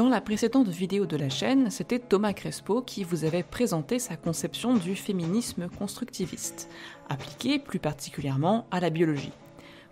Dans 0.00 0.08
la 0.08 0.22
précédente 0.22 0.68
vidéo 0.68 1.04
de 1.04 1.18
la 1.18 1.28
chaîne, 1.28 1.70
c'était 1.70 1.98
Thomas 1.98 2.32
Crespo 2.32 2.80
qui 2.80 3.04
vous 3.04 3.26
avait 3.26 3.42
présenté 3.42 3.98
sa 3.98 4.16
conception 4.16 4.72
du 4.72 4.96
féminisme 4.96 5.68
constructiviste, 5.68 6.70
appliqué 7.10 7.58
plus 7.58 7.80
particulièrement 7.80 8.66
à 8.70 8.80
la 8.80 8.88
biologie. 8.88 9.34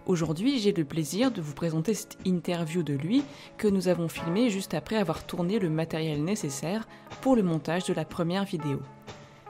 Aujourd'hui, 0.07 0.61
j'ai 0.61 0.73
le 0.73 0.87
plaisir 0.87 1.30
de 1.30 1.43
vous 1.43 1.52
présenter 1.52 1.93
cette 1.93 2.16
interview 2.25 2.83
de 2.83 2.95
lui 2.95 3.23
que 3.59 3.69
nous 3.69 3.89
avons 3.89 4.09
filmée 4.09 4.48
juste 4.48 4.73
après 4.73 4.97
avoir 4.97 5.27
tourné 5.27 5.59
le 5.59 5.69
matériel 5.69 6.25
nécessaire 6.25 6.88
pour 7.20 7.37
le 7.37 7.43
montage 7.43 7.84
de 7.84 7.93
la 7.93 8.06
première 8.06 8.45
vidéo. 8.45 8.80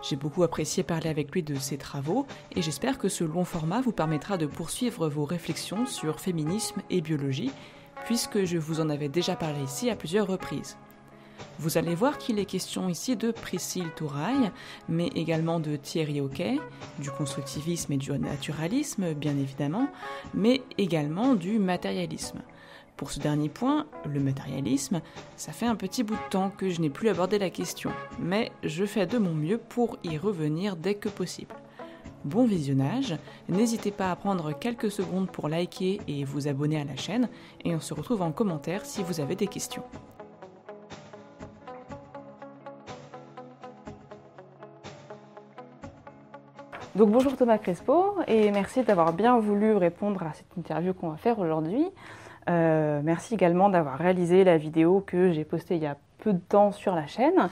J'ai 0.03 0.17
beaucoup 0.17 0.43
apprécié 0.43 0.83
parler 0.83 1.09
avec 1.09 1.31
lui 1.31 1.45
de 1.45 1.55
ses 1.55 1.79
travaux 1.79 2.27
et 2.57 2.63
j'espère 2.63 2.99
que 2.99 3.09
ce 3.09 3.23
long 3.23 3.45
format 3.45 3.81
vous 3.81 3.93
permettra 3.93 4.37
de 4.37 4.47
poursuivre 4.47 5.09
vos 5.09 5.25
réflexions 5.25 5.87
sur 5.87 6.19
féminisme 6.19 6.83
et 6.91 7.01
biologie, 7.01 7.53
puisque 8.05 8.45
je 8.45 8.59
vous 8.59 8.81
en 8.81 8.91
avais 8.91 9.09
déjà 9.09 9.37
parlé 9.37 9.63
ici 9.63 9.91
à 9.91 9.97
plusieurs 9.97 10.27
reprises. 10.27 10.77
Vous 11.59 11.79
allez 11.79 11.95
voir 11.95 12.19
qu'il 12.19 12.39
est 12.39 12.45
question 12.45 12.89
ici 12.89 13.17
de 13.17 13.31
Priscille 13.31 13.91
Touraille, 13.97 14.51
mais 14.89 15.09
également 15.15 15.61
de 15.61 15.77
Thierry 15.77 16.21
Hockey, 16.21 16.59
du 16.99 17.11
constructivisme 17.11 17.93
et 17.93 17.97
du 17.97 18.13
naturalisme, 18.13 19.13
bien 19.15 19.37
évidemment, 19.37 19.89
mais 20.35 20.63
également 20.79 21.35
du 21.35 21.59
matérialisme. 21.59 22.43
Pour 22.97 23.13
ce 23.13 23.21
dernier 23.21 23.49
point, 23.49 23.87
le 24.05 24.19
matérialisme, 24.19 25.01
ça 25.37 25.53
fait 25.53 25.67
un 25.67 25.77
petit 25.77 26.03
bout 26.03 26.17
de 26.17 26.31
temps 26.31 26.51
que 26.51 26.71
je 26.71 26.81
n'ai 26.81 26.91
plus 26.91 27.09
abordé 27.09 27.39
la 27.39 27.51
question, 27.51 27.93
mais 28.19 28.51
je 28.65 28.85
fais 28.85 29.07
de 29.07 29.19
mon 29.19 29.35
mieux 29.35 29.59
pour 29.59 29.99
y 30.03 30.19
revenir 30.19 30.75
dès 30.75 30.95
que 30.95 31.09
possible. 31.09 31.55
Bon 32.25 32.45
visionnage, 32.45 33.17
n'hésitez 33.49 33.93
pas 33.93 34.11
à 34.11 34.17
prendre 34.17 34.53
quelques 34.53 34.91
secondes 34.91 35.31
pour 35.31 35.49
liker 35.49 36.01
et 36.09 36.25
vous 36.25 36.49
abonner 36.49 36.81
à 36.81 36.85
la 36.85 36.97
chaîne, 36.97 37.29
et 37.65 37.75
on 37.75 37.81
se 37.81 37.95
retrouve 37.95 38.23
en 38.23 38.33
commentaire 38.33 38.85
si 38.85 39.05
vous 39.05 39.21
avez 39.21 39.37
des 39.37 39.47
questions. 39.47 39.85
Donc 46.97 47.11
bonjour 47.11 47.37
Thomas 47.37 47.59
Crespo 47.59 48.17
et 48.27 48.51
merci 48.51 48.83
d'avoir 48.83 49.13
bien 49.13 49.39
voulu 49.39 49.77
répondre 49.77 50.21
à 50.25 50.33
cette 50.33 50.57
interview 50.57 50.93
qu'on 50.95 51.11
va 51.11 51.17
faire 51.17 51.39
aujourd'hui. 51.39 51.87
Euh, 52.51 53.01
merci 53.05 53.35
également 53.35 53.69
d'avoir 53.69 53.97
réalisé 53.97 54.43
la 54.43 54.57
vidéo 54.57 55.05
que 55.07 55.31
j'ai 55.31 55.45
postée 55.45 55.77
il 55.77 55.83
y 55.83 55.87
a 55.87 55.97
peu 56.19 56.33
de 56.33 56.41
temps 56.41 56.73
sur 56.73 56.97
la 56.97 57.07
chaîne. 57.07 57.51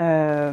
Euh, 0.00 0.52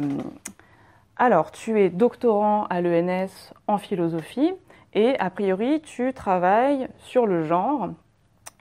alors, 1.20 1.50
tu 1.50 1.80
es 1.80 1.90
doctorant 1.90 2.66
à 2.70 2.80
l'ENS 2.80 3.52
en 3.66 3.76
philosophie 3.76 4.52
et 4.94 5.18
a 5.18 5.30
priori 5.30 5.80
tu 5.80 6.12
travailles 6.12 6.88
sur 6.98 7.26
le 7.26 7.42
genre. 7.42 7.88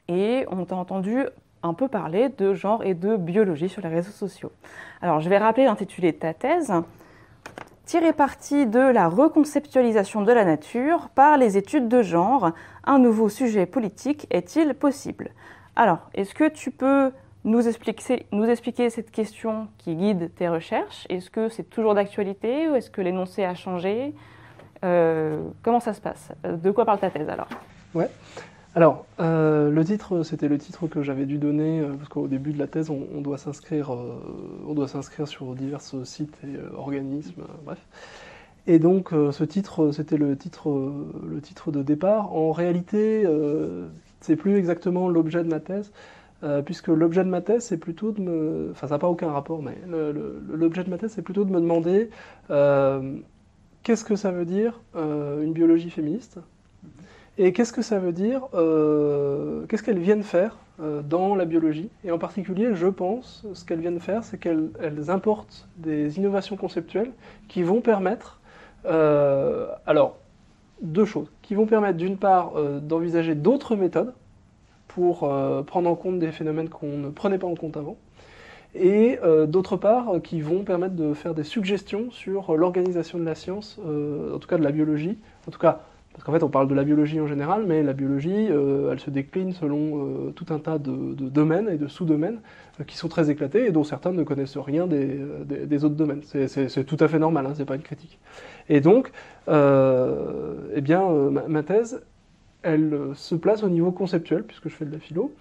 Et 0.07 0.45
on 0.49 0.65
t'a 0.65 0.75
entendu 0.75 1.23
un 1.61 1.75
peu 1.75 1.87
parler 1.87 2.29
de 2.29 2.55
genre 2.55 2.83
et 2.83 2.95
de 2.95 3.15
biologie 3.15 3.69
sur 3.69 3.83
les 3.83 3.89
réseaux 3.89 4.11
sociaux. 4.11 4.51
Alors, 5.01 5.19
je 5.19 5.29
vais 5.29 5.37
rappeler 5.37 5.65
l'intitulé 5.65 6.11
de 6.11 6.17
ta 6.17 6.33
thèse. 6.33 6.73
Tirer 7.85 8.11
parti 8.11 8.65
de 8.65 8.79
la 8.79 9.07
reconceptualisation 9.07 10.23
de 10.23 10.31
la 10.31 10.43
nature 10.43 11.09
par 11.09 11.37
les 11.37 11.57
études 11.57 11.87
de 11.87 12.01
genre, 12.01 12.51
un 12.85 12.97
nouveau 12.97 13.29
sujet 13.29 13.67
politique 13.67 14.25
est-il 14.31 14.73
possible? 14.73 15.29
Alors, 15.75 15.99
est-ce 16.15 16.33
que 16.33 16.49
tu 16.49 16.71
peux 16.71 17.11
nous 17.43 17.59
expliquer, 17.67 18.89
cette 18.89 19.11
question 19.11 19.67
qui 19.77 19.95
guide 19.95 20.31
tes 20.35 20.49
recherches 20.49 21.05
Est-ce 21.09 21.29
que 21.29 21.49
c'est 21.49 21.69
toujours 21.69 21.95
d'actualité 21.95 22.69
ou 22.69 22.75
est-ce 22.75 22.89
que 22.89 23.01
l'énoncé 23.01 23.43
a 23.43 23.55
changé? 23.55 24.13
Euh, 24.83 25.41
Comment 25.63 25.79
ça 25.79 25.93
se 25.93 26.01
passe? 26.01 26.31
De 26.43 26.71
quoi 26.71 26.85
parle 26.85 26.99
ta 26.99 27.09
thèse 27.09 27.29
alors? 27.29 27.47
Ouais. 27.93 28.09
Alors, 28.75 29.05
euh, 29.19 29.71
le 29.71 29.83
titre, 29.83 30.23
c'était 30.23 30.47
le 30.47 30.57
titre 30.57 30.87
que 30.87 31.01
j'avais 31.01 31.25
dû 31.25 31.37
donner, 31.37 31.79
euh, 31.79 31.93
parce 31.93 32.09
qu'au 32.09 32.27
début 32.27 32.51
de 32.51 32.59
la 32.59 32.67
thèse, 32.67 32.91
on, 32.91 33.21
doit 33.21 33.37
s'inscrire, 33.37 33.95
on 34.67 34.73
doit 34.73 34.87
s'inscrire 34.87 35.27
sur 35.27 35.55
divers 35.55 35.81
sites 35.81 36.37
et 36.43 36.57
organismes, 36.75 37.43
bref. 37.65 37.79
Et 38.67 38.79
donc, 38.79 39.11
ce 39.11 39.43
titre, 39.45 39.91
c'était 39.93 40.17
le 40.17 40.35
titre, 40.35 40.91
le 41.25 41.39
titre 41.39 41.71
de 41.71 41.81
départ. 41.81 42.35
En 42.35 42.51
réalité, 42.51 43.25
c'est 44.19 44.35
plus 44.35 44.57
exactement 44.57 45.07
l'objet 45.07 45.41
de 45.41 45.49
ma 45.49 45.61
thèse, 45.61 45.93
puisque 46.65 46.87
l'objet 46.87 47.23
de 47.23 47.29
ma 47.29 47.41
thèse, 47.41 47.65
c'est 47.65 47.77
plutôt 47.77 48.11
de 48.11 48.21
me, 48.21 48.69
enfin, 48.71 48.87
ça 48.87 48.95
n'a 48.95 48.99
pas 48.99 49.07
aucun 49.07 49.31
rapport, 49.31 49.61
mais 49.61 49.77
l'objet 49.87 50.83
de 50.83 50.89
ma 50.89 50.97
thèse, 50.97 51.11
c'est 51.11 51.21
plutôt 51.21 51.45
de 51.45 51.51
me 51.51 51.59
demander 51.59 52.09
qu'est-ce 53.83 54.05
que 54.05 54.15
ça 54.15 54.31
veut 54.31 54.45
dire 54.45 54.79
une 54.95 55.53
biologie 55.53 55.89
féministe? 55.89 56.39
Et 57.39 57.53
qu'est-ce 57.53 57.73
que 57.73 57.83
ça 57.83 57.99
veut 57.99 58.13
dire 58.13 58.41
euh, 58.55 59.65
Qu'est-ce 59.67 59.83
qu'elles 59.83 59.99
viennent 59.99 60.23
faire 60.23 60.57
euh, 60.81 61.03
dans 61.03 61.35
la 61.35 61.45
biologie? 61.45 61.89
Et 62.03 62.11
en 62.11 62.17
particulier, 62.17 62.73
je 62.73 62.87
pense, 62.87 63.45
ce 63.53 63.63
qu'elles 63.63 63.79
viennent 63.79 63.99
faire, 63.99 64.23
c'est 64.23 64.39
qu'elles 64.39 65.09
importent 65.09 65.67
des 65.77 66.17
innovations 66.17 66.57
conceptuelles 66.57 67.11
qui 67.47 67.61
vont 67.61 67.79
permettre, 67.81 68.39
euh, 68.85 69.67
alors, 69.85 70.17
deux 70.81 71.05
choses, 71.05 71.31
qui 71.43 71.53
vont 71.53 71.67
permettre 71.67 71.97
d'une 71.97 72.17
part 72.17 72.53
d'envisager 72.81 73.35
d'autres 73.35 73.75
méthodes 73.75 74.13
pour 74.87 75.29
prendre 75.65 75.89
en 75.89 75.95
compte 75.95 76.19
des 76.19 76.31
phénomènes 76.31 76.69
qu'on 76.69 76.97
ne 76.97 77.09
prenait 77.09 77.37
pas 77.37 77.47
en 77.47 77.55
compte 77.55 77.77
avant, 77.77 77.97
et 78.75 79.19
d'autre 79.47 79.77
part 79.77 80.21
qui 80.23 80.41
vont 80.41 80.63
permettre 80.63 80.95
de 80.95 81.13
faire 81.13 81.33
des 81.33 81.43
suggestions 81.43 82.09
sur 82.11 82.55
l'organisation 82.55 83.19
de 83.19 83.23
la 83.23 83.35
science, 83.35 83.79
en 83.79 84.39
tout 84.39 84.47
cas 84.47 84.57
de 84.57 84.63
la 84.63 84.71
biologie, 84.71 85.17
en 85.47 85.51
tout 85.51 85.59
cas 85.59 85.81
parce 86.17 86.25
qu'en 86.25 86.31
fait, 86.31 86.41
on 86.41 86.49
parle 86.49 86.67
de 86.67 86.73
la 86.73 86.83
biologie 86.83 87.19
en 87.19 87.27
général, 87.27 87.65
mais 87.67 87.83
la 87.83 87.93
biologie, 87.93 88.47
euh, 88.49 88.91
elle 88.91 88.99
se 88.99 89.11
décline 89.11 89.53
selon 89.53 90.27
euh, 90.27 90.31
tout 90.31 90.47
un 90.49 90.57
tas 90.57 90.79
de, 90.79 91.13
domaines 91.29 91.69
et 91.69 91.77
de 91.77 91.87
sous-domaines 91.87 92.39
euh, 92.81 92.83
qui 92.85 92.97
sont 92.97 93.07
très 93.07 93.29
éclatés 93.29 93.67
et 93.67 93.71
dont 93.71 93.83
certains 93.83 94.13
ne 94.13 94.23
connaissent 94.23 94.57
rien 94.57 94.87
des, 94.87 95.85
autres 95.85 95.93
domaines. 95.93 96.23
C'est 96.23 96.83
tout 96.85 96.97
à 97.01 97.07
fait 97.07 97.19
normal, 97.19 97.45
hein, 97.45 97.53
c'est 97.55 97.65
pas 97.65 97.75
une 97.75 97.83
critique. 97.83 98.17
Et 98.67 98.81
donc, 98.81 99.11
eh 99.47 100.81
bien, 100.81 101.07
ma, 101.47 101.61
thèse, 101.61 102.01
elle 102.67 103.11
se 103.15 103.35
place 103.35 103.63
au 103.63 103.69
niveau 103.69 103.91
conceptuel, 103.91 104.43
puisque 104.43 104.69
je 104.69 104.75
fais 104.75 104.85
de 104.85 104.91
la 104.91 104.99
philo, 104.99 105.33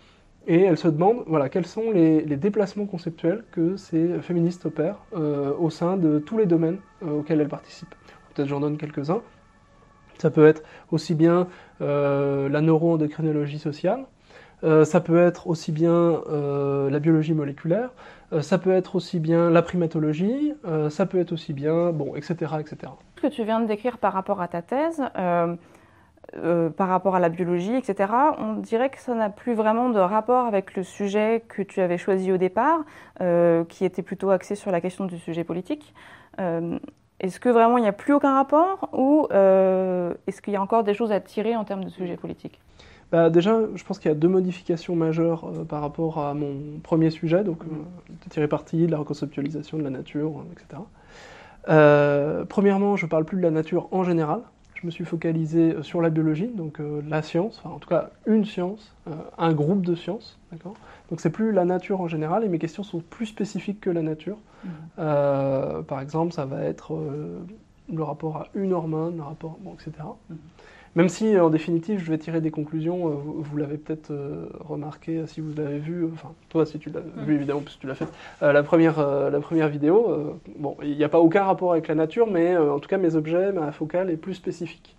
et 0.47 0.63
elle 0.63 0.79
se 0.79 0.89
demande, 0.89 1.25
voilà, 1.27 1.49
quels 1.49 1.67
sont 1.67 1.91
les, 1.91 2.23
déplacements 2.23 2.87
conceptuels 2.87 3.45
que 3.51 3.77
ces 3.77 4.21
féministes 4.21 4.67
opèrent 4.67 5.05
au 5.13 5.71
sein 5.71 5.97
de 5.97 6.21
tous 6.21 6.39
les 6.39 6.47
domaines 6.47 6.79
auxquels 7.03 7.41
elles 7.41 7.49
participent. 7.49 7.97
Peut-être 8.33 8.49
j'en 8.49 8.61
donne 8.61 8.77
quelques-uns. 8.77 9.23
Ça 10.19 10.31
peut 10.31 10.47
être 10.47 10.63
aussi 10.91 11.15
bien 11.15 11.49
euh, 11.81 12.49
la 12.49 12.61
neuroendocrinologie 12.61 13.59
sociale, 13.59 14.05
euh, 14.65 14.85
ça 14.85 15.01
peut 15.01 15.19
être 15.19 15.47
aussi 15.49 15.73
bien 15.73 16.23
euh, 16.31 16.89
la 16.89 16.99
biologie 16.99 17.35
moléculaire, 17.35 17.91
ça 18.41 18.59
peut 18.59 18.73
être 18.73 18.97
aussi 18.97 19.21
bien 19.21 19.51
la 19.51 19.63
primatologie, 19.63 20.53
ça 20.91 21.07
peut 21.07 21.21
être 21.21 21.31
aussi 21.31 21.53
bien, 21.53 21.93
bon, 21.93 22.17
etc., 22.17 22.35
etc. 22.59 22.93
Ce 23.15 23.23
que 23.23 23.27
tu 23.29 23.45
viens 23.45 23.61
de 23.61 23.67
décrire 23.67 23.99
par 23.99 24.13
rapport 24.13 24.41
à 24.41 24.49
ta 24.49 24.63
thèse, 24.63 25.01
par 26.77 26.89
rapport 26.89 27.15
à 27.15 27.21
la 27.21 27.29
biologie, 27.29 27.75
etc., 27.75 28.13
on 28.39 28.55
dirait 28.55 28.91
que 28.91 28.99
ça 28.99 29.15
n'a 29.15 29.31
plus 29.31 29.55
vraiment 29.55 29.91
de 29.91 29.99
rapport 29.99 30.47
avec 30.47 30.77
le 30.77 30.83
sujet 30.83 31.43
que 31.49 31.63
tu 31.63 31.81
avais 31.81 31.99
choisi 31.99 32.33
au 32.33 32.37
départ, 32.37 32.81
qui 33.69 33.85
était 33.85 34.03
plutôt 34.03 34.31
axé 34.31 34.55
sur 34.55 34.71
la 34.71 34.81
question 34.81 35.05
du 35.05 35.19
sujet 35.19 35.45
politique. 35.45 35.95
Est-ce 37.19 37.41
que 37.41 37.49
vraiment 37.49 37.79
il 37.79 37.83
n'y 37.83 37.89
a 37.89 37.93
plus 37.93 38.13
aucun 38.13 38.35
rapport 38.35 38.91
ou 38.93 39.27
euh, 39.33 40.13
est-ce 40.27 40.43
qu'il 40.43 40.53
y 40.53 40.57
a 40.57 40.63
encore 40.63 40.85
des 40.85 40.93
choses 40.93 41.13
à 41.13 41.21
tirer 41.21 41.57
en 41.57 41.65
termes 41.65 41.85
de 41.85 41.91
sujets 41.91 42.17
politiques 42.17 42.61
bah 43.13 43.31
déjà, 43.31 43.61
je 43.77 43.85
pense 43.85 44.01
qu'il 44.01 44.09
y 44.09 44.13
a 44.13 44.17
deux 44.17 44.27
modifications 44.27 44.97
majeures 44.97 45.45
euh, 45.45 45.63
par 45.63 45.81
rapport 45.81 46.19
à 46.19 46.35
mon 46.35 46.81
premier 46.83 47.11
sujet, 47.11 47.45
donc 47.45 47.63
euh, 47.63 47.67
de 48.25 48.29
tirer 48.29 48.49
parti 48.49 48.85
de 48.85 48.91
la 48.91 48.99
reconceptualisation 48.99 49.79
de 49.79 49.85
la 49.85 49.91
nature, 49.91 50.45
etc. 50.51 50.83
premièrement, 52.49 52.97
je 52.97 53.07
ne 53.07 53.09
parle 53.09 53.25
plus 53.25 53.37
de 53.37 53.43
la 53.43 53.53
nature 53.53 53.87
en 53.93 54.03
général, 54.03 54.41
je 54.81 54.87
me 54.87 54.91
suis 54.91 55.05
focalisé 55.05 55.75
sur 55.83 56.01
la 56.03 56.11
biologie, 56.11 56.49
donc 56.49 56.81
la 57.09 57.23
science, 57.23 57.61
enfin 57.65 57.75
en 57.75 57.79
tout 57.79 57.89
cas 57.89 58.11
une 58.27 58.45
science, 58.45 58.95
un 59.39 59.53
groupe 59.53 59.85
de 59.85 59.95
sciences, 59.95 60.39
d'accord 60.53 60.75
donc 61.11 61.21
c'est 61.21 61.31
plus 61.31 61.53
la 61.53 61.65
nature 61.65 62.01
en 62.01 62.09
général, 62.09 62.45
et 62.45 62.49
mes 62.49 62.59
questions 62.59 62.83
sont 62.83 63.01
plus 63.01 63.27
spécifiques 63.27 63.81
que 63.81 63.91
la 63.91 64.03
nature. 64.03 64.39
Mmh. 64.65 64.69
Euh, 64.99 65.83
par 65.83 66.01
exemple, 66.01 66.33
ça 66.33 66.45
va 66.45 66.63
être 66.63 66.95
euh, 66.95 67.39
le 67.93 68.03
rapport 68.03 68.37
à 68.37 68.49
une 68.55 68.73
hormone, 68.73 69.17
le 69.17 69.23
rapport, 69.23 69.57
bon, 69.61 69.75
etc. 69.75 69.93
Mmh. 70.29 70.35
Même 70.97 71.09
si, 71.09 71.39
en 71.39 71.51
définitive, 71.51 72.03
je 72.03 72.11
vais 72.11 72.19
tirer 72.19 72.41
des 72.41 72.51
conclusions, 72.51 73.09
euh, 73.09 73.13
vous, 73.17 73.57
l'avez 73.57 73.77
peut-être 73.77 74.13
remarqué 74.61 75.25
si 75.27 75.41
vous 75.41 75.55
l'avez 75.55 75.79
vu, 75.79 76.05
enfin, 76.13 76.33
toi 76.49 76.67
si 76.67 76.79
tu 76.79 76.91
l'as 76.91 77.01
mmh. 77.01 77.25
vu 77.25 77.35
évidemment, 77.35 77.61
puisque 77.61 77.81
tu 77.81 77.87
l'as 77.87 77.95
fait, 77.95 78.09
la, 78.41 78.63
première, 78.63 78.99
la 79.31 79.41
première 79.41 79.69
vidéo, 79.69 80.39
bon, 80.59 80.77
il 80.83 80.97
n'y 80.97 81.05
a 81.05 81.09
pas 81.09 81.21
aucun 81.21 81.45
rapport 81.45 81.73
avec 81.73 81.87
la 81.87 81.95
nature, 81.95 82.27
mais 82.27 82.57
en 82.57 82.81
tout 82.81 82.89
cas, 82.89 82.99
mes 82.99 83.15
objets, 83.15 83.53
ma 83.53 83.71
focale 83.73 84.11
est 84.11 84.17
plus 84.17 84.35
spécifique. 84.35 84.97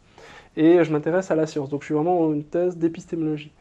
Et 0.55 0.83
je 0.83 0.91
m'intéresse 0.91 1.29
à 1.29 1.35
la 1.35 1.45
science, 1.45 1.69
donc 1.69 1.81
je 1.81 1.85
suis 1.85 1.93
vraiment 1.93 2.21
en 2.21 2.33
une 2.33 2.43
thèse 2.43 2.77
d'épistémologie. 2.77 3.51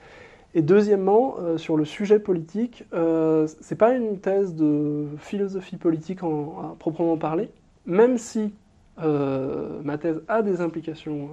Et 0.57 0.63
deuxièmement, 0.63 1.37
euh, 1.39 1.59
sur 1.59 1.77
le 1.77 1.85
sujet 1.85 2.19
politique, 2.19 2.85
euh, 2.95 3.47
ce 3.47 3.75
n'est 3.75 3.77
pas 3.77 3.93
une 3.93 4.19
thèse 4.19 4.55
de 4.55 5.05
philosophie 5.19 5.77
politique 5.77 6.23
en, 6.23 6.73
à 6.73 6.77
proprement 6.79 7.19
parler, 7.19 7.51
même 7.85 8.17
si 8.17 8.55
ma 8.99 9.99
thèse 9.99 10.23
a 10.29 10.43
des 10.43 10.61
implications 10.61 11.29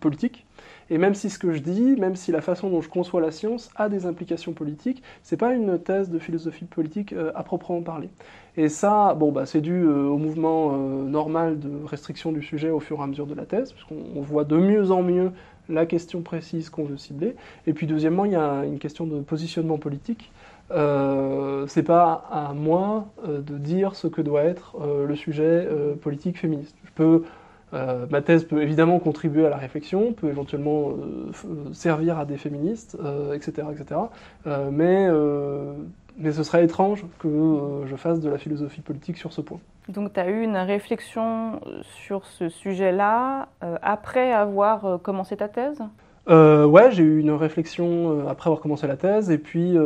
politiques, 0.00 0.46
et 0.90 0.98
même 0.98 1.14
si 1.14 1.28
ce 1.28 1.38
que 1.38 1.52
je 1.52 1.60
dis, 1.60 1.96
même 1.96 2.16
si 2.16 2.32
la 2.32 2.40
façon 2.40 2.70
dont 2.70 2.80
je 2.80 2.88
conçois 2.88 3.20
la 3.20 3.30
science 3.30 3.70
a 3.76 3.88
des 3.88 4.06
implications 4.06 4.52
politiques, 4.52 5.02
c'est 5.22 5.36
pas 5.36 5.54
une 5.54 5.78
thèse 5.78 6.08
de 6.10 6.18
philosophie 6.18 6.64
politique 6.64 7.14
à 7.34 7.42
proprement 7.42 7.82
parler. 7.82 8.08
Et 8.56 8.68
ça, 8.68 9.14
bon, 9.14 9.30
bah, 9.30 9.46
c'est 9.46 9.60
dû 9.60 9.84
au 9.86 10.16
mouvement 10.18 10.76
normal 10.76 11.58
de 11.58 11.70
restriction 11.84 12.32
du 12.32 12.42
sujet 12.42 12.70
au 12.70 12.80
fur 12.80 12.98
et 13.00 13.02
à 13.02 13.06
mesure 13.06 13.26
de 13.26 13.34
la 13.34 13.44
thèse, 13.44 13.72
puisqu'on 13.72 14.20
voit 14.20 14.44
de 14.44 14.56
mieux 14.56 14.90
en 14.90 15.02
mieux 15.02 15.32
la 15.68 15.84
question 15.84 16.22
précise 16.22 16.70
qu'on 16.70 16.84
veut 16.84 16.96
cibler. 16.96 17.36
Et 17.66 17.74
puis 17.74 17.86
deuxièmement, 17.86 18.24
il 18.24 18.32
y 18.32 18.36
a 18.36 18.64
une 18.64 18.78
question 18.78 19.06
de 19.06 19.20
positionnement 19.20 19.78
politique. 19.78 20.32
Euh, 20.70 21.66
c'est 21.66 21.82
pas 21.82 22.24
à 22.30 22.52
moi 22.52 23.06
euh, 23.26 23.40
de 23.40 23.56
dire 23.56 23.94
ce 23.94 24.06
que 24.06 24.20
doit 24.20 24.42
être 24.42 24.76
euh, 24.80 25.06
le 25.06 25.16
sujet 25.16 25.68
politique 26.02 26.38
féministe. 26.38 26.76
Je 26.84 26.90
peux, 26.92 27.24
ma 27.72 28.22
thèse 28.22 28.44
peut 28.44 28.62
évidemment 28.62 28.98
contribuer 28.98 29.46
à 29.46 29.50
la 29.50 29.56
réflexion, 29.56 30.12
peut 30.12 30.28
éventuellement 30.28 30.92
servir 31.72 32.18
à 32.18 32.24
des 32.24 32.36
féministes, 32.36 32.96
etc., 33.34 33.68
etc. 33.72 34.00
mais 34.70 35.08
mais 36.20 36.32
ce 36.32 36.42
serait 36.42 36.64
étrange 36.64 37.04
que 37.20 37.28
je 37.86 37.94
fasse 37.94 38.20
de 38.20 38.28
la 38.28 38.38
philosophie 38.38 38.80
politique 38.80 39.16
sur 39.16 39.32
ce 39.32 39.40
point. 39.40 39.60
Donc 39.88 40.12
tu 40.12 40.20
as 40.20 40.28
eu 40.28 40.42
une 40.42 40.56
réflexion 40.56 41.60
sur 41.82 42.26
ce 42.26 42.48
sujet-là 42.48 43.48
après 43.82 44.32
avoir 44.32 45.00
commencé 45.02 45.36
ta 45.36 45.48
thèse? 45.48 45.78
Euh, 46.28 46.66
Ouais, 46.66 46.90
j'ai 46.90 47.04
eu 47.04 47.20
une 47.20 47.30
réflexion 47.30 48.26
après 48.28 48.48
avoir 48.48 48.60
commencé 48.60 48.86
la 48.86 48.96
thèse, 48.96 49.30
et 49.30 49.38
puis 49.38 49.76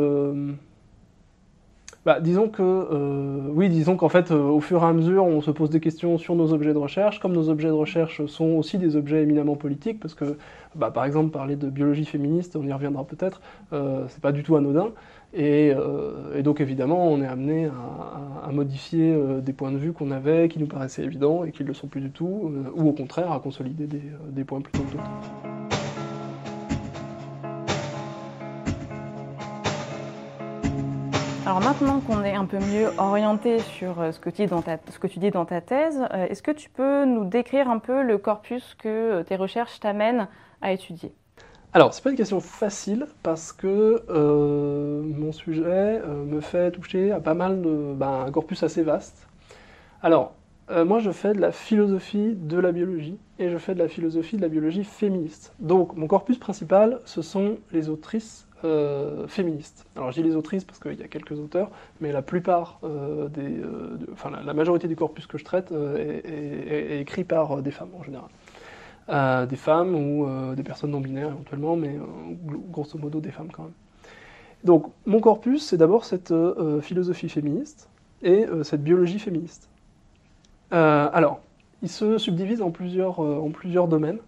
bah, 2.05 2.19
disons 2.19 2.49
que, 2.49 2.61
euh, 2.61 3.47
oui, 3.53 3.69
disons 3.69 3.95
qu'en 3.95 4.09
fait, 4.09 4.31
euh, 4.31 4.49
au 4.49 4.59
fur 4.59 4.83
et 4.83 4.85
à 4.85 4.91
mesure, 4.91 5.23
on 5.23 5.39
se 5.41 5.51
pose 5.51 5.69
des 5.69 5.79
questions 5.79 6.17
sur 6.17 6.35
nos 6.35 6.51
objets 6.51 6.73
de 6.73 6.77
recherche. 6.77 7.19
Comme 7.19 7.31
nos 7.31 7.47
objets 7.49 7.69
de 7.69 7.73
recherche 7.73 8.25
sont 8.25 8.51
aussi 8.55 8.77
des 8.77 8.97
objets 8.97 9.23
éminemment 9.23 9.55
politiques, 9.55 10.01
parce 10.01 10.13
que, 10.13 10.37
bah, 10.75 10.91
par 10.91 11.05
exemple, 11.05 11.31
parler 11.31 11.55
de 11.55 11.69
biologie 11.69 12.03
féministe, 12.03 12.57
on 12.57 12.63
y 12.63 12.73
reviendra 12.73 13.05
peut-être, 13.05 13.41
euh, 13.71 14.05
c'est 14.09 14.21
pas 14.21 14.33
du 14.33 14.43
tout 14.43 14.57
anodin. 14.57 14.89
Et, 15.35 15.73
donc, 16.43 16.61
évidemment, 16.61 17.07
on 17.07 17.19
est 17.19 17.25
amené 17.25 17.67
à, 18.45 18.51
modifier 18.51 19.17
des 19.41 19.51
points 19.51 19.71
de 19.71 19.77
vue 19.77 19.91
qu'on 19.91 20.11
avait, 20.11 20.47
qui 20.47 20.59
nous 20.59 20.67
paraissaient 20.67 21.03
évidents 21.03 21.43
et 21.43 21.51
qui 21.51 21.63
ne 21.63 21.69
le 21.69 21.73
sont 21.73 21.87
plus 21.87 22.01
du 22.01 22.11
tout, 22.11 22.51
ou 22.75 22.87
au 22.87 22.91
contraire, 22.91 23.31
à 23.31 23.39
consolider 23.39 23.87
des, 23.87 24.03
des 24.29 24.43
points 24.43 24.61
plutôt 24.61 24.83
que 24.83 24.91
d'autres. 24.91 25.82
Alors 31.45 31.59
maintenant 31.59 31.99
qu'on 31.99 32.23
est 32.23 32.35
un 32.35 32.45
peu 32.45 32.57
mieux 32.57 32.87
orienté 32.97 33.59
sur 33.59 33.99
euh, 33.99 34.13
ce 34.13 34.19
que 34.19 34.29
tu 34.29 34.43
dis 34.43 34.47
dans 34.47 34.61
ta, 34.61 34.77
dans 34.77 35.45
ta 35.45 35.59
thèse, 35.59 35.99
euh, 36.13 36.27
est-ce 36.29 36.41
que 36.41 36.51
tu 36.51 36.69
peux 36.69 37.03
nous 37.03 37.25
décrire 37.25 37.69
un 37.69 37.79
peu 37.79 38.01
le 38.01 38.17
corpus 38.17 38.75
que 38.79 38.87
euh, 38.87 39.23
tes 39.23 39.35
recherches 39.35 39.77
t'amènent 39.81 40.29
à 40.61 40.71
étudier? 40.71 41.11
Alors, 41.73 41.93
c'est 41.93 42.01
pas 42.01 42.11
une 42.11 42.15
question 42.15 42.39
facile 42.39 43.07
parce 43.23 43.51
que 43.51 44.05
mon 44.09 45.33
sujet 45.33 46.01
me 46.05 46.39
fait 46.39 46.71
toucher 46.71 47.11
à 47.11 47.19
pas 47.19 47.33
mal 47.33 47.61
de. 47.61 47.93
Ben, 47.93 48.25
un 48.27 48.31
corpus 48.31 48.63
assez 48.63 48.83
vaste. 48.83 49.27
Alors, 50.03 50.35
moi 50.69 50.99
je 50.99 51.09
fais 51.09 51.33
de 51.33 51.41
la 51.41 51.51
philosophie 51.51 52.35
de 52.35 52.59
la 52.59 52.71
biologie 52.71 53.17
et 53.39 53.49
je 53.49 53.57
fais 53.57 53.73
de 53.73 53.79
la 53.79 53.87
philosophie 53.87 54.37
de 54.37 54.43
la 54.43 54.49
biologie 54.49 54.83
féministe. 54.83 55.53
Donc, 55.59 55.95
mon 55.97 56.05
corpus 56.05 56.37
principal, 56.37 56.99
ce 57.05 57.23
sont 57.23 57.57
les 57.71 57.89
autrices 57.89 58.47
euh, 58.65 59.27
féministes. 59.27 59.85
Alors 59.95 60.11
dis 60.11 60.23
les 60.23 60.35
autrices 60.35 60.63
parce 60.63 60.79
qu'il 60.79 60.99
y 60.99 61.03
a 61.03 61.07
quelques 61.07 61.39
auteurs, 61.39 61.69
mais 62.01 62.11
la 62.11 62.21
plupart 62.21 62.79
euh, 62.83 63.27
des, 63.27 63.59
euh, 63.59 63.97
enfin 64.11 64.31
la, 64.31 64.53
majorité 64.53 64.87
du 64.87 64.95
corpus 64.95 65.27
que 65.27 65.37
je 65.37 65.43
traite 65.43 65.71
est, 65.71 66.25
est, 66.25 67.01
écrit 67.01 67.23
par 67.23 67.61
des 67.61 67.71
femmes 67.71 67.91
en 67.97 68.03
général, 68.03 69.47
des 69.47 69.55
femmes 69.55 69.95
ou 69.95 70.55
des 70.55 70.63
personnes 70.63 70.91
non 70.91 71.01
binaires 71.01 71.29
éventuellement, 71.29 71.75
mais 71.75 71.99
grosso 72.69 72.97
modo 72.97 73.19
des 73.19 73.31
femmes 73.31 73.49
quand 73.51 73.63
même. 73.63 73.73
Donc 74.63 74.85
mon 75.05 75.19
corpus, 75.19 75.63
c'est 75.63 75.77
d'abord 75.77 76.05
cette 76.05 76.33
philosophie 76.81 77.29
féministe 77.29 77.89
et 78.21 78.45
cette 78.63 78.83
biologie 78.83 79.19
féministe. 79.19 79.69
alors, 80.71 81.41
il 81.81 81.89
se 81.89 82.17
subdivise 82.17 82.61
en 82.61 82.71
plusieurs, 82.71 83.19
en 83.19 83.51
plusieurs 83.51 83.87
domaines. 83.87 84.19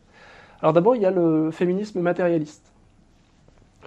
Alors 0.62 0.74
d'abord, 0.74 0.96
il 0.96 1.02
y 1.02 1.06
a 1.06 1.12
le 1.12 1.52
féminisme 1.52 2.02
matérialiste 2.02 2.75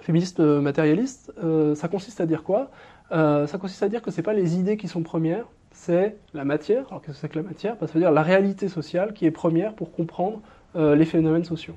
féministe 0.01 0.39
euh, 0.39 0.61
matérialiste, 0.61 1.33
euh, 1.43 1.75
ça 1.75 1.87
consiste 1.87 2.21
à 2.21 2.25
dire 2.25 2.43
quoi? 2.43 2.69
Euh, 3.11 3.47
Ça 3.47 3.57
consiste 3.57 3.83
à 3.83 3.89
dire 3.89 4.01
que 4.01 4.11
ce 4.11 4.17
n'est 4.17 4.23
pas 4.23 4.33
les 4.33 4.57
idées 4.57 4.77
qui 4.77 4.87
sont 4.87 5.03
premières, 5.03 5.45
c'est 5.71 6.17
la 6.33 6.45
matière. 6.45 6.85
Alors 6.89 7.01
qu'est-ce 7.01 7.15
que 7.15 7.21
c'est 7.21 7.29
que 7.29 7.39
la 7.39 7.43
matière? 7.43 7.75
Bah, 7.79 7.87
Ça 7.87 7.93
veut 7.93 7.99
dire 7.99 8.11
la 8.11 8.23
réalité 8.23 8.67
sociale 8.67 9.13
qui 9.13 9.25
est 9.25 9.31
première 9.31 9.73
pour 9.73 9.91
comprendre 9.91 10.41
les 10.75 11.05
phénomènes 11.05 11.45
sociaux. 11.45 11.73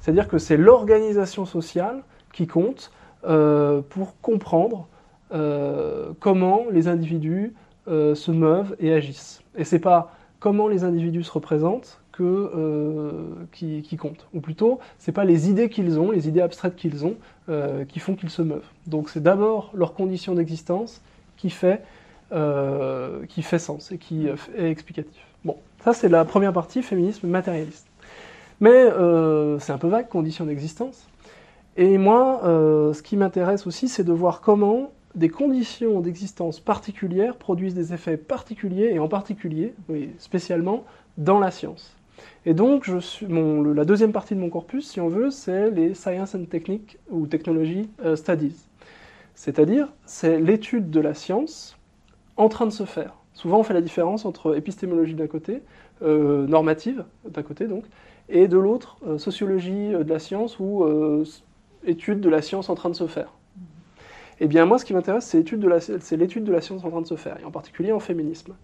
C'est-à-dire 0.00 0.28
que 0.28 0.36
c'est 0.36 0.58
l'organisation 0.58 1.46
sociale 1.46 2.02
qui 2.30 2.46
compte 2.46 2.92
pour 3.22 4.20
comprendre 4.20 4.86
comment 6.20 6.66
les 6.70 6.88
individus 6.88 7.54
se 7.86 8.30
meuvent 8.30 8.76
et 8.80 8.92
agissent. 8.92 9.40
Et 9.56 9.64
c'est 9.64 9.78
pas 9.78 10.14
comment 10.40 10.68
les 10.68 10.84
individus 10.84 11.22
se 11.22 11.32
représentent 11.32 12.02
que, 12.12 13.48
qui, 13.52 13.80
qui, 13.80 13.96
comptent. 13.96 14.26
Ou 14.34 14.40
plutôt, 14.40 14.78
ce 14.98 15.10
n'est 15.10 15.14
pas 15.14 15.24
les 15.24 15.48
idées 15.48 15.70
qu'ils 15.70 15.98
ont, 15.98 16.10
les 16.10 16.28
idées 16.28 16.42
abstraites 16.42 16.76
qu'ils 16.76 17.06
ont, 17.06 17.16
euh, 17.48 17.84
qui 17.84 17.98
font 18.00 18.14
qu'ils 18.14 18.30
se 18.30 18.42
meuvent. 18.42 18.68
Donc 18.86 19.08
c'est 19.08 19.22
d'abord 19.22 19.70
leur 19.74 19.94
condition 19.94 20.34
d'existence 20.34 21.00
qui 21.36 21.50
fait, 21.50 21.82
euh, 22.32 23.24
sens 23.58 23.92
et 23.92 23.98
qui 23.98 24.26
est 24.26 24.70
explicatif. 24.70 25.22
Bon, 25.44 25.56
ça 25.84 25.92
c'est 25.92 26.08
la 26.08 26.24
première 26.24 26.52
partie, 26.52 26.82
féminisme 26.82 27.26
matérialiste. 27.28 27.86
Mais 28.60 28.70
euh, 28.70 29.58
c'est 29.58 29.72
un 29.72 29.78
peu 29.78 29.88
vague, 29.88 30.08
condition 30.08 30.44
d'existence. 30.44 31.06
Et 31.76 31.96
moi, 31.96 32.40
euh, 32.44 32.92
ce 32.92 33.02
qui 33.02 33.16
m'intéresse 33.16 33.66
aussi, 33.66 33.88
c'est 33.88 34.02
de 34.02 34.12
voir 34.12 34.40
comment 34.40 34.90
des 35.14 35.28
conditions 35.28 36.00
d'existence 36.00 36.60
particulières 36.60 37.36
produisent 37.36 37.74
des 37.74 37.94
effets 37.94 38.16
particuliers, 38.16 38.90
et 38.92 38.98
en 38.98 39.08
particulier, 39.08 39.74
oui, 39.88 40.10
spécialement, 40.18 40.84
dans 41.16 41.38
la 41.38 41.50
science. 41.50 41.97
Et 42.46 42.54
donc, 42.54 42.88
la 42.88 43.84
deuxième 43.84 44.12
partie 44.12 44.34
de 44.34 44.40
mon 44.40 44.50
corpus, 44.50 44.88
si 44.88 45.00
on 45.00 45.08
veut, 45.08 45.30
c'est 45.30 45.70
les 45.70 45.94
Science 45.94 46.34
and 46.34 46.44
Technique 46.44 46.98
ou 47.10 47.26
Technology 47.26 47.88
uh, 48.04 48.16
Studies. 48.16 48.56
C'est-à-dire, 49.34 49.88
c'est 50.04 50.40
l'étude 50.40 50.90
de 50.90 51.00
la 51.00 51.14
science 51.14 51.76
en 52.36 52.48
train 52.48 52.66
de 52.66 52.72
se 52.72 52.84
faire. 52.84 53.14
Souvent, 53.34 53.60
on 53.60 53.62
fait 53.62 53.74
la 53.74 53.80
différence 53.80 54.24
entre 54.24 54.56
épistémologie 54.56 55.14
d'un 55.14 55.28
côté, 55.28 55.62
euh, 56.02 56.46
normative 56.46 57.04
d'un 57.28 57.42
côté 57.42 57.66
donc, 57.66 57.84
et 58.28 58.48
de 58.48 58.58
l'autre, 58.58 58.96
euh, 59.06 59.18
sociologie 59.18 59.90
de 59.90 60.08
la 60.08 60.18
science 60.18 60.58
ou 60.58 60.84
euh, 60.84 61.24
étude 61.84 62.20
de 62.20 62.28
la 62.28 62.42
science 62.42 62.68
en 62.68 62.74
train 62.74 62.90
de 62.90 62.94
se 62.94 63.06
faire. 63.06 63.32
Eh 64.40 64.46
bien, 64.46 64.64
moi, 64.66 64.78
ce 64.78 64.84
qui 64.84 64.94
m'intéresse, 64.94 65.24
c'est 65.24 66.16
l'étude 66.16 66.44
de 66.44 66.52
la 66.52 66.60
science 66.60 66.84
en 66.84 66.90
train 66.90 67.00
de 67.00 67.06
se 67.06 67.16
faire, 67.16 67.38
et 67.40 67.44
en 67.44 67.50
particulier 67.50 67.92
en 67.92 68.00
féminisme. 68.00 68.54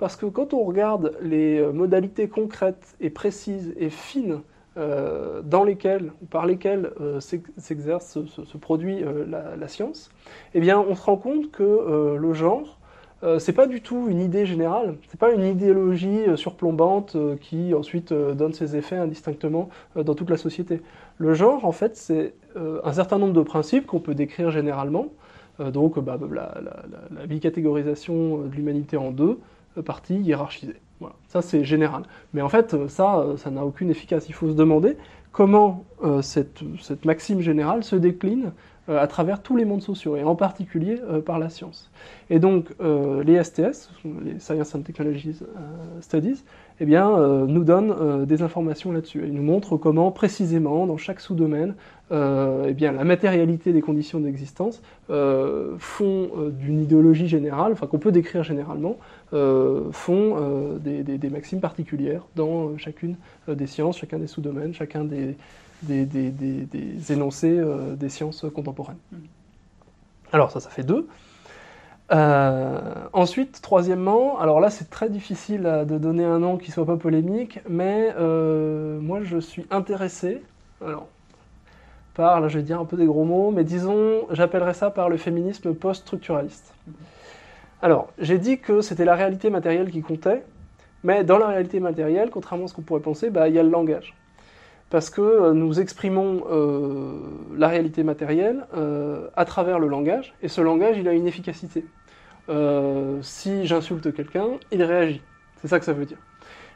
Parce 0.00 0.16
que 0.16 0.24
quand 0.24 0.54
on 0.54 0.64
regarde 0.64 1.12
les 1.20 1.58
euh, 1.58 1.72
modalités 1.72 2.26
concrètes 2.26 2.96
et 3.00 3.10
précises 3.10 3.74
et 3.76 3.90
fines 3.90 4.40
euh, 4.78 5.42
dans 5.42 5.62
lesquelles, 5.62 6.10
ou 6.22 6.24
par 6.24 6.46
lesquelles 6.46 6.92
euh, 7.02 7.20
s'exerce, 7.20 8.18
se, 8.24 8.56
produit 8.56 9.04
la, 9.28 9.68
science, 9.68 10.10
eh 10.54 10.60
bien, 10.60 10.80
on 10.80 10.94
se 10.94 11.02
rend 11.02 11.18
compte 11.18 11.50
que 11.50 12.16
le 12.18 12.32
genre, 12.32 12.78
c'est 13.38 13.52
pas 13.52 13.66
du 13.66 13.82
tout 13.82 14.06
une 14.08 14.20
idée 14.20 14.46
générale, 14.46 14.96
c'est 15.08 15.20
pas 15.20 15.32
une 15.32 15.44
idéologie 15.44 16.20
surplombante 16.36 17.18
qui 17.42 17.74
ensuite 17.74 18.14
donne 18.14 18.54
ses 18.54 18.76
effets 18.76 18.96
indistinctement 18.96 19.68
dans 19.94 20.14
toute 20.14 20.30
la 20.30 20.38
société. 20.38 20.80
Le 21.18 21.34
genre, 21.34 21.66
en 21.66 21.72
fait, 21.72 21.96
c'est 21.96 22.32
un 22.56 22.92
certain 22.94 23.18
nombre 23.18 23.34
de 23.34 23.42
principes 23.42 23.86
qu'on 23.86 24.00
peut 24.00 24.14
décrire 24.14 24.50
généralement, 24.50 25.08
donc 25.58 25.98
bah, 25.98 26.18
la, 26.32 27.26
bicatégorisation 27.26 28.38
de 28.38 28.54
l'humanité 28.54 28.96
en 28.96 29.10
deux, 29.10 29.38
partie 29.84 30.16
hiérarchisée. 30.16 30.80
Voilà. 31.00 31.16
Ça, 31.28 31.40
c'est 31.40 31.64
général. 31.64 32.02
Mais 32.34 32.42
en 32.42 32.48
fait, 32.48 32.76
ça, 32.88 33.24
ça 33.36 33.50
n'a 33.50 33.64
aucune 33.64 33.90
efficace. 33.90 34.28
Il 34.28 34.34
faut 34.34 34.48
se 34.48 34.54
demander 34.54 34.96
comment 35.32 35.84
euh, 36.02 36.22
cette, 36.22 36.60
cette, 36.80 37.04
maxime 37.04 37.40
générale 37.40 37.84
se 37.84 37.96
décline 37.96 38.52
euh, 38.88 39.00
à 39.00 39.06
travers 39.06 39.42
tous 39.42 39.56
les 39.56 39.64
mondes 39.64 39.82
sociaux, 39.82 40.16
et 40.16 40.24
en 40.24 40.34
particulier 40.34 41.00
euh, 41.02 41.20
par 41.20 41.38
la 41.38 41.48
science. 41.48 41.90
Et 42.30 42.38
donc, 42.38 42.68
les 42.80 43.42
STS, 43.42 43.90
les 44.24 44.38
Science 44.38 44.74
and 44.74 44.82
Technologies 44.82 45.40
Studies, 46.00 46.44
eh 46.80 46.86
bien, 46.86 47.16
nous 47.46 47.64
donnent 47.64 48.24
des 48.24 48.42
informations 48.42 48.90
là-dessus. 48.90 49.22
Ils 49.26 49.34
nous 49.34 49.42
montrent 49.42 49.76
comment, 49.76 50.10
précisément, 50.10 50.86
dans 50.86 50.96
chaque 50.96 51.20
sous-domaine, 51.20 51.74
eh 52.10 52.72
bien, 52.72 52.92
la 52.92 53.04
matérialité 53.04 53.72
des 53.72 53.82
conditions 53.82 54.18
d'existence 54.20 54.82
font 55.08 56.30
d'une 56.50 56.82
idéologie 56.82 57.28
générale, 57.28 57.72
enfin 57.72 57.86
qu'on 57.86 57.98
peut 57.98 58.12
décrire 58.12 58.42
généralement, 58.42 58.96
euh, 59.32 59.92
font 59.92 60.36
euh, 60.40 60.78
des, 60.78 61.04
des, 61.04 61.16
des, 61.16 61.30
maximes 61.30 61.60
particulières 61.60 62.26
dans 62.34 62.70
euh, 62.70 62.78
chacune 62.78 63.14
des 63.46 63.68
sciences, 63.68 63.96
chacun 63.96 64.18
des 64.18 64.26
sous-domaines, 64.26 64.74
chacun 64.74 65.04
des, 65.04 65.36
des 65.82 67.12
énoncés 67.12 67.60
des 67.96 68.08
sciences 68.08 68.44
contemporaines. 68.52 68.98
Mmh. 69.12 69.16
Alors 70.32 70.50
ça, 70.50 70.58
ça 70.58 70.68
fait 70.68 70.82
deux. 70.82 71.06
Ensuite, 72.10 73.60
troisièmement, 73.62 74.38
alors 74.38 74.60
là 74.60 74.70
c'est 74.70 74.90
très 74.90 75.08
difficile 75.08 75.84
de 75.86 75.98
donner 75.98 76.24
un 76.24 76.40
nom 76.40 76.56
qui 76.56 76.70
soit 76.70 76.86
pas 76.86 76.96
polémique, 76.96 77.60
mais 77.68 78.14
moi 78.18 79.20
je 79.22 79.38
suis 79.38 79.66
intéressé, 79.70 80.42
par, 82.14 82.40
là 82.40 82.48
je 82.48 82.58
vais 82.58 82.64
dire 82.64 82.80
un 82.80 82.84
peu 82.84 82.96
des 82.96 83.06
gros 83.06 83.24
mots, 83.24 83.50
mais 83.50 83.64
disons, 83.64 84.26
j'appellerais 84.30 84.74
ça 84.74 84.90
par 84.90 85.08
le 85.08 85.16
féminisme 85.16 85.74
post-structuraliste. 85.74 86.74
Alors, 87.82 88.08
j'ai 88.18 88.38
dit 88.38 88.58
que 88.58 88.82
c'était 88.82 89.06
la 89.06 89.14
réalité 89.14 89.48
matérielle 89.48 89.90
qui 89.90 90.02
comptait, 90.02 90.42
mais 91.02 91.24
dans 91.24 91.38
la 91.38 91.46
réalité 91.46 91.80
matérielle, 91.80 92.28
contrairement 92.30 92.66
à 92.66 92.68
ce 92.68 92.74
qu'on 92.74 92.82
pourrait 92.82 93.00
penser, 93.00 93.30
bah, 93.30 93.48
il 93.48 93.54
y 93.54 93.58
a 93.58 93.62
le 93.62 93.70
langage. 93.70 94.14
Parce 94.90 95.08
que 95.08 95.22
euh, 95.22 95.52
nous 95.54 95.80
exprimons 95.80 96.42
euh, 96.50 97.20
la 97.56 97.68
réalité 97.68 98.02
matérielle 98.02 98.66
euh, 98.76 99.28
à 99.34 99.44
travers 99.46 99.78
le 99.78 99.86
langage, 99.86 100.34
et 100.42 100.48
ce 100.48 100.60
langage, 100.60 100.98
il 100.98 101.08
a 101.08 101.12
une 101.12 101.26
efficacité. 101.26 101.86
Si 103.22 103.66
j'insulte 103.66 104.12
quelqu'un, 104.12 104.48
il 104.70 104.82
réagit. 104.82 105.22
C'est 105.60 105.68
ça 105.68 105.78
que 105.78 105.84
ça 105.84 105.92
veut 105.92 106.06
dire. 106.06 106.18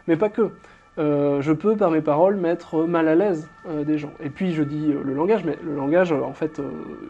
Mais 0.07 0.17
pas 0.17 0.29
que. 0.29 0.53
Euh, 0.97 1.43
je 1.43 1.53
peux 1.53 1.77
par 1.77 1.91
mes 1.91 2.03
paroles 2.03 2.37
mettre 2.37 2.85
mal 2.85 3.09
à 3.09 3.17
l'aise 3.17 3.49
euh, 3.69 3.83
des 3.83 3.99
gens. 3.99 4.13
Et 4.23 4.31
puis 4.31 4.53
je 4.53 4.63
dis 4.63 4.93
euh, 4.93 5.03
le 5.03 5.13
langage, 5.13 5.45
mais 5.45 5.59
le 5.65 5.75
langage, 5.75 6.13
en 6.13 6.33
fait, 6.33 6.61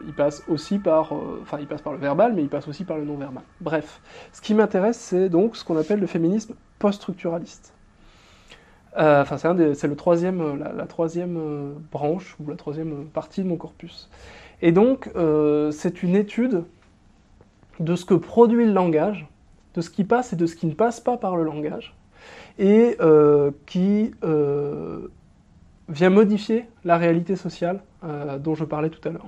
il 0.07 0.13
passe 0.13 0.43
aussi 0.47 0.79
par, 0.79 1.13
enfin, 1.41 1.59
il 1.59 1.67
passe 1.67 1.81
par 1.81 1.93
le 1.93 1.99
verbal, 1.99 2.33
mais 2.33 2.41
il 2.41 2.49
passe 2.49 2.67
aussi 2.67 2.83
par 2.83 2.97
le 2.97 3.05
non-verbal. 3.05 3.43
Bref, 3.61 4.01
ce 4.33 4.41
qui 4.41 4.55
m'intéresse, 4.55 4.97
c'est 4.97 5.29
donc 5.29 5.55
ce 5.55 5.63
qu'on 5.63 5.77
appelle 5.77 5.99
le 5.99 6.07
féminisme 6.07 6.55
post-structuraliste. 6.79 7.73
Enfin, 8.97 9.37
c'est 9.37 9.47
la, 9.47 10.71
la 10.71 10.85
troisième 10.87 11.73
branche 11.91 12.37
ou 12.39 12.49
la 12.49 12.55
troisième 12.55 13.07
partie 13.07 13.43
de 13.43 13.47
mon 13.49 13.57
corpus. 13.57 14.09
Et 14.61 14.71
donc, 14.71 15.09
c'est 15.71 16.01
une 16.01 16.15
étude 16.15 16.63
de 17.79 17.95
ce 17.95 18.05
que 18.05 18.13
produit 18.13 18.65
le 18.65 18.73
langage, 18.73 19.27
de 19.73 19.81
ce 19.81 19.89
qui 19.89 20.03
passe 20.03 20.33
et 20.33 20.35
de 20.35 20.45
ce 20.45 20.55
qui 20.55 20.67
ne 20.67 20.73
passe 20.73 20.99
pas 20.99 21.17
par 21.17 21.35
le 21.35 21.43
langage 21.43 21.95
et 22.57 22.95
euh, 23.01 23.51
qui 23.65 24.13
euh, 24.23 25.07
vient 25.89 26.09
modifier 26.09 26.65
la 26.83 26.97
réalité 26.97 27.35
sociale 27.35 27.81
euh, 28.03 28.37
dont 28.37 28.55
je 28.55 28.63
parlais 28.63 28.89
tout 28.89 29.05
à 29.07 29.11
l'heure. 29.11 29.27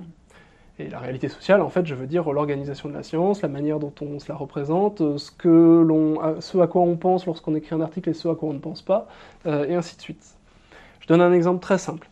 Et 0.79 0.89
la 0.89 0.99
réalité 0.99 1.27
sociale, 1.27 1.61
en 1.61 1.69
fait, 1.69 1.87
je 1.87 1.95
veux 1.95 2.05
dire 2.05 2.31
l'organisation 2.31 2.87
de 2.87 2.93
la 2.93 3.01
science, 3.01 3.41
la 3.41 3.47
manière 3.47 3.79
dont 3.79 3.93
on 4.01 4.19
se 4.19 4.29
la 4.29 4.35
représente, 4.35 4.99
ce, 5.17 6.57
à 6.59 6.67
quoi 6.67 6.81
on 6.83 6.95
pense 6.97 7.25
lorsqu'on 7.25 7.55
écrit 7.55 7.73
un 7.73 7.81
article 7.81 8.09
et 8.09 8.13
ce 8.13 8.27
à 8.27 8.35
quoi 8.35 8.49
on 8.49 8.53
ne 8.53 8.59
pense 8.59 8.83
pas, 8.83 9.07
et 9.47 9.73
ainsi 9.73 9.97
de 9.97 10.01
suite. 10.01 10.23
Je 10.99 11.07
donne 11.07 11.21
un 11.21 11.33
exemple 11.33 11.61
très 11.61 11.79
simple. 11.79 12.07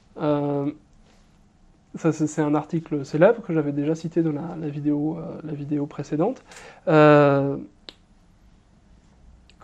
C'est 1.98 2.42
un 2.42 2.56
article 2.56 3.06
célèbre 3.06 3.42
que 3.42 3.54
j'avais 3.54 3.72
déjà 3.72 3.96
cité 3.96 4.22
dans 4.22 4.34
la, 4.34 4.70
vidéo, 4.70 5.18
la 5.44 5.54
vidéo 5.54 5.86
précédente 5.86 6.44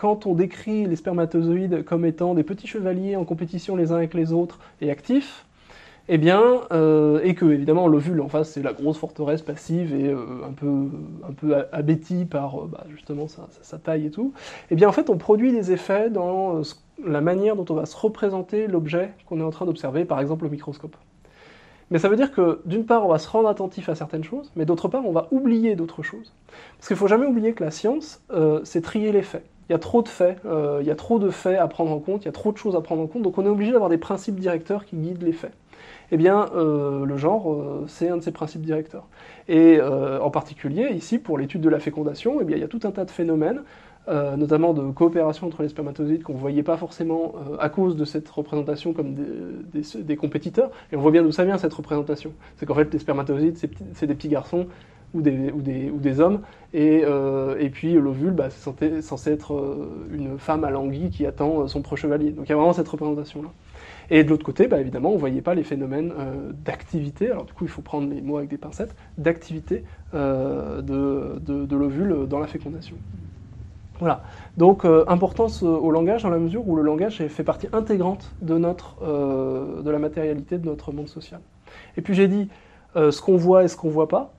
quand 0.02 0.26
on 0.26 0.34
décrit 0.34 0.88
les 0.88 0.96
spermatozoïdes 0.96 1.86
comme 1.86 2.06
étant 2.06 2.34
des 2.34 2.42
petits 2.42 2.66
chevaliers 2.66 3.16
en 3.16 3.24
compétition 3.24 3.76
les 3.76 3.92
uns 3.92 3.98
avec 3.98 4.16
les 4.16 4.34
autres 4.34 4.58
et 4.82 4.90
actifs, 4.90 5.46
eh 6.10 6.18
bien, 6.18 6.42
euh, 6.72 7.22
et 7.24 7.36
que 7.36 7.46
évidemment 7.46 7.88
l'ovule 7.88 8.20
en 8.22 8.28
face 8.28 8.50
c'est 8.50 8.64
la 8.64 8.74
grosse 8.74 8.98
forteresse 8.98 9.44
passive 9.44 9.94
et 9.94 10.08
euh, 10.08 10.44
un 10.44 10.54
peu, 10.54 10.90
un 11.24 11.66
abétie 11.72 12.26
par 12.26 12.64
euh, 12.64 12.68
bah, 12.72 12.84
justement 12.90 13.28
sa, 13.28 13.78
taille 13.78 14.08
et 14.08 14.10
tout, 14.10 14.34
eh 14.72 14.76
bien 14.76 14.90
en 14.90 14.92
fait 14.92 15.08
on 15.12 15.20
produit 15.20 15.52
des 15.52 15.72
effets 15.72 16.10
dans 16.10 16.64
la 17.06 17.22
manière 17.22 17.56
dont 17.56 17.66
on 17.70 17.76
va 17.76 17.86
se 17.86 17.96
représenter 17.96 18.66
l'objet 18.66 19.12
qu'on 19.28 19.40
est 19.40 19.44
en 19.44 19.52
train 19.52 19.68
d'observer, 19.68 20.04
par 20.04 20.20
exemple 20.20 20.48
au 20.48 20.50
microscope. 20.50 20.96
Mais 21.92 22.00
ça 22.00 22.10
veut 22.10 22.16
dire 22.16 22.32
que 22.32 22.62
d'une 22.66 22.86
part 22.86 23.06
on 23.06 23.10
va 23.10 23.20
se 23.20 23.30
rendre 23.30 23.48
attentif 23.48 23.90
à 23.90 23.96
certaines 23.96 24.24
choses, 24.24 24.52
mais 24.56 24.66
d'autre 24.66 24.88
part 24.88 25.06
on 25.06 25.12
va 25.12 25.28
oublier 25.32 25.76
d'autres 25.76 26.02
choses. 26.02 26.34
Parce 26.78 26.88
qu'il 26.88 26.96
ne 26.96 27.00
faut 27.00 27.08
jamais 27.08 27.28
oublier 27.28 27.54
que 27.54 27.64
la 27.64 27.72
science, 27.72 28.22
c'est 28.64 28.82
trier 28.82 29.12
les 29.12 29.22
faits 29.22 29.46
il 29.72 29.74
y 29.74 29.76
a 29.76 29.80
trop 29.80 30.02
de 30.02 30.10
faits, 30.10 30.38
euh, 30.46 30.80
il 30.82 30.88
y 30.88 30.92
a 30.92 30.96
trop 30.96 31.18
de 31.18 31.30
faits 31.30 31.58
à 31.58 31.66
prendre 31.70 31.92
en 31.92 32.00
compte, 32.00 32.24
il 32.24 32.26
y 32.26 32.30
a 32.30 32.34
trop 32.34 32.52
de 32.52 32.58
choses 32.58 32.76
à 32.76 32.82
prendre 32.82 33.02
en 33.02 33.08
compte, 33.08 33.22
donc 33.22 33.38
on 33.38 33.46
est 33.46 33.50
obligé 33.50 33.72
d'avoir 33.72 33.90
des 33.90 33.98
principes 33.98 34.38
directeurs 34.38 34.84
qui 34.84 34.98
guident 34.98 35.24
les 35.24 35.32
faits. 35.32 35.54
Eh 36.12 36.18
bien, 36.18 36.50
euh, 36.54 37.06
le 37.06 37.16
genre, 37.16 37.54
euh, 37.54 37.86
c'est 37.88 38.10
un 38.10 38.18
de 38.18 38.22
ces 38.22 38.34
principes 38.34 38.64
directeurs. 38.64 39.08
Et 39.48 39.80
en 39.82 40.30
particulier, 40.30 40.90
ici, 40.94 41.20
pour 41.20 41.38
l'étude 41.38 41.62
de 41.62 41.70
la 41.70 41.80
fécondation, 41.80 42.40
eh 42.42 42.44
bien, 42.44 42.58
il 42.58 42.60
y 42.60 42.66
a 42.66 42.68
tout 42.68 42.82
un 42.84 42.92
tas 42.92 43.06
de 43.06 43.12
phénomènes, 43.12 43.64
notamment 44.08 44.74
de 44.74 44.92
coopération 44.92 45.48
entre 45.48 45.62
les 45.62 45.70
spermatozoïdes 45.70 46.24
qu'on 46.24 46.34
ne 46.34 46.38
voyait 46.38 46.64
pas 46.64 46.78
forcément 46.78 47.34
à 47.60 47.70
cause 47.70 47.96
de 47.96 48.04
cette 48.04 48.28
représentation 48.30 48.94
comme 48.94 49.16
des, 49.16 50.16
compétiteurs. 50.16 50.72
Et 50.92 50.96
on 50.96 51.02
voit 51.02 51.12
bien 51.12 51.24
d'où 51.24 51.32
ça 51.32 51.46
vient 51.46 51.58
cette 51.58 51.74
représentation. 51.74 52.34
C'est 52.58 52.66
qu'en 52.66 52.76
fait, 52.76 52.92
les 52.92 53.00
spermatozoïdes, 53.00 53.58
c'est 53.94 54.08
des 54.08 54.16
petits 54.16 54.28
garçons 54.28 54.68
ou 55.14 55.22
des, 55.22 56.20
hommes. 56.20 56.42
Et, 56.74 57.02
euh, 57.04 57.58
et 57.60 57.70
puis 57.70 57.94
l'ovule, 57.94 58.32
bah, 58.32 58.50
c'est 58.50 59.02
censé, 59.02 59.32
être 59.32 59.54
euh, 59.54 60.08
une 60.14 60.38
femme 60.40 60.64
alanguie 60.64 61.10
qui 61.10 61.26
attend 61.26 61.62
euh, 61.62 61.68
son 61.68 61.82
proche 61.82 62.02
chevalier. 62.02 62.32
Donc 62.32 62.46
il 62.48 62.50
y 62.50 62.54
a 62.54 62.56
vraiment 62.56 62.74
cette 62.74 62.88
représentation-là. 62.88 63.50
Et 64.10 64.24
de 64.24 64.30
l'autre 64.30 64.46
côté, 64.46 64.68
bah, 64.68 64.80
évidemment, 64.80 65.12
on 65.12 65.16
ne 65.16 65.20
voyait 65.20 65.42
pas 65.42 65.54
les 65.54 65.64
phénomènes 65.64 66.14
d'activité, 66.66 67.32
alors 67.32 67.46
du 67.46 67.54
coup 67.54 67.64
il 67.64 67.70
faut 67.70 67.82
prendre 67.82 68.10
les 68.10 68.22
mots 68.22 68.38
avec 68.38 68.50
des 68.50 68.58
pincettes, 68.58 68.94
d'activité 69.18 69.86
de 70.14 71.76
l'ovule 71.76 72.28
dans 72.28 72.40
la 72.40 72.48
fécondation. 72.48 72.98
Voilà. 74.02 74.24
Donc, 74.58 74.84
importance 75.08 75.64
au 75.64 75.92
langage 75.92 76.24
dans 76.24 76.30
la 76.30 76.40
mesure 76.40 76.68
où 76.68 76.76
le 76.76 76.82
langage 76.82 77.26
fait 77.28 77.44
partie 77.44 77.68
intégrante 77.72 78.34
de, 78.42 78.58
notre, 78.58 78.98
de 79.02 79.90
la 79.90 80.00
matérialité 80.00 80.58
de 80.58 80.66
notre 80.66 80.92
monde 80.92 81.08
social. 81.08 81.40
Et 81.96 82.02
puis 82.02 82.14
j'ai 82.16 82.28
dit 82.28 82.50
ce 82.96 83.22
qu'on 83.22 83.38
voit 83.38 83.64
et 83.64 83.70
ce 83.70 83.78
qu'on 83.78 83.90
voit 83.90 84.10
pas. 84.10 84.34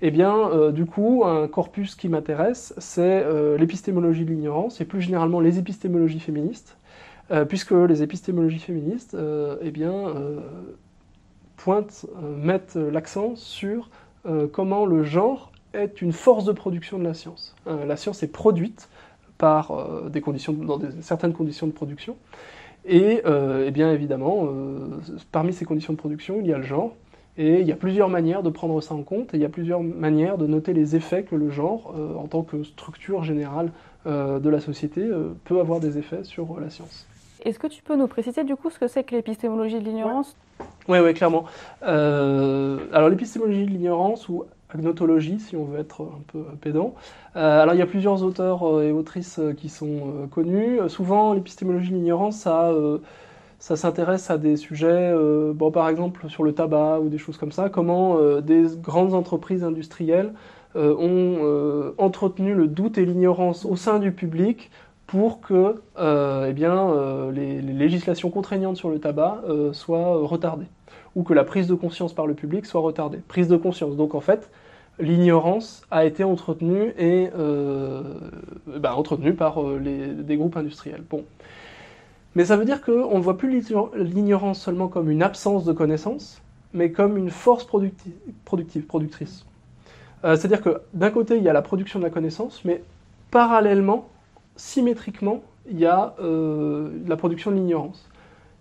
Eh 0.00 0.12
bien, 0.12 0.50
euh, 0.50 0.70
du 0.70 0.86
coup, 0.86 1.24
un 1.24 1.48
corpus 1.48 1.96
qui 1.96 2.08
m'intéresse, 2.08 2.72
c'est 2.78 3.24
euh, 3.24 3.58
l'épistémologie 3.58 4.24
de 4.24 4.30
l'ignorance, 4.30 4.80
et 4.80 4.84
plus 4.84 5.00
généralement 5.00 5.40
les 5.40 5.58
épistémologies 5.58 6.20
féministes, 6.20 6.76
euh, 7.32 7.44
puisque 7.44 7.72
les 7.72 8.02
épistémologies 8.02 8.60
féministes, 8.60 9.16
eh 9.60 9.70
bien, 9.70 10.14
pointent, 11.56 12.06
mettent 12.36 12.76
l'accent 12.76 13.34
sur 13.34 13.90
comment 14.52 14.86
le 14.86 15.02
genre 15.02 15.50
est 15.74 16.00
une 16.02 16.12
force 16.12 16.44
de 16.44 16.52
production 16.52 16.98
de 16.98 17.04
la 17.04 17.14
science. 17.14 17.54
la 17.66 17.96
science 17.96 18.22
est 18.22 18.32
produite 18.32 18.88
par 19.36 20.10
des 20.10 20.20
conditions, 20.20 20.52
dans 20.52 20.80
certaines 21.00 21.32
conditions 21.32 21.66
de 21.66 21.72
production, 21.72 22.16
et 22.84 23.22
eh 23.24 23.70
bien 23.70 23.92
évidemment, 23.92 24.48
parmi 25.30 25.52
ces 25.52 25.64
conditions 25.64 25.92
de 25.92 25.98
production, 25.98 26.38
il 26.40 26.46
y 26.46 26.52
a 26.52 26.58
le 26.58 26.64
genre, 26.64 26.94
et 27.38 27.60
il 27.60 27.66
y 27.68 27.72
a 27.72 27.76
plusieurs 27.76 28.08
manières 28.08 28.42
de 28.42 28.50
prendre 28.50 28.80
ça 28.80 28.94
en 28.94 29.02
compte, 29.02 29.32
et 29.32 29.36
il 29.36 29.40
y 29.40 29.46
a 29.46 29.48
plusieurs 29.48 29.80
manières 29.80 30.38
de 30.38 30.46
noter 30.48 30.72
les 30.72 30.96
effets 30.96 31.22
que 31.22 31.36
le 31.36 31.50
genre, 31.50 31.94
euh, 31.96 32.16
en 32.16 32.26
tant 32.26 32.42
que 32.42 32.64
structure 32.64 33.22
générale 33.22 33.70
euh, 34.06 34.40
de 34.40 34.50
la 34.50 34.58
société, 34.58 35.02
euh, 35.02 35.30
peut 35.44 35.60
avoir 35.60 35.78
des 35.78 35.98
effets 35.98 36.24
sur 36.24 36.58
la 36.58 36.68
science. 36.68 37.06
Est-ce 37.44 37.60
que 37.60 37.68
tu 37.68 37.80
peux 37.84 37.94
nous 37.94 38.08
préciser 38.08 38.42
du 38.42 38.56
coup 38.56 38.70
ce 38.70 38.78
que 38.80 38.88
c'est 38.88 39.04
que 39.04 39.14
l'épistémologie 39.14 39.78
de 39.78 39.84
l'ignorance? 39.84 40.36
Oui, 40.88 40.98
oui, 40.98 41.14
clairement. 41.14 41.44
alors 41.80 43.08
l'épistémologie 43.08 43.66
de 43.66 43.70
l'ignorance, 43.70 44.28
ou 44.28 44.44
agnotologie 44.70 45.40
si 45.40 45.56
on 45.56 45.64
veut 45.64 45.78
être 45.78 46.02
un 46.02 46.22
peu 46.26 46.44
pédant. 46.60 46.94
alors 47.34 47.74
il 47.74 47.78
y 47.78 47.82
a 47.82 47.86
plusieurs 47.86 48.22
auteurs 48.22 48.82
et 48.82 48.92
autrices 48.92 49.40
qui 49.56 49.68
sont 49.68 50.28
connus. 50.30 50.78
souvent 50.88 51.32
l'épistémologie 51.32 51.90
de 51.90 51.96
l'ignorance, 51.96 52.36
ça 52.36 52.70
ça 53.58 53.76
s'intéresse 53.76 54.30
à 54.30 54.38
des 54.38 54.56
sujets, 54.56 54.86
euh, 54.88 55.52
bon, 55.52 55.70
par 55.70 55.88
exemple 55.88 56.28
sur 56.28 56.44
le 56.44 56.52
tabac 56.52 57.00
ou 57.00 57.08
des 57.08 57.18
choses 57.18 57.38
comme 57.38 57.52
ça, 57.52 57.68
comment 57.68 58.16
euh, 58.18 58.40
des 58.40 58.66
grandes 58.80 59.14
entreprises 59.14 59.64
industrielles 59.64 60.32
euh, 60.76 60.94
ont 60.96 61.92
entretenu 61.98 62.54
le 62.54 62.68
doute 62.68 62.98
et 62.98 63.04
l'ignorance 63.04 63.64
au 63.64 63.74
sein 63.74 63.98
du 63.98 64.12
public 64.12 64.70
pour 65.06 65.40
que 65.40 65.76
eh 65.96 66.52
bien, 66.52 67.30
les, 67.32 67.62
législations 67.62 68.28
contraignantes 68.28 68.76
sur 68.76 68.90
le 68.90 68.98
tabac 68.98 69.42
soient 69.72 70.18
retardées, 70.26 70.66
ou 71.18 71.24
que 71.24 71.34
la 71.34 71.42
prise 71.42 71.66
de 71.66 71.74
conscience 71.74 72.12
par 72.12 72.28
le 72.28 72.34
public 72.34 72.64
soit 72.64 72.80
retardée. 72.80 73.18
Prise 73.26 73.48
de 73.48 73.56
conscience, 73.56 73.96
donc 73.96 74.14
en 74.14 74.20
fait, 74.20 74.50
l'ignorance 75.00 75.82
a 75.90 76.04
été 76.04 76.22
entretenue, 76.22 76.94
et, 76.96 77.28
bah, 78.66 78.94
entretenue 78.94 79.34
par 79.34 79.60
les, 79.62 80.06
des 80.06 80.36
groupes 80.36 80.56
industriels. 80.56 81.02
Bon. 81.10 81.24
Mais 82.36 82.44
ça 82.44 82.56
veut 82.56 82.64
dire 82.64 82.82
qu'on 82.82 83.18
ne 83.18 83.22
voit 83.22 83.36
plus 83.36 83.62
l'ignorance 83.96 84.60
seulement 84.60 84.86
comme 84.86 85.10
une 85.10 85.24
absence 85.24 85.64
de 85.64 85.72
connaissance, 85.72 86.40
mais 86.72 86.92
comme 86.92 87.16
une 87.16 87.30
force 87.30 87.64
productive, 87.64 88.84
productrice. 88.86 89.44
Euh, 90.24 90.36
c'est-à-dire 90.36 90.62
que 90.62 90.80
d'un 90.94 91.10
côté, 91.10 91.36
il 91.36 91.42
y 91.42 91.48
a 91.48 91.52
la 91.52 91.62
production 91.62 91.98
de 91.98 92.04
la 92.04 92.10
connaissance, 92.10 92.64
mais 92.64 92.82
parallèlement, 93.32 94.08
symétriquement, 94.54 95.42
il 95.68 95.80
y 95.80 95.86
a 95.86 96.14
euh, 96.20 96.90
la 97.06 97.16
production 97.16 97.50
de 97.50 97.56
l'ignorance. 97.56 98.08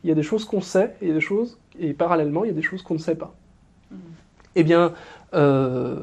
Il 0.04 0.10
y 0.10 0.12
a 0.12 0.16
des 0.16 0.24
choses 0.24 0.46
qu'on 0.46 0.62
sait 0.62 0.96
et 1.02 1.12
des 1.12 1.22
choses, 1.22 1.60
et 1.79 1.93
parallèlement, 1.93 2.43
il 2.43 2.48
y 2.48 2.51
a 2.51 2.53
des 2.53 2.62
choses 2.62 2.81
qu'on 2.81 2.96
ne 2.96 3.00
sait 3.00 3.15
pas. 3.15 3.34
Mmh. 3.91 3.96
Eh 4.55 4.63
bien, 4.63 4.93
euh, 5.34 5.96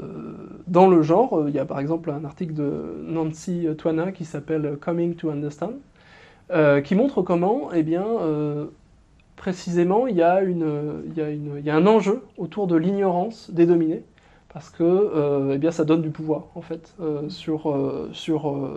dans 0.66 0.88
le 0.88 1.02
genre, 1.02 1.44
il 1.48 1.54
y 1.54 1.58
a 1.58 1.64
par 1.64 1.80
exemple 1.80 2.10
un 2.10 2.24
article 2.24 2.54
de 2.54 3.02
Nancy 3.06 3.66
Twana 3.76 4.12
qui 4.12 4.24
s'appelle 4.24 4.76
Coming 4.80 5.14
to 5.14 5.30
Understand, 5.30 5.74
euh, 6.50 6.80
qui 6.80 6.94
montre 6.94 7.22
comment, 7.22 7.70
eh 7.72 7.82
bien, 7.82 8.04
euh, 8.04 8.66
précisément, 9.36 10.06
il 10.06 10.16
y, 10.16 10.22
a 10.22 10.42
une, 10.42 11.02
il, 11.06 11.16
y 11.16 11.22
a 11.22 11.30
une, 11.30 11.56
il 11.58 11.64
y, 11.64 11.70
a 11.70 11.74
un 11.74 11.86
enjeu 11.86 12.22
autour 12.38 12.66
de 12.66 12.76
l'ignorance 12.76 13.50
des 13.50 13.66
dominés. 13.66 14.04
Parce 14.54 14.70
que 14.70 15.52
eh 15.52 15.58
bien, 15.58 15.70
ça 15.70 15.84
donne 15.84 16.00
du 16.00 16.10
pouvoir 16.10 16.44
en 16.54 16.62
fait 16.62 16.94
sur, 17.28 17.76
sur, 18.12 18.70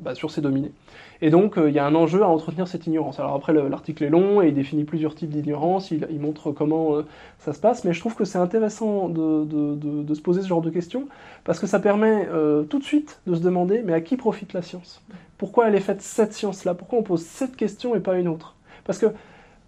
bah, 0.00 0.14
sur 0.14 0.30
ces 0.30 0.40
dominés. 0.40 0.72
Et 1.20 1.30
donc 1.30 1.54
il 1.58 1.72
y 1.72 1.78
a 1.80 1.84
un 1.84 1.94
enjeu 1.94 2.22
à 2.22 2.28
entretenir 2.28 2.68
cette 2.68 2.86
ignorance. 2.86 3.18
Alors 3.18 3.34
après 3.34 3.52
l'article 3.52 4.04
est 4.04 4.10
long 4.10 4.40
et 4.40 4.48
il 4.48 4.54
définit 4.54 4.84
plusieurs 4.84 5.16
types 5.16 5.30
d'ignorance, 5.30 5.90
il, 5.90 6.20
montre 6.20 6.52
comment 6.52 7.02
ça 7.40 7.52
se 7.52 7.58
passe, 7.58 7.84
mais 7.84 7.92
je 7.92 8.00
trouve 8.00 8.14
que 8.14 8.24
c'est 8.24 8.38
intéressant 8.38 9.08
de, 9.08 9.44
de, 9.44 10.02
de, 10.02 10.14
se 10.14 10.20
poser 10.20 10.40
ce 10.40 10.46
genre 10.46 10.62
de 10.62 10.70
questions 10.70 11.08
parce 11.44 11.58
que 11.58 11.66
ça 11.66 11.80
permet 11.80 12.28
tout 12.70 12.78
de 12.78 12.84
suite 12.84 13.20
de 13.26 13.34
se 13.34 13.40
demander 13.40 13.82
mais 13.84 13.92
à 13.92 14.00
qui 14.00 14.16
profite 14.16 14.52
la 14.52 14.62
science? 14.62 15.02
Pourquoi 15.36 15.68
elle 15.68 15.74
est 15.74 15.80
faite 15.80 16.02
cette 16.02 16.32
science-là? 16.32 16.74
Pourquoi 16.74 16.98
on 16.98 17.02
pose 17.02 17.22
cette 17.22 17.56
question 17.56 17.94
et 17.94 18.00
pas 18.00 18.18
une 18.18 18.28
autre? 18.28 18.54
Parce 18.84 18.98
que 18.98 19.06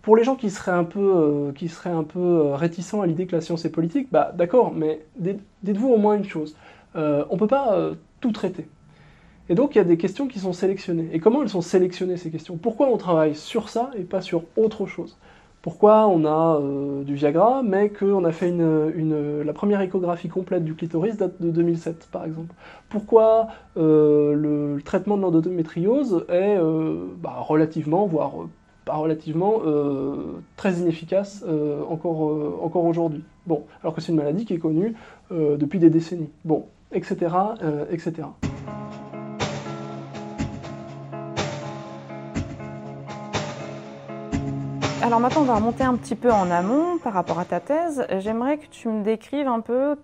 pour 0.02 0.16
les 0.16 0.24
gens 0.24 0.36
qui 0.36 0.50
seraient 0.50 0.72
un 0.72 0.84
peu, 0.84 1.00
euh, 1.00 1.52
qui 1.52 1.68
seraient 1.68 1.90
un 1.90 2.04
peu 2.04 2.18
euh, 2.18 2.54
réticents 2.54 3.02
à 3.02 3.06
l'idée 3.06 3.26
que 3.26 3.36
la 3.36 3.42
science 3.42 3.64
est 3.64 3.70
politique, 3.70 4.08
bah 4.10 4.32
d'accord, 4.34 4.72
mais 4.72 5.00
dites-vous 5.18 5.88
au 5.88 5.98
moins 5.98 6.16
une 6.16 6.24
chose. 6.24 6.56
Euh, 6.96 7.24
on 7.30 7.34
ne 7.34 7.38
peut 7.38 7.46
pas 7.46 7.90
tout 8.20 8.32
traiter. 8.32 8.66
Et 9.48 9.54
donc 9.54 9.74
il 9.74 9.78
y 9.78 9.80
a 9.80 9.84
des 9.84 9.96
questions 9.98 10.26
qui 10.28 10.38
sont 10.38 10.52
sélectionnées. 10.52 11.08
Et 11.12 11.20
comment 11.20 11.42
elles 11.42 11.48
sont 11.48 11.60
sélectionnées 11.60 12.16
ces 12.16 12.30
questions? 12.30 12.56
Pourquoi 12.56 12.88
on 12.88 12.96
travaille 12.96 13.34
sur 13.34 13.68
ça 13.68 13.90
et 13.96 14.02
pas 14.02 14.20
sur 14.20 14.44
autre 14.56 14.86
chose? 14.86 15.16
Pourquoi 15.62 16.06
on 16.06 16.24
a 16.24 16.58
du 17.04 17.16
Viagra, 17.16 17.62
mais 17.62 17.90
qu'on 17.90 18.24
a 18.24 18.32
fait 18.32 18.50
la 18.50 19.52
première 19.52 19.82
échographie 19.82 20.28
complète 20.28 20.64
du 20.64 20.74
clitoris 20.74 21.18
date 21.18 21.42
de 21.42 21.50
2007, 21.50 22.08
par 22.10 22.24
exemple? 22.24 22.54
Pourquoi 22.88 23.48
le, 23.76 24.78
traitement 24.82 25.18
de 25.18 25.22
l'endométriose 25.22 26.24
est 26.30 26.56
bah, 27.20 27.34
relativement, 27.40 28.06
voire 28.06 28.32
relativement 28.96 29.60
euh, 29.64 30.40
très 30.56 30.74
inefficace 30.74 31.44
euh, 31.46 31.82
encore, 31.88 32.28
euh, 32.28 32.58
encore 32.62 32.84
aujourd'hui. 32.84 33.24
Bon, 33.46 33.64
alors 33.82 33.94
que 33.94 34.00
c'est 34.00 34.12
une 34.12 34.18
maladie 34.18 34.44
qui 34.44 34.54
est 34.54 34.58
connue 34.58 34.94
depuis 35.30 35.78
des 35.78 35.90
décennies. 35.90 36.30
Bon, 36.44 36.66
etc., 36.92 37.34
etc. 37.90 38.28
Alors 45.02 45.20
maintenant, 45.20 45.42
on 45.42 45.44
va 45.44 45.54
remonter 45.54 45.84
un 45.84 45.94
petit 45.94 46.16
peu 46.16 46.30
en 46.32 46.50
amont 46.50 46.98
par 46.98 47.12
rapport 47.12 47.38
à 47.38 47.44
ta 47.44 47.60
thèse. 47.60 48.06
J'aimerais 48.18 48.58
que 48.58 48.66
tu 48.66 48.88
me 48.88 49.02
décrives 49.02 49.46
un 49.48 49.60
peu 49.60 49.96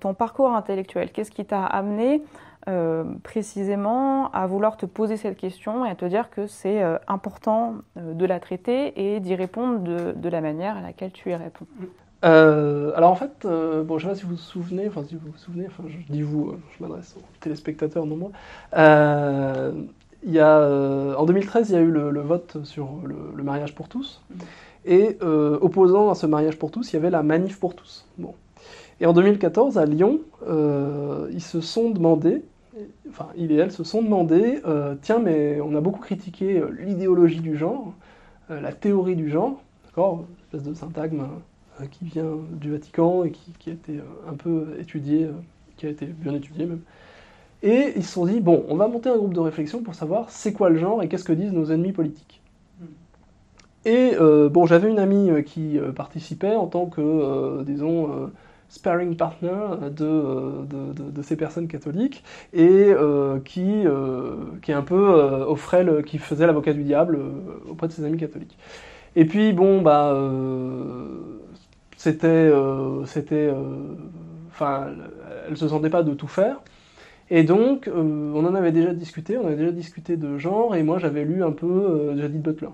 ton 0.00 0.14
parcours 0.14 0.52
intellectuel. 0.54 1.10
Qu'est-ce 1.10 1.30
qui 1.30 1.44
t'a 1.44 1.64
amené 1.64 2.22
euh, 2.68 3.04
précisément 3.22 4.30
à 4.32 4.46
vouloir 4.46 4.76
te 4.76 4.84
poser 4.84 5.16
cette 5.16 5.38
question 5.38 5.86
et 5.86 5.90
à 5.90 5.94
te 5.94 6.04
dire 6.04 6.28
que 6.28 6.46
c'est 6.46 6.82
euh, 6.82 6.98
important 7.06 7.76
euh, 7.96 8.12
de 8.12 8.26
la 8.26 8.40
traiter 8.40 9.14
et 9.14 9.20
d'y 9.20 9.34
répondre 9.34 9.78
de, 9.80 10.28
la 10.28 10.42
manière 10.42 10.76
à 10.76 10.82
laquelle 10.82 11.10
tu 11.12 11.30
y 11.30 11.34
réponds 11.34 11.66
alors 12.20 13.12
en 13.12 13.14
fait, 13.14 13.46
bon, 13.46 13.98
je 13.98 14.08
ne 14.08 14.14
sais 14.14 14.14
pas 14.14 14.14
si 14.16 14.22
vous 14.24 14.30
vous 14.30 14.36
souvenez, 14.36 14.88
enfin 14.88 15.04
si 15.06 15.14
vous 15.14 15.30
vous 15.30 15.38
souvenez, 15.38 15.66
enfin 15.68 15.84
je 15.86 16.12
dis 16.12 16.22
vous, 16.22 16.56
je 16.76 16.82
m'adresse 16.82 17.14
aux 17.16 17.22
téléspectateurs, 17.38 18.06
non 18.06 18.16
moi. 18.16 18.30
il 20.24 20.32
y 20.32 20.40
a, 20.40 21.16
en 21.16 21.24
2013, 21.24 21.70
il 21.70 21.74
y 21.74 21.76
a 21.76 21.80
eu 21.80 21.92
le, 21.92 22.20
vote 22.20 22.58
sur 22.64 22.88
le, 23.04 23.42
mariage 23.44 23.76
pour 23.76 23.88
tous. 23.88 24.20
Et 24.84 25.16
opposant 25.22 26.10
à 26.10 26.16
ce 26.16 26.26
mariage 26.26 26.58
pour 26.58 26.72
tous, 26.72 26.92
il 26.92 26.96
y 26.96 26.98
avait 26.98 27.10
la 27.10 27.22
manif 27.22 27.60
pour 27.60 27.76
tous. 27.76 28.04
Bon. 28.18 28.34
Et 29.00 29.06
en 29.06 29.12
2014, 29.12 29.78
à 29.78 29.86
Lyon, 29.86 30.18
ils 30.44 31.40
se 31.42 31.60
sont 31.60 31.90
demandé 31.90 32.42
enfin, 33.10 33.28
il 33.36 33.52
et 33.52 33.56
elle 33.56 33.72
se 33.72 33.84
sont 33.84 34.02
demandé, 34.02 34.60
euh, 34.66 34.94
tiens, 35.00 35.18
mais 35.18 35.60
on 35.60 35.74
a 35.74 35.80
beaucoup 35.80 36.00
critiqué 36.00 36.58
euh, 36.58 36.70
l'idéologie 36.78 37.40
du 37.40 37.56
genre, 37.56 37.92
euh, 38.50 38.60
la 38.60 38.72
théorie 38.72 39.16
du 39.16 39.30
genre, 39.30 39.60
d'accord, 39.86 40.24
une 40.28 40.44
espèce 40.44 40.62
de 40.68 40.74
syntagme 40.74 41.26
qui 41.92 42.06
vient 42.06 42.36
du 42.52 42.72
Vatican 42.72 43.22
et 43.24 43.30
qui, 43.30 43.70
a 43.70 43.72
été 43.72 44.00
un 44.28 44.34
peu 44.34 44.74
étudié, 44.80 45.28
qui 45.76 45.86
a 45.86 45.90
été 45.90 46.06
bien 46.06 46.34
étudié 46.34 46.66
même. 46.66 46.80
Et 47.62 47.92
ils 47.94 48.04
se 48.04 48.12
sont 48.14 48.26
dit, 48.26 48.40
bon, 48.40 48.64
on 48.68 48.74
va 48.74 48.88
monter 48.88 49.08
un 49.10 49.16
groupe 49.16 49.34
de 49.34 49.40
réflexion 49.40 49.82
pour 49.82 49.94
savoir 49.94 50.28
c'est 50.28 50.52
quoi 50.52 50.70
le 50.70 50.78
genre 50.78 51.04
et 51.04 51.08
qu'est-ce 51.08 51.22
que 51.22 51.32
disent 51.32 51.52
nos 51.52 51.66
ennemis 51.70 51.92
politiques. 51.92 52.40
Hmm. 52.80 52.86
Et 53.84 54.16
bon, 54.50 54.66
j'avais 54.66 54.90
une 54.90 54.98
amie 54.98 55.44
qui 55.44 55.78
participait 55.94 56.56
en 56.56 56.66
tant 56.66 56.86
que, 56.86 57.62
disons, 57.62 58.30
sparring 58.68 59.16
partner 59.16 59.56
de, 59.90 60.66
de, 60.66 61.10
de, 61.10 61.22
ces 61.22 61.36
personnes 61.36 61.68
catholiques 61.68 62.22
et 62.52 62.68
euh, 62.68 63.40
qui, 63.40 63.86
euh, 63.86 64.36
qui 64.62 64.72
un 64.72 64.82
peu 64.82 64.94
euh, 64.94 65.46
offrait 65.46 65.86
qui 66.06 66.18
faisait 66.18 66.46
l'avocat 66.46 66.72
du 66.72 66.84
diable 66.84 67.18
auprès 67.68 67.88
de 67.88 67.92
ses 67.92 68.04
amis 68.04 68.18
catholiques. 68.18 68.58
Et 69.16 69.24
puis 69.24 69.52
bon 69.52 69.80
bah 69.80 70.14
c'était 71.96 72.52
c'était 73.06 73.50
enfin 74.50 74.88
elle 75.48 75.56
se 75.56 75.66
sentait 75.66 75.90
pas 75.90 76.02
de 76.02 76.14
tout 76.14 76.28
faire 76.28 76.60
et 77.30 77.42
donc 77.42 77.90
on 77.92 78.44
en 78.44 78.54
avait 78.54 78.70
déjà 78.70 78.92
discuté, 78.92 79.38
on 79.38 79.46
avait 79.46 79.56
déjà 79.56 79.72
discuté 79.72 80.16
de 80.16 80.36
genre 80.36 80.76
et 80.76 80.82
moi 80.82 80.98
j'avais 80.98 81.24
lu 81.24 81.42
un 81.42 81.52
peu 81.52 82.14
Judith 82.16 82.42
Butler. 82.42 82.68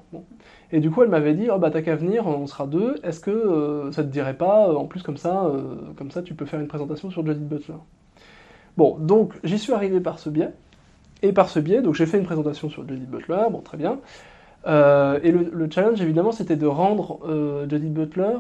Et 0.74 0.80
du 0.80 0.90
coup, 0.90 1.04
elle 1.04 1.08
m'avait 1.08 1.34
dit, 1.34 1.50
oh, 1.54 1.58
bah 1.60 1.70
t'as 1.70 1.82
qu'à 1.82 1.94
venir, 1.94 2.26
on 2.26 2.48
sera 2.48 2.66
deux, 2.66 2.96
est-ce 3.04 3.20
que 3.20 3.30
euh, 3.30 3.92
ça 3.92 4.02
te 4.02 4.08
dirait 4.08 4.34
pas, 4.34 4.68
euh, 4.68 4.74
en 4.74 4.87
plus 4.87 5.04
comme 5.04 5.16
ça, 5.16 5.44
euh, 5.44 5.76
comme 5.94 6.10
ça 6.10 6.20
tu 6.20 6.34
peux 6.34 6.46
faire 6.46 6.58
une 6.58 6.66
présentation 6.66 7.10
sur 7.10 7.24
Judith 7.24 7.46
Butler? 7.46 7.76
Bon, 8.76 8.98
donc 8.98 9.34
j'y 9.44 9.60
suis 9.60 9.72
arrivé 9.72 10.00
par 10.00 10.18
ce 10.18 10.30
biais, 10.30 10.50
et 11.22 11.32
par 11.32 11.48
ce 11.48 11.60
biais, 11.60 11.80
donc 11.80 11.94
j'ai 11.94 12.06
fait 12.06 12.18
une 12.18 12.24
présentation 12.24 12.70
sur 12.70 12.88
Judith 12.88 13.08
Butler, 13.08 13.44
bon 13.52 13.60
très 13.60 13.76
bien, 13.76 14.00
et 14.66 15.30
le, 15.30 15.68
challenge 15.70 16.00
évidemment 16.00 16.32
c'était 16.32 16.56
de 16.56 16.66
rendre 16.66 17.20
Judith 17.70 17.92
Butler 17.92 18.38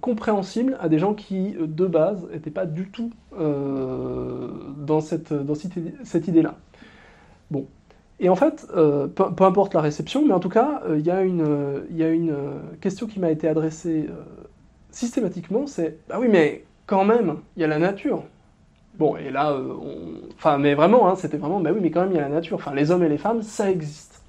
compréhensible 0.00 0.76
à 0.80 0.88
des 0.88 0.98
gens 0.98 1.14
qui 1.14 1.54
de 1.60 1.86
base 1.86 2.26
n'étaient 2.32 2.50
pas 2.50 2.66
du 2.66 2.88
tout 2.88 3.12
dans 3.38 5.00
cette, 5.00 5.32
dans 5.32 5.54
cette 5.54 6.26
idée-là. 6.26 6.54
Bon, 7.50 7.66
et 8.18 8.28
en 8.28 8.36
fait, 8.36 8.66
euh, 8.74 9.08
peu, 9.08 9.44
importe 9.44 9.74
la 9.74 9.82
réception, 9.82 10.24
mais 10.26 10.32
en 10.32 10.40
tout 10.40 10.48
cas, 10.48 10.82
euh, 10.88 10.98
il 10.98 11.04
y, 11.04 11.10
a 11.10 11.20
une, 11.20 11.84
une 11.90 12.34
question 12.80 13.06
qui 13.06 13.20
m'a 13.20 13.30
été 13.30 13.46
adressée 13.46 14.06
euh, 14.08 14.22
systématiquement, 14.90 15.66
c'est 15.66 15.98
«Ah 16.10 16.18
oui, 16.18 16.28
mais 16.30 16.64
quand 16.86 17.04
même, 17.04 17.36
il 17.56 17.60
y 17.60 17.64
a 17.64 17.68
la 17.68 17.78
nature». 17.78 18.22
Bon, 18.98 19.16
et 19.18 19.30
là, 19.30 19.54
enfin, 20.38 20.56
mais 20.56 20.74
vraiment, 20.74 21.06
hein, 21.06 21.16
c'était 21.16 21.36
vraiment 21.36 21.60
«Bah 21.60 21.70
oui, 21.74 21.80
mais 21.82 21.90
quand 21.90 22.00
même, 22.00 22.12
il 22.12 22.16
y 22.16 22.18
a 22.18 22.22
la 22.22 22.30
nature. 22.30 22.56
Enfin, 22.56 22.74
les 22.74 22.90
hommes 22.90 23.02
et 23.02 23.10
les 23.10 23.18
femmes, 23.18 23.42
ça 23.42 23.70
existe». 23.70 24.22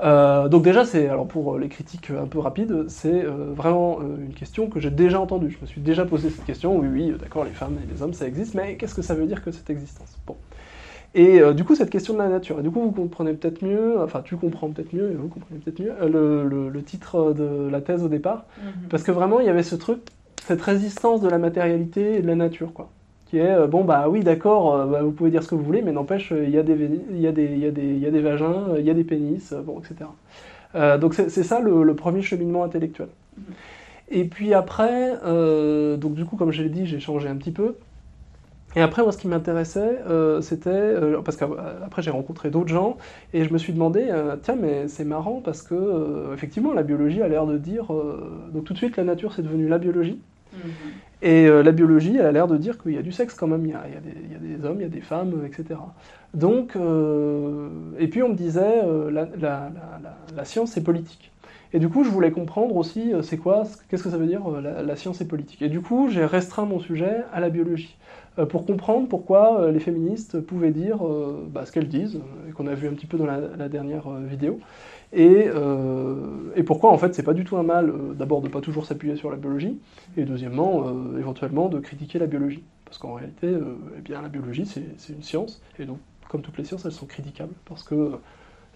donc 0.00 0.62
déjà, 0.62 0.84
c'est 0.84 1.08
alors 1.08 1.26
pour 1.26 1.58
les 1.58 1.68
critiques 1.68 2.10
un 2.10 2.26
peu 2.26 2.38
rapides, 2.38 2.88
c'est 2.88 3.22
vraiment 3.22 4.00
une 4.00 4.34
question 4.34 4.68
que 4.68 4.78
j'ai 4.78 4.90
déjà 4.90 5.20
entendue. 5.20 5.50
Je 5.50 5.60
me 5.60 5.66
suis 5.66 5.80
déjà 5.80 6.04
posé 6.04 6.30
cette 6.30 6.44
question. 6.44 6.76
Oui, 6.76 6.88
oui, 6.88 7.14
d'accord, 7.20 7.44
les 7.44 7.50
femmes 7.50 7.78
et 7.82 7.92
les 7.92 8.02
hommes, 8.02 8.12
ça 8.12 8.26
existe, 8.26 8.54
mais 8.54 8.76
qu'est-ce 8.76 8.94
que 8.94 9.02
ça 9.02 9.14
veut 9.14 9.26
dire 9.26 9.44
que 9.44 9.50
cette 9.50 9.70
existence? 9.70 10.18
Bon. 10.26 10.36
Et 11.14 11.40
euh, 11.40 11.52
du 11.52 11.64
coup, 11.64 11.74
cette 11.74 11.90
question 11.90 12.14
de 12.14 12.18
la 12.18 12.28
nature, 12.28 12.60
et 12.60 12.62
du 12.62 12.70
coup, 12.70 12.80
vous 12.80 12.90
comprenez 12.90 13.34
peut-être 13.34 13.62
mieux, 13.62 14.00
enfin, 14.00 14.22
tu 14.22 14.36
comprends 14.36 14.70
peut-être 14.70 14.94
mieux, 14.94 15.10
et 15.10 15.14
vous 15.14 15.28
comprenez 15.28 15.60
peut-être 15.60 15.80
mieux, 15.80 15.92
euh, 16.00 16.44
le, 16.44 16.68
le, 16.70 16.82
titre 16.82 17.34
de 17.34 17.68
la 17.70 17.82
thèse 17.82 18.02
au 18.02 18.08
départ, 18.08 18.46
mhm. 18.58 18.88
parce 18.88 19.02
que 19.02 19.12
vraiment, 19.12 19.40
il 19.40 19.46
y 19.46 19.50
avait 19.50 19.62
ce 19.62 19.74
truc, 19.74 20.00
cette 20.42 20.62
résistance 20.62 21.20
de 21.20 21.28
la 21.28 21.38
matérialité 21.38 22.18
et 22.18 22.22
de 22.22 22.26
la 22.26 22.34
nature, 22.34 22.72
quoi. 22.72 22.88
Qui 23.26 23.38
est, 23.38 23.50
euh, 23.50 23.66
bon, 23.66 23.84
bah 23.84 24.06
oui, 24.08 24.20
d'accord, 24.20 24.86
bah, 24.86 25.02
vous 25.02 25.12
pouvez 25.12 25.30
dire 25.30 25.42
ce 25.42 25.48
que 25.48 25.54
vous 25.54 25.62
voulez, 25.62 25.82
mais 25.82 25.92
n'empêche, 25.92 26.32
il 26.34 26.50
y, 26.50 26.58
a 26.58 26.62
des, 26.62 26.72
y 27.12 27.26
a 27.26 27.32
des, 27.32 27.44
il, 27.44 27.58
y 27.58 27.66
a 27.66 27.70
des, 27.70 27.84
il 27.84 27.98
y 27.98 28.06
a 28.06 28.10
des 28.10 28.20
vagins, 28.20 28.68
il 28.78 28.84
y 28.84 28.90
a 28.90 28.94
des 28.94 29.04
pénis, 29.04 29.52
bon, 29.52 29.80
etc. 29.80 30.08
donc, 30.98 31.12
c'est 31.14 31.42
ça 31.42 31.60
le, 31.60 31.94
premier 31.94 32.22
cheminement 32.22 32.64
intellectuel. 32.64 33.08
Mhm. 33.36 33.44
Et 34.14 34.24
puis 34.24 34.54
après, 34.54 35.12
donc 35.98 36.14
du 36.14 36.24
coup, 36.24 36.36
comme 36.36 36.52
je 36.52 36.62
l'ai 36.62 36.70
dit, 36.70 36.86
j'ai 36.86 37.00
changé 37.00 37.28
un 37.28 37.36
petit 37.36 37.52
peu. 37.52 37.76
Et 38.74 38.80
après, 38.80 39.02
moi, 39.02 39.12
ce 39.12 39.18
qui 39.18 39.28
m'intéressait, 39.28 40.00
euh, 40.08 40.40
c'était. 40.40 40.70
Euh, 40.70 41.20
parce 41.22 41.36
qu'après, 41.36 42.02
j'ai 42.02 42.10
rencontré 42.10 42.50
d'autres 42.50 42.68
gens, 42.68 42.96
et 43.34 43.44
je 43.44 43.52
me 43.52 43.58
suis 43.58 43.72
demandé, 43.72 44.06
euh, 44.08 44.36
tiens, 44.40 44.56
mais 44.58 44.88
c'est 44.88 45.04
marrant 45.04 45.40
parce 45.44 45.62
que, 45.62 46.32
effectivement, 46.32 46.72
la 46.72 46.82
biologie 46.82 47.22
a 47.22 47.28
l'air 47.28 47.46
de 47.46 47.58
dire. 47.58 47.92
donc, 48.52 48.64
tout 48.64 48.72
de 48.72 48.78
suite, 48.78 48.96
la 48.96 49.04
nature, 49.04 49.32
c'est 49.34 49.42
devenu 49.42 49.68
la 49.68 49.78
biologie. 49.78 50.18
Mm-hmm. 50.54 51.24
Et 51.24 51.48
la 51.48 51.70
biologie, 51.70 52.16
elle 52.16 52.26
a 52.26 52.32
l'air 52.32 52.48
de 52.48 52.56
dire 52.56 52.82
qu'il 52.82 52.92
y 52.92 52.98
a 52.98 53.02
du 53.02 53.12
sexe 53.12 53.34
quand 53.34 53.46
même, 53.46 53.64
il 53.64 53.70
y 53.70 53.74
a, 53.74 53.84
il 53.86 54.32
y 54.32 54.34
a, 54.34 54.38
des, 54.58 54.64
hommes, 54.64 54.78
il 54.80 54.82
y 54.82 54.86
a 54.86 54.88
des 54.88 55.00
femmes, 55.00 55.44
etc. 55.46 55.78
Donc. 56.34 56.76
et 57.98 58.08
puis, 58.08 58.22
on 58.22 58.30
me 58.30 58.34
disait, 58.34 58.82
la, 59.10 59.28
la, 59.38 59.70
la, 59.70 59.70
la 60.34 60.44
science, 60.44 60.72
c'est 60.72 60.82
politique. 60.82 61.30
Et 61.74 61.78
du 61.78 61.88
coup, 61.88 62.04
je 62.04 62.10
voulais 62.10 62.32
comprendre 62.32 62.76
aussi, 62.76 63.12
c'est 63.22 63.38
quoi, 63.38 63.62
qu'est-ce 63.88 64.02
que 64.02 64.10
ça 64.10 64.18
veut 64.18 64.26
dire 64.26 64.42
la, 64.50 64.96
science 64.96 65.20
est 65.20 65.28
politique. 65.28 65.62
Et 65.62 65.68
du 65.68 65.80
coup, 65.80 66.10
j'ai 66.10 66.24
restreint 66.24 66.66
mon 66.66 66.80
sujet 66.80 67.22
à 67.32 67.40
la 67.40 67.48
biologie. 67.48 67.96
Euh, 68.38 68.46
pour 68.46 68.64
comprendre 68.64 69.08
pourquoi 69.08 69.60
euh, 69.60 69.72
les 69.72 69.80
féministes 69.80 70.40
pouvaient 70.40 70.70
dire 70.70 71.06
euh, 71.06 71.46
bah, 71.50 71.66
ce 71.66 71.72
qu'elles 71.72 71.88
disent, 71.88 72.20
qu'on 72.56 72.66
a 72.66 72.74
vu 72.74 72.88
un 72.88 72.92
petit 72.92 73.06
peu 73.06 73.18
dans 73.18 73.26
la, 73.26 73.68
dernière 73.68 74.10
vidéo, 74.10 74.60
et, 75.12 75.48
pourquoi 76.66 76.90
en 76.90 76.98
fait 76.98 77.14
c'est 77.14 77.22
pas 77.22 77.34
du 77.34 77.44
tout 77.44 77.56
un 77.56 77.62
mal 77.62 77.92
d'abord 78.14 78.40
de 78.40 78.48
pas 78.48 78.60
toujours 78.60 78.86
s'appuyer 78.86 79.16
sur 79.16 79.30
la 79.30 79.36
biologie, 79.36 79.78
et 80.16 80.24
deuxièmement 80.24 80.86
éventuellement 81.18 81.68
de 81.68 81.78
critiquer 81.78 82.18
la 82.18 82.26
biologie. 82.26 82.62
Parce 82.84 82.98
qu'en 82.98 83.14
réalité, 83.14 83.54
eh 83.96 84.00
bien, 84.00 84.20
la 84.20 84.28
biologie 84.28 84.66
c'est 84.66 85.12
une 85.12 85.22
science, 85.22 85.62
et 85.78 85.84
donc 85.84 85.98
comme 86.28 86.42
toutes 86.42 86.56
les 86.58 86.64
sciences 86.64 86.84
elles 86.84 86.92
sont 86.92 87.06
critiquables, 87.06 87.54
parce 87.66 87.82
que 87.82 88.12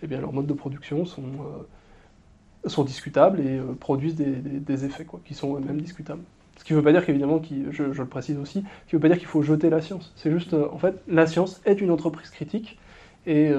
eh 0.02 0.06
bien, 0.06 0.20
leurs 0.20 0.32
modes 0.32 0.46
de 0.46 0.54
production 0.54 1.04
sont, 1.06 2.84
discutables 2.84 3.40
et 3.40 3.60
produisent 3.80 4.16
des, 4.16 4.84
effets 4.84 5.06
qui 5.24 5.34
sont 5.34 5.56
eux-mêmes 5.56 5.80
discutables. 5.80 6.22
Ce 6.56 6.64
qui 6.64 6.72
ne 6.72 6.78
veut 6.78 6.84
pas 6.84 6.92
dire 6.92 7.04
qu'évidemment, 7.04 7.40
je, 7.70 7.82
le 7.82 8.06
précise 8.06 8.38
aussi, 8.38 8.62
qui 8.86 8.96
ne 8.96 8.98
veut 8.98 9.00
pas 9.00 9.08
dire 9.08 9.18
qu'il 9.18 9.28
faut 9.28 9.42
jeter 9.42 9.70
la 9.70 9.80
science. 9.80 10.12
C'est 10.16 10.30
juste, 10.30 10.54
en 10.54 10.78
fait, 10.78 10.96
la 11.08 11.26
science 11.26 11.60
est 11.64 11.80
une 11.80 11.90
entreprise 11.90 12.30
critique, 12.30 12.78
et, 13.26 13.50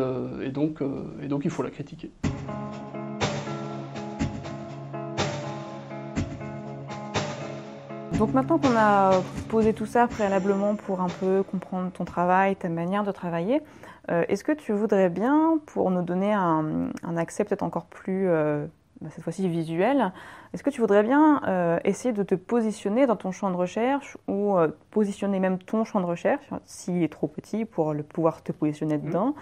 et, 0.42 0.50
donc, 0.50 0.80
et 1.22 1.28
donc 1.28 1.44
il 1.44 1.52
faut 1.52 1.62
la 1.62 1.70
critiquer. 1.70 2.10
Donc 8.18 8.34
maintenant 8.34 8.58
qu'on 8.58 8.76
a 8.76 9.22
posé 9.48 9.74
tout 9.74 9.86
ça 9.86 10.08
préalablement 10.08 10.74
pour 10.74 11.02
un 11.02 11.08
peu 11.08 11.44
comprendre 11.44 11.92
ton 11.92 12.04
travail, 12.04 12.56
ta 12.56 12.68
manière 12.68 13.04
de 13.04 13.12
travailler, 13.12 13.62
euh, 14.10 14.24
est-ce 14.28 14.44
que 14.44 14.54
tu 14.54 14.72
voudrais 14.74 15.10
bien, 15.10 15.60
pour 15.68 15.92
nous 15.92 16.02
donner 16.02 16.34
un, 16.34 16.90
accès 17.16 17.44
peut-être 17.44 17.62
encore 17.62 17.86
plus, 17.86 18.28
euh, 18.28 18.66
cette 19.10 19.24
fois-ci 19.24 19.48
visuel, 19.48 20.12
est-ce 20.54 20.64
que 20.64 20.70
tu 20.70 20.82
voudrais 20.82 21.04
bien 21.04 21.42
euh, 21.48 21.80
essayer 21.84 22.14
de 22.14 22.24
te 22.24 22.36
positionner 22.36 23.06
dans 23.06 23.16
ton 23.16 23.32
champ 23.32 23.52
de 23.52 23.56
recherche 23.56 24.18
ou 24.28 24.56
positionner 24.92 25.40
même 25.40 25.60
ton 25.60 25.84
champ 25.84 26.00
de 26.02 26.06
recherche, 26.06 26.46
s'il 26.66 27.04
est 27.04 27.12
trop 27.12 27.28
petit 27.28 27.66
pour 27.66 27.94
le 27.94 28.04
pouvoir 28.04 28.44
te 28.44 28.52
positionner 28.52 28.98
mmh. 28.98 29.02
dedans, 29.02 29.36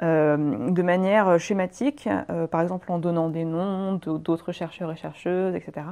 de 0.00 0.82
manière 0.82 1.38
schématique, 1.38 2.08
par 2.50 2.60
exemple 2.60 2.90
en 2.90 2.98
donnant 2.98 3.28
des 3.28 3.44
noms 3.44 3.94
d'autres 3.94 4.52
chercheurs 4.52 4.90
et 4.90 4.96
chercheuses, 4.96 5.54
etc. 5.54 5.86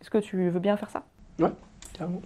Est-ce 0.00 0.10
que 0.10 0.18
tu 0.18 0.48
veux 0.48 0.60
bien 0.60 0.76
faire 0.76 0.90
ça? 0.90 1.02
Carrément. 1.92 2.20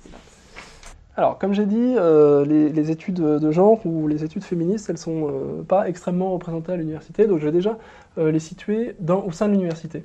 Alors, 1.17 1.39
comme 1.39 1.55
j'ai 1.55 1.65
dit, 1.65 1.95
euh, 1.97 2.45
les, 2.45 2.91
études 2.91 3.21
de 3.21 3.51
genre 3.51 3.85
ou 3.87 4.07
les 4.07 4.23
études 4.23 4.45
féministes, 4.45 4.91
elles 4.91 4.99
sont 4.99 5.29
euh, 5.29 5.63
pas 5.63 5.89
extrêmement 5.89 6.31
représentées 6.33 6.73
à 6.73 6.77
l'université, 6.77 7.27
donc 7.27 7.39
je 7.39 7.47
vais 7.47 7.53
déjà 7.53 7.79
euh, 8.19 8.31
les 8.31 8.39
situer 8.39 8.95
dans, 9.01 9.25
au 9.25 9.33
sein 9.33 9.47
de 9.47 9.53
l'université. 9.53 10.05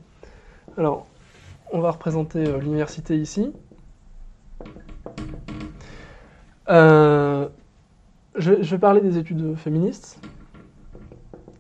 Alors, 0.78 1.08
on 1.72 1.80
va 1.80 1.92
représenter 1.92 2.44
l'université 2.60 3.18
ici. 3.18 3.52
Je, 6.68 7.50
je, 8.36 8.72
vais 8.72 8.78
parler 8.78 9.02
des 9.02 9.18
études 9.18 9.56
féministes. 9.58 10.20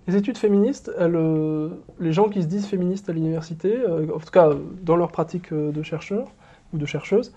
Les 0.08 0.15
études 0.15 0.38
féministes, 0.38 0.91
les 2.00 2.13
gens 2.13 2.30
qui 2.30 2.41
se 2.41 2.47
disent 2.47 2.65
féministes 2.65 3.10
à 3.10 3.13
l'université, 3.13 3.78
en 3.86 4.19
tout 4.19 4.32
cas 4.32 4.52
dans 4.82 4.95
leur 4.95 5.12
pratique 5.12 5.54
de 5.54 5.84
chercheurs, 5.84 6.28
ou 6.74 6.78
de 6.78 6.86
chercheuses, 6.86 7.34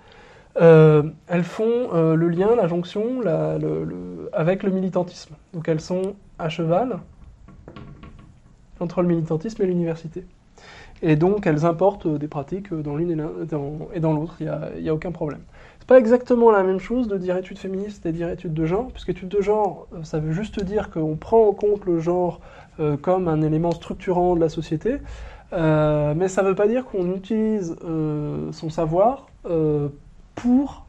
euh, 0.60 1.02
elles 1.26 1.44
font 1.44 1.88
euh, 1.94 2.14
le 2.14 2.28
lien, 2.28 2.54
la 2.54 2.68
jonction 2.68 3.20
avec 4.32 4.62
le 4.62 4.70
militantisme. 4.70 5.34
Donc 5.52 5.68
elles 5.68 5.80
sont 5.80 6.14
à 6.38 6.48
cheval 6.48 7.00
entre 8.80 9.02
le 9.02 9.08
militantisme 9.08 9.62
et 9.62 9.66
l'université. 9.66 10.24
Et 11.06 11.16
donc 11.16 11.46
elles 11.46 11.64
importent 11.64 12.08
des 12.08 12.28
pratiques 12.28 12.74
dans 12.74 12.96
l'une 12.96 13.10
et 13.10 14.00
dans, 14.00 14.12
l'autre, 14.12 14.36
il 14.40 14.50
n'y 14.82 14.88
a, 14.88 14.94
aucun 14.94 15.12
problème. 15.12 15.40
C'est 15.78 15.86
pas 15.86 15.98
exactement 15.98 16.50
la 16.50 16.62
même 16.62 16.80
chose 16.80 17.08
de 17.08 17.16
dire 17.16 17.36
études 17.36 17.58
féministes 17.58 18.06
et 18.06 18.12
dire 18.12 18.30
études 18.30 18.54
de 18.54 18.64
genre, 18.64 18.88
puisque 18.90 19.10
études 19.10 19.28
de 19.28 19.42
genre, 19.42 19.86
euh, 19.94 20.02
ça 20.02 20.18
veut 20.18 20.32
juste 20.32 20.62
dire 20.64 20.90
qu'on 20.90 21.14
prend 21.16 21.46
en 21.46 21.52
compte 21.52 21.84
le 21.84 22.00
genre 22.00 22.40
comme 23.02 23.28
un 23.28 23.40
élément 23.42 23.70
structurant 23.70 24.34
de 24.34 24.40
la 24.40 24.48
société, 24.48 24.98
euh, 25.54 26.14
mais 26.16 26.28
ça 26.28 26.42
ne 26.42 26.48
veut 26.48 26.54
pas 26.54 26.66
dire 26.66 26.84
qu'on 26.84 27.14
utilise 27.14 27.76
euh, 27.84 28.50
son 28.52 28.70
savoir 28.70 29.28
euh, 29.46 29.88
pour 30.34 30.86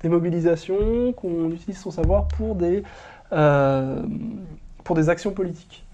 des 0.00 0.08
mobilisations, 0.08 1.12
qu'on 1.12 1.50
utilise 1.50 1.78
son 1.78 1.92
savoir 1.92 2.26
pour 2.26 2.56
des, 2.56 2.82
pour 4.82 4.96
des 4.96 5.08
actions 5.08 5.30
politiques. 5.30 5.84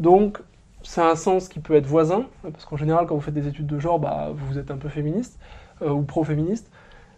Donc, 0.00 0.40
c'est 0.86 1.02
un 1.02 1.16
sens 1.16 1.48
qui 1.48 1.60
peut 1.60 1.74
être 1.74 1.86
voisin, 1.86 2.26
parce 2.42 2.64
qu'en 2.64 2.76
général, 2.76 3.06
quand 3.06 3.14
vous 3.14 3.20
faites 3.20 3.34
des 3.34 3.48
études 3.48 3.66
de 3.66 3.78
genre, 3.78 3.98
bah, 3.98 4.30
vous 4.34 4.58
êtes 4.58 4.70
un 4.70 4.76
peu 4.76 4.88
féministe 4.88 5.38
ou 5.82 6.02
pro-féministe, 6.02 6.70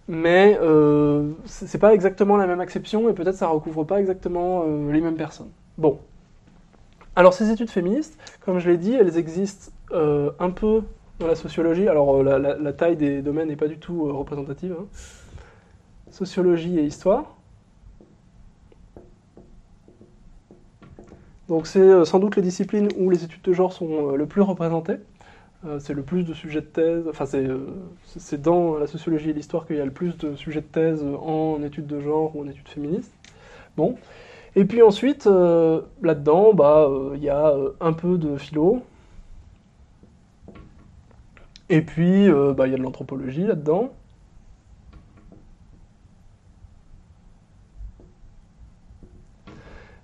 mais 0.08 0.58
euh, 0.60 1.30
c'est 1.44 1.78
pas 1.78 1.94
exactement 1.94 2.36
la 2.36 2.46
même 2.46 2.60
acception 2.60 3.08
et 3.08 3.12
peut-être 3.12 3.36
ça 3.36 3.46
recouvre 3.46 3.84
pas 3.84 4.00
exactement 4.00 4.64
les 4.90 5.00
mêmes 5.00 5.16
personnes. 5.16 5.50
Bon. 5.76 6.00
Alors, 7.14 7.34
ces 7.34 7.50
études 7.50 7.70
féministes, 7.70 8.18
comme 8.40 8.58
je 8.58 8.70
l'ai 8.70 8.78
dit, 8.78 8.94
elles 8.94 9.16
existent 9.16 9.72
euh, 9.92 10.30
un 10.38 10.50
peu 10.50 10.82
dans 11.18 11.26
la 11.26 11.34
sociologie. 11.34 11.88
Alors 11.88 12.16
euh, 12.16 12.56
la, 12.60 12.72
taille 12.72 12.96
des 12.96 13.22
domaines 13.22 13.48
n'est 13.48 13.56
pas 13.56 13.68
du 13.68 13.78
tout 13.78 14.06
euh, 14.06 14.12
représentative. 14.12 14.76
Hein. 14.78 14.86
Sociologie 16.10 16.78
et 16.78 16.84
histoire. 16.84 17.37
Donc 21.48 21.66
c'est 21.66 22.04
sans 22.04 22.18
doute 22.18 22.36
les 22.36 22.42
disciplines 22.42 22.88
où 22.98 23.10
les 23.10 23.24
études 23.24 23.42
de 23.42 23.52
genre 23.52 23.72
sont 23.72 24.12
le 24.12 24.26
plus 24.26 24.42
représentées. 24.42 24.98
c'est 25.78 25.94
le 25.94 26.02
plus 26.02 26.22
de 26.22 26.34
sujets 26.34 26.60
de 26.60 26.66
thèse, 26.66 27.04
enfin 27.08 27.24
c'est 28.06 28.42
dans 28.42 28.76
la 28.76 28.86
sociologie 28.86 29.30
et 29.30 29.32
l'histoire 29.32 29.66
qu'il 29.66 29.76
y 29.76 29.80
a 29.80 29.84
le 29.84 29.90
plus 29.90 30.16
de 30.18 30.36
sujets 30.36 30.60
de 30.60 30.66
thèse 30.66 31.02
en 31.02 31.62
études 31.62 31.86
de 31.86 32.00
genre 32.00 32.36
ou 32.36 32.42
en 32.42 32.48
études 32.48 32.68
féministes. 32.68 33.12
Bon. 33.76 33.96
Et 34.56 34.64
puis 34.66 34.82
ensuite, 34.82 35.24
là-dedans, 35.24 36.52
bah, 36.52 36.90
il 37.14 37.22
y 37.22 37.30
a 37.30 37.54
un 37.80 37.92
peu 37.94 38.18
de 38.18 38.36
philo, 38.36 38.82
et 41.70 41.82
puis, 41.82 42.28
euh, 42.30 42.54
bah, 42.54 42.66
il 42.66 42.70
y 42.70 42.74
a 42.74 42.78
de 42.78 42.82
l'anthropologie 42.82 43.44
là-dedans. 43.44 43.92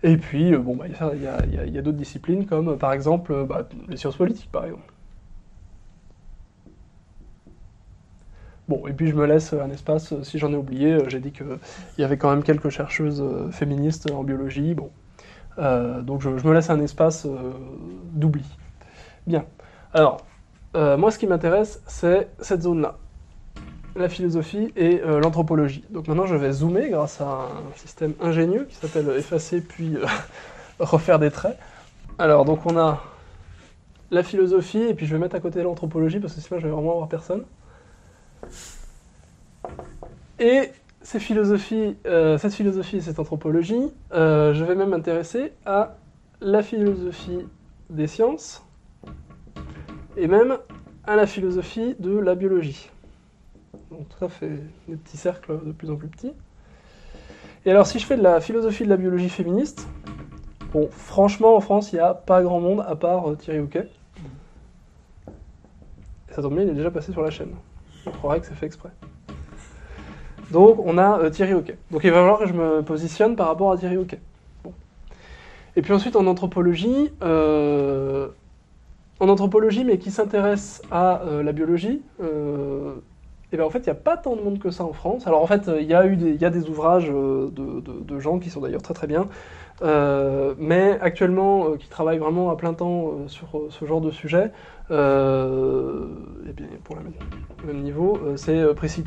Et 0.04 0.18
puis, 0.18 0.54
euh, 0.54 0.58
bon, 0.58 0.76
bah, 0.76 0.84
il 0.86 1.72
y 1.72 1.78
a, 1.78 1.82
d'autres 1.82 1.96
disciplines 1.96 2.46
comme, 2.46 2.78
par 2.78 2.92
exemple, 2.92 3.44
bah, 3.44 3.66
les 3.88 3.96
sciences 3.96 4.16
politiques, 4.16 4.52
par 4.52 4.66
exemple. 4.66 4.92
Bon, 8.68 8.86
et 8.86 8.92
puis 8.92 9.08
je 9.08 9.14
me 9.14 9.26
laisse 9.26 9.52
un 9.52 9.70
espace, 9.70 10.22
si 10.22 10.38
j'en 10.38 10.52
ai 10.52 10.56
oublié, 10.56 10.98
j'ai 11.08 11.20
dit 11.20 11.32
qu'il 11.32 11.58
y 11.98 12.04
avait 12.04 12.16
quand 12.16 12.30
même 12.30 12.42
quelques 12.42 12.70
chercheuses 12.70 13.22
féministes 13.50 14.10
en 14.10 14.24
biologie, 14.24 14.74
bon. 14.74 14.90
donc 16.02 16.22
je, 16.22 16.30
me 16.30 16.54
laisse 16.54 16.70
un 16.70 16.80
espace 16.80 17.26
d'oubli. 18.14 18.44
Bien. 19.26 19.44
Alors, 19.92 20.24
euh, 20.76 20.96
moi, 20.96 21.10
ce 21.10 21.18
qui 21.18 21.26
m'intéresse, 21.26 21.82
c'est 21.86 22.28
cette 22.40 22.62
zone-là, 22.62 22.96
la 23.96 24.08
philosophie 24.08 24.72
et 24.76 25.00
euh, 25.00 25.20
l'anthropologie. 25.20 25.84
Donc 25.90 26.08
maintenant, 26.08 26.26
je 26.26 26.34
vais 26.34 26.52
zoomer 26.52 26.90
grâce 26.90 27.20
à 27.20 27.24
un 27.24 27.76
système 27.76 28.14
ingénieux 28.20 28.66
qui 28.68 28.74
s'appelle 28.76 29.08
effacer 29.16 29.60
puis 29.60 29.96
euh, 29.96 30.06
refaire 30.80 31.18
des 31.18 31.30
traits. 31.30 31.58
Alors, 32.18 32.44
donc 32.44 32.66
on 32.66 32.76
a 32.76 33.02
la 34.10 34.22
philosophie, 34.22 34.82
et 34.82 34.94
puis 34.94 35.06
je 35.06 35.14
vais 35.14 35.20
mettre 35.20 35.36
à 35.36 35.40
côté 35.40 35.62
l'anthropologie, 35.62 36.20
parce 36.20 36.34
que 36.34 36.40
sinon 36.40 36.60
je 36.60 36.66
vais 36.66 36.72
vraiment 36.72 36.92
avoir 36.92 37.08
personne. 37.08 37.44
Et 40.38 40.70
ces 41.02 41.18
philosophies, 41.18 41.96
cette 42.04 42.54
philosophie 42.54 42.98
et 42.98 43.00
cette 43.00 43.18
anthropologie, 43.18 43.90
je 44.12 44.64
vais 44.64 44.76
même 44.76 44.90
m'intéresser 44.90 45.52
à 45.66 45.96
la 46.40 46.62
philosophie 46.62 47.40
des 47.90 48.06
sciences, 48.06 48.64
et 50.16 50.28
même 50.28 50.58
à 51.06 51.16
la 51.16 51.26
philosophie 51.26 51.96
de 51.98 52.16
la 52.16 52.36
biologie. 52.36 52.90
Donc 53.90 54.06
ça 54.18 54.28
fait 54.28 54.58
des 54.88 54.96
petits 54.96 55.16
cercles 55.16 55.58
de 55.64 55.72
plus 55.72 55.90
en 55.90 55.96
plus 55.96 56.08
petits. 56.08 56.32
Et 57.66 57.70
alors 57.70 57.86
si 57.86 57.98
je 57.98 58.06
fais 58.06 58.16
de 58.16 58.22
la 58.22 58.40
philosophie 58.40 58.84
de 58.84 58.90
la 58.90 58.96
biologie 58.96 59.30
féministe, 59.30 59.88
bon, 60.72 60.88
franchement 60.90 61.56
en 61.56 61.60
France, 61.60 61.92
il 61.92 61.96
n'y 61.96 62.00
a 62.02 62.12
pas 62.12 62.42
grand 62.42 62.60
monde 62.60 62.84
à 62.86 62.94
part 62.94 63.30
euh, 63.30 63.36
Thierry 63.36 63.60
Houquet. 63.60 63.88
Et 66.28 66.34
ça 66.34 66.42
tombe 66.42 66.54
bien, 66.54 66.64
il 66.64 66.68
est 66.68 66.74
déjà 66.74 66.90
passé 66.90 67.12
sur 67.12 67.22
la 67.22 67.30
chaîne. 67.30 67.52
Je 68.04 68.10
croirais 68.10 68.40
que 68.40 68.46
c'est 68.46 68.54
fait 68.54 68.66
exprès. 68.66 68.90
Donc 70.50 70.78
on 70.84 70.98
a 70.98 71.20
euh, 71.20 71.30
Thierry 71.30 71.54
Houquet. 71.54 71.78
Donc 71.90 72.04
il 72.04 72.10
va 72.10 72.18
falloir 72.18 72.38
que 72.38 72.46
je 72.46 72.52
me 72.52 72.82
positionne 72.82 73.34
par 73.34 73.46
rapport 73.46 73.72
à 73.72 73.78
Thierry 73.78 73.96
Houquet. 73.96 74.20
Et 75.76 75.82
puis 75.82 75.92
ensuite 75.92 76.16
en 76.16 76.26
anthropologie, 76.26 77.10
euh, 77.22 78.28
en 79.20 79.28
anthropologie, 79.30 79.84
mais 79.84 79.98
qui 79.98 80.10
s'intéresse 80.10 80.82
à 80.90 81.22
la 81.42 81.52
biologie, 81.52 82.02
et 83.54 83.56
bien 83.56 83.64
en 83.64 83.70
fait, 83.70 83.78
il 83.78 83.84
n'y 83.84 83.90
a 83.90 83.94
pas 83.94 84.16
tant 84.16 84.36
de 84.36 84.42
monde 84.42 84.58
que 84.58 84.70
ça 84.70 84.84
en 84.84 84.92
France. 84.92 85.26
Alors 85.26 85.42
en 85.42 85.46
fait, 85.46 85.70
il 85.80 85.86
y 85.86 85.94
a 85.94 86.06
eu 86.06 86.16
des, 86.16 86.34
y 86.34 86.44
a 86.44 86.50
des 86.50 86.68
ouvrages 86.68 87.10
euh, 87.10 87.50
de, 87.50 88.20
gens 88.20 88.38
qui 88.38 88.50
sont 88.50 88.60
d'ailleurs 88.60 88.82
très 88.82 88.94
très 88.94 89.06
bien, 89.06 89.28
mais 89.82 90.98
actuellement, 91.00 91.72
qui 91.72 91.88
travaillent 91.88 92.18
vraiment 92.18 92.50
à 92.50 92.56
plein 92.56 92.74
temps 92.74 93.26
sur 93.26 93.48
ce 93.70 93.84
genre 93.84 94.00
de 94.00 94.10
sujet, 94.10 94.50
et 94.90 94.92
bien 94.92 96.66
pour 96.84 96.96
le 96.96 97.72
même, 97.72 97.82
niveau, 97.82 98.18
c'est 98.36 98.74
Précis 98.74 99.02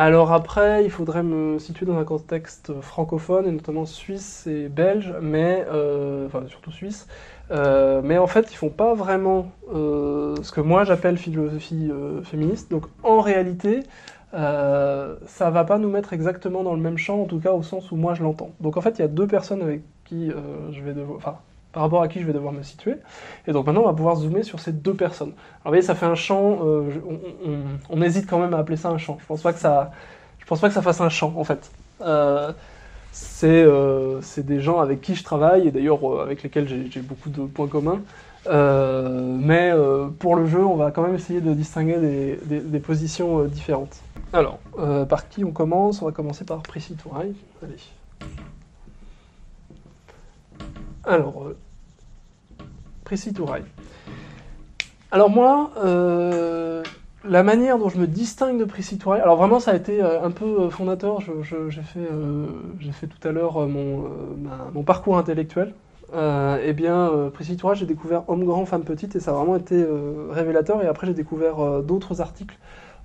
Alors 0.00 0.32
après, 0.32 0.84
il 0.84 0.92
faudrait 0.92 1.24
me 1.24 1.58
situer 1.58 1.84
dans 1.84 1.98
un 1.98 2.04
contexte 2.04 2.72
francophone, 2.80 3.48
et 3.48 3.50
notamment 3.50 3.84
suisse 3.84 4.46
et 4.46 4.68
belge, 4.68 5.12
mais 5.20 5.66
euh, 5.72 6.26
enfin 6.28 6.46
surtout 6.46 6.70
suisse. 6.70 7.08
Euh, 7.50 8.00
mais 8.04 8.16
en 8.16 8.28
fait, 8.28 8.52
ils 8.52 8.54
font 8.54 8.68
pas 8.70 8.94
vraiment 8.94 9.50
euh, 9.74 10.36
ce 10.44 10.52
que 10.52 10.60
moi 10.60 10.84
j'appelle 10.84 11.18
philosophie 11.18 11.90
féministe. 12.22 12.70
Donc 12.70 12.84
en 13.02 13.18
réalité, 13.18 13.80
ça 14.32 15.50
va 15.50 15.64
pas 15.64 15.78
nous 15.78 15.90
mettre 15.90 16.12
exactement 16.12 16.62
dans 16.62 16.74
le 16.74 16.80
même 16.80 16.96
champ, 16.96 17.22
en 17.22 17.26
tout 17.26 17.40
cas 17.40 17.52
au 17.52 17.64
sens 17.64 17.90
où 17.90 17.96
moi 17.96 18.14
je 18.14 18.22
l'entends. 18.22 18.52
Donc 18.60 18.76
en 18.76 18.80
fait, 18.80 19.00
il 19.00 19.02
y 19.02 19.04
a 19.04 19.08
deux 19.08 19.26
personnes 19.26 19.62
avec 19.62 19.82
qui 20.04 20.30
je 20.70 20.80
vais 20.80 20.92
devoir, 20.92 21.16
enfin 21.16 21.38
par 21.72 21.82
rapport 21.82 22.02
à 22.02 22.08
qui 22.08 22.20
je 22.20 22.26
vais 22.26 22.32
devoir 22.32 22.52
me 22.52 22.62
situer. 22.62 22.96
Et 23.46 23.52
donc 23.52 23.66
maintenant, 23.66 23.82
on 23.82 23.86
va 23.86 23.92
pouvoir 23.92 24.16
zoomer 24.16 24.42
sur 24.42 24.60
ces 24.60 24.72
deux 24.72 24.94
personnes. 24.94 25.28
Alors 25.28 25.66
vous 25.66 25.70
voyez, 25.70 25.82
ça 25.82 25.94
fait 25.94 26.06
un 26.06 26.14
champ, 26.14 26.58
euh, 26.62 26.90
on, 27.90 28.02
hésite 28.02 28.28
quand 28.28 28.38
même 28.38 28.54
à 28.54 28.58
appeler 28.58 28.76
ça 28.76 28.88
un 28.88 28.98
champ. 28.98 29.18
Je 29.20 29.26
pense 29.26 29.42
pas 29.42 29.52
que 29.52 29.58
ça, 29.58 29.92
je 30.38 30.46
pense 30.46 30.60
pas 30.60 30.68
que 30.68 30.74
ça 30.74 30.82
fasse 30.82 31.00
un 31.00 31.08
champ, 31.08 31.34
en 31.36 31.44
fait. 31.44 31.70
Euh, 32.00 32.52
euh, 33.42 34.18
c'est 34.22 34.46
des 34.46 34.60
gens 34.60 34.80
avec 34.80 35.00
qui 35.00 35.14
je 35.14 35.24
travaille, 35.24 35.68
et 35.68 35.70
d'ailleurs 35.70 36.20
avec 36.20 36.42
lesquels 36.42 36.68
j'ai 36.90 37.00
beaucoup 37.00 37.30
de 37.30 37.42
points 37.42 37.68
communs. 37.68 38.00
mais 38.46 39.72
pour 40.18 40.36
le 40.36 40.46
jeu, 40.46 40.64
on 40.64 40.76
va 40.76 40.90
quand 40.90 41.02
même 41.02 41.14
essayer 41.14 41.40
de 41.40 41.52
distinguer 41.52 42.38
des, 42.44 42.80
positions 42.80 43.44
différentes. 43.44 43.96
Alors, 44.32 44.58
par 45.08 45.28
qui 45.28 45.44
on 45.44 45.52
commence? 45.52 46.00
On 46.00 46.06
va 46.06 46.12
commencer 46.12 46.44
par 46.44 46.62
Prissy 46.62 46.94
Touraille. 46.94 47.34
Allez. 47.62 47.76
Alors, 51.08 51.46
euh. 51.46 51.56
Alors 55.10 55.30
moi, 55.30 55.70
euh, 55.78 56.82
la 57.24 57.42
manière 57.42 57.78
dont 57.78 57.88
je 57.88 57.96
me 57.96 58.06
distingue 58.06 58.58
de 58.58 58.66
Précis 58.66 58.98
alors 59.06 59.36
vraiment 59.38 59.58
ça 59.58 59.70
a 59.70 59.74
été 59.74 60.02
euh, 60.02 60.22
un 60.22 60.30
peu 60.30 60.68
fondateur, 60.68 61.20
j'ai 61.20 61.82
fait, 61.82 63.06
tout 63.06 63.26
à 63.26 63.32
l'heure 63.32 63.66
mon, 63.66 64.82
parcours 64.84 65.16
intellectuel. 65.16 65.72
eh 66.14 66.72
bien, 66.74 67.30
Précis 67.32 67.56
j'ai 67.72 67.86
découvert 67.86 68.28
Homme 68.28 68.44
grand, 68.44 68.66
femme 68.66 68.84
petite, 68.84 69.16
et 69.16 69.20
ça 69.20 69.30
a 69.30 69.34
vraiment 69.34 69.56
été 69.56 69.82
révélateur, 70.30 70.82
et 70.82 70.86
après 70.86 71.06
j'ai 71.06 71.14
découvert 71.14 71.82
d'autres 71.82 72.20
articles 72.20 72.58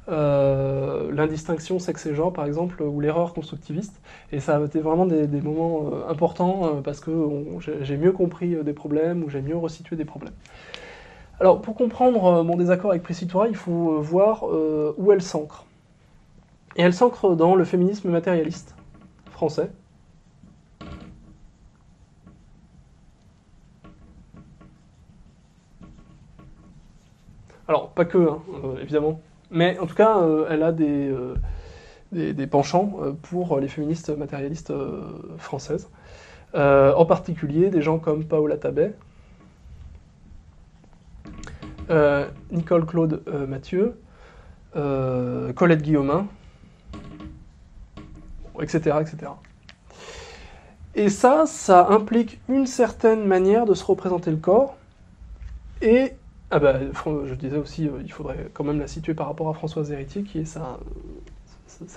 euh, 0.10 1.12
l'indistinction 1.14 1.80
sexe 1.80 2.06
et 2.08 2.14
genre, 2.14 2.34
par 2.34 2.46
exemple, 2.46 2.82
ou 2.84 3.00
l'erreur 3.00 3.34
constructiviste. 3.34 4.02
Et 4.32 4.40
ça 4.40 4.58
a 4.58 4.62
été 4.64 4.80
vraiment 4.80 5.06
des, 5.06 5.28
moments 5.42 5.90
euh, 5.94 6.10
importants 6.10 6.66
euh, 6.66 6.82
parce 6.82 7.00
que 7.00 7.12
j'ai 7.82 7.98
mieux 7.98 8.12
compris 8.12 8.56
des 8.64 8.74
problèmes 8.74 9.24
ou 9.24 9.30
j'ai 9.30 9.42
mieux 9.42 9.56
resitué 9.56 9.96
des 9.96 10.06
problèmes. 10.06 10.34
Alors, 11.40 11.62
pour 11.62 11.76
comprendre 11.76 12.44
mon 12.44 12.58
désaccord 12.58 12.92
avec 12.92 13.04
Précitoire, 13.04 13.48
il 13.48 13.56
faut 13.56 14.00
voir 14.02 14.46
où 14.98 15.12
elle 15.12 15.22
s'ancre. 15.22 15.66
Et 16.76 16.82
elle 16.82 16.94
s'ancre 16.94 17.36
dans 17.36 17.56
le 17.56 17.64
féminisme 17.64 18.10
matérialiste 18.10 18.76
français. 19.32 19.70
Alors, 27.68 27.90
pas 27.90 28.06
que, 28.06 28.18
hein, 28.18 28.42
évidemment. 28.82 29.20
Mais 29.54 29.78
en 29.78 29.86
tout 29.86 29.96
cas, 29.96 30.18
euh, 30.18 30.48
elle 30.50 30.64
a 30.64 30.72
des, 30.72 31.10
euh, 31.10 31.36
des, 32.12 32.48
penchants 32.48 32.98
euh, 33.02 33.12
pour 33.12 33.60
les 33.60 33.68
féministes 33.68 34.10
matérialistes 34.10 34.74
françaises. 35.38 35.90
en 36.56 37.06
particulier 37.06 37.70
des 37.70 37.82
gens 37.82 38.00
comme 38.00 38.26
Paola 38.26 38.58
Tabet, 38.58 38.96
Nicole 42.52 42.86
Claude 42.86 43.24
Mathieu, 43.48 44.00
Colette 44.74 45.82
Guillaumin, 45.84 46.28
etc., 48.60 48.98
etc. 49.02 49.32
Et 50.96 51.10
ça, 51.10 51.46
ça 51.46 51.88
implique 51.90 52.40
une 52.50 52.68
certaine 52.68 53.26
manière 53.26 53.66
de 53.66 53.74
se 53.74 53.84
représenter 53.84 54.32
le 54.32 54.38
corps 54.38 54.78
et 55.82 56.14
ah 56.56 56.60
bah, 56.60 56.80
je 57.26 57.34
disais 57.34 57.58
aussi, 57.58 57.88
euh, 57.88 58.00
il 58.04 58.12
faudrait 58.12 58.52
quand 58.54 58.64
même 58.64 58.78
la 58.78 58.86
situer 58.86 59.16
par 59.16 59.26
rapport 59.26 59.50
à 59.50 59.56
Françoise 59.56 59.92
Héritier, 59.92 60.22
qui 60.22 60.38
est 60.38 60.46
sa, 60.46 60.78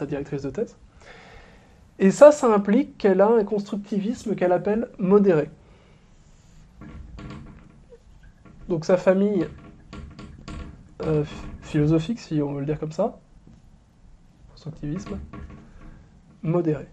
directrice 0.07 0.40
de 0.40 0.49
thèse. 0.49 0.79
Et 1.99 2.11
ça, 2.11 2.33
ça 2.33 2.47
implique 2.47 2.97
qu'elle 2.97 3.21
a 3.21 3.29
un 3.29 3.45
constructivisme 3.45 4.35
qu'elle 4.35 4.53
appelle 4.53 4.88
modéré. 4.99 5.51
Donc 8.71 8.87
sa 8.87 8.97
famille 8.97 9.47
euh, 11.03 11.23
philosophique, 11.61 12.19
si 12.19 12.40
on 12.40 12.55
veut 12.55 12.61
le 12.61 12.66
dire 12.66 12.81
comme 12.81 12.92
ça, 12.92 13.19
constructivisme, 14.53 15.19
modéré. 16.42 16.87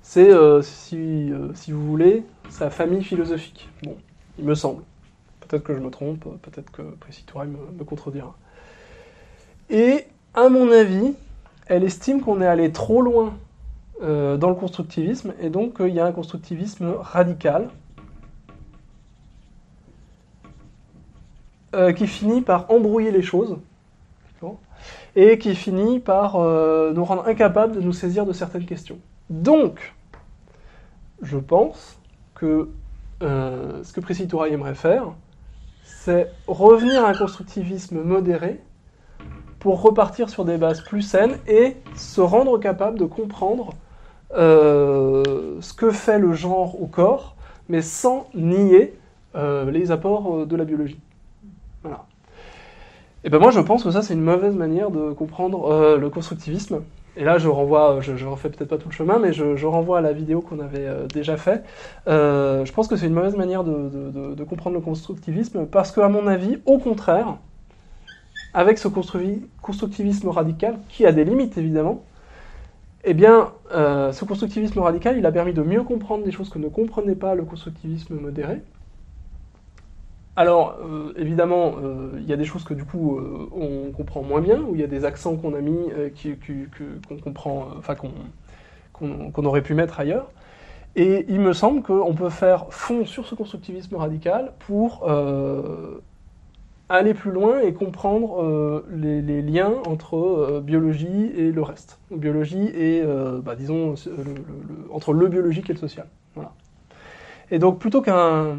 C'est, 0.00 0.30
euh, 0.30 0.62
si, 0.62 1.30
si, 1.52 1.72
vous 1.72 1.86
voulez, 1.86 2.24
sa 2.48 2.70
famille 2.70 3.04
philosophique. 3.04 3.68
Bon, 3.82 3.98
il 4.38 4.44
me 4.44 4.54
semble. 4.54 4.82
Peut-être 5.40 5.64
que 5.64 5.74
je 5.74 5.80
me 5.80 5.90
trompe, 5.90 6.24
peut-être 6.42 6.70
que 6.70 6.82
Précis 6.82 7.24
me, 7.34 7.84
contredira. 7.84 8.34
Et, 9.70 10.06
à 10.34 10.48
mon 10.48 10.70
avis, 10.70 11.14
elle 11.66 11.84
estime 11.84 12.20
qu'on 12.20 12.40
est 12.40 12.46
allé 12.46 12.72
trop 12.72 13.02
loin 13.02 13.34
euh, 14.02 14.36
dans 14.36 14.48
le 14.48 14.54
constructivisme, 14.54 15.34
et 15.40 15.50
donc 15.50 15.76
il 15.80 15.94
y 15.94 16.00
a 16.00 16.06
un 16.06 16.12
constructivisme 16.12 16.94
radical, 16.98 17.68
euh, 21.74 21.92
qui 21.92 22.06
finit 22.06 22.40
par 22.40 22.70
embrouiller 22.70 23.10
les 23.10 23.22
choses, 23.22 23.56
et 25.16 25.38
qui 25.38 25.54
finit 25.54 26.00
par 26.00 26.36
euh, 26.36 26.92
nous 26.92 27.04
rendre 27.04 27.26
incapables 27.26 27.74
de 27.74 27.80
nous 27.80 27.92
saisir 27.92 28.26
de 28.26 28.32
certaines 28.32 28.66
questions. 28.66 28.98
Donc, 29.30 29.94
je 31.22 31.38
pense 31.38 31.98
que 32.34 32.68
euh, 33.22 33.82
ce 33.82 33.92
que 33.92 34.00
Précis 34.00 34.28
aimerait 34.50 34.74
faire, 34.74 35.12
c'est 35.82 36.30
revenir 36.46 37.04
à 37.04 37.08
un 37.08 37.14
constructivisme 37.14 38.02
modéré 38.02 38.60
pour 39.60 39.80
repartir 39.80 40.28
sur 40.28 40.44
des 40.44 40.58
bases 40.58 40.82
plus 40.82 41.02
saines 41.02 41.38
et 41.46 41.76
se 41.94 42.20
rendre 42.20 42.58
capable 42.58 42.98
de 42.98 43.04
comprendre 43.04 43.70
euh, 44.34 45.22
ce 45.60 45.72
que 45.72 45.90
fait 45.90 46.18
le 46.18 46.32
genre 46.32 46.80
au 46.82 46.86
corps, 46.86 47.36
mais 47.68 47.80
sans 47.80 48.28
nier 48.34 48.94
euh, 49.36 49.70
les 49.70 49.90
apports 49.90 50.46
de 50.46 50.56
la 50.56 50.64
biologie. 50.64 51.00
Et 53.26 53.30
ben 53.30 53.38
moi 53.38 53.50
je 53.50 53.60
pense 53.60 53.84
que 53.84 53.90
ça 53.90 54.02
c'est 54.02 54.12
une 54.12 54.20
mauvaise 54.20 54.54
manière 54.54 54.90
de 54.90 55.12
comprendre 55.12 55.96
le 55.96 56.10
constructivisme. 56.10 56.82
Et 57.16 57.22
là, 57.24 57.38
je 57.38 57.48
renvoie, 57.48 58.00
je, 58.00 58.16
je 58.16 58.26
refais 58.26 58.50
peut-être 58.50 58.68
pas 58.68 58.78
tout 58.78 58.88
le 58.88 58.94
chemin, 58.94 59.18
mais 59.18 59.32
je, 59.32 59.66
renvoie 59.66 59.98
à 59.98 60.00
la 60.00 60.12
vidéo 60.12 60.40
qu'on 60.40 60.58
avait 60.58 60.86
euh, 60.86 61.06
déjà 61.06 61.36
fait. 61.36 61.62
Euh, 62.08 62.64
je 62.64 62.72
pense 62.72 62.88
que 62.88 62.96
c'est 62.96 63.06
une 63.06 63.14
mauvaise 63.14 63.36
manière 63.36 63.62
de, 63.62 64.44
comprendre 64.44 64.76
le 64.76 64.82
constructivisme, 64.82 65.66
parce 65.66 65.92
qu'à 65.92 66.08
mon 66.08 66.26
avis, 66.26 66.58
au 66.66 66.78
contraire, 66.78 67.36
avec 68.52 68.78
ce 68.78 68.88
constructivisme 68.88 70.28
radical, 70.28 70.78
qui 70.88 71.06
a 71.06 71.12
des 71.12 71.24
limites 71.24 71.56
évidemment, 71.56 72.02
eh 73.04 73.14
bien, 73.14 73.52
euh, 73.72 74.12
ce 74.12 74.24
constructivisme 74.24 74.80
radical, 74.80 75.16
il 75.16 75.26
a 75.26 75.32
permis 75.32 75.52
de 75.52 75.62
mieux 75.62 75.82
comprendre 75.82 76.24
des 76.24 76.32
choses 76.32 76.48
que 76.48 76.58
ne 76.58 76.68
comprenait 76.68 77.14
pas 77.14 77.34
le 77.34 77.44
constructivisme 77.44 78.14
modéré, 78.14 78.62
alors, 80.36 80.78
euh, 80.82 81.12
évidemment, 81.16 81.74
euh, 81.82 82.10
il 82.18 82.28
y 82.28 82.32
a 82.32 82.36
des 82.36 82.44
choses 82.44 82.64
que 82.64 82.74
du 82.74 82.84
coup 82.84 83.18
euh, 83.18 83.48
on 83.52 83.92
comprend 83.92 84.22
moins 84.22 84.40
bien, 84.40 84.60
où 84.60 84.74
il 84.74 84.80
y 84.80 84.84
a 84.84 84.88
des 84.88 85.04
accents 85.04 85.36
qu'on 85.36 85.54
a 85.54 85.60
mis, 85.60 85.90
qu'on 87.08 87.16
comprend, 87.18 87.68
enfin 87.78 87.94
qu'on 88.92 89.44
aurait 89.44 89.62
pu 89.62 89.74
mettre 89.74 90.00
ailleurs. 90.00 90.30
Et 90.96 91.24
il 91.28 91.40
me 91.40 91.52
semble 91.52 91.82
qu'on 91.82 92.14
peut 92.14 92.30
faire 92.30 92.66
fond 92.70 93.04
sur 93.04 93.26
ce 93.26 93.34
constructivisme 93.34 93.96
radical 93.96 94.52
pour 94.60 95.08
aller 96.88 97.14
plus 97.14 97.32
loin 97.32 97.60
et 97.60 97.72
comprendre 97.72 98.84
les, 98.92 99.42
liens 99.42 99.72
entre 99.86 100.60
biologie 100.64 101.32
et 101.36 101.50
le 101.50 101.62
reste. 101.62 101.98
Biologie 102.12 102.66
et, 102.68 103.02
bah, 103.44 103.56
disons, 103.56 103.94
entre 104.92 105.12
le 105.12 105.28
biologique 105.28 105.68
et 105.70 105.72
le 105.72 105.78
social. 105.80 106.06
Et 107.50 107.58
donc, 107.58 107.78
plutôt 107.80 108.00
qu'un 108.00 108.56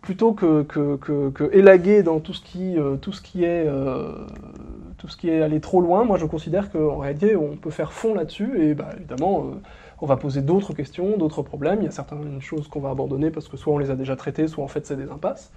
plutôt 0.00 0.32
que, 0.32 1.50
élaguer 1.52 2.02
dans 2.02 2.20
tout 2.20 2.32
ce 2.32 2.40
qui, 2.42 2.78
euh, 2.78 2.96
est 3.34 3.66
euh, 3.66 5.44
allé 5.44 5.60
trop 5.60 5.80
loin, 5.80 6.04
moi 6.04 6.16
je 6.18 6.26
considère 6.26 6.70
qu'en 6.70 6.98
réalité 6.98 7.36
on 7.36 7.56
peut 7.56 7.70
faire 7.70 7.92
fond 7.92 8.14
là-dessus 8.14 8.62
et 8.62 8.74
bah, 8.74 8.90
évidemment 8.96 9.40
euh, 9.40 9.58
on 10.00 10.06
va 10.06 10.16
poser 10.16 10.42
d'autres 10.42 10.72
questions, 10.72 11.16
d'autres 11.16 11.42
problèmes. 11.42 11.80
Il 11.80 11.84
y 11.84 11.88
a 11.88 11.90
certaines 11.90 12.40
choses 12.40 12.68
qu'on 12.68 12.80
va 12.80 12.90
abandonner 12.90 13.30
parce 13.30 13.48
que 13.48 13.56
soit 13.56 13.74
on 13.74 13.78
les 13.78 13.90
a 13.90 13.96
déjà 13.96 14.14
traitées, 14.14 14.46
soit 14.46 14.62
en 14.62 14.68
fait 14.68 14.86
c'est 14.86 14.96
des 14.96 15.10
impasses. 15.10 15.50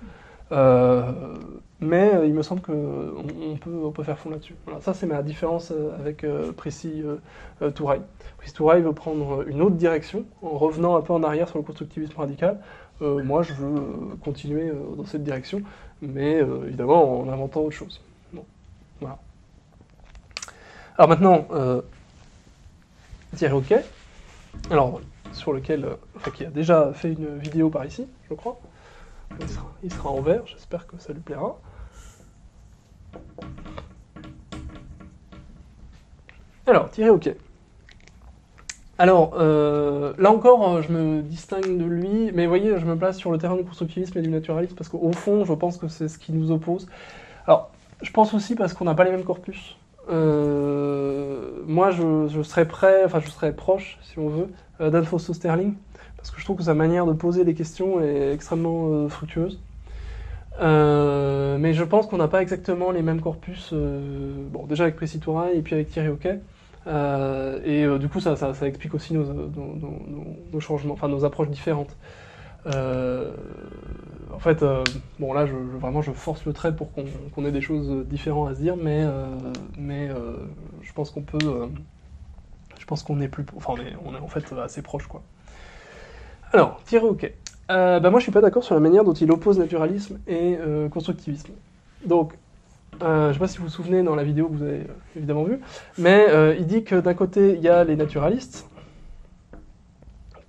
mais 1.79 2.11
il 2.25 2.33
me 2.33 2.41
semble 2.41 2.61
qu'on 2.61 2.73
on 2.73 3.55
peut, 3.57 3.81
on 3.85 3.91
peut 3.91 4.03
faire 4.03 4.17
fond 4.17 4.31
là-dessus. 4.31 4.55
Voilà, 4.65 4.81
ça 4.81 4.95
c'est 4.95 5.05
ma 5.05 5.21
différence 5.21 5.71
avec 5.99 6.25
Précis 6.57 7.03
Touraille. 7.75 8.01
Précis 8.37 8.55
Touraille 8.55 8.81
veut 8.81 8.93
prendre 8.93 9.47
une 9.47 9.61
autre 9.61 9.75
direction 9.75 10.25
en 10.41 10.57
revenant 10.57 10.95
un 10.95 11.01
peu 11.01 11.13
en 11.13 11.21
arrière 11.21 11.47
sur 11.47 11.59
le 11.59 11.63
constructivisme 11.63 12.17
radical. 12.17 12.57
Euh, 13.01 13.23
moi 13.23 13.41
je 13.41 13.53
veux 13.53 13.77
euh, 13.77 14.15
continuer 14.23 14.69
euh, 14.69 14.95
dans 14.95 15.05
cette 15.05 15.23
direction, 15.23 15.61
mais 16.01 16.39
évidemment 16.65 17.21
en 17.21 17.29
inventant 17.29 17.61
autre 17.61 17.75
chose. 17.75 18.01
Alors 20.97 21.09
maintenant, 21.09 21.47
Thierry 23.35 23.53
OK, 23.53 23.73
alors 24.69 25.01
sur 25.31 25.53
lequel, 25.53 25.87
enfin, 26.15 26.29
qui 26.31 26.45
a 26.45 26.49
déjà 26.49 26.91
fait 26.93 27.13
une 27.13 27.37
vidéo 27.37 27.69
par 27.69 27.85
ici, 27.85 28.05
je 28.29 28.35
crois. 28.35 28.59
Il 29.83 29.91
sera, 29.91 30.09
en 30.09 30.21
vert, 30.21 30.45
j'espère 30.45 30.85
que 30.85 30.99
ça 30.99 31.13
lui 31.13 31.21
plaira. 31.21 31.57
Alors, 36.67 36.89
Thierry 36.91 37.09
OK. 37.09 37.29
Alors, 39.01 39.33
euh, 39.39 40.13
là 40.19 40.31
encore, 40.31 40.75
euh, 40.75 40.81
je 40.83 40.91
me 40.91 41.23
distingue 41.23 41.75
de 41.75 41.85
lui, 41.85 42.31
mais 42.35 42.43
vous 42.43 42.49
voyez, 42.49 42.77
je 42.77 42.85
me 42.85 42.95
place 42.95 43.17
sur 43.17 43.31
le 43.31 43.39
terrain 43.39 43.55
du 43.55 43.63
constructivisme 43.63 44.15
et 44.19 44.21
du 44.21 44.29
naturalisme, 44.29 44.75
parce 44.75 44.89
qu'au 44.89 45.11
fond, 45.11 45.43
je 45.43 45.53
pense 45.53 45.77
que 45.77 45.87
c'est 45.87 46.07
ce 46.07 46.19
qui 46.19 46.31
nous 46.31 46.51
oppose. 46.51 46.87
Alors, 47.47 47.71
je 48.03 48.11
pense 48.11 48.35
aussi 48.35 48.53
parce 48.53 48.75
qu'on 48.75 48.85
n'a 48.85 48.93
pas 48.93 49.03
les 49.03 49.09
mêmes 49.09 49.23
corpus. 49.23 49.75
Euh, 50.11 51.49
moi, 51.65 51.89
je, 51.89 52.43
serais 52.43 52.67
prêt, 52.67 53.01
enfin, 53.03 53.19
je 53.19 53.31
serais 53.31 53.53
proche, 53.53 53.97
si 54.03 54.19
on 54.19 54.29
veut, 54.29 54.49
d'Anne 54.79 55.07
Sterling, 55.17 55.73
parce 56.15 56.29
que 56.29 56.39
je 56.39 56.45
trouve 56.45 56.57
que 56.57 56.63
sa 56.63 56.75
manière 56.75 57.07
de 57.07 57.13
poser 57.13 57.43
les 57.43 57.55
questions 57.55 58.01
est 58.01 58.31
extrêmement 58.31 59.09
fructueuse. 59.09 59.59
mais 60.59 61.73
je 61.73 61.83
pense 61.83 62.05
qu'on 62.05 62.17
n'a 62.17 62.27
pas 62.27 62.43
exactement 62.43 62.91
les 62.91 63.01
mêmes 63.01 63.21
corpus, 63.21 63.73
bon, 63.73 64.67
déjà 64.67 64.83
avec 64.83 64.95
Précy 64.95 65.19
et 65.55 65.61
puis 65.63 65.73
avec 65.73 65.89
Thierry 65.89 66.09
Hockey. 66.09 66.39
Euh, 66.87 67.59
et 67.63 67.83
euh, 67.83 67.97
du 67.97 68.09
coup, 68.09 68.19
ça, 68.19 68.35
explique 68.63 68.93
aussi 68.93 69.13
nos, 69.13 70.59
changements, 70.59 70.93
enfin 70.93 71.07
nos 71.07 71.25
approches 71.25 71.49
différentes. 71.49 71.95
Euh, 72.67 73.33
en 74.33 74.39
fait, 74.39 74.63
bon 75.19 75.33
là, 75.33 75.45
je, 75.45 75.53
vraiment, 75.53 76.01
je 76.01 76.11
force 76.11 76.45
le 76.45 76.53
trait 76.53 76.75
pour 76.75 76.91
qu'on 76.91 77.45
ait 77.45 77.51
des 77.51 77.61
choses 77.61 78.05
différentes 78.07 78.49
à 78.49 78.55
se 78.55 78.61
dire, 78.61 78.75
mais, 78.77 79.07
je 79.77 80.93
pense 80.93 81.11
qu'on 81.11 81.21
peut, 81.21 81.69
je 82.79 82.85
pense 82.85 83.03
qu'on 83.03 83.19
est 83.21 83.27
plus, 83.27 83.45
enfin, 83.55 83.73
on 84.05 84.15
est, 84.15 84.19
en 84.19 84.27
fait 84.27 84.51
assez 84.53 84.81
proche, 84.81 85.07
quoi. 85.07 85.21
Alors, 86.53 86.81
Thierry 86.83 87.05
ok. 87.05 87.31
bah 87.69 88.09
moi, 88.09 88.19
je 88.19 88.23
suis 88.23 88.31
pas 88.31 88.41
d'accord 88.41 88.63
sur 88.63 88.75
la 88.75 88.81
manière 88.81 89.03
dont 89.03 89.13
il 89.13 89.31
oppose 89.31 89.59
naturalisme 89.59 90.19
et 90.27 90.57
constructivisme. 90.91 91.53
Donc, 92.05 92.33
euh, 93.01 93.25
je 93.25 93.27
ne 93.29 93.33
sais 93.33 93.39
pas 93.39 93.47
si 93.47 93.57
vous 93.57 93.63
vous 93.63 93.69
souvenez 93.69 94.03
dans 94.03 94.15
la 94.15 94.23
vidéo 94.23 94.47
que 94.47 94.55
vous 94.55 94.63
avez 94.63 94.81
euh, 94.81 95.15
évidemment 95.15 95.43
vue, 95.43 95.59
mais 95.97 96.27
euh, 96.29 96.55
il 96.59 96.67
dit 96.67 96.83
que 96.83 96.95
d'un 96.95 97.13
côté, 97.13 97.55
il 97.55 97.61
y 97.61 97.69
a 97.69 97.83
les 97.83 97.95
naturalistes, 97.95 98.67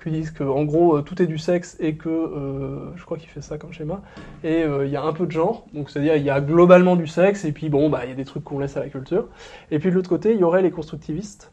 qui 0.03 0.11
disent 0.11 0.33
qu'en 0.33 0.65
gros, 0.65 1.01
tout 1.03 1.23
est 1.23 1.27
du 1.27 1.39
sexe 1.39 1.77
et 1.79 1.95
que, 1.95 2.91
je 2.97 3.05
crois 3.05 3.19
qu'il 3.19 3.29
fait 3.29 3.41
ça 3.41 3.57
comme 3.57 3.73
schéma, 3.73 4.03
et 4.43 4.63
il 4.63 4.91
y 4.91 4.97
a 4.97 5.03
un 5.03 5.13
peu 5.13 5.27
de 5.27 5.31
genre, 5.31 5.65
donc 5.73 5.91
c'est-à-dire 5.91 6.17
il 6.17 6.25
y 6.25 6.31
a 6.31 6.41
globalement 6.41 6.97
du 6.97 7.07
sexe, 7.07 7.45
et 7.45 7.53
puis 7.53 7.69
bon, 7.69 7.89
bah, 7.89 8.01
il 8.05 8.09
y 8.09 8.13
a 8.13 8.17
des 8.17 8.25
trucs 8.25 8.43
qu'on 8.43 8.59
laisse 8.59 8.77
à 8.77 8.81
la 8.81 8.89
culture. 8.89 9.29
Et 9.71 9.79
puis 9.79 9.91
de 9.91 9.95
l'autre 9.95 10.09
côté, 10.09 10.33
il 10.33 10.41
y 10.41 10.45
aurait 10.45 10.63
les 10.63 10.73
constructivistes, 10.73 11.53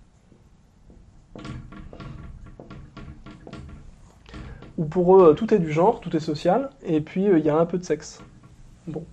où 4.79 4.85
pour 4.85 5.21
eux, 5.21 5.35
tout 5.35 5.53
est 5.53 5.59
du 5.59 5.71
genre, 5.71 5.99
tout 5.99 6.15
est 6.17 6.19
social, 6.19 6.71
et 6.83 7.01
puis 7.01 7.25
il 7.25 7.45
y 7.45 7.49
a 7.51 7.55
un 7.55 7.67
peu 7.67 7.77
de 7.77 7.83
sexe. 7.83 8.23
Bon. 8.87 9.05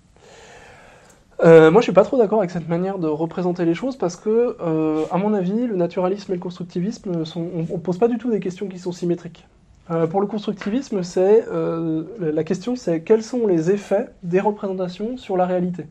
Euh, 1.45 1.71
moi, 1.71 1.81
je 1.83 1.85
suis 1.85 1.93
pas 1.93 2.05
trop 2.05 2.17
d'accord 2.17 2.39
avec 2.39 2.51
cette 2.51 2.69
manière 2.69 2.99
de 2.99 3.09
représenter 3.09 3.65
les 3.65 3.75
choses 3.75 3.97
parce 3.97 4.17
que, 4.17 4.57
euh, 4.61 5.05
à 5.11 5.19
mon 5.19 5.35
avis, 5.35 5.67
le 5.67 5.77
naturalisme 5.77 6.33
et 6.33 6.37
le 6.37 6.41
constructivisme, 6.41 7.25
on, 7.37 7.79
pose 7.79 7.99
pas 7.99 8.09
du 8.09 8.17
tout 8.17 8.31
des 8.31 8.41
questions 8.41 8.69
qui 8.69 8.79
sont 8.79 8.93
symétriques. 8.93 9.47
Euh, 9.91 10.07
pour 10.07 10.21
le 10.21 10.27
constructivisme, 10.27 11.03
c'est 11.03 11.45
la 12.21 12.45
question, 12.45 12.75
c'est 12.75 13.03
quels 13.03 13.23
sont 13.23 13.47
les 13.47 13.71
effets 13.71 14.09
des 14.23 14.41
représentations 14.41 15.17
sur 15.17 15.37
la 15.37 15.47
réalité? 15.47 15.87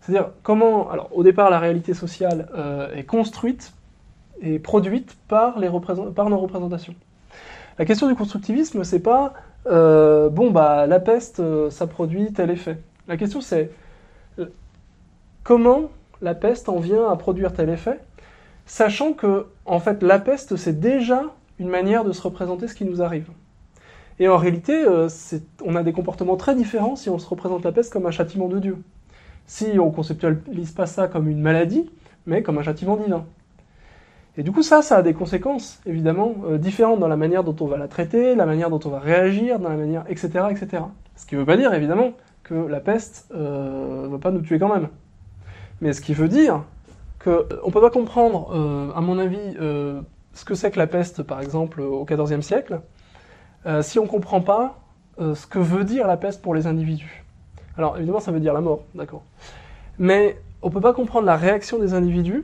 C'est-à-dire 0.00 0.30
comment, 0.42 0.90
alors 0.90 1.10
au 1.12 1.22
départ, 1.22 1.50
la 1.50 1.58
réalité 1.58 1.94
sociale 1.94 2.48
est 2.94 3.04
construite 3.04 3.72
et 4.40 4.58
produite 4.58 5.16
par, 5.28 5.56
par 6.14 6.30
nos 6.30 6.38
représentations. 6.38 6.94
La 7.78 7.84
question 7.84 8.08
du 8.08 8.14
constructivisme, 8.14 8.82
c'est 8.84 9.00
pas 9.00 9.34
bon 9.66 10.50
bah 10.50 10.86
la 10.86 11.00
peste, 11.00 11.42
ça 11.70 11.86
produit 11.86 12.32
tel 12.32 12.50
effet. 12.50 12.78
La 13.08 13.16
question 13.16 13.40
c'est 13.40 13.70
comment 15.44 15.90
la 16.22 16.34
peste 16.34 16.68
en 16.68 16.78
vient 16.78 17.08
à 17.08 17.16
produire 17.16 17.52
tel 17.52 17.68
effet, 17.68 18.00
sachant 18.66 19.12
que, 19.12 19.46
en 19.66 19.78
fait, 19.78 20.02
la 20.02 20.18
peste, 20.18 20.56
c'est 20.56 20.80
déjà 20.80 21.22
une 21.58 21.68
manière 21.68 22.04
de 22.04 22.12
se 22.12 22.22
représenter 22.22 22.66
ce 22.66 22.74
qui 22.74 22.84
nous 22.84 23.02
arrive. 23.02 23.28
Et 24.18 24.28
en 24.28 24.36
réalité, 24.36 24.84
euh, 24.84 25.08
on 25.64 25.76
a 25.76 25.82
des 25.82 25.92
comportements 25.92 26.36
très 26.36 26.54
différents 26.54 26.96
si 26.96 27.10
on 27.10 27.18
se 27.18 27.28
représente 27.28 27.64
la 27.64 27.72
peste 27.72 27.92
comme 27.92 28.06
un 28.06 28.10
châtiment 28.10 28.48
de 28.48 28.58
Dieu. 28.58 28.78
Si 29.46 29.78
on 29.78 29.86
ne 29.86 29.90
conceptualise 29.90 30.72
pas 30.72 30.86
ça 30.86 31.08
comme 31.08 31.28
une 31.28 31.40
maladie, 31.40 31.90
mais 32.26 32.42
comme 32.42 32.58
un 32.58 32.62
châtiment 32.62 32.96
divin. 32.96 33.24
Et 34.36 34.42
du 34.42 34.50
coup, 34.50 34.62
ça, 34.62 34.82
ça 34.82 34.96
a 34.96 35.02
des 35.02 35.14
conséquences, 35.14 35.80
évidemment, 35.84 36.34
euh, 36.46 36.58
différentes 36.58 37.00
dans 37.00 37.08
la 37.08 37.16
manière 37.16 37.44
dont 37.44 37.54
on 37.60 37.66
va 37.66 37.76
la 37.76 37.88
traiter, 37.88 38.34
la 38.34 38.46
manière 38.46 38.70
dont 38.70 38.80
on 38.84 38.88
va 38.88 38.98
réagir, 38.98 39.58
dans 39.58 39.68
la 39.68 39.76
manière, 39.76 40.04
etc., 40.08 40.46
etc. 40.50 40.84
Ce 41.16 41.26
qui 41.26 41.34
ne 41.34 41.40
veut 41.40 41.46
pas 41.46 41.56
dire, 41.56 41.72
évidemment, 41.74 42.12
que 42.42 42.54
la 42.54 42.80
peste 42.80 43.30
ne 43.32 43.38
euh, 43.38 44.08
va 44.10 44.18
pas 44.18 44.30
nous 44.30 44.40
tuer 44.40 44.58
quand 44.58 44.72
même. 44.72 44.88
Mais 45.80 45.92
ce 45.92 46.00
qui 46.00 46.14
veut 46.14 46.28
dire 46.28 46.62
qu'on 47.22 47.30
euh, 47.30 47.60
ne 47.66 47.70
peut 47.70 47.80
pas 47.80 47.90
comprendre, 47.90 48.50
euh, 48.54 48.92
à 48.94 49.00
mon 49.00 49.18
avis, 49.18 49.38
euh, 49.60 50.00
ce 50.34 50.44
que 50.44 50.54
c'est 50.54 50.70
que 50.70 50.78
la 50.78 50.86
peste, 50.86 51.22
par 51.22 51.40
exemple, 51.40 51.80
au 51.80 52.04
XIVe 52.04 52.42
siècle, 52.42 52.80
si 53.80 53.98
on 53.98 54.02
ne 54.02 54.08
comprend 54.08 54.42
pas 54.42 54.78
ce 55.18 55.46
que 55.46 55.58
veut 55.58 55.84
dire 55.84 56.06
la 56.06 56.18
peste 56.18 56.42
pour 56.42 56.54
les 56.54 56.66
individus. 56.66 57.24
Alors, 57.78 57.96
évidemment, 57.96 58.20
ça 58.20 58.30
veut 58.30 58.40
dire 58.40 58.52
la 58.52 58.60
mort, 58.60 58.82
d'accord. 58.94 59.22
Mais 59.98 60.36
on 60.60 60.68
ne 60.68 60.72
peut 60.72 60.82
pas 60.82 60.92
comprendre 60.92 61.24
la 61.24 61.36
réaction 61.36 61.78
des 61.78 61.94
individus, 61.94 62.42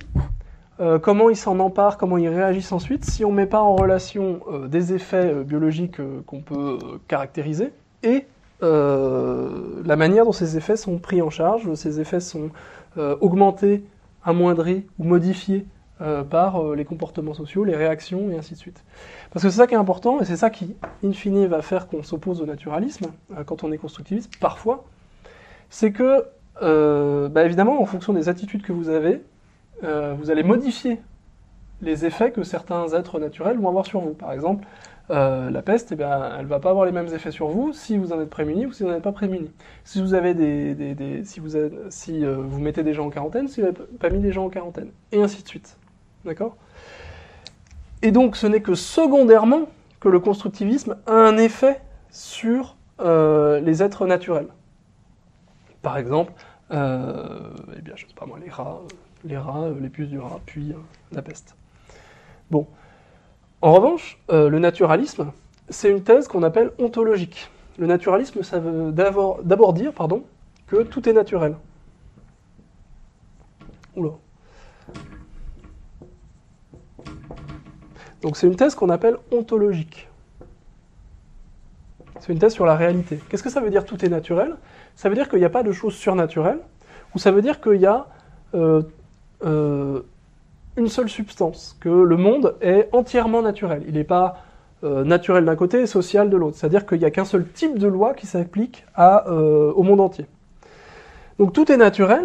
comment 1.02 1.28
ils 1.28 1.36
s'en 1.36 1.58
emparent, 1.58 1.98
comment 1.98 2.16
ils 2.16 2.30
réagissent 2.30 2.72
ensuite, 2.72 3.04
si 3.04 3.22
on 3.26 3.32
ne 3.32 3.36
met 3.36 3.46
pas 3.46 3.60
en 3.60 3.76
relation 3.76 4.40
des 4.68 4.94
effets 4.94 5.34
biologiques 5.44 6.00
qu'on 6.24 6.40
peut 6.40 6.78
caractériser 7.06 7.70
et 8.02 8.24
la 8.62 9.96
manière 9.96 10.24
dont 10.24 10.32
ces 10.32 10.56
effets 10.56 10.76
sont 10.76 10.96
pris 10.96 11.20
en 11.20 11.28
charge, 11.28 11.74
ces 11.74 12.00
effets 12.00 12.20
sont 12.20 12.48
euh, 12.48 12.79
augmenté, 12.96 13.84
amoindri 14.24 14.86
ou 14.98 15.04
modifié 15.04 15.66
euh, 16.02 16.24
par 16.24 16.62
euh, 16.62 16.74
les 16.74 16.86
comportements 16.86 17.34
sociaux, 17.34 17.62
les 17.62 17.76
réactions 17.76 18.30
et 18.30 18.38
ainsi 18.38 18.54
de 18.54 18.58
suite. 18.58 18.84
Parce 19.32 19.42
que 19.44 19.50
c'est 19.50 19.58
ça 19.58 19.66
qui 19.66 19.74
est 19.74 19.78
important 19.78 20.18
et 20.22 20.24
c'est 20.24 20.36
ça 20.36 20.48
qui, 20.48 20.74
in 21.04 21.12
fine, 21.12 21.46
va 21.46 21.60
faire 21.60 21.88
qu'on 21.88 22.02
s'oppose 22.02 22.40
au 22.40 22.46
naturalisme 22.46 23.08
quand 23.44 23.64
on 23.64 23.72
est 23.72 23.76
constructiviste, 23.76 24.32
parfois. 24.40 24.84
C'est 25.68 25.92
que, 25.92 26.24
bah, 27.28 27.44
évidemment, 27.44 27.82
en 27.82 27.84
fonction 27.84 28.14
des 28.14 28.30
attitudes 28.30 28.62
que 28.62 28.72
vous 28.72 28.88
avez, 28.88 29.20
vous 29.82 30.30
allez 30.30 30.42
modifier 30.42 31.00
les 31.82 32.06
effets 32.06 32.32
que 32.32 32.42
certains 32.42 32.88
êtres 32.94 33.18
naturels 33.20 33.58
vont 33.58 33.68
avoir 33.68 33.86
sur 33.86 34.00
vous. 34.00 34.14
Par 34.14 34.32
exemple, 34.32 34.66
euh, 35.10 35.50
la 35.50 35.62
peste, 35.62 35.90
eh 35.92 35.96
bien, 35.96 36.36
elle 36.38 36.44
ne 36.44 36.48
va 36.48 36.60
pas 36.60 36.70
avoir 36.70 36.86
les 36.86 36.92
mêmes 36.92 37.12
effets 37.12 37.32
sur 37.32 37.48
vous 37.48 37.72
si 37.72 37.98
vous 37.98 38.12
en 38.12 38.20
êtes 38.20 38.30
prémuni 38.30 38.66
ou 38.66 38.72
si 38.72 38.84
vous 38.84 38.90
n'en 38.90 38.96
êtes 38.96 39.02
pas 39.02 39.12
prémuni. 39.12 39.50
Si 39.84 40.00
vous 40.00 40.14
avez 40.14 40.34
des, 40.34 41.24
si 41.24 41.40
euh, 42.24 42.36
vous 42.38 42.60
mettez 42.60 42.84
des 42.84 42.94
gens 42.94 43.06
en 43.06 43.10
quarantaine, 43.10 43.48
si 43.48 43.60
vous 43.60 43.66
n'avez 43.66 43.78
pas 43.98 44.10
mis 44.10 44.20
des 44.20 44.32
gens 44.32 44.44
en 44.44 44.50
quarantaine, 44.50 44.90
et 45.10 45.20
ainsi 45.20 45.42
de 45.42 45.48
suite. 45.48 45.76
D'accord? 46.24 46.56
Et 48.02 48.12
donc, 48.12 48.36
ce 48.36 48.46
n'est 48.46 48.62
que 48.62 48.74
secondairement 48.74 49.68
que 49.98 50.08
le 50.08 50.20
constructivisme 50.20 50.96
a 51.06 51.12
un 51.12 51.36
effet 51.38 51.80
sur 52.10 52.76
euh, 53.00 53.60
les 53.60 53.82
êtres 53.82 54.06
naturels. 54.06 54.48
Par 55.82 55.98
exemple, 55.98 56.32
eh 56.70 57.82
bien, 57.82 57.94
je 57.96 58.06
pas 58.14 58.26
moi, 58.26 58.38
les 58.38 58.50
rats, 58.50 58.80
les 59.24 59.36
rats, 59.36 59.70
les 59.80 59.88
puces 59.88 60.08
du 60.08 60.20
rat, 60.20 60.40
puis 60.46 60.72
la 61.10 61.22
peste. 61.22 61.56
Bon. 62.50 62.66
En 63.62 63.72
revanche, 63.72 64.18
euh, 64.30 64.48
le 64.48 64.58
naturalisme, 64.58 65.32
c'est 65.68 65.90
une 65.90 66.02
thèse 66.02 66.28
qu'on 66.28 66.42
appelle 66.42 66.70
ontologique. 66.78 67.50
Le 67.78 67.86
naturalisme, 67.86 68.42
ça 68.42 68.58
veut 68.58 68.92
d'abord 68.92 69.72
dire 69.72 69.92
pardon, 69.92 70.24
que 70.66 70.82
tout 70.82 71.08
est 71.08 71.12
naturel. 71.12 71.56
Oula. 73.96 74.12
Donc 78.22 78.36
c'est 78.36 78.46
une 78.46 78.56
thèse 78.56 78.74
qu'on 78.74 78.90
appelle 78.90 79.16
ontologique. 79.30 80.08
C'est 82.20 82.32
une 82.32 82.38
thèse 82.38 82.52
sur 82.52 82.66
la 82.66 82.76
réalité. 82.76 83.18
Qu'est-ce 83.28 83.42
que 83.42 83.50
ça 83.50 83.60
veut 83.60 83.70
dire 83.70 83.84
tout 83.84 84.04
est 84.04 84.08
naturel? 84.08 84.56
Ça 84.94 85.08
veut 85.08 85.14
dire 85.14 85.28
qu'il 85.28 85.38
n'y 85.38 85.44
a 85.44 85.50
pas 85.50 85.62
de 85.62 85.72
choses 85.72 85.94
surnaturelles, 85.94 86.60
ou 87.14 87.18
ça 87.18 87.30
veut 87.30 87.40
dire 87.40 87.60
qu'il 87.60 87.80
y 87.80 87.86
a 87.86 88.06
euh, 88.54 88.82
euh, 89.42 90.02
une 90.80 90.88
seule 90.88 91.08
substance, 91.08 91.76
que 91.78 91.88
le 91.88 92.16
monde 92.16 92.56
est 92.62 92.88
entièrement 92.92 93.42
naturel. 93.42 93.84
Il 93.86 93.94
n'est 93.94 94.04
pas 94.04 94.38
euh, 94.82 95.04
naturel 95.04 95.44
d'un 95.44 95.56
côté 95.56 95.82
et 95.82 95.86
social 95.86 96.30
de 96.30 96.36
l'autre. 96.38 96.56
C'est-à-dire 96.56 96.86
qu'il 96.86 96.98
n'y 96.98 97.04
a 97.04 97.10
qu'un 97.10 97.26
seul 97.26 97.46
type 97.46 97.78
de 97.78 97.86
loi 97.86 98.14
qui 98.14 98.26
s'applique 98.26 98.86
euh, 98.98 99.70
au 99.72 99.82
monde 99.82 100.00
entier. 100.00 100.24
Donc 101.38 101.52
tout 101.52 101.70
est 101.70 101.76
naturel. 101.76 102.24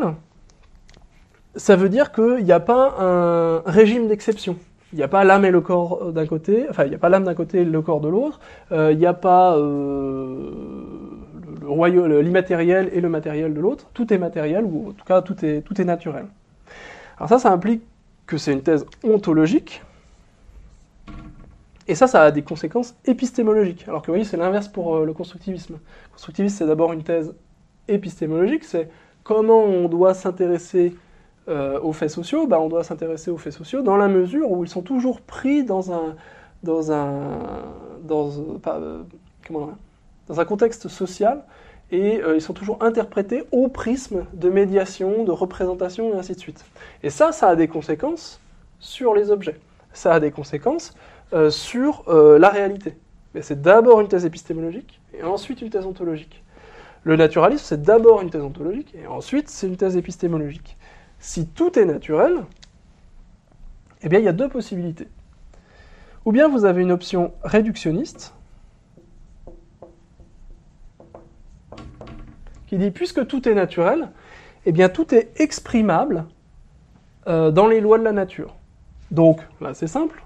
Ça 1.58 1.76
veut 1.76 1.90
dire 1.90 2.14
qu'il 2.14 2.46
n'y 2.46 2.54
a 2.54 2.62
pas 2.62 2.96
un 2.98 3.62
régime 3.66 4.08
d'exception. 4.08 4.56
Il 4.94 4.98
n'y 4.98 5.04
a 5.04 5.10
pas 5.10 5.26
l'âme 5.26 5.44
et 5.44 5.52
le 5.52 5.60
corps 5.60 6.14
d'un 6.14 6.26
côté, 6.26 6.66
enfin 6.70 6.86
il 6.86 6.90
n'y 6.90 6.96
a 6.96 7.00
pas 7.00 7.10
l'âme 7.10 7.26
d'un 7.26 7.34
côté 7.34 7.62
et 7.62 7.66
le 7.66 7.82
corps 7.82 8.00
de 8.00 8.08
l'autre. 8.08 8.40
Euh, 8.72 8.94
il 8.94 8.98
n'y 8.98 9.06
a 9.06 9.14
pas 9.14 9.58
l'immatériel 12.22 12.90
et 12.94 13.02
le 13.02 13.10
matériel 13.10 13.54
de 13.54 13.60
l'autre. 13.60 13.88
Tout 13.94 14.14
est 14.14 14.18
matériel 14.18 14.64
ou 14.64 14.90
en 14.90 14.92
tout 14.94 15.06
cas 15.06 15.22
tout 15.22 15.44
est, 15.44 15.62
tout 15.62 15.82
est 15.82 15.86
naturel. 15.86 16.28
Alors 17.18 17.28
ça, 17.30 17.40
ça 17.40 17.52
implique 17.52 17.84
que 18.28 18.38
c'est 18.38 18.54
une 18.54 18.62
thèse 18.62 18.86
ontologique. 19.04 19.82
Et 21.88 21.94
ça, 21.94 22.08
ça 22.08 22.24
a 22.24 22.32
des 22.32 22.42
conséquences 22.42 22.96
épistémologiques. 23.06 23.88
Alors 23.88 24.02
que 24.02 24.08
vous 24.08 24.14
voyez, 24.14 24.26
c'est 24.26 24.38
l'inverse 24.38 24.68
pour 24.68 24.96
euh, 24.96 25.06
le 25.06 25.14
constructivisme. 25.14 25.74
Le 25.76 26.12
constructivisme, 26.14 26.58
c'est 26.58 26.66
d'abord 26.66 26.94
une 26.94 27.04
thèse 27.04 27.34
épistémologique, 27.88 28.64
c'est 28.64 28.90
comment 29.24 29.64
on 29.64 29.88
doit 29.88 30.14
s'intéresser 30.14 30.96
aux 31.48 31.94
faits 31.94 32.10
sociaux, 32.10 32.48
bah, 32.48 32.60
on 32.60 32.70
doit 32.70 32.84
s'intéresser 32.84 33.30
aux 33.30 33.38
faits 33.38 33.54
sociaux 33.54 33.84
dans 33.84 33.98
la 33.98 34.08
mesure 34.08 34.50
où 34.50 34.64
ils 34.64 34.68
sont 34.68 34.82
toujours 34.82 35.22
pris 35.22 35.64
dans 35.64 35.92
un, 35.92 36.16
dans 36.64 36.92
un, 36.92 37.30
dans, 38.04 38.32
comment, 39.46 39.70
dans 40.28 40.40
un 40.40 40.46
contexte 40.46 40.88
social 40.88 41.44
et 41.92 42.22
ils 42.34 42.42
sont 42.42 42.54
toujours 42.54 42.84
interprétés 42.84 43.44
au 43.52 43.68
prisme 43.68 44.26
de 44.34 44.50
médiation, 44.50 45.24
de 45.24 45.32
représentation 45.32 46.14
et 46.14 46.18
ainsi 46.18 46.34
de 46.34 46.40
suite. 46.40 46.66
Et 47.04 47.10
ça, 47.10 47.32
ça 47.32 47.50
a 47.50 47.56
des 47.56 47.68
conséquences 47.68 48.40
sur 48.80 49.14
les 49.14 49.32
objets. 49.32 49.60
Ça 49.94 50.14
a 50.14 50.20
des 50.20 50.32
conséquences 50.32 50.94
sur 51.50 52.04
la 52.08 52.50
réalité. 52.50 52.98
C'est 53.42 53.62
d'abord 53.62 54.02
une 54.02 54.08
thèse 54.08 54.26
épistémologique 54.26 55.00
et 55.14 55.24
ensuite 55.24 55.62
une 55.62 55.70
thèse 55.70 55.86
ontologique. 55.86 56.44
Le 57.04 57.16
naturalisme, 57.16 57.64
c'est 57.64 57.82
d'abord 57.82 58.22
une 58.22 58.30
thèse 58.32 58.42
ontologique, 58.42 58.96
et 58.96 59.06
ensuite 59.06 59.50
c'est 59.50 59.68
une 59.68 59.78
thèse 59.78 59.96
épistémologique. 59.96 60.76
Si 61.20 61.46
tout 61.48 61.78
est 61.78 61.86
naturel, 61.86 62.44
eh 64.02 64.10
bien 64.10 64.20
il 64.20 64.26
y 64.26 64.28
a 64.28 64.34
deux 64.34 64.50
possibilités. 64.50 65.08
Ou 66.26 66.32
bien 66.32 66.48
vous 66.48 66.66
avez 66.66 66.82
une 66.82 66.92
option 66.92 67.34
réductionniste, 67.44 68.34
qui 72.76 72.80
dit 72.80 72.92
puisque 72.92 73.26
tout 73.26 73.48
est 73.48 73.54
naturel, 73.54 74.10
eh 74.66 74.74
bien 74.74 74.90
tout 74.90 75.16
est 75.16 75.40
exprimable 75.40 76.26
euh, 77.28 77.50
dans 77.50 77.68
les 77.68 77.80
lois 77.80 77.98
de 77.98 78.04
la 78.04 78.12
nature. 78.12 78.54
Donc 79.12 79.40
là 79.62 79.74
c'est 79.74 79.88
simple, 79.88 80.22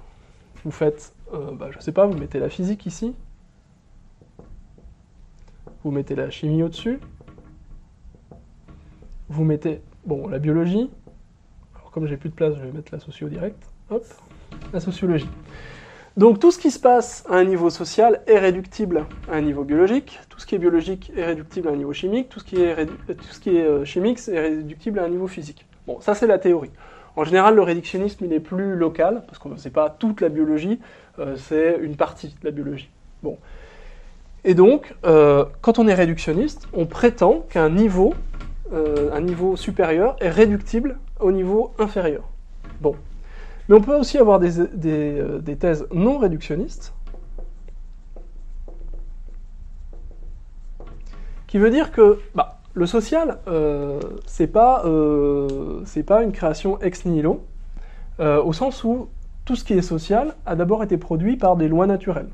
vous 0.66 0.72
faites, 0.72 1.14
euh, 1.34 1.52
bah, 1.52 1.68
je 1.70 1.80
sais 1.80 1.92
pas, 1.92 2.08
vous 2.08 2.18
mettez 2.18 2.40
la 2.40 2.50
physique 2.50 2.88
ici, 2.88 3.14
vous 5.84 5.92
mettez 5.92 6.16
la 6.16 6.32
chimie 6.32 6.64
au-dessus, 6.64 7.00
vous 9.28 9.44
mettez, 9.44 9.82
bon, 10.06 10.28
la 10.28 10.40
biologie, 10.40 10.90
alors 11.76 11.92
comme 11.92 12.08
j'ai 12.08 12.18
plus 12.18 12.30
de 12.30 12.36
place, 12.36 12.56
je 12.56 12.62
vais 12.62 12.72
mettre 12.72 12.92
la 12.92 13.00
socio 13.00 13.30
direct, 13.30 13.62
hop, 13.92 14.04
la 14.74 14.80
sociologie. 14.80 15.30
Donc 16.20 16.38
tout 16.38 16.52
ce 16.52 16.60
qui 16.60 16.70
se 16.70 16.80
passe 16.82 17.24
à 17.30 17.36
un 17.36 17.46
niveau 17.46 17.70
social 17.70 18.20
est 18.28 18.40
réductible 18.40 19.06
à 19.32 19.36
un 19.38 19.42
niveau 19.42 19.64
biologique, 19.64 20.20
tout 20.28 20.38
ce 20.38 20.46
qui 20.46 20.54
est 20.54 20.58
biologique 20.58 21.14
est 21.16 21.24
réductible 21.24 21.70
à 21.70 21.72
un 21.72 21.78
niveau 21.78 21.94
chimique, 21.94 22.28
tout 22.28 22.42
ce 22.42 22.44
qui 22.44 22.58
est, 22.58 22.76
est 22.76 23.64
euh, 23.66 23.86
chimique 23.86 24.20
est 24.28 24.38
réductible 24.38 25.00
à 25.00 25.06
un 25.06 25.08
niveau 25.08 25.28
physique. 25.28 25.66
Bon, 25.88 26.02
ça 26.02 26.16
c'est 26.16 26.28
la 26.28 26.38
théorie. 26.38 26.72
En 27.16 27.24
général, 27.24 27.56
le 27.56 27.62
réductionnisme 27.62 28.26
il 28.26 28.34
est 28.34 28.42
plus 28.42 28.76
local, 28.76 29.24
parce 29.28 29.40
que 29.40 29.48
ce 29.56 29.64
n'est 29.64 29.72
pas 29.72 29.90
toute 29.98 30.20
la 30.20 30.28
biologie, 30.28 30.82
euh, 31.20 31.38
c'est 31.38 31.80
une 31.82 31.96
partie 31.96 32.28
de 32.28 32.44
la 32.44 32.52
biologie. 32.52 32.90
Bon. 33.24 33.38
Et 34.44 34.56
donc, 34.56 34.96
euh, 35.06 35.46
quand 35.62 35.80
on 35.80 35.88
est 35.88 35.94
réductionniste, 35.94 36.68
on 36.74 36.86
prétend 36.86 37.46
qu'un 37.50 37.70
niveau, 37.70 38.14
euh, 38.74 39.10
un 39.14 39.22
niveau 39.22 39.56
supérieur 39.56 40.18
est 40.20 40.32
réductible 40.32 40.98
au 41.22 41.32
niveau 41.32 41.72
inférieur. 41.80 42.28
Bon. 42.82 42.98
Mais 43.70 43.76
on 43.76 43.82
peut 43.82 43.96
aussi 43.96 44.18
avoir 44.18 44.40
des, 44.40 44.60
euh, 44.60 45.40
thèses 45.58 45.88
non 45.94 46.18
réductionnistes, 46.18 46.94
qui 51.48 51.58
veut 51.58 51.72
dire 51.72 51.92
que 51.92 52.20
bah, 52.36 52.60
le 52.74 52.86
social, 52.86 53.40
c'est 54.26 54.48
pas, 54.48 54.84
pas 56.06 56.24
une 56.24 56.32
création 56.32 56.80
ex 56.82 57.06
nihilo, 57.06 57.44
au 58.20 58.54
sens 58.54 58.84
où 58.84 59.08
tout 59.46 59.56
ce 59.56 59.64
qui 59.64 59.74
est 59.74 59.82
social 59.82 60.36
a 60.46 60.56
d'abord 60.56 60.84
été 60.84 60.98
produit 60.98 61.36
par 61.36 61.56
des 61.56 61.68
lois 61.68 61.88
naturelles. 61.88 62.30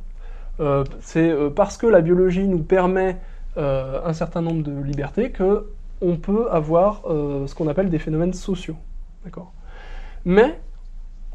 Euh, 0.60 0.84
c'est 1.00 1.30
euh, 1.30 1.50
parce 1.50 1.78
que 1.78 1.88
la 1.88 2.02
biologie 2.02 2.48
nous 2.48 2.64
permet 2.64 3.18
euh, 3.58 4.02
un 4.06 4.14
certain 4.14 4.42
nombre 4.42 4.64
de 4.64 4.84
libertés 4.84 5.32
que 5.32 5.68
on 6.02 6.18
peut 6.18 6.50
avoir 6.52 7.04
ce 7.06 7.56
qu'on 7.56 7.70
appelle 7.70 7.90
des 7.90 8.00
phénomènes 8.00 8.34
sociaux. 8.34 8.76
Mais 10.26 10.60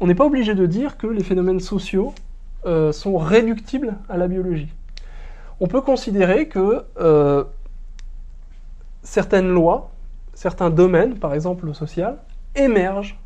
on 0.01 0.07
n'est 0.07 0.15
pas 0.15 0.25
obligé 0.25 0.53
de 0.55 0.65
dire 0.65 0.97
que 0.97 1.07
les 1.07 1.23
phénomènes 1.23 1.61
sociaux 1.61 2.13
sont 2.91 3.17
réductibles 3.17 3.95
à 4.09 4.17
la 4.17 4.27
biologie. 4.27 4.67
On 5.59 5.67
peut 5.67 5.81
considérer 5.81 6.47
que 6.47 6.83
certaines 9.03 9.49
lois, 9.49 9.91
certains 10.33 10.69
domaines, 10.69 11.17
par 11.17 11.33
exemple 11.33 11.65
le 11.65 11.73
social, 11.73 12.17
émergent 12.55 13.17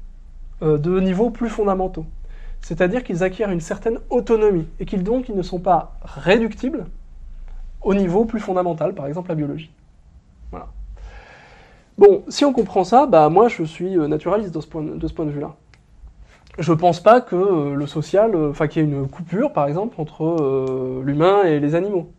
de 0.62 1.00
niveaux 1.00 1.32
plus 1.32 1.50
fondamentaux 1.50 2.06
c'est-à-dire 2.66 3.04
qu'ils 3.04 3.22
acquièrent 3.22 3.52
une 3.52 3.62
certaine 3.62 4.00
autonomie, 4.10 4.66
et 4.80 4.86
qu'ils 4.86 5.04
ne 5.04 5.42
sont 5.44 5.60
pas 5.60 6.00
réductibles 6.02 6.86
au 7.84 7.94
niveau 7.94 8.26
plus 8.26 8.40
fondamental, 8.40 8.96
par 8.96 9.06
exemple 9.06 9.30
la 9.30 9.36
biologie. 9.36 9.70
Bon, 11.96 12.24
si 12.28 12.44
on 12.44 12.52
comprend 12.52 12.84
ça, 12.84 13.06
bah 13.06 13.30
moi 13.30 13.50
je 13.50 13.64
suis 13.64 13.96
euh, 13.98 14.08
naturaliste 14.08 14.54
de 14.54 14.60
ce 14.60 14.68
point 14.68 14.82
de, 14.82 15.32
vue-là. 15.32 15.56
Je 16.58 16.72
ne 16.72 16.78
pense 16.78 17.02
pas 17.02 17.22
que 17.22 17.36
euh, 17.36 17.76
le 17.76 17.88
social, 17.88 18.34
euh, 18.34 18.50
enfin 18.52 18.68
qu'il 18.68 18.82
y 18.82 18.86
ait 18.86 18.90
une 18.90 19.08
coupure, 19.08 19.52
par 19.52 19.68
exemple, 19.68 20.00
entre 20.00 21.02
l'humain 21.04 21.44
et 21.44 21.60
les 21.60 21.76
animaux. 21.76 22.10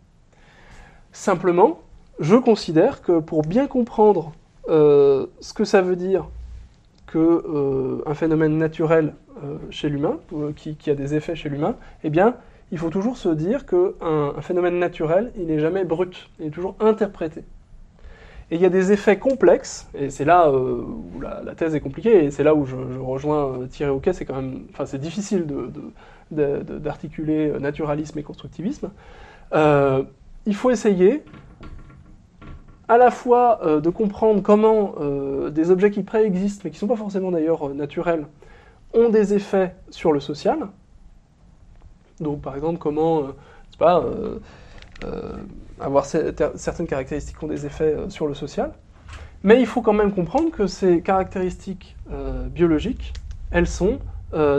Simplement, 1.13 1.81
je 2.21 2.37
considère 2.37 3.03
que 3.03 3.21
pour 3.21 3.43
bien 3.43 3.67
comprendre 3.67 4.33
ce 4.69 5.53
que 5.55 5.65
ça 5.65 5.81
veut 5.81 5.97
dire 5.97 6.27
qu'un 7.07 8.15
phénomène 8.15 8.59
naturel 8.59 9.15
euh, 9.45 9.59
chez 9.71 9.91
l'humain, 9.91 10.19
euh, 10.33 10.53
qui, 10.55 10.91
a 10.91 10.95
des 10.95 11.15
effets 11.15 11.37
chez 11.37 11.51
l'humain, 11.51 11.77
eh 12.05 12.11
bien, 12.11 12.37
il 12.73 12.79
faut 12.79 12.89
toujours 12.89 13.19
se 13.19 13.29
dire 13.29 13.67
qu'un 13.67 13.93
un 14.01 14.41
phénomène 14.41 14.79
naturel, 14.79 15.31
il 15.37 15.47
n'est 15.47 15.59
jamais 15.59 15.85
brut, 15.85 16.31
il 16.41 16.47
est 16.47 16.51
toujours 16.51 16.75
interprété. 16.81 17.45
Et 18.51 18.57
il 18.57 18.61
y 18.61 18.65
a 18.65 18.71
des 18.71 18.93
effets 18.93 19.19
complexes, 19.19 19.89
et 19.95 20.09
c'est 20.09 20.25
là 20.25 20.49
euh, 20.49 20.81
où 20.83 21.21
la, 21.21 21.55
thèse 21.57 21.75
est 21.75 21.81
compliquée, 21.81 22.25
et 22.25 22.31
c'est 22.31 22.45
là 22.45 22.55
où 22.55 22.65
je, 22.65 22.77
rejoins 22.99 23.67
Thierry 23.69 23.91
Hoquet, 23.91 24.13
c'est 24.13 24.25
quand 24.25 24.37
même, 24.37 24.67
enfin 24.71 24.87
c'est 24.87 25.01
difficile 25.01 25.47
d'articuler 26.31 27.53
naturalisme 27.59 28.19
et 28.19 28.23
constructivisme. 28.23 28.91
il 29.53 30.55
faut 30.55 30.71
essayer 30.71 31.25
à 32.89 32.99
la 32.99 33.11
fois 33.11 33.61
de 33.83 33.91
comprendre 33.91 34.43
comment 34.43 34.95
des 35.51 35.73
objets 35.73 35.91
qui 35.91 36.05
préexistent, 36.05 36.63
mais 36.65 36.71
qui 36.71 36.77
ne 36.77 36.81
sont 36.81 36.87
pas 36.87 36.97
forcément 36.97 37.33
d'ailleurs 37.33 37.69
naturels, 37.75 38.27
ont 38.95 39.09
des 39.09 39.35
effets 39.35 39.75
sur 39.91 40.13
le 40.13 40.21
social. 40.21 40.69
Donc, 42.21 42.41
par 42.41 42.55
exemple, 42.57 42.79
comment, 42.79 43.21
euh, 43.21 43.27
pas, 43.79 43.99
euh, 43.99 44.05
euh, 44.05 44.39
avoir 45.81 46.07
certaines 46.07 46.87
caractéristiques 46.87 47.39
qui 47.39 47.45
ont 47.45 47.49
des 47.49 47.67
effets 47.67 47.97
sur 48.09 48.27
le 48.27 48.35
social. 48.35 48.73
Mais 49.45 49.61
il 49.61 49.67
faut 49.67 49.83
quand 49.83 49.93
même 49.93 50.13
comprendre 50.13 50.51
que 50.51 50.67
ces 50.67 51.03
caractéristiques 51.03 51.97
biologiques, 52.51 53.13
elles 53.51 53.69
sont 53.69 53.99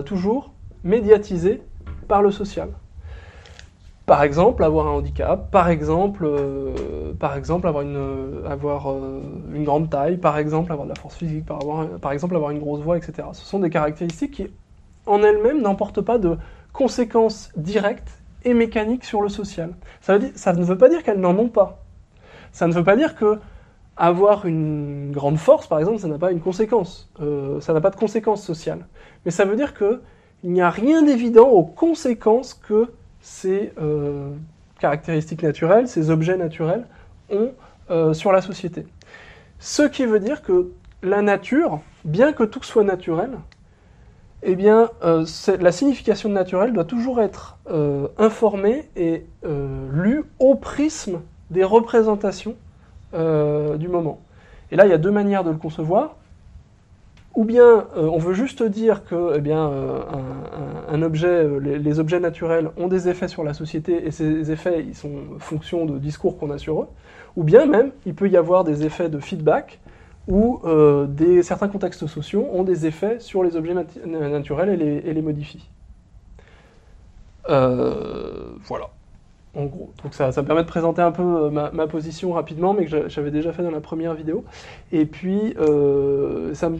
toujours 0.05 0.53
médiatisées 0.83 1.61
par 2.07 2.21
le 2.21 2.31
social. 2.31 2.69
Par 4.07 4.23
exemple, 4.23 4.63
avoir 4.63 4.87
un 4.87 4.91
handicap, 4.91 5.51
par 5.51 5.67
exemple, 5.67 6.23
euh, 6.23 7.13
par 7.19 7.35
exemple 7.35 7.67
avoir, 7.67 7.83
une, 7.83 7.97
euh, 7.97 9.63
grande 9.65 9.89
taille, 9.89 10.15
par 10.15 10.37
exemple 10.37 10.71
avoir 10.71 10.87
de 10.87 10.93
la 10.93 10.99
force 10.99 11.15
physique, 11.15 11.45
par, 11.45 11.59
par 12.01 12.13
exemple 12.13 12.33
avoir 12.37 12.51
une 12.51 12.59
grosse 12.59 12.79
voix, 12.79 12.95
etc. 12.95 13.27
Ce 13.33 13.43
sont 13.43 13.59
des 13.59 13.69
caractéristiques 13.69 14.31
qui, 14.31 14.47
en 15.07 15.21
elles-mêmes, 15.23 15.61
n'emportent 15.61 15.99
pas 15.99 16.19
de 16.19 16.37
conséquences 16.71 17.51
directes 17.57 18.21
et 18.43 18.53
mécaniques 18.53 19.05
sur 19.05 19.21
le 19.21 19.29
social. 19.29 19.73
Ça, 20.01 20.17
ne 20.17 20.63
veut 20.63 20.77
pas 20.77 20.89
dire 20.89 21.03
qu'elles 21.03 21.19
n'en 21.19 21.37
ont 21.37 21.49
pas. 21.49 21.83
Ça 22.51 22.67
ne 22.67 22.73
veut 22.73 22.83
pas 22.83 22.95
dire 22.95 23.15
que 23.15 23.39
avoir 23.97 24.45
une 24.45 25.11
grande 25.11 25.37
force, 25.37 25.67
par 25.67 25.79
exemple, 25.79 25.99
ça 25.99 26.07
n'a 26.07 26.19
pas 26.19 26.31
une 26.31 26.39
conséquence. 26.39 27.09
Euh, 27.19 27.59
ça 27.61 27.73
n'a 27.73 27.81
pas 27.81 27.89
de 27.89 27.95
conséquences 27.95 28.43
sociales. 28.43 28.85
Mais 29.25 29.31
ça 29.31 29.43
veut 29.45 29.55
dire 29.55 29.73
qu'il 29.73 29.99
n'y 30.43 30.61
a 30.61 30.69
rien 30.69 31.01
d'évident 31.01 31.47
aux 31.47 31.63
conséquences 31.63 32.53
que 32.53 32.91
ces 33.21 33.73
euh, 33.79 34.29
caractéristiques 34.79 35.43
naturelles, 35.43 35.87
ces 35.87 36.11
objets 36.11 36.37
naturels 36.37 36.85
ont 37.29 37.51
euh, 37.89 38.13
sur 38.13 38.31
la 38.31 38.41
société. 38.41 38.85
Ce 39.59 39.81
qui 39.81 40.05
veut 40.05 40.19
dire 40.19 40.43
que 40.43 40.71
la 41.01 41.21
nature, 41.21 41.81
bien 42.05 42.33
que 42.33 42.43
tout 42.43 42.63
soit 42.63 42.83
naturel, 42.83 43.31
eh 44.43 44.55
bien, 44.55 44.89
euh, 45.03 45.25
la 45.59 45.71
signification 45.71 46.29
naturelle 46.29 46.73
doit 46.73 46.85
toujours 46.85 47.21
être 47.21 47.57
informée 48.17 48.89
et 48.95 49.25
lue 49.91 50.23
au 50.39 50.55
prisme 50.55 51.21
des 51.49 51.63
représentations 51.63 52.55
du 53.13 53.87
moment. 53.87 54.19
Et 54.71 54.75
là, 54.75 54.85
il 54.85 54.89
y 54.89 54.93
a 54.93 54.97
deux 54.97 55.11
manières 55.11 55.43
de 55.43 55.49
le 55.49 55.57
concevoir 55.57 56.15
ou 57.37 57.45
bien 57.45 57.85
euh, 57.95 58.09
on 58.11 58.17
veut 58.17 58.33
juste 58.33 58.63
dire 58.63 59.05
que 59.05 59.33
eh 59.35 59.41
bien, 59.41 59.69
euh, 59.69 60.01
euh, 60.91 61.59
les, 61.59 61.99
objets 61.99 62.19
naturels 62.19 62.71
ont 62.77 62.87
des 62.87 63.09
effets 63.09 63.27
sur 63.27 63.43
la 63.43 63.53
société 63.53 64.07
et 64.07 64.11
ces 64.11 64.51
effets 64.51 64.87
sont 64.93 65.37
fonction 65.37 65.85
de 65.85 65.99
discours 65.99 66.39
qu'on 66.39 66.49
a 66.49 66.57
sur 66.57 66.81
eux, 66.81 66.87
ou 67.35 67.43
bien 67.43 67.67
même 67.67 67.91
il 68.07 68.15
peut 68.15 68.27
y 68.27 68.37
avoir 68.37 68.63
des 68.63 68.85
effets 68.85 69.07
de 69.07 69.19
feedback 69.19 69.79
où 70.27 70.61
des, 71.07 71.43
certains 71.43 71.67
contextes 71.67 72.05
sociaux 72.07 72.47
ont 72.51 72.63
des 72.63 72.85
effets 72.85 73.19
sur 73.19 73.43
les 73.43 73.55
objets 73.55 73.73
naturels 74.05 74.81
et 74.81 75.13
les, 75.13 75.21
modifient. 75.21 75.69
voilà 77.47 78.89
en 79.55 79.65
gros. 79.65 79.91
Donc 80.03 80.13
ça, 80.13 80.31
ça, 80.31 80.41
me 80.43 80.47
permet 80.47 80.61
de 80.61 80.67
présenter 80.67 81.01
un 81.01 81.11
peu 81.11 81.49
ma, 81.49 81.71
ma 81.71 81.87
position 81.87 82.33
rapidement, 82.33 82.73
mais 82.73 82.85
que 82.85 83.09
j'avais 83.09 83.31
déjà 83.31 83.51
fait 83.53 83.63
dans 83.63 83.71
la 83.71 83.81
première 83.81 84.13
vidéo. 84.13 84.45
Et 84.91 85.05
puis, 85.05 85.55
ça 86.53 86.69
me 86.69 86.77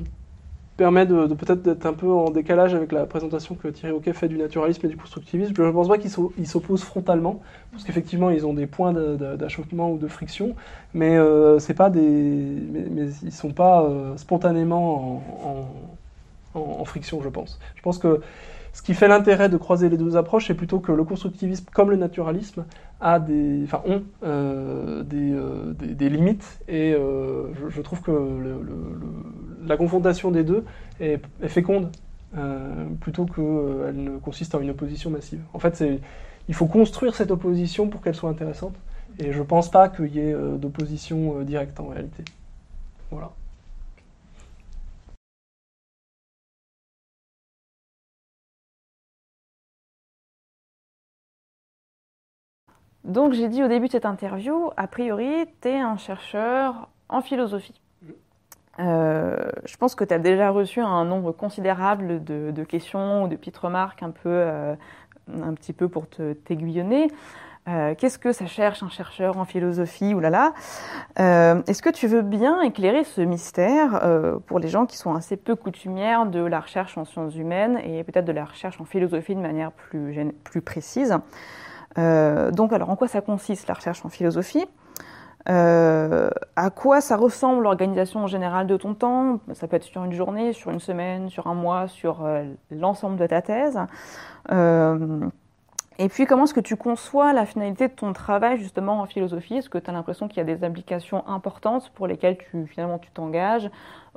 permet 0.77 1.07
de, 1.07 1.25
peut-être 1.33 1.63
d'être 1.63 1.85
un 1.87 1.93
peu 1.93 2.07
en 2.07 2.29
décalage 2.29 2.75
avec 2.75 2.91
la 2.91 3.07
présentation 3.07 3.55
que 3.55 3.67
Thierry 3.67 3.93
Hockey 3.93 4.13
fait 4.13 4.27
du 4.27 4.37
naturalisme 4.37 4.85
et 4.85 4.89
du 4.89 4.95
constructivisme. 4.95 5.53
Je 5.57 5.63
ne 5.63 5.71
pense 5.71 5.87
pas 5.87 5.97
qu'ils 5.97 6.47
s'opposent 6.47 6.83
frontalement, 6.83 7.41
parce 7.71 7.83
qu'effectivement, 7.83 8.29
ils 8.29 8.45
ont 8.45 8.53
des 8.53 8.67
points 8.67 8.93
d'achoppement 8.93 9.91
ou 9.91 9.97
de 9.97 10.07
friction, 10.07 10.55
mais, 10.93 11.17
euh, 11.17 11.59
pas 11.75 11.89
des, 11.89 11.99
mais, 11.99 13.07
ils 13.23 13.25
ne 13.25 13.31
sont 13.31 13.51
pas 13.51 13.83
euh, 13.83 14.15
spontanément 14.17 15.23
en, 16.53 16.85
friction, 16.85 17.21
je 17.21 17.29
pense. 17.29 17.59
Je 17.75 17.81
pense 17.81 17.97
que 17.97 18.21
ce 18.71 18.81
qui 18.81 18.93
fait 18.93 19.07
l'intérêt 19.07 19.49
de 19.49 19.57
croiser 19.57 19.89
les 19.89 19.97
deux 19.97 20.15
approches, 20.15 20.47
c'est 20.47 20.53
plutôt 20.53 20.79
que 20.79 20.91
le 20.91 21.03
constructivisme, 21.03 21.65
comme 21.73 21.89
le 21.89 21.97
naturalisme, 21.97 22.65
a 23.01 23.19
des, 23.19 23.61
enfin, 23.63 23.81
ont 23.85 24.03
euh, 24.23 25.03
des, 25.03 25.35
des, 25.95 26.09
limites, 26.09 26.59
et 26.67 26.93
je, 26.93 27.81
trouve 27.81 28.01
que 28.01 28.11
la 29.69 29.77
confrontation 29.77 30.31
des 30.31 30.43
deux 30.43 30.65
est, 30.99 31.19
féconde, 31.47 31.91
plutôt 32.99 33.25
qu'elle 33.25 34.03
ne 34.03 34.17
consiste 34.17 34.53
en 34.55 34.61
une 34.61 34.69
opposition 34.69 35.09
massive. 35.09 35.41
En 35.53 35.59
fait, 35.59 35.83
il 36.47 36.55
faut 36.55 36.67
construire 36.67 37.15
cette 37.15 37.31
opposition 37.31 37.89
pour 37.89 38.01
qu'elle 38.01 38.15
soit 38.15 38.29
intéressante, 38.29 38.75
et 39.19 39.31
je 39.31 39.39
ne 39.39 39.43
pense 39.43 39.71
pas 39.71 39.89
qu'il 39.89 40.15
y 40.15 40.19
ait 40.19 40.33
d'opposition 40.33 41.41
directe 41.41 41.79
en 41.79 41.87
réalité. 41.87 42.23
Voilà. 43.11 43.31
Donc 53.03 53.31
j'ai 53.31 53.47
dit 53.47 53.63
au 53.63 53.69
début 53.69 53.87
de 53.87 53.93
cette 53.93 54.05
interview, 54.05 54.69
a 54.75 54.85
priori, 54.87 55.45
tu 55.61 55.69
es 55.69 55.79
un 55.79 55.95
chercheur 55.95 56.89
en 57.07 57.21
philosophie. 57.21 57.79
Euh, 58.79 59.49
je 59.65 59.75
pense 59.77 59.95
que 59.95 60.03
tu 60.03 60.13
as 60.13 60.19
déjà 60.19 60.49
reçu 60.49 60.81
un 60.81 61.05
nombre 61.05 61.31
considérable 61.31 62.23
de, 62.23 62.63
questions 62.63 63.23
ou 63.23 63.27
de 63.27 63.35
petites 63.35 63.57
remarques 63.57 64.03
un, 64.03 64.11
peu, 64.11 64.29
euh, 64.29 64.75
un 65.41 65.53
petit 65.53 65.73
peu 65.73 65.87
pour 65.87 66.07
t'aiguillonner. 66.07 67.09
Euh, 67.67 67.95
Qu'est-ce 67.97 68.17
que 68.17 68.31
ça 68.31 68.45
cherche 68.45 68.81
un 68.81 68.89
chercheur 68.89 69.37
en 69.37 69.43
philosophie. 69.43 70.15
Euh, 71.19 71.61
Est-ce 71.67 71.81
que 71.81 71.89
tu 71.89 72.07
veux 72.07 72.21
bien 72.21 72.61
éclairer 72.61 73.03
ce 73.03 73.19
mystère 73.19 74.01
pour 74.45 74.59
les 74.59 74.69
gens 74.69 74.85
qui 74.85 74.97
sont 74.97 75.15
assez 75.15 75.35
peu 75.35 75.55
coutumières 75.55 76.27
de 76.27 76.39
la 76.39 76.61
recherche 76.61 76.97
en 76.97 77.03
sciences 77.03 77.35
humaines 77.35 77.79
et 77.83 78.03
peut-être 78.03 78.25
de 78.25 78.31
la 78.31 78.45
recherche 78.45 78.79
en 78.79 78.85
philosophie 78.85 79.35
de 79.35 79.41
manière 79.41 79.71
plus, 79.71 80.31
plus 80.43 80.61
précise? 80.61 81.17
Donc, 81.97 82.71
alors, 82.73 82.89
en 82.89 82.95
quoi 82.95 83.07
ça 83.07 83.21
consiste 83.21 83.67
la 83.67 83.73
recherche 83.73 84.05
en 84.05 84.09
philosophie? 84.09 84.67
Euh, 85.49 86.29
à 86.55 86.69
quoi 86.69 86.99
ça 86.99 87.15
ressemble 87.15 87.63
l'organisation 87.63 88.27
générale 88.27 88.67
de 88.67 88.75
ton 88.77 88.93
temps? 88.93 89.39
Ça 89.53 89.67
peut 89.67 89.77
être 89.77 89.83
sur 89.83 90.03
une 90.03 90.13
journée, 90.13 90.53
sur 90.53 90.71
une 90.71 90.79
semaine, 90.79 91.29
sur 91.29 91.47
un 91.47 91.53
mois, 91.53 91.87
sur 91.87 92.25
euh, 92.25 92.43
l'ensemble 92.71 93.17
de 93.17 93.25
ta 93.27 93.41
thèse. 93.41 93.79
et 95.99 96.09
puis, 96.09 96.25
comment 96.25 96.43
est-ce 96.43 96.53
que 96.53 96.59
tu 96.59 96.75
conçois 96.75 97.33
la 97.33 97.45
finalité 97.45 97.87
de 97.87 97.93
ton 97.93 98.13
travail 98.13 98.57
justement 98.57 99.01
en 99.01 99.05
philosophie? 99.05 99.55
Est-ce 99.55 99.69
que 99.69 99.77
tu 99.77 99.89
as 99.89 99.93
l'impression 99.93 100.27
qu'il 100.27 100.37
y 100.37 100.41
a 100.41 100.55
des 100.55 100.63
implications 100.65 101.27
importantes 101.27 101.91
pour 101.95 102.07
lesquelles 102.07 102.37
tu, 102.37 102.67
finalement 102.67 102.99
tu 102.99 103.09
t'engages? 103.11 103.69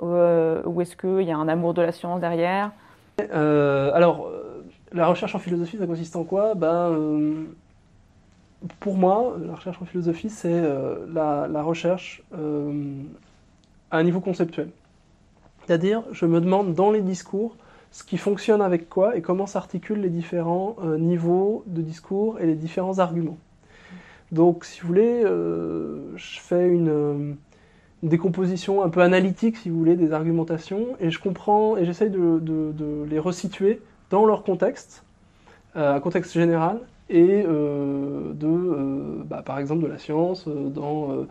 Ou 0.03 0.81
est-ce 0.81 0.97
qu'il 0.97 1.23
y 1.23 1.31
a 1.31 1.37
un 1.37 1.49
amour 1.49 1.75
de 1.75 1.83
la 1.83 1.93
science 1.93 2.21
derrière? 2.21 2.73
Alors, 3.19 4.31
la 4.93 5.07
recherche 5.07 5.35
en 5.35 5.39
philosophie, 5.39 5.79
ça 5.79 5.87
consiste 5.87 6.17
en 6.17 6.25
quoi? 6.25 6.55
Ben, 6.55 7.47
pour 8.81 8.95
moi, 8.97 9.37
la 9.43 9.55
recherche 9.55 9.81
en 9.81 9.85
philosophie, 9.85 10.31
c'est 10.31 10.53
euh, 10.53 11.07
la, 11.13 11.63
recherche 11.63 12.23
euh, 12.35 13.03
à 13.91 13.99
un 13.99 14.03
niveau 14.03 14.21
conceptuel. 14.21 14.71
C'est-à-dire, 15.67 16.03
je 16.13 16.27
me 16.27 16.41
demande 16.41 16.75
dans 16.75 16.91
les 16.91 17.01
discours 17.01 17.57
ce 17.91 18.05
qui 18.05 18.19
fonctionne 18.19 18.63
avec 18.63 18.89
quoi 18.89 19.17
et 19.17 19.23
comment 19.23 19.47
s'articulent 19.47 20.01
les 20.01 20.11
différents 20.11 20.77
euh, 20.85 20.99
niveaux 20.99 21.65
de 21.67 21.83
discours 21.83 22.39
et 22.39 22.47
les 22.47 22.55
différents 22.55 22.99
arguments. 22.99 23.39
Donc, 24.31 24.65
si 24.65 24.81
vous 24.81 24.89
voulez, 24.89 25.23
je 25.25 26.39
fais 26.41 26.69
une, 26.69 27.37
décomposition 28.05 28.83
un 28.83 28.89
peu 28.89 29.01
analytique, 29.01 29.57
si 29.57 29.71
vous 29.71 29.77
voulez, 29.77 29.97
des 29.97 30.13
argumentations 30.13 30.87
et 31.01 31.11
je 31.11 31.19
comprends 31.19 31.77
et 31.77 31.85
j'essaye 31.85 32.11
de, 32.11 32.39
de, 32.39 33.05
les 33.11 33.19
resituer 33.19 33.83
dans 34.09 34.25
leur 34.25 34.45
contexte, 34.45 35.03
un 35.75 35.99
contexte 35.99 36.33
général, 36.33 36.81
et 37.11 37.43
euh, 37.45 38.33
de, 38.33 38.47
euh, 38.47 39.23
bah, 39.25 39.43
par 39.45 39.59
exemple, 39.59 39.83
de 39.83 39.89
la 39.89 39.99
science, 39.99 40.47
euh, 40.47 40.69
dans, 40.69 41.27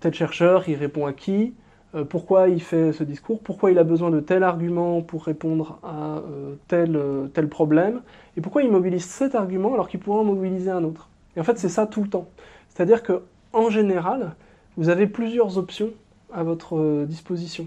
tel 0.00 0.14
chercheur, 0.14 0.68
il 0.68 0.76
répond 0.76 1.06
à 1.06 1.12
qui, 1.12 1.54
pourquoi 2.10 2.48
il 2.48 2.62
fait 2.62 2.92
ce 2.92 3.02
discours, 3.02 3.40
pourquoi 3.40 3.70
il 3.70 3.78
a 3.78 3.82
besoin 3.82 4.10
de 4.10 4.20
tel 4.20 4.42
argument 4.42 5.00
pour 5.00 5.24
répondre 5.24 5.80
à 5.82 6.22
tel, 6.68 7.00
tel 7.32 7.48
problème, 7.48 8.02
et 8.36 8.42
pourquoi 8.42 8.62
il 8.62 8.70
mobilise 8.70 9.06
cet 9.06 9.34
argument 9.34 9.72
alors 9.72 9.88
qu'il 9.88 9.98
pourrait 9.98 10.20
en 10.20 10.24
mobiliser 10.24 10.70
un 10.70 10.84
autre. 10.84 11.08
Et 11.34 11.40
en 11.40 11.44
fait, 11.44 11.58
c'est 11.58 11.70
ça 11.70 11.86
tout 11.86 12.02
le 12.02 12.08
temps. 12.08 12.28
C'est-à-dire 12.68 13.02
que 13.02 13.22
en 13.54 13.70
général, 13.70 14.36
vous 14.76 14.90
avez 14.90 15.06
plusieurs 15.06 15.56
options 15.56 15.90
à 16.32 16.44
votre 16.44 17.06
disposition. 17.06 17.66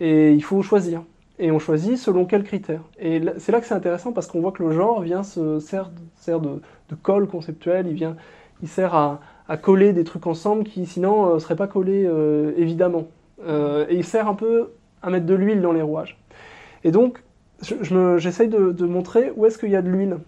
Et 0.00 0.32
il 0.32 0.42
faut 0.42 0.62
choisir 0.62 1.02
et 1.38 1.50
on 1.50 1.58
choisit 1.58 1.96
selon 1.96 2.24
quels 2.24 2.44
critères. 2.44 2.82
Et 2.98 3.20
c'est 3.38 3.52
là 3.52 3.60
que 3.60 3.66
c'est 3.66 3.74
intéressant 3.74 4.12
parce 4.12 4.26
qu'on 4.26 4.40
voit 4.40 4.52
que 4.52 4.62
le 4.62 4.72
genre 4.72 5.00
vient 5.00 5.22
se 5.22 5.58
sert, 5.60 5.90
de, 6.40 6.60
colle 7.02 7.26
conceptuel, 7.26 7.86
il, 7.86 7.94
vient, 7.94 8.16
il 8.62 8.68
sert 8.68 8.94
à, 8.94 9.20
coller 9.60 9.92
des 9.92 10.04
trucs 10.04 10.26
ensemble 10.26 10.64
qui 10.64 10.86
sinon 10.86 11.26
ne 11.26 11.32
euh, 11.32 11.38
seraient 11.38 11.56
pas 11.56 11.66
collés 11.66 12.06
euh, 12.06 12.52
évidemment. 12.56 13.08
Euh, 13.46 13.84
et 13.90 13.96
il 13.96 14.04
sert 14.04 14.28
un 14.28 14.34
peu 14.34 14.70
à 15.02 15.10
mettre 15.10 15.26
de 15.26 15.34
l'huile 15.34 15.60
dans 15.60 15.72
les 15.72 15.82
rouages. 15.82 16.18
Et 16.84 16.90
donc, 16.90 17.22
j'essaye 17.60 18.48
de, 18.48 18.72
de, 18.72 18.86
montrer 18.86 19.30
où 19.36 19.44
est-ce 19.44 19.58
qu'il 19.58 19.68
y 19.70 19.76
a 19.76 19.82
de 19.82 19.90
l'huile. 19.90 20.18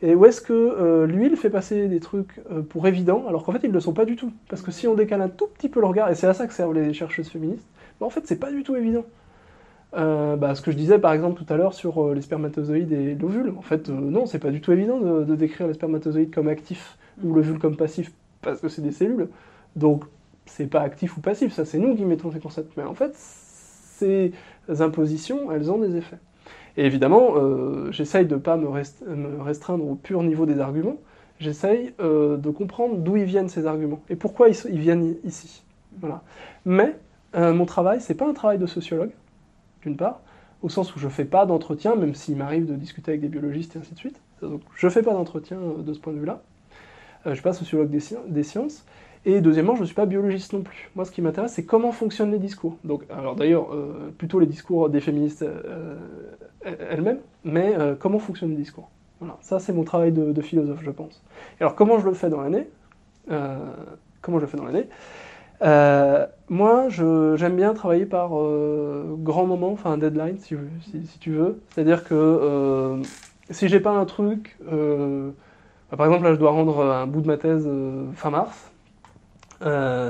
Et 0.00 0.14
où 0.14 0.26
est-ce 0.26 0.40
que 0.40 1.06
l'huile 1.06 1.36
fait 1.36 1.50
passer 1.50 1.88
des 1.88 1.98
trucs 1.98 2.40
pour 2.68 2.86
évidents, 2.86 3.24
alors 3.26 3.42
qu'en 3.42 3.52
fait 3.52 3.60
ils 3.64 3.70
ne 3.70 3.74
le 3.74 3.80
sont 3.80 3.94
pas 3.94 4.04
du 4.04 4.14
tout. 4.14 4.32
Parce 4.48 4.62
que 4.62 4.70
si 4.70 4.86
on 4.86 4.94
décale 4.94 5.22
un 5.22 5.28
tout 5.28 5.48
petit 5.48 5.68
peu 5.68 5.80
le 5.80 5.86
regard, 5.86 6.08
et 6.08 6.14
c'est 6.14 6.28
à 6.28 6.34
ça 6.34 6.46
que 6.46 6.52
servent 6.52 6.72
les 6.72 6.94
chercheuses 6.94 7.28
féministes, 7.28 7.66
ben, 7.98 8.06
en 8.06 8.10
fait 8.10 8.22
c'est 8.24 8.38
pas 8.38 8.52
du 8.52 8.62
tout 8.62 8.76
évident. 8.76 9.04
Euh, 9.94 10.36
bah, 10.36 10.54
ce 10.54 10.60
que 10.60 10.70
je 10.70 10.76
disais 10.76 10.98
par 10.98 11.14
exemple 11.14 11.42
tout 11.42 11.50
à 11.52 11.56
l'heure 11.56 11.72
sur 11.72 12.04
euh, 12.04 12.14
les 12.14 12.20
spermatozoïdes 12.20 12.92
et 12.92 13.14
l'ovule. 13.14 13.54
En 13.56 13.62
fait, 13.62 13.88
euh, 13.88 13.92
non, 13.92 14.26
c'est 14.26 14.38
pas 14.38 14.50
du 14.50 14.60
tout 14.60 14.72
évident 14.72 14.98
de, 14.98 15.34
décrire 15.34 15.66
les 15.66 15.74
spermatozoïdes 15.74 16.32
comme 16.32 16.48
actifs 16.48 16.98
ou 17.24 17.32
l'ovule 17.32 17.58
comme 17.58 17.76
passif 17.76 18.12
parce 18.42 18.60
que 18.60 18.68
c'est 18.68 18.82
des 18.82 18.92
cellules. 18.92 19.28
Donc, 19.76 20.04
c'est 20.44 20.66
pas 20.66 20.80
actif 20.80 21.16
ou 21.16 21.20
passif, 21.20 21.52
ça 21.52 21.64
c'est 21.64 21.78
nous 21.78 21.94
qui 21.96 22.04
mettons 22.04 22.30
ces 22.30 22.40
concepts. 22.40 22.76
Mais 22.76 22.82
en 22.82 22.94
fait, 22.94 23.12
ces 23.14 24.32
impositions, 24.80 25.50
elles 25.52 25.70
ont 25.70 25.78
des 25.78 25.96
effets. 25.96 26.18
Et 26.76 26.86
évidemment, 26.86 27.34
j'essaye 27.90 28.24
de 28.24 28.36
pas 28.36 28.56
me, 28.56 28.68
restreindre 29.42 29.84
au 29.84 29.94
pur 29.96 30.22
niveau 30.22 30.46
des 30.46 30.60
arguments. 30.60 30.96
J'essaye 31.40 31.92
de 31.98 32.50
comprendre 32.50 32.96
d'où 32.98 33.16
ils 33.16 33.24
viennent 33.24 33.48
ces 33.48 33.66
arguments 33.66 34.00
et 34.08 34.16
pourquoi 34.16 34.48
ils, 34.48 34.56
ils 34.70 34.78
viennent 34.78 35.16
ici. 35.24 35.64
Voilà. 36.00 36.22
Mais 36.64 36.96
mon 37.34 37.66
travail, 37.66 38.00
c'est 38.00 38.14
pas 38.14 38.28
un 38.28 38.32
travail 38.32 38.58
de 38.58 38.66
sociologue 38.66 39.10
d'une 39.82 39.96
part, 39.96 40.20
au 40.62 40.68
sens 40.68 40.94
où 40.94 40.98
je 40.98 41.06
ne 41.06 41.10
fais 41.10 41.24
pas 41.24 41.46
d'entretien, 41.46 41.94
même 41.94 42.14
s'il 42.14 42.36
m'arrive 42.36 42.66
de 42.66 42.74
discuter 42.74 43.12
avec 43.12 43.20
des 43.20 43.28
biologistes 43.28 43.76
et 43.76 43.78
ainsi 43.78 43.94
de 43.94 43.98
suite. 43.98 44.20
Donc 44.42 44.62
je 44.74 44.86
ne 44.86 44.90
fais 44.90 45.02
pas 45.02 45.12
d'entretien 45.12 45.58
euh, 45.58 45.82
de 45.82 45.92
ce 45.92 45.98
point 45.98 46.12
de 46.12 46.18
vue-là. 46.18 46.42
Euh, 46.72 47.24
je 47.24 47.30
ne 47.30 47.34
suis 47.34 47.42
pas 47.42 47.52
sociologue 47.52 47.90
des, 47.90 48.42
sciences. 48.42 48.84
Et 49.24 49.40
deuxièmement, 49.40 49.74
je 49.74 49.80
ne 49.80 49.86
suis 49.86 49.94
pas 49.94 50.06
biologiste 50.06 50.52
non 50.52 50.62
plus. 50.62 50.90
Moi, 50.94 51.04
ce 51.04 51.10
qui 51.10 51.22
m'intéresse, 51.22 51.52
c'est 51.52 51.64
comment 51.64 51.92
fonctionnent 51.92 52.30
les 52.30 52.38
discours. 52.38 52.76
Donc, 52.84 53.02
alors 53.10 53.34
d'ailleurs, 53.34 53.74
euh, 53.74 54.14
plutôt 54.16 54.38
les 54.38 54.46
discours 54.46 54.88
des 54.88 55.00
féministes 55.00 55.44
elles-mêmes, 56.62 57.20
mais 57.44 57.74
comment 57.98 58.18
fonctionnent 58.18 58.50
les 58.50 58.56
discours. 58.56 58.90
Voilà, 59.20 59.36
ça 59.40 59.58
c'est 59.58 59.72
mon 59.72 59.82
travail 59.84 60.12
de, 60.12 60.40
philosophe, 60.40 60.80
je 60.82 60.90
pense. 60.90 61.22
Et 61.58 61.62
alors, 61.62 61.74
comment 61.74 61.98
je 61.98 62.06
le 62.06 62.14
fais 62.14 62.30
dans 62.30 62.40
l'année? 62.40 62.68
Comment 63.26 64.38
je 64.38 64.44
le 64.44 64.46
fais 64.46 64.56
dans 64.56 64.64
l'année? 64.64 64.88
Euh, 65.62 66.26
moi, 66.48 66.88
j'aime 66.88 67.56
bien 67.56 67.74
travailler 67.74 68.06
par 68.06 68.38
euh, 68.38 69.16
grand 69.18 69.46
moment, 69.46 69.72
enfin 69.72 69.98
deadline, 69.98 70.38
si, 70.38 70.56
tu 71.20 71.32
veux. 71.32 71.60
C'est-à-dire 71.70 72.04
que 72.04 72.14
euh, 72.14 73.02
si 73.50 73.68
j'ai 73.68 73.80
pas 73.80 73.90
un 73.90 74.04
truc, 74.04 74.56
euh, 74.70 75.30
bah, 75.90 75.96
par 75.96 76.06
exemple 76.06 76.24
là, 76.24 76.34
je 76.34 76.38
dois 76.38 76.50
rendre 76.50 76.84
un 76.84 77.06
bout 77.06 77.20
de 77.20 77.26
ma 77.26 77.36
thèse 77.36 77.68
fin 78.14 78.30
mars. 78.30 78.70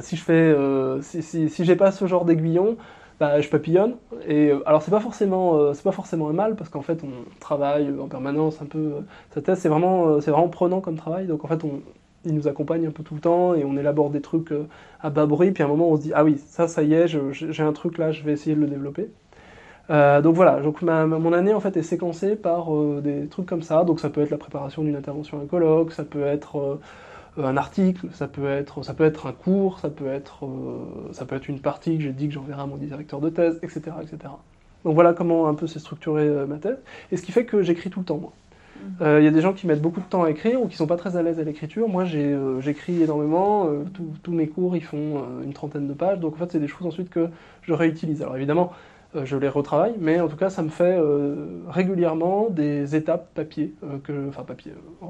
si 0.03 0.17
je 0.17 0.23
fais, 0.23 0.55
si, 1.03 1.65
j'ai 1.65 1.77
pas 1.77 1.93
ce 1.93 2.07
genre 2.07 2.25
d'aiguillon, 2.25 2.77
bah, 3.19 3.41
je 3.41 3.49
papillonne. 3.49 3.97
Et 4.29 4.53
alors 4.67 4.83
c'est 4.83 4.91
pas 4.91 5.01
forcément, 5.01 5.75
c'est 5.75 5.83
pas 5.83 5.93
forcément 5.93 6.29
un 6.29 6.33
mal 6.35 6.57
parce 6.57 6.71
qu'en 6.71 6.83
fait 6.83 7.03
on 7.03 7.39
travaille 7.41 7.93
en 7.99 8.07
permanence 8.07 8.61
un 8.63 8.67
peu. 8.67 8.93
Sa 9.35 9.43
thèse 9.43 9.59
c'est 9.59 9.69
vraiment, 9.69 10.21
c'est 10.21 10.31
vraiment 10.31 10.49
prenant 10.49 10.81
comme 10.81 10.97
travail. 10.97 11.27
Donc 11.27 11.45
en 11.45 11.49
fait 11.49 11.65
on, 11.65 11.81
il 12.25 12.35
nous 12.35 12.49
accompagne 12.49 12.87
un 12.87 12.91
peu 12.91 13.03
tout 13.03 13.15
le 13.15 13.21
temps 13.21 13.55
et 13.55 13.65
on 13.65 13.77
élabore 13.77 14.11
des 14.11 14.21
trucs 14.21 14.53
euh, 14.53 14.67
à 15.01 15.11
bas 15.11 15.27
bruit. 15.27 15.53
Puis 15.53 15.63
à 15.63 15.67
un 15.67 15.69
moment, 15.69 15.89
on 15.89 15.97
se 15.97 16.03
dit 16.03 16.13
ah 16.15 16.25
oui, 16.25 16.39
ça, 16.39 16.69
ça 16.69 16.83
y 16.83 16.95
est, 16.95 17.07
j'ai 17.09 17.63
un 17.63 17.73
truc 17.73 17.99
là, 17.99 18.13
je 18.13 18.23
vais 18.23 18.33
essayer 18.33 18.57
de 18.57 18.61
le 18.61 18.67
développer. 18.67 19.11
Euh, 19.91 20.21
donc 20.21 20.35
voilà, 20.35 20.61
mon 20.83 21.33
année 21.33 21.55
en 21.55 21.61
fait 21.61 21.75
est 21.79 21.83
séquencée 21.83 22.37
par 22.37 22.75
euh, 22.75 23.01
des 23.03 23.27
trucs 23.29 23.47
comme 23.47 23.63
ça. 23.63 23.85
Donc 23.85 24.01
ça 24.01 24.11
peut 24.11 24.21
être 24.21 24.31
la 24.31 24.39
préparation 24.39 24.83
d'une 24.83 24.97
intervention 24.97 25.39
à 25.39 25.43
un 25.43 25.47
colloque, 25.47 25.93
ça 25.93 26.05
peut 26.05 26.25
être 26.25 26.79
un 27.39 27.57
article, 27.57 28.09
ça 28.13 28.27
peut 28.27 28.49
être, 28.49 28.83
ça 28.83 28.95
peut 28.95 29.05
être 29.05 29.27
un 29.27 29.33
cours, 29.33 29.79
ça 29.79 29.89
peut 29.89 30.09
être, 30.09 30.47
ça 31.13 31.25
peut 31.25 31.37
être 31.37 31.49
une 31.49 31.61
partie 31.61 31.97
que 31.97 32.03
j'ai 32.03 32.13
dit 32.13 32.29
que 32.29 32.35
j'enverrai 32.35 32.63
à 32.63 32.67
mon 32.67 32.77
directeur 32.77 33.21
de 33.21 33.31
thèse, 33.31 33.59
etc., 33.63 33.93
etc. 34.03 34.19
Donc 34.85 34.95
voilà 34.95 35.13
comment 35.13 35.49
un 35.49 35.55
peu 35.55 35.67
s'est 35.67 35.79
structurée 35.79 36.29
ma 36.47 36.57
thèse. 36.57 36.79
Et 37.13 37.17
ce 37.17 37.23
qui 37.23 37.33
fait 37.33 37.45
que 37.45 37.63
j'écris 37.63 37.91
tout 37.91 38.01
le 38.01 38.07
temps, 38.07 38.19
moi. 38.19 38.33
Il 39.01 39.07
Mhm. 39.07 39.23
y 39.25 39.27
a 39.27 39.31
des 39.31 39.41
gens 39.41 39.53
qui 39.53 39.67
mettent 39.67 39.81
beaucoup 39.83 40.01
de 40.01 40.07
temps 40.07 40.25
à 40.25 40.31
écrire 40.31 40.61
ou 40.63 40.67
qui 40.69 40.77
sont 40.77 40.87
pas 40.87 40.97
très 40.97 41.17
à 41.17 41.23
l'aise 41.23 41.39
à 41.39 41.45
l'écriture. 41.45 41.89
Moi, 41.89 42.05
euh, 42.15 42.61
j'écris 42.61 43.03
énormément. 43.03 43.67
euh, 43.69 43.85
tous- 44.23 44.33
mes 44.33 44.49
cours, 44.49 44.77
ils 44.77 44.83
font 44.85 45.19
euh, 45.19 45.43
une 45.45 45.53
trentaine 45.53 45.87
de 45.89 45.95
pages. 45.95 46.19
Donc, 46.21 46.35
en 46.35 46.37
fait, 46.37 46.53
c'est 46.53 46.61
des 46.61 46.69
choses 46.69 46.87
ensuite 46.87 47.11
que 47.11 47.29
je 47.63 47.73
réutilise. 47.73 48.23
Alors, 48.23 48.37
évidemment, 48.37 48.73
euh, 49.17 49.25
je 49.25 49.37
les 49.37 49.49
retravaille, 49.49 49.95
mais 49.99 50.21
en 50.21 50.29
tout 50.29 50.37
cas, 50.37 50.51
ça 50.51 50.63
me 50.63 50.69
fait 50.69 50.97
euh, 50.99 51.63
régulièrement 51.69 52.49
des 52.51 52.95
étapes 52.97 53.33
papier, 53.35 53.75
euh, 53.85 53.99
que, 54.03 54.29
enfin 54.29 54.43
papier, 54.45 54.73
euh, 55.03 55.07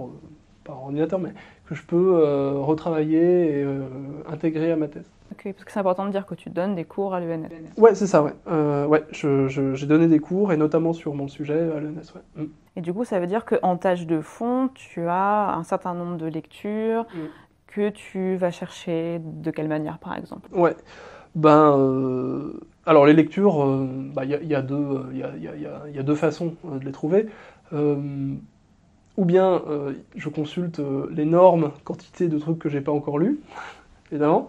pas 0.65 0.73
ordinateur, 0.75 1.19
mais 1.19 1.33
que 1.67 1.75
je 1.75 1.83
peux 1.83 2.15
euh, 2.17 2.53
retravailler 2.61 3.61
et 3.61 3.63
euh, 3.65 3.83
intégrer 4.31 4.71
à 4.73 4.77
ma 4.77 4.89
thèse. 4.89 5.11
Ok, 5.33 5.53
parce 5.53 5.65
que 5.65 5.73
c'est 5.73 5.79
important 5.81 6.07
de 6.07 6.11
dire 6.11 6.27
que 6.27 6.35
tu 6.35 6.49
donnes 6.51 6.75
des 6.75 6.85
cours 6.85 7.15
à 7.15 7.21
l'UNS. 7.21 7.49
Ouais, 7.77 7.95
c'est 7.95 8.07
ça, 8.07 8.23
ouais. 8.23 8.33
Euh, 8.49 8.87
ouais, 8.87 9.05
j'ai 9.13 9.87
donné 9.87 10.07
des 10.09 10.19
cours, 10.21 10.53
et 10.53 10.57
notamment 10.57 10.93
sur 10.93 11.15
mon 11.15 11.29
sujet 11.29 11.71
à 11.71 11.81
l'ENS, 11.81 12.15
ouais. 12.15 12.43
Mm. 12.45 12.47
Et 12.77 12.81
du 12.81 12.93
coup, 12.95 13.05
ça 13.05 13.21
veut 13.21 13.27
dire 13.27 13.45
qu'en 13.45 13.77
tâche 13.77 14.07
de 14.07 14.21
fond, 14.21 14.71
tu 14.75 15.07
as 15.07 15.55
un 15.55 15.65
certain 15.65 15.95
nombre 15.95 16.17
de 16.17 16.27
lectures 16.27 17.05
Mm. 17.15 17.19
que 17.67 17.89
tu 17.91 18.37
vas 18.37 18.51
chercher 18.51 19.21
de 19.23 19.51
quelle 19.51 19.69
manière, 19.69 19.99
par 19.99 20.17
exemple? 20.17 20.49
Ouais. 20.53 20.75
Ben, 21.35 21.77
euh, 21.79 22.59
alors 22.87 23.05
les 23.05 23.13
lectures, 23.13 23.63
euh, 23.63 23.87
bah, 24.15 24.25
il 24.25 24.31
y, 24.31 24.35
a- 24.35 24.43
y 24.43 24.55
a 24.55 24.63
deux, 24.63 24.75
euh, 24.75 25.03
il 25.13 25.19
y 25.19 25.23
a, 25.23 25.31
il 25.37 25.43
y 25.43 25.49
a- 25.49 25.55
il 25.57 25.63
y 25.63 25.67
a- 25.67 25.83
il 25.89 25.95
y 25.95 25.99
a 25.99 26.03
deux 26.03 26.15
façons 26.15 26.55
de 26.65 26.85
les 26.85 26.93
trouver. 26.93 27.27
Ou 27.73 29.25
bien 29.25 29.63
euh, 29.69 29.93
je 30.15 30.29
consulte 30.29 30.79
euh, 30.79 31.09
l'énorme 31.11 31.73
quantité 31.85 32.29
de 32.29 32.39
trucs 32.39 32.59
que 32.61 32.69
j'ai 32.69 32.81
pas 32.81 32.93
encore 32.93 33.19
lus, 33.19 33.41
évidemment. 34.13 34.49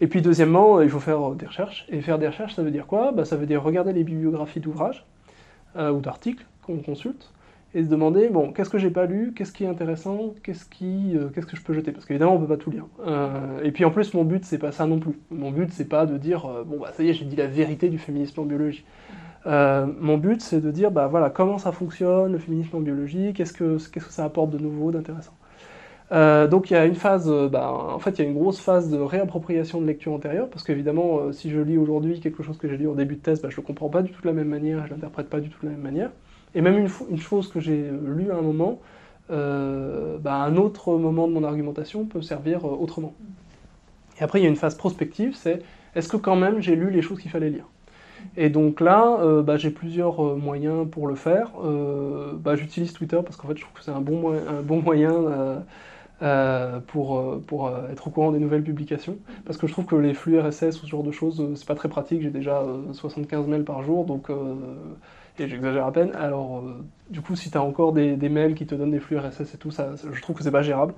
Et 0.00 0.06
puis 0.06 0.22
deuxièmement, 0.22 0.78
euh, 0.78 0.84
il 0.84 0.90
faut 0.90 1.00
faire 1.00 1.30
des 1.30 1.46
recherches. 1.46 1.86
Et 1.88 2.00
faire 2.00 2.18
des 2.18 2.26
recherches, 2.26 2.54
ça 2.54 2.62
veut 2.62 2.70
dire 2.70 2.86
quoi? 2.86 3.12
Bah, 3.12 3.24
Ça 3.24 3.36
veut 3.36 3.46
dire 3.46 3.62
regarder 3.62 3.92
les 3.92 4.04
bibliographies 4.04 4.60
d'ouvrages 4.60 5.04
euh, 5.76 5.90
ou 5.90 6.00
d'articles 6.00 6.44
qu'on 6.62 6.78
consulte 6.78 7.32
et 7.74 7.82
se 7.82 7.88
demander 7.88 8.28
bon, 8.28 8.52
qu'est-ce 8.52 8.70
que 8.70 8.78
j'ai 8.78 8.90
pas 8.90 9.06
lu, 9.06 9.32
qu'est-ce 9.34 9.52
qui 9.52 9.64
est 9.64 9.68
intéressant, 9.68 10.32
euh, 10.32 10.32
qu'est-ce 10.42 11.46
que 11.46 11.56
je 11.56 11.62
peux 11.62 11.74
jeter? 11.74 11.92
Parce 11.92 12.06
qu'évidemment, 12.06 12.34
on 12.34 12.38
peut 12.38 12.46
pas 12.46 12.56
tout 12.56 12.70
lire. 12.70 12.86
Et 13.62 13.70
puis 13.70 13.84
en 13.84 13.90
plus, 13.90 14.14
mon 14.14 14.24
but, 14.24 14.44
c'est 14.44 14.58
pas 14.58 14.72
ça 14.72 14.86
non 14.86 14.98
plus. 14.98 15.18
Mon 15.30 15.50
but, 15.50 15.70
c'est 15.72 15.88
pas 15.88 16.06
de 16.06 16.16
dire 16.16 16.48
bon, 16.66 16.78
bah 16.80 16.92
ça 16.92 17.02
y 17.02 17.10
est, 17.10 17.14
j'ai 17.14 17.26
dit 17.26 17.36
la 17.36 17.46
vérité 17.48 17.88
du 17.88 17.98
féminisme 17.98 18.40
en 18.40 18.44
biologie. 18.44 18.84
Mon 19.44 20.16
but, 20.16 20.40
c'est 20.40 20.60
de 20.60 20.70
dire 20.70 20.90
bah 20.90 21.06
voilà 21.08 21.28
comment 21.30 21.58
ça 21.58 21.72
fonctionne 21.72 22.32
le 22.32 22.38
féminisme 22.38 22.76
en 22.76 22.80
biologie, 22.80 23.32
qu'est-ce 23.34 23.52
que 23.52 23.76
qu'est-ce 23.90 24.06
que 24.06 24.12
ça 24.12 24.24
apporte 24.24 24.50
de 24.50 24.58
nouveau, 24.58 24.90
d'intéressant? 24.90 25.35
Euh, 26.12 26.46
donc 26.46 26.70
il 26.70 26.74
y 26.74 26.76
a 26.76 26.86
une 26.86 26.94
phase, 26.94 27.28
euh, 27.28 27.48
bah, 27.48 27.72
en 27.72 27.98
fait 27.98 28.12
il 28.12 28.22
y 28.22 28.24
a 28.24 28.28
une 28.28 28.36
grosse 28.36 28.60
phase 28.60 28.90
de 28.90 28.98
réappropriation 28.98 29.80
de 29.80 29.86
lecture 29.86 30.12
antérieure, 30.12 30.48
parce 30.48 30.62
qu'évidemment 30.62 31.18
euh, 31.18 31.32
si 31.32 31.50
je 31.50 31.58
lis 31.58 31.78
aujourd'hui 31.78 32.20
quelque 32.20 32.44
chose 32.44 32.58
que 32.58 32.68
j'ai 32.68 32.76
lu 32.76 32.88
en 32.88 32.94
début 32.94 33.16
de 33.16 33.20
thèse, 33.20 33.42
bah, 33.42 33.48
je 33.50 33.56
le 33.56 33.62
comprends 33.62 33.88
pas 33.88 34.02
du 34.02 34.12
tout 34.12 34.22
de 34.22 34.28
la 34.28 34.32
même 34.32 34.48
manière, 34.48 34.86
je 34.86 34.92
l'interprète 34.92 35.28
pas 35.28 35.40
du 35.40 35.48
tout 35.48 35.58
de 35.62 35.66
la 35.66 35.72
même 35.72 35.82
manière. 35.82 36.10
Et 36.54 36.60
même 36.60 36.88
une, 37.10 37.18
chose 37.18 37.48
que 37.48 37.58
j'ai 37.60 37.90
lue 38.04 38.30
à 38.30 38.36
un 38.36 38.40
moment, 38.40 38.78
bah, 39.28 40.34
un 40.34 40.56
autre 40.56 40.96
moment 40.96 41.26
de 41.28 41.32
mon 41.32 41.44
argumentation 41.44 42.06
peut 42.06 42.22
servir 42.22 42.64
autrement. 42.64 43.12
Et 44.18 44.22
après 44.22 44.40
il 44.40 44.44
y 44.44 44.46
a 44.46 44.48
une 44.48 44.56
phase 44.56 44.76
prospective, 44.76 45.34
c'est 45.34 45.60
est-ce 45.94 46.08
que 46.08 46.16
quand 46.16 46.36
même 46.36 46.60
j'ai 46.60 46.76
lu 46.76 46.90
les 46.90 47.02
choses 47.02 47.20
qu'il 47.20 47.30
fallait 47.30 47.50
lire? 47.50 47.66
Et 48.38 48.48
donc 48.48 48.80
là, 48.80 49.18
j'ai 49.56 49.70
plusieurs 49.70 50.22
moyens 50.36 50.88
pour 50.90 51.08
le 51.08 51.14
faire. 51.16 51.50
J'utilise 52.54 52.94
Twitter 52.94 53.18
parce 53.22 53.36
qu'en 53.36 53.48
fait, 53.48 53.56
je 53.56 53.62
trouve 53.62 53.74
que 53.74 53.82
c'est 53.82 53.90
un 53.90 54.00
bon 54.00 54.80
moyen 54.80 55.64
euh, 56.22 56.80
pour, 56.80 57.18
euh, 57.18 57.42
pour 57.46 57.66
euh, 57.66 57.88
être 57.90 58.08
au 58.08 58.10
courant 58.10 58.32
des 58.32 58.38
nouvelles 58.38 58.62
publications. 58.62 59.18
Parce 59.44 59.58
que 59.58 59.66
je 59.66 59.72
trouve 59.72 59.84
que 59.84 59.96
les 59.96 60.14
flux 60.14 60.38
RSS 60.40 60.82
ou 60.82 60.86
ce 60.86 60.86
genre 60.86 61.02
de 61.02 61.10
choses, 61.10 61.40
euh, 61.40 61.54
c'est 61.54 61.66
pas 61.66 61.74
très 61.74 61.88
pratique. 61.88 62.22
J'ai 62.22 62.30
déjà 62.30 62.60
euh, 62.60 62.92
75 62.92 63.46
mails 63.46 63.64
par 63.64 63.82
jour, 63.82 64.04
donc 64.04 64.30
et 65.38 65.48
j'exagère 65.48 65.84
à 65.84 65.92
peine. 65.92 66.12
Alors, 66.14 66.64
du 67.10 67.20
coup, 67.20 67.36
si 67.36 67.50
tu 67.50 67.58
as 67.58 67.62
encore 67.62 67.92
des, 67.92 68.16
mails 68.30 68.54
qui 68.54 68.64
te 68.64 68.74
donnent 68.74 68.92
des 68.92 69.00
flux 69.00 69.18
RSS 69.18 69.54
et 69.54 69.58
tout, 69.58 69.70
ça, 69.70 69.90
je 70.10 70.22
trouve 70.22 70.34
que 70.34 70.42
c'est 70.42 70.50
pas 70.50 70.62
gérable. 70.62 70.94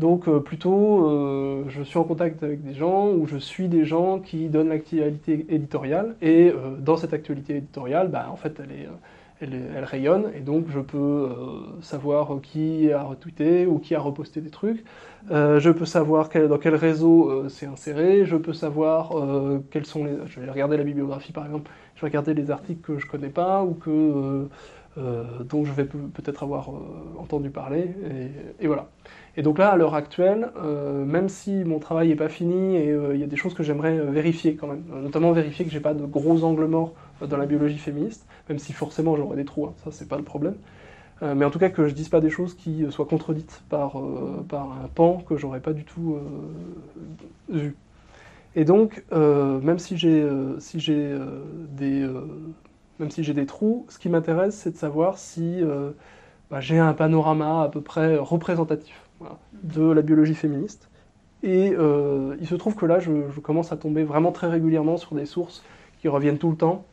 Donc 0.00 0.28
plutôt, 0.40 1.64
je 1.68 1.82
suis 1.84 1.96
en 1.96 2.02
contact 2.02 2.42
avec 2.42 2.64
des 2.64 2.74
gens 2.74 3.08
ou 3.12 3.26
je 3.26 3.36
suis 3.36 3.68
des 3.68 3.84
gens 3.84 4.18
qui 4.18 4.48
donnent 4.48 4.70
l'actualité 4.70 5.46
éditoriale 5.48 6.16
et 6.20 6.52
dans 6.80 6.96
cette 6.96 7.12
actualité 7.12 7.58
éditoriale, 7.58 8.08
bah, 8.08 8.26
en 8.32 8.36
fait, 8.36 8.58
elle, 8.58 8.72
est, 8.72 8.88
elle, 9.40 9.84
rayonne 9.84 10.30
et 10.34 10.40
donc 10.40 10.66
je 10.68 10.80
peux 10.80 10.98
euh, 10.98 11.80
savoir 11.82 12.40
qui 12.42 12.92
a 12.92 13.02
retweeté 13.02 13.66
ou 13.66 13.78
qui 13.78 13.94
a 13.94 14.00
reposté 14.00 14.40
des 14.40 14.50
trucs. 14.50 14.84
Euh, 15.30 15.60
je 15.60 15.70
peux 15.70 15.84
savoir 15.84 16.28
dans 16.48 16.58
quel 16.58 16.74
réseau 16.74 17.30
euh, 17.30 17.48
c'est 17.48 17.66
inséré. 17.66 18.24
Je 18.24 18.36
peux 18.36 18.52
savoir 18.52 19.12
quels 19.70 19.86
sont 19.86 20.04
les. 20.04 20.12
Je 20.26 20.40
vais 20.40 20.50
regarder 20.50 20.76
la 20.76 20.84
bibliographie 20.84 21.32
par 21.32 21.44
exemple. 21.46 21.70
Je 21.96 22.00
vais 22.02 22.08
regarder 22.08 22.34
les 22.34 22.50
articles 22.50 22.80
que 22.80 22.98
je 22.98 23.06
connais 23.06 23.28
pas 23.30 23.62
ou 23.64 23.74
que 23.74 24.48
dont 25.44 25.64
je 25.64 25.72
vais 25.72 25.84
pe- 25.84 25.96
peut-être 26.12 26.42
avoir 26.42 26.70
entendu 27.18 27.50
parler. 27.50 27.90
Et, 28.60 28.64
et 28.64 28.66
voilà. 28.66 28.88
Et 29.36 29.42
donc 29.42 29.58
là, 29.58 29.70
à 29.70 29.76
l'heure 29.76 29.94
actuelle, 29.94 30.50
même 31.06 31.28
si 31.28 31.52
mon 31.64 31.78
travail 31.78 32.08
n'est 32.08 32.16
pas 32.16 32.28
fini 32.28 32.76
et 32.76 32.96
il 33.14 33.20
y 33.20 33.22
a 33.22 33.26
des 33.26 33.36
choses 33.36 33.54
que 33.54 33.62
j'aimerais 33.62 33.96
vérifier 33.98 34.56
quand 34.56 34.66
même, 34.66 34.82
notamment 35.02 35.30
vérifier 35.32 35.64
que 35.64 35.70
j'ai 35.70 35.80
pas 35.80 35.94
de 35.94 36.04
gros 36.04 36.42
angles 36.42 36.66
morts 36.66 36.94
dans 37.26 37.36
la 37.36 37.46
biologie 37.46 37.78
féministe, 37.78 38.26
même 38.48 38.58
si 38.58 38.72
forcément 38.72 39.16
j'aurais 39.16 39.36
des 39.36 39.44
trous, 39.44 39.66
hein, 39.66 39.74
ça 39.84 39.90
c'est 39.90 40.08
pas 40.08 40.16
le 40.16 40.24
problème. 40.24 40.54
Euh, 41.22 41.34
mais 41.34 41.44
en 41.44 41.50
tout 41.50 41.58
cas 41.58 41.68
que 41.68 41.86
je 41.88 41.94
dise 41.94 42.08
pas 42.08 42.20
des 42.20 42.30
choses 42.30 42.54
qui 42.54 42.84
euh, 42.84 42.90
soient 42.90 43.06
contredites 43.06 43.62
par, 43.68 43.98
euh, 43.98 44.44
par 44.48 44.72
un 44.72 44.88
pan 44.94 45.22
que 45.28 45.36
j'aurais 45.36 45.60
pas 45.60 45.72
du 45.72 45.84
tout 45.84 46.18
vu. 47.48 47.76
Et 48.54 48.64
donc, 48.64 49.04
même 49.12 49.78
si 49.78 49.96
j'ai 49.96 50.26
si 50.58 50.80
j'ai 50.80 51.16
des 51.70 52.08
si 53.10 53.34
des 53.34 53.46
trous, 53.46 53.86
ce 53.88 53.98
qui 53.98 54.08
m'intéresse, 54.08 54.56
c'est 54.56 54.72
de 54.72 54.76
savoir 54.76 55.18
si 55.18 55.62
bah, 56.50 56.60
j'ai 56.60 56.78
un 56.78 56.92
panorama 56.94 57.62
à 57.62 57.68
peu 57.68 57.82
près 57.82 58.16
représentatif 58.16 59.08
de 59.62 59.82
la 59.82 60.02
biologie 60.02 60.34
féministe. 60.34 60.88
Et 61.42 61.66
il 61.68 62.46
se 62.46 62.54
trouve 62.54 62.74
que 62.74 62.86
là, 62.86 62.98
je 62.98 63.40
commence 63.40 63.70
à 63.70 63.76
tomber 63.76 64.02
vraiment 64.02 64.32
très 64.32 64.48
régulièrement 64.48 64.96
sur 64.96 65.14
des 65.14 65.26
sources 65.26 65.62
qui 66.00 66.08
reviennent 66.08 66.38
tout 66.38 66.50
le 66.50 66.56
temps. 66.56 66.84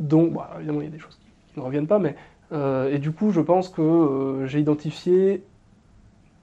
Donc, 0.00 0.32
bah, 0.32 0.50
évidemment, 0.56 0.80
il 0.80 0.84
y 0.84 0.88
a 0.88 0.90
des 0.90 0.98
choses 0.98 1.16
qui, 1.16 1.52
qui 1.52 1.60
ne 1.60 1.64
reviennent 1.64 1.86
pas, 1.86 1.98
mais 1.98 2.16
euh, 2.52 2.92
et 2.92 2.98
du 2.98 3.12
coup, 3.12 3.30
je 3.30 3.40
pense 3.40 3.68
que 3.68 3.82
euh, 3.82 4.46
j'ai 4.46 4.60
identifié 4.60 5.42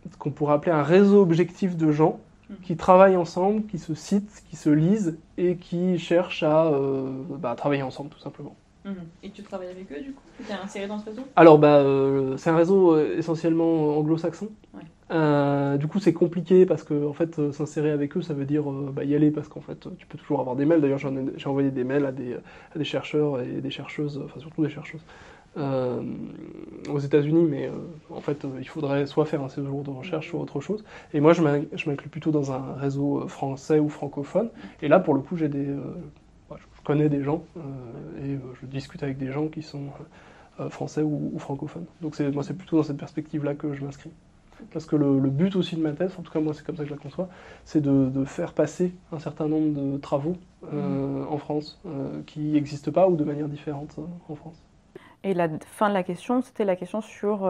ce 0.10 0.18
qu'on 0.18 0.32
pourrait 0.32 0.54
appeler 0.54 0.72
un 0.72 0.84
réseau 0.84 1.22
objectif 1.22 1.76
de 1.76 1.92
gens 1.92 2.20
qui 2.64 2.78
travaillent 2.78 3.18
ensemble, 3.18 3.66
qui 3.66 3.78
se 3.78 3.94
citent, 3.94 4.42
qui 4.50 4.56
se 4.56 4.70
lisent 4.70 5.18
et 5.38 5.58
qui 5.58 6.00
cherchent 6.00 6.44
à 6.44 6.68
euh, 6.68 7.10
bah, 7.30 7.56
travailler 7.56 7.84
ensemble, 7.84 8.10
tout 8.10 8.20
simplement. 8.20 8.56
Et 9.22 9.30
tu 9.32 9.44
travailles 9.44 9.68
avec 9.68 9.92
eux, 9.92 10.02
du 10.02 10.14
coup? 10.14 10.22
Tu 10.38 10.50
es 10.50 10.56
inséré 10.56 10.88
dans 10.88 10.98
ce 10.98 11.08
réseau? 11.08 11.24
Alors, 11.36 11.60
bah, 11.60 11.84
c'est 12.38 12.50
un 12.50 12.56
réseau 12.56 12.98
essentiellement 12.98 13.98
anglo-saxon. 13.98 14.48
Ouais. 14.74 14.84
Euh, 15.10 15.78
du 15.78 15.88
coup, 15.88 16.00
c'est 16.00 16.14
compliqué 16.14 16.66
parce 16.66 16.84
que 16.84 17.06
en 17.06 17.14
fait, 17.14 17.40
euh, 17.40 17.52
s'insérer 17.52 17.92
avec 17.92 18.18
eux, 18.18 18.22
ça 18.22 18.34
veut 18.34 18.46
dire 18.46 18.70
euh, 18.70 18.92
bah, 18.94 19.06
y 19.06 19.16
aller 19.16 19.32
parce 19.32 19.48
qu'en 19.48 19.62
fait, 19.62 19.88
tu 19.98 20.06
peux 20.06 20.18
toujours 20.18 20.42
avoir 20.42 20.56
des 20.56 20.66
mails. 20.66 20.82
D'ailleurs, 20.82 21.00
j'ai 21.00 21.48
envoyé 21.48 21.72
des 21.72 21.84
mails 21.84 22.06
à 22.06 22.12
des, 22.12 22.84
chercheurs 22.84 23.40
et 23.42 23.62
des 23.62 23.70
chercheuses, 23.70 24.22
enfin 24.24 24.40
surtout 24.40 24.64
des 24.64 24.70
chercheuses, 24.70 25.02
aux 25.56 27.00
États-Unis, 27.00 27.48
mais 27.50 27.72
en 28.12 28.22
fait, 28.22 28.46
il 28.60 28.68
faudrait 28.68 29.08
soit 29.08 29.26
faire 29.26 29.42
un 29.42 29.50
séjour 29.50 29.84
de 29.84 29.90
recherche, 29.90 30.30
soit 30.30 30.40
autre 30.40 30.60
chose. 30.62 30.84
Et 31.14 31.20
moi, 31.20 31.34
je 31.34 31.42
m'in- 31.42 31.64
je 31.74 31.90
m'inclus 31.90 32.10
plutôt 32.10 32.32
dans 32.32 32.52
un 32.52 32.74
réseau 32.76 33.28
français 33.28 33.80
ou 33.80 33.90
francophone. 33.90 34.50
Et 34.84 34.88
là, 34.88 35.00
pour 35.00 35.16
le 35.16 35.22
coup, 35.22 35.36
j'ai 35.38 35.50
des, 35.50 35.68
bah, 36.50 36.58
je 36.60 36.66
connais 36.84 37.10
des 37.10 37.24
gens 37.24 37.44
et 38.22 38.38
je 38.62 38.68
discute 38.68 39.02
avec 39.04 39.18
des 39.18 39.32
gens 39.32 39.48
qui 39.48 39.64
sont 39.64 39.88
français 40.70 41.02
ou, 41.02 41.34
francophones. 41.40 41.86
Donc 42.02 42.20
moi, 42.20 42.44
c'est 42.44 42.54
plutôt 42.54 42.78
dans 42.78 42.84
cette 42.84 42.98
perspective-là 42.98 43.56
que 43.56 43.74
je 43.74 43.84
m'inscris. 43.84 44.12
Parce 44.72 44.86
que 44.86 44.96
le, 44.96 45.20
le 45.20 45.30
but 45.30 45.56
aussi 45.56 45.76
de 45.76 45.82
ma 45.82 45.92
thèse, 45.92 46.16
en 46.18 46.22
tout 46.22 46.32
cas 46.32 46.40
moi 46.40 46.54
c'est 46.54 46.66
comme 46.66 46.76
ça 46.76 46.84
que 46.84 46.90
je 46.90 46.94
la 46.94 47.00
conçois, 47.00 47.30
c'est 47.64 47.82
de, 47.82 48.10
de 48.10 48.26
faire 48.26 48.54
passer 48.54 48.94
un 49.12 49.20
certain 49.20 49.48
nombre 49.48 49.74
de 49.74 49.98
travaux 49.98 50.36
euh, 50.74 51.24
en 51.30 51.38
France 51.38 51.80
euh, 51.86 52.22
qui 52.26 52.40
n'existent 52.40 52.92
pas 52.92 53.08
ou 53.08 53.16
de 53.16 53.24
manière 53.24 53.48
différente 53.48 53.96
euh, 54.00 54.02
en 54.30 54.36
France. 54.36 54.64
Et 55.24 55.34
la 55.34 55.48
fin 55.60 55.90
de 55.90 55.94
la 55.94 56.04
question, 56.04 56.42
c'était 56.42 56.66
la 56.66 56.76
question 56.76 57.02
sur 57.02 57.50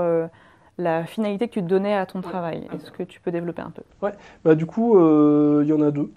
la 0.78 1.05
finalité 1.05 1.47
que 1.47 1.53
tu 1.53 1.62
donnais 1.62 1.93
à 1.93 2.05
ton 2.05 2.22
travail. 2.22 2.68
Est-ce 2.74 2.91
que 2.91 3.03
tu 3.03 3.20
peux 3.20 3.32
développer 3.32 3.62
un 3.62 3.72
peu? 3.72 3.84
Bah, 4.43 4.55
du 4.55 4.66
coup, 4.66 4.97
il 5.62 5.68
y 5.68 5.74
en 5.74 5.82
a 5.82 5.91
deux. 5.91 6.12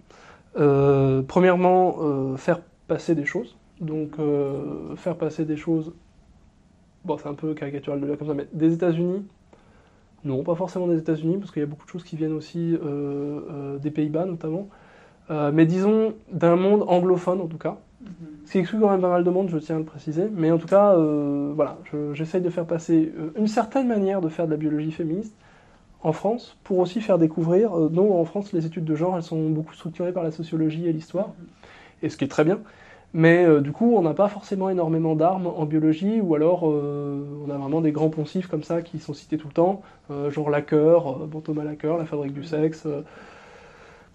Premièrement, 1.27 2.37
faire 2.37 2.61
passer 2.87 3.15
des 3.15 3.25
choses. 3.25 3.57
Donc, 3.81 4.17
faire 4.97 5.17
passer 5.17 5.45
des 5.45 5.57
choses, 5.57 5.93
bon, 7.05 7.19
c'est 7.19 7.29
un 7.29 7.35
peu 7.35 7.53
caricatural 7.53 8.01
de 8.01 8.07
dire 8.07 8.17
comme 8.17 8.29
ça, 8.29 8.35
mais 8.35 8.47
des 8.53 8.73
États-Unis, 8.73 9.27
non, 10.25 10.43
pas 10.43 10.55
forcément 10.55 10.87
des 10.87 10.99
États-Unis, 10.99 11.39
parce 11.39 11.51
qu'il 11.51 11.61
y 11.61 11.65
a 11.65 11.67
beaucoup 11.67 11.85
de 11.87 11.91
choses 11.91 12.05
qui 12.05 12.17
viennent 12.17 12.33
aussi 12.33 12.75
euh, 12.75 13.41
euh, 13.51 13.79
des 13.79 13.91
Pays-Bas 13.91 14.27
notamment. 14.27 14.69
Euh, 15.31 15.51
mais 15.53 15.67
disons 15.67 16.15
d'un 16.33 16.57
monde 16.57 16.85
anglophone 16.89 17.41
en 17.41 17.47
tout 17.47 17.59
cas. 17.59 17.79
Ce 18.47 18.53
qui 18.53 18.59
exclut 18.59 18.81
quand 18.81 18.91
même 18.91 19.03
pas 19.03 19.11
mal 19.11 19.25
de 19.25 19.31
monde, 19.31 19.49
je 19.51 19.59
tiens 19.59 19.77
à 19.77 19.79
le 19.79 19.85
préciser. 19.85 20.25
Mais 20.35 20.51
en 20.51 20.59
tout 20.59 20.67
cas, 20.67 20.97
voilà, 21.55 21.79
je- 21.93 22.15
j'essaye 22.15 22.41
de 22.41 22.51
faire 22.51 22.65
passer 22.65 23.13
une 23.37 23.47
certaine 23.47 23.87
manière 23.87 24.21
de 24.21 24.29
faire 24.29 24.47
de 24.47 24.51
la 24.51 24.57
biologie 24.57 24.91
féministe 24.91 25.35
en 26.03 26.13
France, 26.13 26.57
pour 26.65 26.79
aussi 26.79 27.01
faire 27.03 27.19
découvrir, 27.19 27.79
euh, 27.79 27.91
non, 27.93 28.19
en 28.19 28.25
France, 28.25 28.53
les 28.55 28.65
études 28.65 28.85
de 28.85 28.95
genre, 28.95 29.17
elles 29.17 29.23
sont 29.23 29.51
beaucoup 29.51 29.75
structurées 29.75 30.13
par 30.13 30.23
la 30.23 30.31
sociologie 30.31 30.87
et 30.89 30.93
l'histoire, 30.93 31.35
et 32.03 32.09
ce 32.09 32.17
qui 32.17 32.25
est 32.25 32.29
très 32.29 32.45
bien. 32.45 32.61
Mais 33.13 33.45
euh, 33.45 33.61
du 33.61 33.73
coup, 33.73 33.97
on 33.97 34.03
n'a 34.03 34.15
pas 34.15 34.29
forcément 34.29 34.71
énormément 34.71 35.17
d'armes 35.17 35.49
en 35.49 35.67
biologie, 35.67 36.21
ou 36.21 36.35
alors 36.35 36.69
euh, 36.69 37.25
on 37.45 37.51
a 37.51 37.57
vraiment 37.57 37.81
des 37.81 37.91
grands 37.91 38.09
poncifs 38.09 38.47
comme 38.47 38.63
ça 38.63 38.83
qui 38.83 39.01
sont 39.01 39.15
cités 39.15 39.37
tout 39.37 39.49
le 39.49 39.53
temps, 39.53 39.83
euh, 40.11 40.31
genre 40.31 40.49
Lacker, 40.49 41.27
bon 41.27 41.41
Thomas 41.41 41.65
Lacker, 41.65 41.97
la 41.99 42.05
fabrique 42.05 42.33
du 42.33 42.45
sexe. 42.45 42.87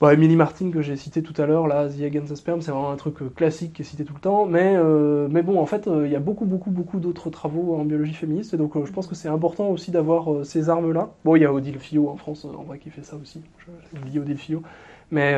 Emily 0.02 0.36
Martin 0.36 0.70
que 0.70 0.82
j'ai 0.84 0.98
cité 0.98 1.24
tout 1.24 1.34
à 1.42 1.48
l'heure, 1.48 1.68
là, 1.68 1.90
The 1.90 2.04
Against 2.04 2.32
the 2.32 2.36
Sperm, 2.36 2.62
c'est 2.62 2.70
vraiment 2.70 2.92
un 2.92 2.96
truc 2.96 3.34
classique 3.34 3.74
qui 3.74 3.82
est 3.82 3.86
cité 3.86 4.06
tout 4.06 4.14
le 4.14 4.20
temps. 4.20 4.46
Mais, 4.46 4.78
mais 5.32 5.42
bon, 5.42 5.60
en 5.60 5.66
fait, 5.66 5.90
il 5.90 6.12
y 6.12 6.16
a 6.16 6.20
beaucoup, 6.20 6.46
beaucoup, 6.46 6.70
beaucoup 6.70 7.00
d'autres 7.00 7.32
travaux 7.32 7.76
en 7.76 7.86
biologie 7.86 8.14
féministe, 8.14 8.54
et 8.54 8.58
donc 8.58 8.74
je 8.86 8.92
pense 8.92 9.08
que 9.08 9.16
c'est 9.16 9.30
important 9.30 9.70
aussi 9.70 9.90
d'avoir 9.90 10.46
ces 10.46 10.70
armes-là. 10.70 11.10
Bon, 11.24 11.36
il 11.36 11.42
y 11.42 11.46
a 11.46 11.52
Odile 11.52 11.80
Fillot 11.80 12.08
en 12.08 12.18
France, 12.18 12.46
en 12.46 12.62
vrai, 12.64 12.78
qui 12.78 12.92
fait 12.92 13.02
ça 13.02 13.16
aussi. 13.16 13.42
Oublié 13.98 14.20
Odile 14.20 14.38
Fillot. 14.38 14.62
Mais 15.10 15.36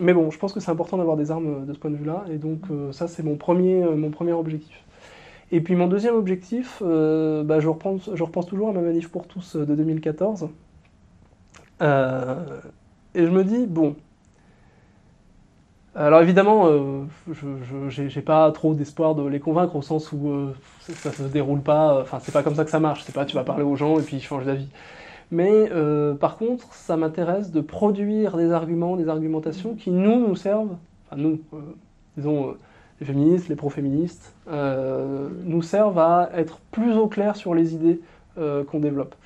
mais 0.00 0.14
bon, 0.14 0.30
je 0.30 0.38
pense 0.38 0.52
que 0.52 0.60
c'est 0.60 0.70
important 0.70 0.96
d'avoir 0.96 1.16
des 1.16 1.30
armes 1.30 1.62
euh, 1.62 1.64
de 1.64 1.72
ce 1.72 1.78
point 1.78 1.90
de 1.90 1.96
vue-là, 1.96 2.24
et 2.30 2.38
donc 2.38 2.62
euh, 2.70 2.92
ça 2.92 3.08
c'est 3.08 3.22
mon 3.22 3.36
premier, 3.36 3.82
euh, 3.82 3.94
mon 3.96 4.10
premier 4.10 4.32
objectif. 4.32 4.82
Et 5.50 5.60
puis 5.60 5.76
mon 5.76 5.86
deuxième 5.86 6.14
objectif, 6.14 6.82
bah, 6.82 7.60
je, 7.60 7.68
repense, 7.68 8.08
je 8.14 8.22
repense 8.22 8.46
toujours 8.46 8.70
à 8.70 8.72
ma 8.72 8.80
manif 8.80 9.10
pour 9.10 9.26
tous 9.26 9.56
de 9.56 9.74
2014, 9.74 10.48
et 11.82 13.26
je 13.26 13.28
me 13.28 13.44
dis, 13.44 13.66
bon, 13.66 13.94
alors 15.94 16.22
évidemment, 16.22 16.70
je 17.30 18.02
n'ai 18.02 18.22
pas 18.22 18.50
trop 18.52 18.72
d'espoir 18.72 19.14
de 19.14 19.26
les 19.28 19.40
convaincre 19.40 19.76
au 19.76 19.82
sens 19.82 20.10
où 20.12 20.48
ça 20.80 21.10
ne 21.10 21.14
se 21.14 21.22
déroule 21.24 21.60
pas, 21.60 22.00
enfin 22.00 22.18
c'est 22.22 22.32
pas 22.32 22.42
comme 22.42 22.54
ça 22.54 22.64
que 22.64 22.70
ça 22.70 22.80
marche, 22.80 23.02
c'est 23.04 23.14
pas 23.14 23.26
tu 23.26 23.34
vas 23.34 23.44
parler 23.44 23.62
aux 23.62 23.76
gens 23.76 23.98
et 23.98 24.02
puis 24.02 24.16
ils 24.16 24.22
changent 24.22 24.46
d'avis. 24.46 24.68
Mais 25.32 25.70
euh, 25.72 26.14
par 26.14 26.36
contre, 26.36 26.74
ça 26.74 26.98
m'intéresse 26.98 27.50
de 27.50 27.62
produire 27.62 28.36
des 28.36 28.52
arguments, 28.52 28.96
des 28.96 29.08
argumentations 29.08 29.74
qui 29.74 29.90
nous, 29.90 30.20
nous 30.20 30.36
servent, 30.36 30.76
enfin 31.06 31.16
nous, 31.20 31.40
euh, 31.54 31.60
disons 32.18 32.50
euh, 32.50 32.52
les 33.00 33.06
féministes, 33.06 33.48
les 33.48 33.56
pro-féministes, 33.56 34.34
nous 34.46 35.62
servent 35.62 35.98
à 35.98 36.30
être 36.34 36.60
plus 36.70 36.98
au 36.98 37.08
clair 37.08 37.34
sur 37.34 37.54
les 37.54 37.74
idées 37.74 38.00
qu'on 38.36 38.78
développe. 38.78 39.16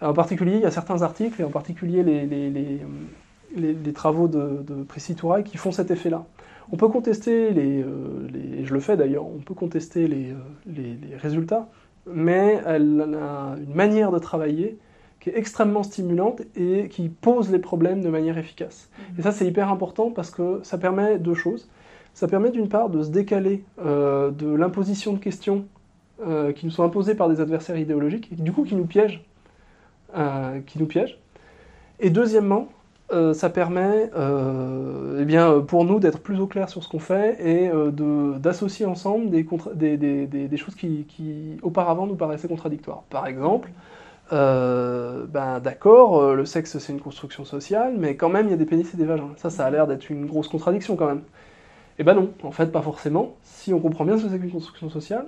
En 0.00 0.14
particulier, 0.14 0.56
il 0.56 0.62
y 0.62 0.64
a 0.64 0.70
certains 0.72 1.02
articles, 1.02 1.40
et 1.40 1.44
en 1.44 1.50
particulier 1.50 2.02
les, 2.02 2.26
les, 2.26 3.92
travaux 3.92 4.26
de, 4.26 4.64
de 4.66 4.82
Prissy 4.82 5.14
qui 5.44 5.58
font 5.58 5.70
cet 5.70 5.92
effet-là. 5.92 6.24
On 6.72 6.76
peut 6.76 6.88
contester 6.88 7.52
les, 7.52 7.84
les, 8.32 8.64
je 8.64 8.74
le 8.74 8.80
fais 8.80 8.96
d'ailleurs, 8.96 9.26
on 9.26 9.38
peut 9.38 9.54
contester 9.54 10.08
les, 10.08 10.34
résultats, 11.18 11.68
mais 12.10 12.60
elle 12.66 13.16
a 13.22 13.54
une 13.64 13.74
manière 13.74 14.10
de 14.10 14.18
travailler 14.18 14.76
qui 15.20 15.28
est 15.30 15.36
extrêmement 15.36 15.82
stimulante 15.82 16.42
et 16.56 16.88
qui 16.88 17.08
pose 17.08 17.50
les 17.50 17.58
problèmes 17.58 18.00
de 18.00 18.08
manière 18.08 18.38
efficace. 18.38 18.88
Mhm. 18.98 19.18
Et 19.18 19.22
ça, 19.22 19.32
c'est 19.32 19.46
hyper 19.46 19.70
important 19.70 20.10
parce 20.10 20.30
que 20.30 20.60
ça 20.62 20.78
permet 20.78 21.18
deux 21.18 21.34
choses. 21.34 21.68
Ça 22.14 22.26
permet 22.26 22.50
d'une 22.50 22.68
part 22.68 22.88
de 22.88 23.02
se 23.02 23.10
décaler 23.10 23.62
euh, 23.84 24.30
de 24.30 24.52
l'imposition 24.52 25.12
de 25.12 25.18
questions 25.18 25.66
euh, 26.26 26.52
qui 26.52 26.66
nous 26.66 26.72
sont 26.72 26.82
imposées 26.82 27.14
par 27.14 27.28
des 27.28 27.40
adversaires 27.40 27.78
idéologiques 27.78 28.30
et 28.32 28.42
du 28.42 28.52
coup 28.52 28.64
qui 28.64 28.74
nous 28.74 28.86
piègent. 28.86 29.22
Euh, 30.16 30.58
qui 30.66 30.78
nous 30.78 30.86
piègent. 30.86 31.18
Et 32.00 32.10
deuxièmement, 32.10 32.68
ça 33.34 33.50
permet 33.50 34.08
eh 34.14 35.24
bien, 35.24 35.60
pour 35.60 35.84
nous 35.84 35.98
d'être 35.98 36.20
plus 36.20 36.40
au 36.40 36.46
clair 36.46 36.68
sur 36.68 36.82
ce 36.82 36.88
qu'on 36.88 37.00
fait 37.00 37.36
et 37.44 37.68
d'associer 38.38 38.86
ensemble 38.86 39.30
des, 39.30 39.44
des, 39.74 39.96
des, 39.96 40.48
des 40.48 40.56
choses 40.56 40.76
qui, 40.76 41.06
qui, 41.08 41.58
auparavant 41.62 42.06
nous 42.06 42.14
paraissaient 42.14 42.46
contradictoires. 42.46 43.02
Par 43.10 43.26
exemple, 43.26 43.70
euh, 44.32 45.26
ben 45.26 45.58
d'accord, 45.60 46.18
euh, 46.20 46.34
le 46.34 46.44
sexe 46.44 46.78
c'est 46.78 46.92
une 46.92 47.00
construction 47.00 47.44
sociale, 47.44 47.94
mais 47.98 48.16
quand 48.16 48.28
même 48.28 48.46
il 48.46 48.50
y 48.50 48.54
a 48.54 48.56
des 48.56 48.66
pénis 48.66 48.92
et 48.94 48.96
des 48.96 49.04
vagins. 49.04 49.30
Ça, 49.36 49.50
ça 49.50 49.66
a 49.66 49.70
l'air 49.70 49.86
d'être 49.86 50.08
une 50.10 50.26
grosse 50.26 50.48
contradiction 50.48 50.96
quand 50.96 51.06
même. 51.06 51.22
Et 51.98 52.02
eh 52.02 52.04
ben 52.04 52.14
non, 52.14 52.30
en 52.44 52.50
fait 52.50 52.72
pas 52.72 52.80
forcément, 52.80 53.36
si 53.42 53.74
on 53.74 53.80
comprend 53.80 54.04
bien 54.04 54.16
ce 54.16 54.24
que 54.24 54.30
c'est 54.30 54.38
qu'une 54.38 54.50
construction 54.50 54.88
sociale, 54.88 55.26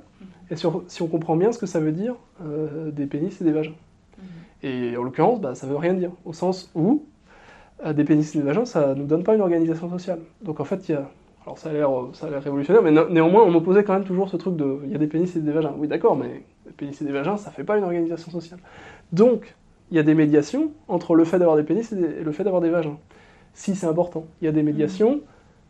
et 0.50 0.56
si 0.56 1.02
on 1.02 1.06
comprend 1.06 1.36
bien 1.36 1.52
ce 1.52 1.58
que 1.58 1.66
ça 1.66 1.80
veut 1.80 1.92
dire 1.92 2.14
euh, 2.42 2.90
des 2.90 3.06
pénis 3.06 3.38
et 3.40 3.44
des 3.44 3.52
vagins. 3.52 3.74
Mhm. 4.16 4.24
Et 4.62 4.96
en 4.96 5.02
l'occurrence, 5.02 5.40
ben, 5.40 5.54
ça 5.54 5.66
veut 5.66 5.76
rien 5.76 5.92
dire, 5.92 6.12
au 6.24 6.32
sens 6.32 6.70
où 6.74 7.04
des 7.84 8.04
pénis 8.04 8.34
et 8.34 8.38
des 8.38 8.44
vagins, 8.44 8.64
ça 8.64 8.94
nous 8.94 9.06
donne 9.06 9.24
pas 9.24 9.34
une 9.34 9.40
organisation 9.40 9.90
sociale. 9.90 10.20
Donc 10.40 10.60
en 10.60 10.64
fait, 10.64 10.88
il 10.88 10.92
y 10.92 10.94
a... 10.94 11.10
Alors 11.44 11.58
ça 11.58 11.70
a 11.70 11.72
l'air 11.72 11.90
révolutionnaire, 12.42 12.82
mais 12.82 12.92
néanmoins 12.92 13.42
on 13.42 13.52
opposait 13.56 13.82
quand 13.82 13.94
même 13.94 14.04
toujours 14.04 14.28
ce 14.28 14.36
truc 14.36 14.54
de... 14.54 14.78
Il 14.84 14.92
y 14.92 14.94
a 14.94 14.98
des 14.98 15.08
pénis 15.08 15.34
et 15.34 15.40
des 15.40 15.50
vagins. 15.50 15.74
Oui 15.76 15.88
d'accord, 15.88 16.16
mais 16.16 16.44
des 16.66 16.72
pénis 16.72 17.00
et 17.00 17.04
des 17.04 17.12
vagins, 17.12 17.36
ça 17.36 17.50
fait 17.50 17.64
pas 17.64 17.78
une 17.78 17.84
organisation 17.84 18.30
sociale. 18.30 18.60
Donc, 19.12 19.54
il 19.90 19.96
y 19.96 19.98
a 19.98 20.02
des 20.02 20.14
médiations 20.14 20.72
entre 20.88 21.14
le 21.14 21.24
fait 21.24 21.38
d'avoir 21.38 21.56
des 21.56 21.64
pénis 21.64 21.92
et, 21.92 21.96
le 21.96 22.32
fait 22.32 22.44
d'avoir 22.44 22.62
des 22.62 22.70
vagins. 22.70 22.98
Si 23.52 23.74
c'est 23.74 23.86
important, 23.86 24.24
il 24.40 24.46
y 24.46 24.48
a 24.48 24.52
des 24.52 24.62
médiations 24.62 25.20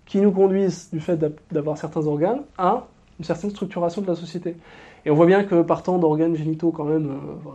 qui 0.06 0.20
nous 0.20 0.30
conduisent 0.30 0.90
du 0.92 1.00
fait 1.00 1.18
d'avoir 1.50 1.76
certains 1.76 2.06
organes 2.06 2.42
à 2.56 2.86
une 3.18 3.24
certaine 3.24 3.50
structuration 3.50 4.02
de 4.02 4.06
la 4.06 4.14
société. 4.14 4.56
Et 5.04 5.10
on 5.10 5.14
voit 5.14 5.26
bien 5.26 5.44
que 5.44 5.62
partant 5.62 5.98
d'organes 5.98 6.36
génitaux 6.36 6.70
quand 6.70 6.84
même 6.84 7.08
euh, 7.08 7.50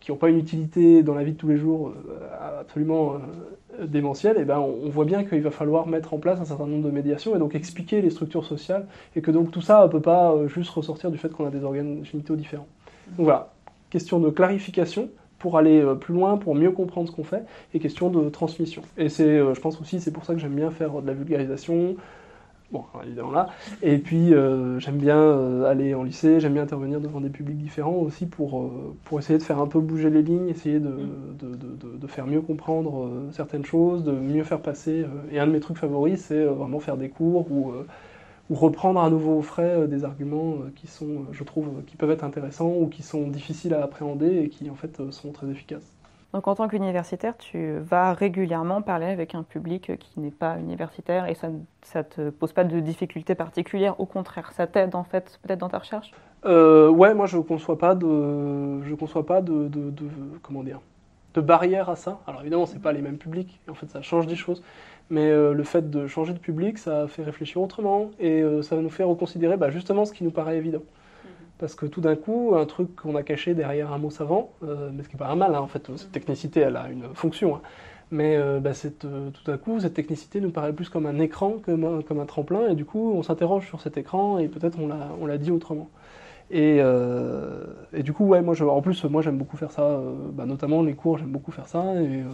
qui 0.00 0.10
n'ont 0.10 0.16
pas 0.16 0.28
une 0.28 0.38
utilité 0.38 1.02
dans 1.02 1.14
la 1.14 1.22
vie 1.22 1.32
de 1.32 1.36
tous 1.36 1.48
les 1.48 1.56
jours 1.56 1.92
euh, 2.08 2.60
absolument 2.60 3.14
euh, 3.78 3.86
démentielle, 3.86 4.36
et 4.38 4.42
eh 4.42 4.44
ben 4.44 4.58
on, 4.58 4.88
voit 4.88 5.04
bien 5.04 5.22
qu'il 5.22 5.40
va 5.40 5.52
falloir 5.52 5.86
mettre 5.86 6.14
en 6.14 6.18
place 6.18 6.40
un 6.40 6.44
certain 6.44 6.66
nombre 6.66 6.84
de 6.84 6.90
médiations 6.90 7.36
et 7.36 7.38
donc 7.38 7.54
expliquer 7.54 8.00
les 8.00 8.10
structures 8.10 8.44
sociales 8.44 8.86
et 9.14 9.20
que 9.20 9.30
donc 9.30 9.52
tout 9.52 9.60
ça 9.60 9.84
ne 9.84 9.88
peut 9.88 10.00
pas 10.00 10.34
juste 10.48 10.70
ressortir 10.70 11.12
du 11.12 11.18
fait 11.18 11.28
qu'on 11.28 11.46
a 11.46 11.50
des 11.50 11.62
organes 11.62 12.04
génitaux 12.04 12.34
différents. 12.34 12.66
Donc 13.16 13.24
voilà, 13.24 13.52
question 13.90 14.20
de 14.20 14.30
clarification 14.30 15.08
pour 15.38 15.56
aller 15.56 15.80
euh, 15.80 15.94
plus 15.94 16.14
loin, 16.14 16.36
pour 16.36 16.54
mieux 16.54 16.70
comprendre 16.70 17.08
ce 17.08 17.14
qu'on 17.14 17.24
fait, 17.24 17.44
et 17.74 17.78
question 17.78 18.10
de 18.10 18.28
transmission. 18.28 18.82
Et 18.96 19.08
c'est, 19.08 19.24
euh, 19.24 19.54
je 19.54 19.60
pense 19.60 19.80
aussi, 19.80 20.00
c'est 20.00 20.10
pour 20.10 20.24
ça 20.24 20.34
que 20.34 20.40
j'aime 20.40 20.54
bien 20.54 20.70
faire 20.70 21.00
de 21.00 21.06
la 21.06 21.12
vulgarisation, 21.12 21.94
bon, 22.72 22.82
évidemment 23.04 23.30
là, 23.30 23.48
et 23.82 23.98
puis 23.98 24.34
euh, 24.34 24.78
j'aime 24.80 24.98
bien 24.98 25.64
aller 25.64 25.94
en 25.94 26.02
lycée, 26.02 26.40
j'aime 26.40 26.54
bien 26.54 26.64
intervenir 26.64 27.00
devant 27.00 27.20
des 27.20 27.30
publics 27.30 27.56
différents 27.56 27.94
aussi 27.94 28.26
pour, 28.26 28.70
essayer 29.16 29.38
de 29.38 29.44
faire 29.44 29.60
un 29.60 29.68
peu 29.68 29.80
bouger 29.80 30.10
les 30.10 30.22
lignes, 30.22 30.48
essayer 30.48 30.80
de, 30.80 30.90
de, 31.40 32.06
faire 32.06 32.26
mieux 32.26 32.40
comprendre 32.40 33.10
certaines 33.32 33.64
choses, 33.64 34.02
de 34.02 34.12
mieux 34.12 34.44
faire 34.44 34.60
passer. 34.60 35.04
et 35.30 35.38
un 35.38 35.46
de 35.46 35.52
mes 35.52 35.60
trucs 35.60 35.78
favoris, 35.78 36.20
c'est 36.20 36.44
vraiment 36.44 36.80
faire 36.80 36.96
des 36.96 37.10
cours 37.10 37.50
où 37.50 37.72
ou 38.50 38.54
reprendre 38.54 39.00
à 39.00 39.10
nouveau 39.10 39.38
au 39.38 39.42
frais 39.42 39.74
euh, 39.76 39.86
des 39.86 40.04
arguments 40.04 40.54
euh, 40.54 40.72
qui 40.74 40.86
sont, 40.86 41.06
euh, 41.06 41.32
je 41.32 41.44
trouve, 41.44 41.82
qui 41.86 41.96
peuvent 41.96 42.10
être 42.10 42.24
intéressants 42.24 42.72
ou 42.72 42.88
qui 42.88 43.02
sont 43.02 43.28
difficiles 43.28 43.74
à 43.74 43.82
appréhender 43.82 44.38
et 44.42 44.48
qui 44.48 44.70
en 44.70 44.74
fait 44.74 45.10
sont 45.10 45.32
très 45.32 45.48
efficaces. 45.48 45.94
Donc 46.34 46.46
en 46.46 46.54
tant 46.54 46.68
qu'universitaire, 46.68 47.36
tu 47.38 47.78
vas 47.78 48.12
régulièrement 48.12 48.82
parler 48.82 49.06
avec 49.06 49.34
un 49.34 49.42
public 49.42 49.92
qui 49.98 50.20
n'est 50.20 50.30
pas 50.30 50.58
universitaire 50.58 51.26
et 51.26 51.34
ça 51.34 51.48
ne 51.48 52.02
te 52.02 52.30
pose 52.30 52.52
pas 52.52 52.64
de 52.64 52.80
difficultés 52.80 53.34
particulières, 53.34 53.98
au 53.98 54.06
contraire, 54.06 54.52
ça 54.52 54.66
t'aide 54.66 54.94
en 54.94 55.04
fait 55.04 55.38
peut-être 55.42 55.60
dans 55.60 55.70
ta 55.70 55.78
recherche? 55.78 56.14
Euh, 56.44 56.88
Ouais, 56.90 57.14
moi 57.14 57.26
je 57.26 57.36
ne 57.36 57.42
conçois 57.42 57.78
pas 57.78 57.94
de, 57.94 58.82
je 58.82 58.94
conçois 58.94 59.26
pas 59.26 59.42
de, 59.42 59.68
de, 59.68 59.90
de, 59.90 60.08
comment 60.42 60.62
dire, 60.62 60.80
de 61.34 61.40
barrière 61.40 61.88
à 61.90 61.96
ça. 61.96 62.20
Alors 62.26 62.40
évidemment, 62.42 62.66
c'est 62.66 62.80
pas 62.80 62.92
les 62.92 63.02
mêmes 63.02 63.18
publics, 63.18 63.60
et 63.66 63.70
en 63.70 63.74
fait 63.74 63.88
ça 63.90 64.02
change 64.02 64.26
des 64.26 64.36
choses. 64.36 64.62
Mais 65.10 65.30
euh, 65.30 65.54
le 65.54 65.64
fait 65.64 65.90
de 65.90 66.06
changer 66.06 66.34
de 66.34 66.38
public, 66.38 66.78
ça 66.78 67.08
fait 67.08 67.22
réfléchir 67.22 67.62
autrement 67.62 68.10
et 68.18 68.42
euh, 68.42 68.62
ça 68.62 68.76
va 68.76 68.82
nous 68.82 68.90
faire 68.90 69.08
reconsidérer 69.08 69.56
bah, 69.56 69.70
justement 69.70 70.04
ce 70.04 70.12
qui 70.12 70.22
nous 70.22 70.30
paraît 70.30 70.58
évident. 70.58 70.80
Mhm. 70.80 71.30
Parce 71.58 71.74
que 71.74 71.86
tout 71.86 72.00
d'un 72.00 72.16
coup, 72.16 72.52
un 72.54 72.66
truc 72.66 72.94
qu'on 72.94 73.16
a 73.16 73.22
caché 73.22 73.54
derrière 73.54 73.92
un 73.92 73.98
mot 73.98 74.10
savant, 74.10 74.50
euh, 74.62 74.90
mais 74.92 75.02
ce 75.02 75.08
qui 75.08 75.16
n'est 75.16 75.20
pas 75.20 75.28
un 75.28 75.36
mal, 75.36 75.54
hein, 75.54 75.60
en 75.60 75.66
fait, 75.66 75.90
cette 75.96 76.12
technicité, 76.12 76.60
elle 76.60 76.76
a 76.76 76.88
une 76.90 77.04
fonction. 77.14 77.56
Hein. 77.56 77.62
mais 78.10 78.38
bah, 78.60 78.72
tout 78.74 79.44
d'un 79.46 79.58
coup, 79.58 79.80
cette 79.80 79.94
technicité 79.94 80.40
nous 80.40 80.50
paraît 80.50 80.72
plus 80.72 80.88
comme 80.88 81.06
un 81.06 81.18
écran 81.18 81.58
que 81.58 82.00
comme 82.02 82.20
un 82.20 82.26
tremplin, 82.26 82.68
et 82.68 82.74
du 82.74 82.84
coup, 82.84 83.12
on 83.14 83.22
s'interroge 83.22 83.66
sur 83.66 83.80
cet 83.80 83.96
écran 83.96 84.38
et 84.38 84.48
peut-être 84.48 84.78
on 84.78 85.26
l'a 85.26 85.38
dit 85.38 85.50
autrement. 85.50 85.88
Euh, 86.52 87.64
et, 87.92 88.02
du 88.02 88.12
coup, 88.12 88.24
ouais, 88.24 88.42
moi, 88.42 88.54
en 88.60 88.80
plus, 88.80 89.04
moi, 89.04 89.22
j'aime 89.22 89.38
beaucoup 89.38 89.56
faire 89.56 89.70
ça, 89.70 89.82
euh, 89.82 90.14
bah, 90.32 90.46
notamment 90.46 90.82
les 90.82 90.94
cours, 90.94 91.18
j'aime 91.18 91.30
beaucoup 91.30 91.52
faire 91.52 91.68
ça, 91.68 91.82
euh, 91.82 92.24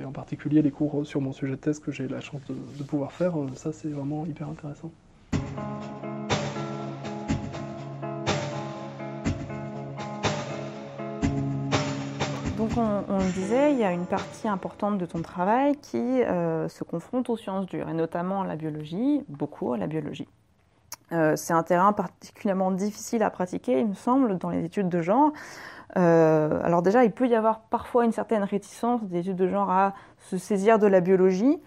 et, 0.00 0.04
en 0.04 0.12
particulier 0.12 0.62
les 0.62 0.70
cours 0.70 1.06
sur 1.06 1.20
mon 1.20 1.32
sujet 1.32 1.52
de 1.52 1.60
thèse 1.60 1.78
que 1.78 1.90
j'ai 1.90 2.08
la 2.08 2.20
chance 2.20 2.42
de, 2.48 2.84
pouvoir 2.84 3.12
faire, 3.12 3.34
ça, 3.54 3.72
c'est 3.72 3.88
vraiment 3.88 4.26
hyper 4.26 4.48
intéressant. 4.48 4.90
Donc 12.58 12.70
on, 12.76 13.02
on, 13.08 13.18
le 13.18 13.32
disait, 13.32 13.72
il 13.72 13.78
y 13.78 13.84
a 13.84 13.92
une 13.92 14.06
partie 14.06 14.46
importante 14.46 14.98
de 14.98 15.06
ton 15.06 15.20
travail 15.22 15.74
qui 15.76 15.98
se 15.98 16.84
confronte 16.84 17.30
aux 17.30 17.36
sciences 17.36 17.66
dures, 17.66 17.88
et 17.88 17.94
notamment 17.94 18.42
à 18.42 18.46
la 18.46 18.56
biologie, 18.56 19.22
beaucoup 19.28 19.72
à 19.72 19.78
la 19.78 19.86
biologie. 19.86 20.28
Euh, 21.12 21.36
c'est 21.36 21.52
un 21.52 21.62
terrain 21.62 21.92
particulièrement 21.92 22.70
difficile 22.70 23.22
à 23.22 23.30
pratiquer, 23.30 23.80
il 23.80 23.88
me 23.88 23.94
semble, 23.94 24.38
dans 24.38 24.50
les 24.50 24.64
études 24.64 24.88
de 24.88 25.02
genre. 25.02 25.32
Euh, 25.98 26.60
alors 26.64 26.82
déjà, 26.82 27.04
il 27.04 27.12
peut 27.12 27.28
y 27.28 27.34
avoir 27.34 27.60
parfois 27.60 28.04
une 28.04 28.12
certaine 28.12 28.42
réticence 28.42 29.02
des 29.04 29.18
études 29.18 29.36
de 29.36 29.48
genre 29.48 29.70
à 29.70 29.94
se 30.18 30.38
saisir 30.38 30.78
de 30.78 30.86
la 30.86 31.00
biologie, 31.00 31.58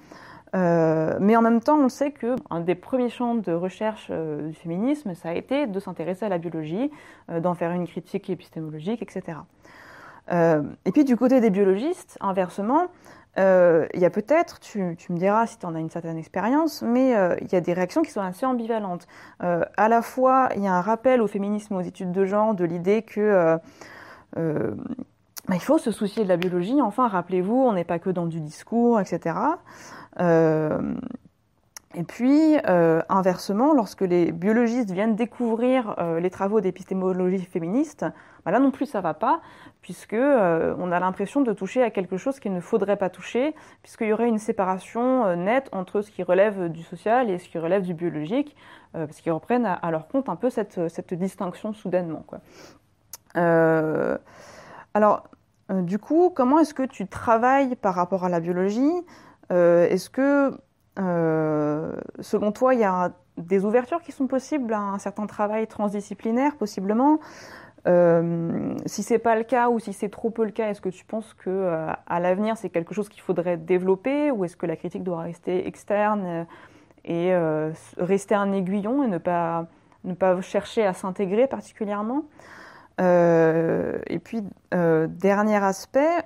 euh, 0.56 1.18
mais 1.20 1.36
en 1.36 1.42
même 1.42 1.60
temps, 1.60 1.78
on 1.78 1.90
sait 1.90 2.12
que 2.12 2.36
un 2.50 2.60
des 2.62 2.76
premiers 2.76 3.10
champs 3.10 3.36
de 3.36 3.52
recherche 3.52 4.10
du 4.10 4.54
féminisme, 4.54 5.14
ça 5.14 5.30
a 5.30 5.34
été 5.34 5.68
de 5.68 5.80
s'intéresser 5.80 6.26
à 6.26 6.30
la 6.30 6.40
biologie, 6.40 6.90
d'en 7.30 7.54
faire 7.54 7.72
une 7.72 7.86
critique 7.86 8.30
épistémologique, 8.30 9.02
etc. 9.02 9.40
et 10.32 10.92
puis 10.92 11.04
du 11.04 11.18
côté 11.18 11.40
des 11.40 11.52
biologistes, 11.52 12.18
inversement, 12.20 12.88
euh, 13.38 13.88
il 13.94 14.00
y 14.00 14.06
a 14.06 14.10
peut-être, 14.10 14.60
tu, 14.60 14.80
me 14.80 15.18
diras 15.18 15.48
si 15.48 15.58
tu 15.58 15.66
en 15.66 15.76
as 15.76 15.80
une 15.80 15.90
certaine 15.90 16.18
expérience, 16.18 16.82
mais 16.82 17.16
euh, 17.16 17.36
il 17.42 17.52
y 17.52 17.56
a 17.56 17.62
des 17.62 17.74
réactions 17.74 18.02
qui 18.02 18.12
sont 18.12 18.22
assez 18.22 18.46
ambivalentes. 18.46 19.08
Euh, 19.44 19.64
à 19.78 19.90
la 19.90 20.02
fois, 20.02 20.50
il 20.56 20.64
y 20.64 20.68
a 20.68 20.74
un 20.74 20.82
rappel 20.82 21.22
au 21.22 21.28
féminisme, 21.28 21.76
aux 21.76 21.82
études 21.82 22.12
de 22.12 22.26
genre, 22.26 22.56
de 22.56 22.66
l'idée 22.66 23.02
que 23.02 23.60
bah, 24.36 25.54
il 25.54 25.62
faut 25.62 25.78
se 25.78 25.92
soucier 25.92 26.24
de 26.24 26.30
la 26.30 26.38
biologie. 26.38 26.82
Enfin, 26.82 27.08
rappelez-vous, 27.08 27.56
on 27.56 27.74
n'est 27.74 27.84
pas 27.84 28.00
que 28.00 28.10
dans 28.10 28.26
du 28.26 28.40
discours, 28.40 29.00
etc. 29.00 29.36
Et 31.98 32.04
puis, 32.04 32.58
euh, 32.68 33.02
inversement, 33.08 33.74
lorsque 33.74 34.02
les 34.02 34.34
biologistes 34.34 34.92
viennent 34.92 35.16
découvrir 35.16 35.96
euh, 35.98 36.20
les 36.20 36.30
travaux 36.30 36.60
d'épistémologie 36.60 37.46
féministe, 37.46 38.06
bah 38.44 38.52
là 38.52 38.60
non 38.60 38.70
plus 38.70 38.86
ça 38.86 39.00
va 39.00 39.14
pas, 39.14 39.40
puisque 39.82 40.12
euh, 40.12 40.76
on 40.78 40.92
a 40.92 41.00
l'impression 41.00 41.40
de 41.40 41.54
toucher 41.54 41.82
à 41.84 41.92
quelque 41.92 42.18
chose 42.18 42.42
qu'il 42.42 42.54
ne 42.54 42.60
faudrait 42.60 42.98
pas 42.98 43.10
toucher, 43.10 43.56
puisqu'il 43.82 44.10
y 44.10 44.14
aurait 44.14 44.28
une 44.28 44.40
séparation 44.40 45.38
nette 45.38 45.70
entre 45.72 46.02
ce 46.02 46.12
qui 46.12 46.22
relève 46.22 46.68
du 46.68 46.84
social 46.84 47.30
et 47.30 47.40
ce 47.40 47.48
qui 47.48 47.58
relève 47.60 47.84
du 47.84 47.94
biologique, 47.94 48.58
parce 48.92 49.22
qu'ils 49.22 49.32
reprennent 49.32 49.66
à, 49.66 49.92
leur 49.92 50.08
compte 50.08 50.28
un 50.30 50.36
peu 50.36 50.50
cette, 50.50 51.14
distinction 51.14 51.74
soudainement. 51.74 52.26
Alors, 54.94 55.24
du 55.70 55.98
coup, 55.98 56.30
comment 56.34 56.60
est-ce 56.60 56.74
que 56.74 56.84
tu 56.84 57.08
travailles 57.08 57.76
par 57.76 57.96
rapport 57.96 58.26
à 58.26 58.30
la 58.30 58.40
biologie? 58.40 58.94
Est-ce 59.50 60.10
que 60.10 60.58
selon 60.98 62.52
toi, 62.52 62.74
il 62.74 62.80
y 62.80 62.86
a 62.86 63.12
des 63.38 63.66
ouvertures 63.66 64.02
qui 64.02 64.12
sont 64.12 64.28
possibles 64.28 64.74
à 64.74 64.80
un 64.80 65.00
certain 65.00 65.28
travail 65.28 65.68
transdisciplinaire, 65.68 66.56
possiblement? 66.56 67.20
Euh, 67.88 68.76
si 68.88 69.04
c'est 69.04 69.20
pas 69.20 69.36
le 69.36 69.44
cas 69.44 69.70
ou 69.70 69.78
si 69.80 69.94
c'est 69.94 70.10
trop 70.10 70.32
peu 70.32 70.44
le 70.44 70.52
cas, 70.52 70.70
est-ce 70.70 70.82
que 70.82 70.90
tu 70.90 71.06
penses 71.06 71.36
que 71.36 71.52
euh, 71.52 71.92
à 72.08 72.20
l'avenir 72.20 72.58
c'est 72.58 72.70
quelque 72.70 72.96
chose 72.96 73.10
qu'il 73.10 73.22
faudrait 73.22 73.58
développer 73.58 74.32
ou 74.32 74.44
est-ce 74.44 74.58
que 74.58 74.66
la 74.66 74.76
critique 74.76 75.04
doit 75.04 75.22
rester 75.22 75.68
externe 75.68 76.48
et 77.08 77.36
rester 78.00 78.34
un 78.34 78.52
aiguillon 78.52 79.04
et 79.04 79.08
ne 79.08 79.20
pas 79.20 79.68
ne 80.04 80.16
pas 80.16 80.42
chercher 80.42 80.84
à 80.84 80.94
s'intégrer 80.94 81.46
particulièrement? 81.46 82.24
Et 82.98 84.20
puis 84.20 84.42
dernier 84.72 85.64
aspect 85.64 86.26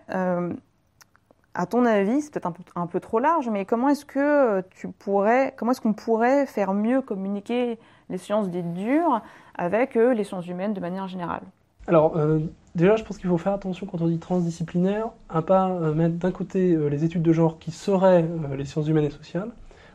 à 1.55 1.65
ton 1.65 1.85
avis, 1.85 2.21
c'est 2.21 2.31
peut-être 2.31 2.51
un, 2.75 2.87
peu 2.87 2.99
trop 2.99 3.19
large, 3.19 3.49
mais 3.49 3.65
comment 3.65 3.89
est-ce 3.89 4.05
que 4.05 4.19
euh, 4.19 4.61
tu 4.69 4.87
pourrais, 4.87 5.53
comment 5.57 5.71
est-ce 5.71 5.81
qu'on 5.81 5.93
pourrait 5.93 6.45
faire 6.45 6.73
mieux 6.73 7.01
communiquer 7.01 7.79
les 8.09 8.17
sciences 8.17 8.49
dites 8.49 8.73
dures 8.73 9.21
avec 9.55 9.95
euh, 9.95 10.13
les 10.13 10.23
sciences 10.23 10.47
humaines 10.47 10.73
de 10.73 10.79
manière 10.79 11.07
générale? 11.07 11.41
Alors, 11.87 12.15
euh, 12.17 12.39
déjà, 12.75 12.95
je 12.95 13.03
pense 13.03 13.17
qu'il 13.17 13.29
faut 13.29 13.37
faire 13.37 13.53
attention 13.53 13.87
quand 13.87 14.01
on 14.01 14.07
dit 14.07 14.19
transdisciplinaire, 14.19 15.09
à 15.29 15.41
pas 15.41 15.69
mettre 15.93 16.15
d'un 16.15 16.31
côté 16.31 16.77
les 16.89 17.03
études 17.03 17.23
de 17.23 17.33
genre 17.33 17.57
qui 17.57 17.71
seraient 17.71 18.25
les 18.55 18.65
sciences 18.65 18.87
humaines 18.87 19.05
et 19.05 19.09
sociales, 19.09 19.49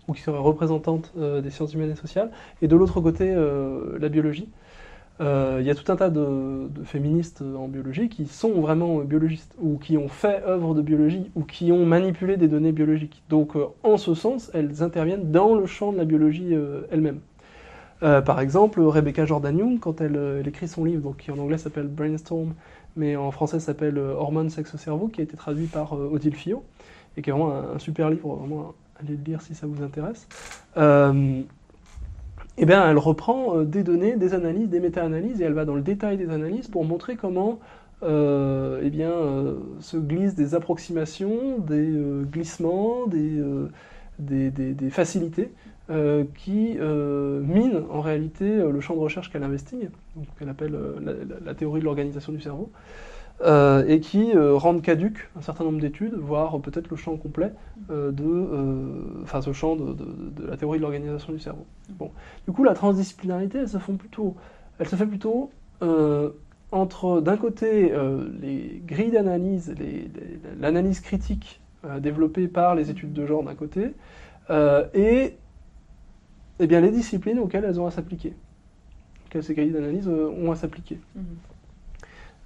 ou 0.09 0.13
qui 0.13 0.23
seraient 0.23 0.39
représentantes 0.39 1.13
des 1.17 1.51
sciences 1.51 1.73
humaines 1.73 1.93
et 1.93 1.97
sociales, 1.97 2.31
et 2.63 2.69
de 2.69 2.75
l'autre 2.75 3.01
côté 3.01 3.33
la 3.33 4.09
biologie. 4.09 4.49
Euh, 5.21 5.59
il 5.61 5.67
y 5.67 5.71
a 5.71 5.77
tout 5.77 5.91
un 5.93 5.97
tas 5.97 6.11
de, 6.11 6.69
féministes 6.85 7.43
en 7.43 7.69
biologie 7.69 8.09
qui 8.09 8.27
sont 8.27 8.61
vraiment 8.61 8.99
biologistes, 8.99 9.55
ou 9.61 9.79
qui 9.79 9.97
ont 9.97 10.09
fait 10.09 10.43
œuvre 10.45 10.75
de 10.75 10.83
biologie, 10.83 11.31
ou 11.37 11.45
qui 11.45 11.71
ont 11.71 11.87
manipulé 11.87 12.37
des 12.37 12.49
données 12.49 12.73
biologiques. 12.73 13.23
Donc 13.29 13.55
euh, 13.55 13.67
en 13.85 13.97
ce 13.97 14.15
sens, 14.15 14.51
elles 14.55 14.83
interviennent 14.83 15.31
dans 15.31 15.55
le 15.55 15.67
champ 15.67 15.93
de 15.93 15.99
la 15.99 16.05
biologie 16.05 16.55
euh, 16.55 16.83
elle-même. 16.91 17.21
par 18.01 18.41
exemple, 18.41 18.81
Rebecca 18.81 19.25
Jordan-Young, 19.25 19.79
quand 19.81 20.01
elle, 20.01 20.43
écrit 20.47 20.69
son 20.69 20.85
livre, 20.85 21.03
donc, 21.03 21.19
qui 21.19 21.31
en 21.31 21.39
anglais 21.39 21.59
s'appelle 21.59 21.87
Brainstorm, 21.87 22.55
mais 22.97 23.17
en 23.17 23.31
français 23.31 23.61
s'appelle 23.61 23.99
Hormones, 23.99 24.51
sexe, 24.51 24.77
cerveau, 24.77 25.09
qui 25.09 25.21
a 25.21 25.25
été 25.25 25.37
traduit 25.37 25.67
par 25.67 25.93
Odile 25.95 26.35
Fillot, 26.35 26.65
et 27.17 27.23
qui 27.23 27.31
est 27.31 27.33
vraiment 27.33 27.53
un, 27.53 27.77
un 27.77 27.79
super 27.79 28.11
livre, 28.11 28.35
vraiment 28.35 28.75
allez 29.01 29.17
le 29.17 29.25
lire 29.25 29.41
si 29.41 29.55
ça 29.55 29.67
vous 29.67 29.83
intéresse 29.83 30.29
eh 32.57 32.67
bien, 32.67 32.89
elle 32.89 32.99
reprend 32.99 33.57
euh, 33.57 33.65
des 33.65 33.83
données, 33.83 34.17
des 34.17 34.35
analyses, 34.35 34.69
des 34.69 34.81
méta-analyses, 34.81 35.41
et 35.41 35.45
elle 35.45 35.55
va 35.55 35.65
dans 35.65 35.75
le 35.75 35.83
détail 35.83 36.17
des 36.17 36.31
analyses 36.31 36.69
pour 36.69 36.85
montrer 36.85 37.17
comment 37.17 37.59
euh, 38.03 38.81
eh 38.83 38.91
bien, 38.91 39.11
euh, 39.11 39.57
se 39.81 39.97
glissent 39.97 40.35
des 40.35 40.55
approximations, 40.55 41.59
des 41.59 41.93
glissements, 42.31 43.07
des, 43.07 44.91
facilités 44.91 45.51
qui 46.35 46.79
minent 46.79 47.83
en 47.91 48.01
réalité 48.01 48.47
le 48.47 48.81
champ 48.81 48.95
de 48.95 49.01
recherche 49.01 49.33
qu'elle 49.33 49.43
investigue, 49.43 49.91
qu'elle 50.39 50.49
appelle 50.49 50.77
la, 51.45 51.55
théorie 51.55 51.81
de 51.81 51.85
l'organisation 51.85 52.33
du 52.33 52.41
cerveau. 52.41 52.71
Euh, 53.41 53.85
et 53.89 53.99
qui 53.99 54.33
euh, 54.33 54.55
rendent 54.55 54.81
caduques 54.81 55.29
un 55.37 55.43
certain 55.43 55.65
nombre 55.65 55.81
d'études, 55.81 56.15
voire 56.15 56.61
peut-être 56.61 56.89
le 56.89 56.97
champ 56.97 57.17
complet 57.17 57.53
euh, 57.91 58.13
de, 58.13 59.23
enfin 59.25 59.43
ce 59.43 59.53
champ 59.53 59.75
de, 59.75 59.97
la 60.47 60.57
théorie 60.57 60.79
de 60.79 60.83
l'organisation 60.83 61.33
du 61.33 61.41
cerveau. 61.41 61.67
Bon, 61.91 62.13
du 62.47 62.53
coup, 62.53 62.63
la 62.63 62.75
transdisciplinarité, 62.75 63.59
elle 63.59 63.69
se, 63.69 63.77
plutôt, 63.79 64.37
elle 64.79 64.87
se 64.87 64.95
fait 64.95 65.07
plutôt 65.07 65.51
entre, 66.71 67.21
d'un 67.21 67.37
côté, 67.37 67.93
les 68.41 68.83
grilles 68.87 69.11
d'analyse, 69.11 69.75
l'analyse 70.61 71.01
critique 71.01 71.61
développée 72.01 72.49
par 72.49 72.75
les 72.75 72.91
études 72.91 73.13
de 73.13 73.27
genre 73.27 73.43
d'un 73.43 73.55
côté, 73.55 73.95
et 74.95 75.37
eh 76.61 76.67
bien, 76.67 76.81
les 76.81 76.93
disciplines 76.93 77.41
auxquelles 77.41 77.65
elles 77.65 77.81
ont 77.81 77.87
à 77.87 77.91
s'appliquer, 77.91 78.35
auxquelles 79.27 79.43
ces 79.43 79.55
grilles 79.55 79.73
d'analyse 79.73 80.09
ont 80.09 80.53
à 80.53 80.57
s'appliquer. 80.57 80.99
Mm-hmm. 81.19 81.54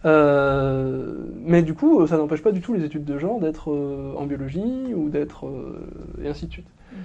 Euh, 0.05 1.13
mais 1.43 1.63
du 1.63 1.75
coup, 1.75 2.07
ça 2.07 2.17
n'empêche 2.17 2.43
pas 2.43 2.53
du 2.53 2.61
tout 2.61 2.73
les 2.73 2.85
études 2.85 3.05
de 3.05 3.19
genre 3.19 3.41
d'être 3.41 3.73
euh, 3.73 4.15
en 4.17 4.27
biologie 4.27 4.95
ou 4.95 5.09
d'être. 5.09 5.47
Euh, 5.47 5.89
et 6.23 6.29
ainsi 6.29 6.47
de 6.47 6.53
suite. 6.53 6.69
Mm. 6.93 6.97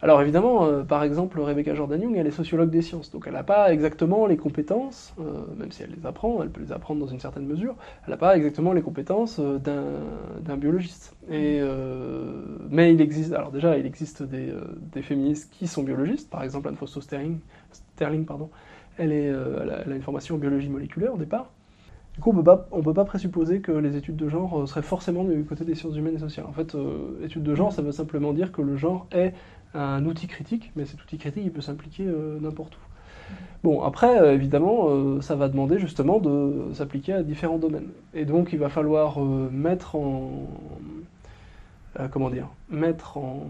Alors 0.00 0.22
évidemment, 0.22 0.84
par 0.84 1.02
exemple, 1.02 1.40
Rebecca 1.40 1.74
Jordan-Young, 1.74 2.16
elle 2.16 2.28
est 2.28 2.30
sociologue 2.30 2.70
des 2.70 2.82
sciences, 2.82 3.10
donc 3.10 3.24
elle 3.26 3.32
n'a 3.32 3.42
pas 3.42 3.72
exactement 3.72 4.26
les 4.26 4.36
compétences, 4.36 5.12
même 5.56 5.72
si 5.72 5.82
elle 5.82 5.90
les 5.90 6.06
apprend, 6.06 6.40
elle 6.40 6.50
peut 6.50 6.60
les 6.60 6.70
apprendre 6.70 7.00
dans 7.00 7.08
une 7.08 7.18
certaine 7.18 7.46
mesure, 7.46 7.74
elle 8.04 8.12
n'a 8.12 8.16
pas 8.16 8.36
exactement 8.36 8.72
les 8.72 8.82
compétences 8.82 9.40
d'un 9.40 10.56
biologiste. 10.56 11.16
Et, 11.28 11.60
mais 12.70 12.94
il 12.94 13.00
existe, 13.00 13.32
alors 13.32 13.50
déjà, 13.50 13.76
il 13.76 13.86
existe 13.86 14.22
des, 14.22 14.54
des, 14.92 15.02
féministes 15.02 15.50
qui 15.50 15.66
sont 15.66 15.82
biologistes, 15.82 16.30
par 16.30 16.44
exemple 16.44 16.68
Anne 16.68 16.76
Fausto 16.76 17.00
Sterling, 17.00 17.40
Sterling 17.72 18.24
pardon, 18.24 18.50
elle, 18.98 19.10
est, 19.10 19.24
elle 19.24 19.92
a 19.92 19.96
une 19.96 20.02
formation 20.02 20.36
en 20.36 20.38
biologie 20.38 20.68
moléculaire 20.68 21.12
au 21.12 21.18
départ, 21.18 21.50
du 22.18 22.22
coup, 22.22 22.30
on 22.32 22.78
ne 22.78 22.82
peut 22.82 22.94
pas 22.94 23.04
présupposer 23.04 23.60
que 23.60 23.70
les 23.70 23.96
études 23.96 24.16
de 24.16 24.28
genre 24.28 24.62
euh, 24.62 24.66
seraient 24.66 24.82
forcément 24.82 25.22
du 25.22 25.44
côté 25.44 25.64
des 25.64 25.76
sciences 25.76 25.94
humaines 25.94 26.16
et 26.16 26.18
sociales. 26.18 26.46
En 26.48 26.52
fait, 26.52 26.74
euh, 26.74 27.24
études 27.24 27.44
de 27.44 27.54
genre, 27.54 27.72
ça 27.72 27.80
veut 27.80 27.92
simplement 27.92 28.32
dire 28.32 28.50
que 28.50 28.60
le 28.60 28.76
genre 28.76 29.06
est 29.12 29.34
un 29.72 30.04
outil 30.04 30.26
critique, 30.26 30.72
mais 30.74 30.84
cet 30.84 31.00
outil 31.00 31.16
critique, 31.16 31.44
il 31.46 31.52
peut 31.52 31.60
s'impliquer 31.60 32.02
euh, 32.08 32.40
n'importe 32.40 32.74
où. 32.74 32.80
Bon, 33.62 33.82
après, 33.82 34.34
évidemment, 34.34 35.20
ça 35.20 35.36
va 35.36 35.48
demander 35.48 35.78
justement 35.78 36.18
de 36.18 36.72
s'appliquer 36.72 37.12
à 37.12 37.22
différents 37.22 37.58
domaines. 37.58 37.90
Et 38.14 38.24
donc, 38.24 38.52
il 38.52 38.58
va 38.58 38.68
falloir 38.68 39.20
mettre 39.20 39.94
en... 39.94 40.46
comment 42.10 42.30
dire 42.30 42.48
Mettre 42.70 43.18
en, 43.18 43.46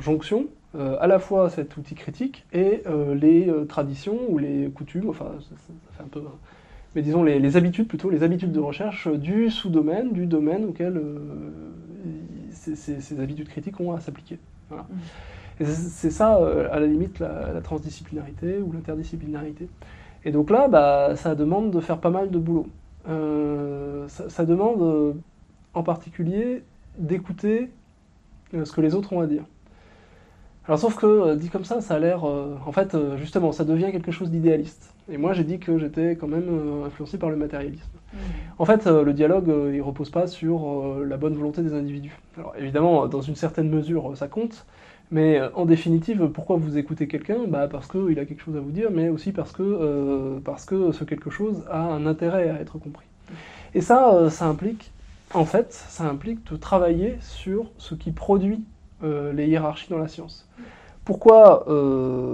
jonction 0.00 0.46
à 0.74 1.06
la 1.06 1.18
fois 1.18 1.50
cet 1.50 1.76
outil 1.76 1.94
critique 1.94 2.46
et 2.54 2.82
les 3.14 3.52
traditions 3.68 4.16
ou 4.30 4.38
les 4.38 4.70
coutumes, 4.70 5.10
enfin, 5.10 5.26
ça 5.40 5.56
fait 5.98 6.02
un 6.02 6.08
peu 6.08 6.22
mais 6.94 7.02
disons 7.02 7.22
les, 7.22 7.56
habitudes 7.56 7.86
plutôt, 7.86 8.10
les 8.10 8.22
habitudes 8.22 8.52
de 8.52 8.60
recherche 8.60 9.08
du 9.08 9.50
sous-domaine, 9.50 10.12
du 10.12 10.26
domaine 10.26 10.64
auquel 10.64 10.96
euh, 10.96 11.18
ces, 12.52 13.20
habitudes 13.20 13.48
critiques 13.48 13.78
ont 13.80 13.92
à 13.92 14.00
s'appliquer. 14.00 14.38
Mm. 14.70 14.76
c'est 15.64 16.10
ça, 16.10 16.38
euh, 16.38 16.68
à 16.72 16.80
la 16.80 16.86
limite, 16.86 17.18
la, 17.18 17.60
transdisciplinarité 17.62 18.58
ou 18.58 18.72
l'interdisciplinarité. 18.72 19.68
Et 20.24 20.32
donc 20.32 20.50
là, 20.50 20.68
bah, 20.68 21.14
ça 21.16 21.34
demande 21.34 21.70
de 21.70 21.80
faire 21.80 21.98
pas 21.98 22.10
mal 22.10 22.30
de 22.30 22.38
boulot. 22.38 22.66
Euh, 23.08 24.06
ça, 24.08 24.44
demande 24.44 25.14
en 25.74 25.82
particulier 25.82 26.62
d'écouter 26.98 27.70
ce 28.52 28.72
que 28.72 28.80
les 28.80 28.94
autres 28.94 29.12
ont 29.12 29.20
à 29.20 29.26
dire. 29.26 29.44
Alors 30.68 30.78
sauf 30.78 30.96
que 30.96 31.34
dit 31.34 31.48
comme 31.48 31.64
ça, 31.64 31.80
ça 31.80 31.94
a 31.94 31.98
l'air, 31.98 32.24
en 32.24 32.72
fait, 32.72 32.94
justement, 33.16 33.52
ça 33.52 33.64
devient 33.64 33.90
quelque 33.90 34.12
chose 34.12 34.30
d'idéaliste. 34.30 34.92
Et 35.10 35.16
moi, 35.16 35.32
j'ai 35.32 35.44
dit 35.44 35.58
que 35.58 35.78
j'étais 35.78 36.16
quand 36.16 36.28
même 36.28 36.48
euh, 36.50 36.86
influencé 36.86 37.16
par 37.16 37.30
le 37.30 37.36
matérialisme. 37.36 37.88
Mmh. 38.12 38.16
En 38.58 38.64
fait, 38.66 38.86
euh, 38.86 39.02
le 39.02 39.14
dialogue, 39.14 39.48
euh, 39.48 39.72
il 39.74 39.80
repose 39.80 40.10
pas 40.10 40.26
sur 40.26 41.02
la 41.02 41.16
bonne 41.16 41.34
volonté 41.34 41.62
des 41.62 41.72
individus. 41.72 42.16
Alors 42.36 42.54
évidemment, 42.58 43.06
dans 43.06 43.22
une 43.22 43.36
certaine 43.36 43.70
mesure, 43.70 44.16
ça 44.16 44.28
compte, 44.28 44.66
mais 45.10 45.40
en 45.54 45.64
définitive, 45.64 46.28
pourquoi 46.28 46.56
vous 46.56 46.76
écoutez 46.76 47.08
quelqu'un? 47.08 47.46
Bah, 47.48 47.68
Parce 47.70 47.88
qu'il 47.88 48.18
a 48.18 48.26
quelque 48.26 48.42
chose 48.42 48.56
à 48.56 48.60
vous 48.60 48.70
dire, 48.70 48.90
mais 48.90 49.08
aussi 49.08 49.32
parce 49.32 49.52
que, 49.52 50.38
parce 50.44 50.66
que 50.66 50.92
ce 50.92 51.04
quelque 51.04 51.30
chose 51.30 51.64
a 51.70 51.80
un 51.80 52.04
intérêt 52.04 52.50
à 52.50 52.60
être 52.60 52.78
compris. 52.78 53.06
Et 53.74 53.80
ça, 53.80 54.28
ça 54.28 54.46
implique, 54.46 54.92
en 55.32 55.46
fait, 55.46 55.72
ça 55.72 56.04
implique 56.04 56.50
de 56.52 56.56
travailler 56.56 57.16
sur 57.22 57.70
ce 57.78 57.94
qui 57.94 58.10
produit 58.10 58.62
les 59.02 59.46
hiérarchies 59.46 59.90
dans 59.90 59.98
la 59.98 60.08
science. 60.08 60.48
Pourquoi 61.04 61.66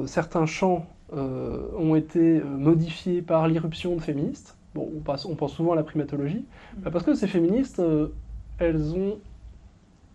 certains 0.07 0.47
champs 0.47 0.87
euh, 1.17 1.69
ont 1.79 1.95
été 1.95 2.39
euh, 2.39 2.45
modifiées 2.45 3.23
par 3.23 3.47
l'irruption 3.47 3.95
de 3.95 4.01
féministes? 4.01 4.57
Bon, 4.75 4.91
on, 4.95 5.31
on, 5.31 5.35
pense 5.37 5.53
souvent 5.53 5.73
à 5.73 5.77
la 5.77 5.85
primatologie, 5.85 6.45
mm. 6.77 6.81
bah, 6.81 6.91
parce 6.91 7.05
que 7.05 7.15
ces 7.15 7.29
féministes, 7.29 7.79
euh, 7.79 8.09
elles 8.59 8.95
ont 8.95 9.19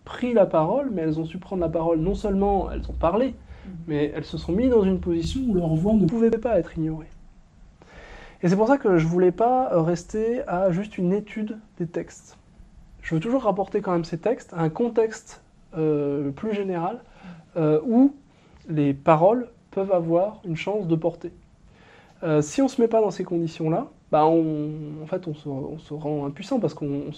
pris 0.04 0.34
la 0.34 0.44
parole, 0.44 0.90
mais 0.92 1.02
elles 1.02 1.18
ont 1.18 1.24
su 1.24 1.38
prendre 1.38 1.62
la 1.62 1.68
parole, 1.70 2.00
non 2.00 2.14
seulement 2.14 2.70
elles 2.70 2.82
ont 2.90 2.94
parlé, 2.94 3.28
mhm. 3.28 3.72
mais 3.86 4.12
elles 4.14 4.24
se 4.24 4.36
sont 4.36 4.52
mises 4.52 4.70
dans 4.70 4.82
une 4.82 4.98
position 4.98 5.40
où 5.46 5.54
leur 5.54 5.74
voix 5.74 5.94
ne 5.94 6.06
pouvait 6.06 6.30
pas 6.30 6.58
être 6.58 6.76
ignorée. 6.76 7.08
Et 8.42 8.48
c'est 8.48 8.56
pour 8.56 8.66
ça 8.66 8.76
que 8.76 8.98
je 8.98 9.04
ne 9.04 9.10
voulais 9.10 9.32
pas 9.32 9.70
rester 9.82 10.42
à 10.48 10.72
juste 10.72 10.98
une 10.98 11.12
étude 11.12 11.58
des 11.78 11.86
textes. 11.86 12.36
Je 13.02 13.14
veux 13.14 13.20
toujours 13.20 13.44
rapporter 13.44 13.80
quand 13.82 13.92
même 13.92 14.04
ces 14.04 14.18
textes 14.18 14.52
à 14.52 14.60
un 14.60 14.70
contexte 14.70 15.42
euh, 15.76 16.32
plus 16.32 16.52
général 16.52 16.98
euh, 17.56 17.80
où 17.86 18.16
les 18.68 18.92
paroles 18.92 19.46
peuvent 19.70 19.92
avoir 19.92 20.40
une 20.44 20.56
chance 20.56 20.88
de 20.88 20.96
porter. 20.96 21.32
Euh, 22.24 22.42
si 22.42 22.60
on 22.60 22.64
ne 22.64 22.68
se 22.68 22.80
met 22.80 22.88
pas 22.88 23.00
dans 23.00 23.12
ces 23.12 23.22
conditions-là, 23.22 23.86
bah 24.10 24.26
on, 24.26 25.06
fait, 25.06 25.28
on 25.28 25.34
se, 25.34 25.94
rend 25.94 26.26
impuissant 26.26 26.58
parce 26.58 26.74
qu'on 26.74 27.12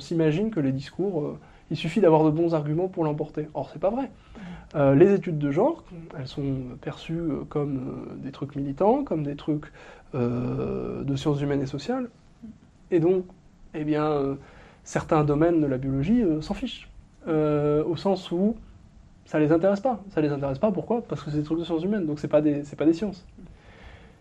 s'imagine 0.00 0.50
que 0.50 0.60
les 0.60 0.72
discours, 0.72 1.36
il 1.70 1.76
suffit 1.76 2.00
d'avoir 2.00 2.24
de 2.24 2.30
bons 2.30 2.54
arguments 2.54 2.88
pour 2.88 3.04
l'emporter. 3.04 3.48
Or, 3.52 3.68
c'est 3.70 3.78
pas 3.78 3.90
vrai. 3.90 4.10
les 4.96 5.12
études 5.12 5.38
de 5.38 5.50
genre, 5.50 5.84
elles 6.18 6.26
sont 6.26 6.54
perçues 6.80 7.20
comme 7.50 8.16
des 8.22 8.32
trucs 8.32 8.56
militants, 8.56 9.04
comme 9.04 9.24
des 9.24 9.36
trucs 9.36 9.70
de 10.14 11.16
sciences 11.16 11.42
humaines 11.42 11.60
et 11.60 11.66
sociales. 11.66 12.08
Et 12.90 12.98
donc, 12.98 13.26
eh 13.74 13.84
bien, 13.84 14.38
certains 14.84 15.22
domaines 15.22 15.60
de 15.60 15.66
la 15.66 15.76
biologie 15.76 16.24
s'en 16.40 16.54
fichent. 16.54 16.90
Euh, 17.28 17.84
au 17.84 17.96
sens 17.96 18.30
où 18.32 18.56
ça 19.26 19.38
les 19.38 19.52
intéresse 19.52 19.80
pas. 19.80 20.00
Ça 20.10 20.20
les 20.20 20.30
intéresse 20.30 20.58
pas, 20.58 20.72
pourquoi? 20.72 21.02
Parce 21.02 21.22
que 21.22 21.30
c'est 21.30 21.38
des 21.38 21.42
trucs 21.42 21.58
de 21.58 21.64
sciences 21.64 21.84
humaines, 21.84 22.06
donc 22.06 22.18
c'est 22.18 22.28
pas 22.28 22.40
des, 22.40 22.62
pas 22.76 22.86
des 22.86 22.94
sciences. 22.94 23.26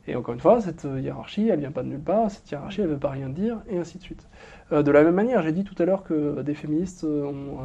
Et 0.07 0.15
encore 0.15 0.33
une 0.33 0.39
fois, 0.39 0.59
cette 0.59 0.85
hiérarchie, 0.85 1.47
elle 1.49 1.59
vient 1.59 1.71
pas 1.71 1.83
de 1.83 1.87
nulle 1.87 2.01
part, 2.01 2.29
cette 2.29 2.49
hiérarchie, 2.51 2.81
elle 2.81 2.87
veut 2.87 2.97
pas 2.97 3.11
rien 3.11 3.29
dire, 3.29 3.57
et 3.69 3.77
ainsi 3.77 3.97
de 3.97 4.03
suite. 4.03 4.27
Euh, 4.71 4.83
de 4.83 4.91
la 4.91 5.03
même 5.03 5.15
manière, 5.15 5.41
j'ai 5.43 5.51
dit 5.51 5.63
tout 5.63 5.75
à 5.81 5.85
l'heure 5.85 6.03
que 6.03 6.41
des 6.41 6.53
féministes 6.53 7.05
ont, 7.05 7.59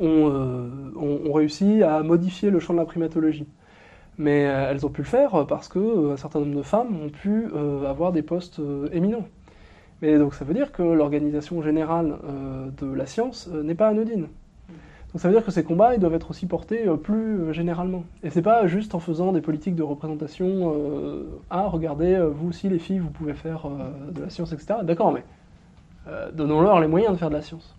euh, 0.00 0.92
ont, 0.96 1.32
réussi 1.32 1.82
à 1.82 2.02
modifier 2.02 2.50
le 2.50 2.58
champ 2.58 2.72
de 2.72 2.78
la 2.78 2.86
primatologie. 2.86 3.46
Mais 4.18 4.40
elles 4.40 4.84
ont 4.84 4.90
pu 4.90 5.00
le 5.02 5.06
faire 5.06 5.46
parce 5.46 5.68
qu'un 5.68 6.16
certain 6.16 6.40
nombre 6.40 6.56
de 6.56 6.62
femmes 6.62 6.94
ont 7.02 7.08
pu 7.08 7.46
avoir 7.86 8.12
des 8.12 8.22
postes 8.22 8.60
éminents. 8.92 9.26
Mais 10.02 10.18
donc 10.18 10.34
ça 10.34 10.44
veut 10.44 10.54
dire 10.54 10.72
que 10.72 10.82
l'organisation 10.82 11.62
générale 11.62 12.16
euh, 12.24 12.68
de 12.78 12.92
la 12.92 13.06
science 13.06 13.48
euh, 13.52 13.62
n'est 13.62 13.74
pas 13.74 13.88
anodine. 13.88 14.28
Donc 15.12 15.20
ça 15.20 15.28
veut 15.28 15.34
dire 15.34 15.44
que 15.44 15.50
ces 15.50 15.64
combats 15.64 15.94
ils 15.94 16.00
doivent 16.00 16.14
être 16.14 16.30
aussi 16.30 16.46
portés 16.46 16.86
euh, 16.86 16.96
plus 16.96 17.52
généralement. 17.52 18.04
Et 18.22 18.30
c'est 18.30 18.42
pas 18.42 18.66
juste 18.66 18.94
en 18.94 19.00
faisant 19.00 19.32
des 19.32 19.40
politiques 19.40 19.74
de 19.74 19.82
représentation 19.82 20.72
ah 21.50 21.66
regardez 21.66 22.18
vous 22.32 22.48
aussi 22.48 22.68
les 22.68 22.78
filles 22.78 23.00
vous 23.00 23.10
pouvez 23.10 23.34
faire 23.34 23.68
de 24.12 24.22
la 24.22 24.30
science 24.30 24.52
etc. 24.52 24.80
D'accord 24.82 25.12
mais 25.12 25.24
donnons-leur 26.32 26.80
les 26.80 26.88
moyens 26.88 27.12
de 27.12 27.18
faire 27.18 27.28
de 27.28 27.34
la 27.34 27.42
science. 27.42 27.76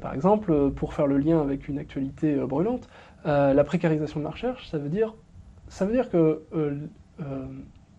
par 0.00 0.14
exemple 0.14 0.70
pour 0.70 0.94
faire 0.94 1.06
le 1.06 1.18
lien 1.18 1.40
avec 1.40 1.68
une 1.68 1.78
actualité 1.78 2.36
brûlante, 2.36 2.88
la 3.24 3.64
précarisation 3.64 4.20
de 4.20 4.24
la 4.24 4.30
recherche 4.30 4.68
ça 4.70 4.78
veut 4.78 4.88
dire 4.88 5.14
ça 5.68 5.84
veut 5.86 5.92
dire 5.92 6.08
que 6.08 6.42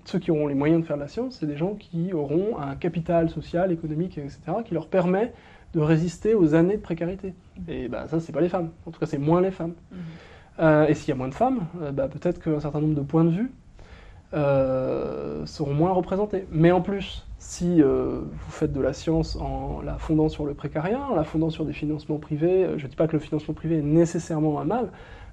ceux 0.10 0.20
qui 0.20 0.32
auront 0.32 0.48
les 0.48 0.56
moyens 0.56 0.82
de 0.82 0.86
faire 0.86 0.98
de 0.98 1.02
la 1.02 1.08
science, 1.08 1.38
c'est 1.40 1.46
des 1.46 1.58
gens 1.58 1.76
qui 1.76 2.14
auront 2.14 2.58
un 2.60 2.76
capital 2.76 3.30
social, 3.30 3.72
économique, 3.72 4.18
etc., 4.18 4.40
qui 4.66 4.74
leur 4.74 4.88
permet 4.88 5.34
de 5.74 5.80
résister 5.80 6.34
aux 6.34 6.56
années 6.56 6.78
de 6.78 6.82
précarité. 6.82 7.34
Et 7.68 7.88
bah, 7.88 8.08
ça, 8.08 8.20
c'est 8.20 8.32
pas 8.32 8.42
les 8.42 8.50
femmes. 8.50 8.72
En 8.88 8.92
tout 8.92 9.00
cas, 9.00 9.06
c'est 9.06 9.20
moins 9.20 9.42
les 9.42 9.52
femmes. 9.52 9.74
Mhm. 9.92 9.98
Euh, 10.60 10.88
et 10.88 10.94
s'il 10.94 11.10
y 11.10 11.12
a 11.12 11.16
moins 11.16 11.28
de 11.28 11.34
femmes, 11.34 11.68
euh, 11.82 11.92
bah, 11.92 12.08
peut-être 12.08 12.42
qu'un 12.42 12.60
certain 12.60 12.82
nombre 12.82 12.96
de 12.96 13.02
points 13.02 13.24
de 13.24 13.30
vue 13.30 13.52
euh, 14.34 15.46
seront 15.46 15.74
moins 15.74 15.92
représentés. 15.92 16.48
Mais 16.52 16.72
en 16.72 16.82
plus, 16.82 17.26
si 17.38 17.82
vous 17.82 18.52
faites 18.52 18.74
de 18.74 18.82
la 18.82 18.94
science 18.94 19.36
en 19.36 19.82
la 19.82 19.98
fondant 19.98 20.28
sur 20.28 20.46
le 20.46 20.56
précariat, 20.56 21.02
en 21.10 21.16
la 21.16 21.24
fondant 21.24 21.50
sur 21.50 21.66
des 21.66 21.74
financements 21.74 22.18
privés, 22.18 22.68
je 22.78 22.84
ne 22.84 22.90
dis 22.90 22.96
pas 22.96 23.08
que 23.08 23.14
le 23.14 23.20
financement 23.20 23.54
privé 23.54 23.78
est 23.78 23.84
nécessairement 23.84 24.60
un 24.60 24.66
mal, 24.66 24.90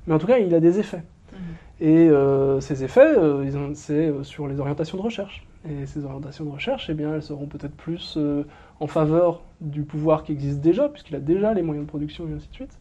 mais 0.06 0.14
en 0.14 0.18
tout 0.18 0.26
cas, 0.26 0.38
il 0.38 0.54
a 0.54 0.60
des 0.60 0.78
effets. 0.78 1.02
Mhm. 1.32 1.38
Et 1.80 2.08
euh, 2.08 2.60
ces 2.60 2.84
effets, 2.84 3.00
euh, 3.00 3.74
c'est 3.74 4.06
euh, 4.06 4.22
sur 4.22 4.48
les 4.48 4.60
orientations 4.60 4.96
de 4.96 5.02
recherche. 5.02 5.46
Et 5.68 5.84
ces 5.86 6.04
orientations 6.04 6.44
de 6.44 6.50
recherche, 6.50 6.88
eh 6.88 6.94
bien, 6.94 7.14
elles 7.14 7.22
seront 7.22 7.46
peut-être 7.46 7.74
plus 7.74 8.16
en 8.78 8.86
faveur 8.86 9.42
du 9.60 9.82
pouvoir 9.82 10.22
qui 10.22 10.30
existe 10.30 10.60
déjà, 10.60 10.88
puisqu'il 10.88 11.16
a 11.16 11.20
déjà 11.20 11.54
les 11.54 11.62
moyens 11.62 11.86
de 11.86 11.88
production 11.88 12.28
et 12.28 12.34
ainsi 12.34 12.48
de 12.48 12.54
suite, 12.54 12.78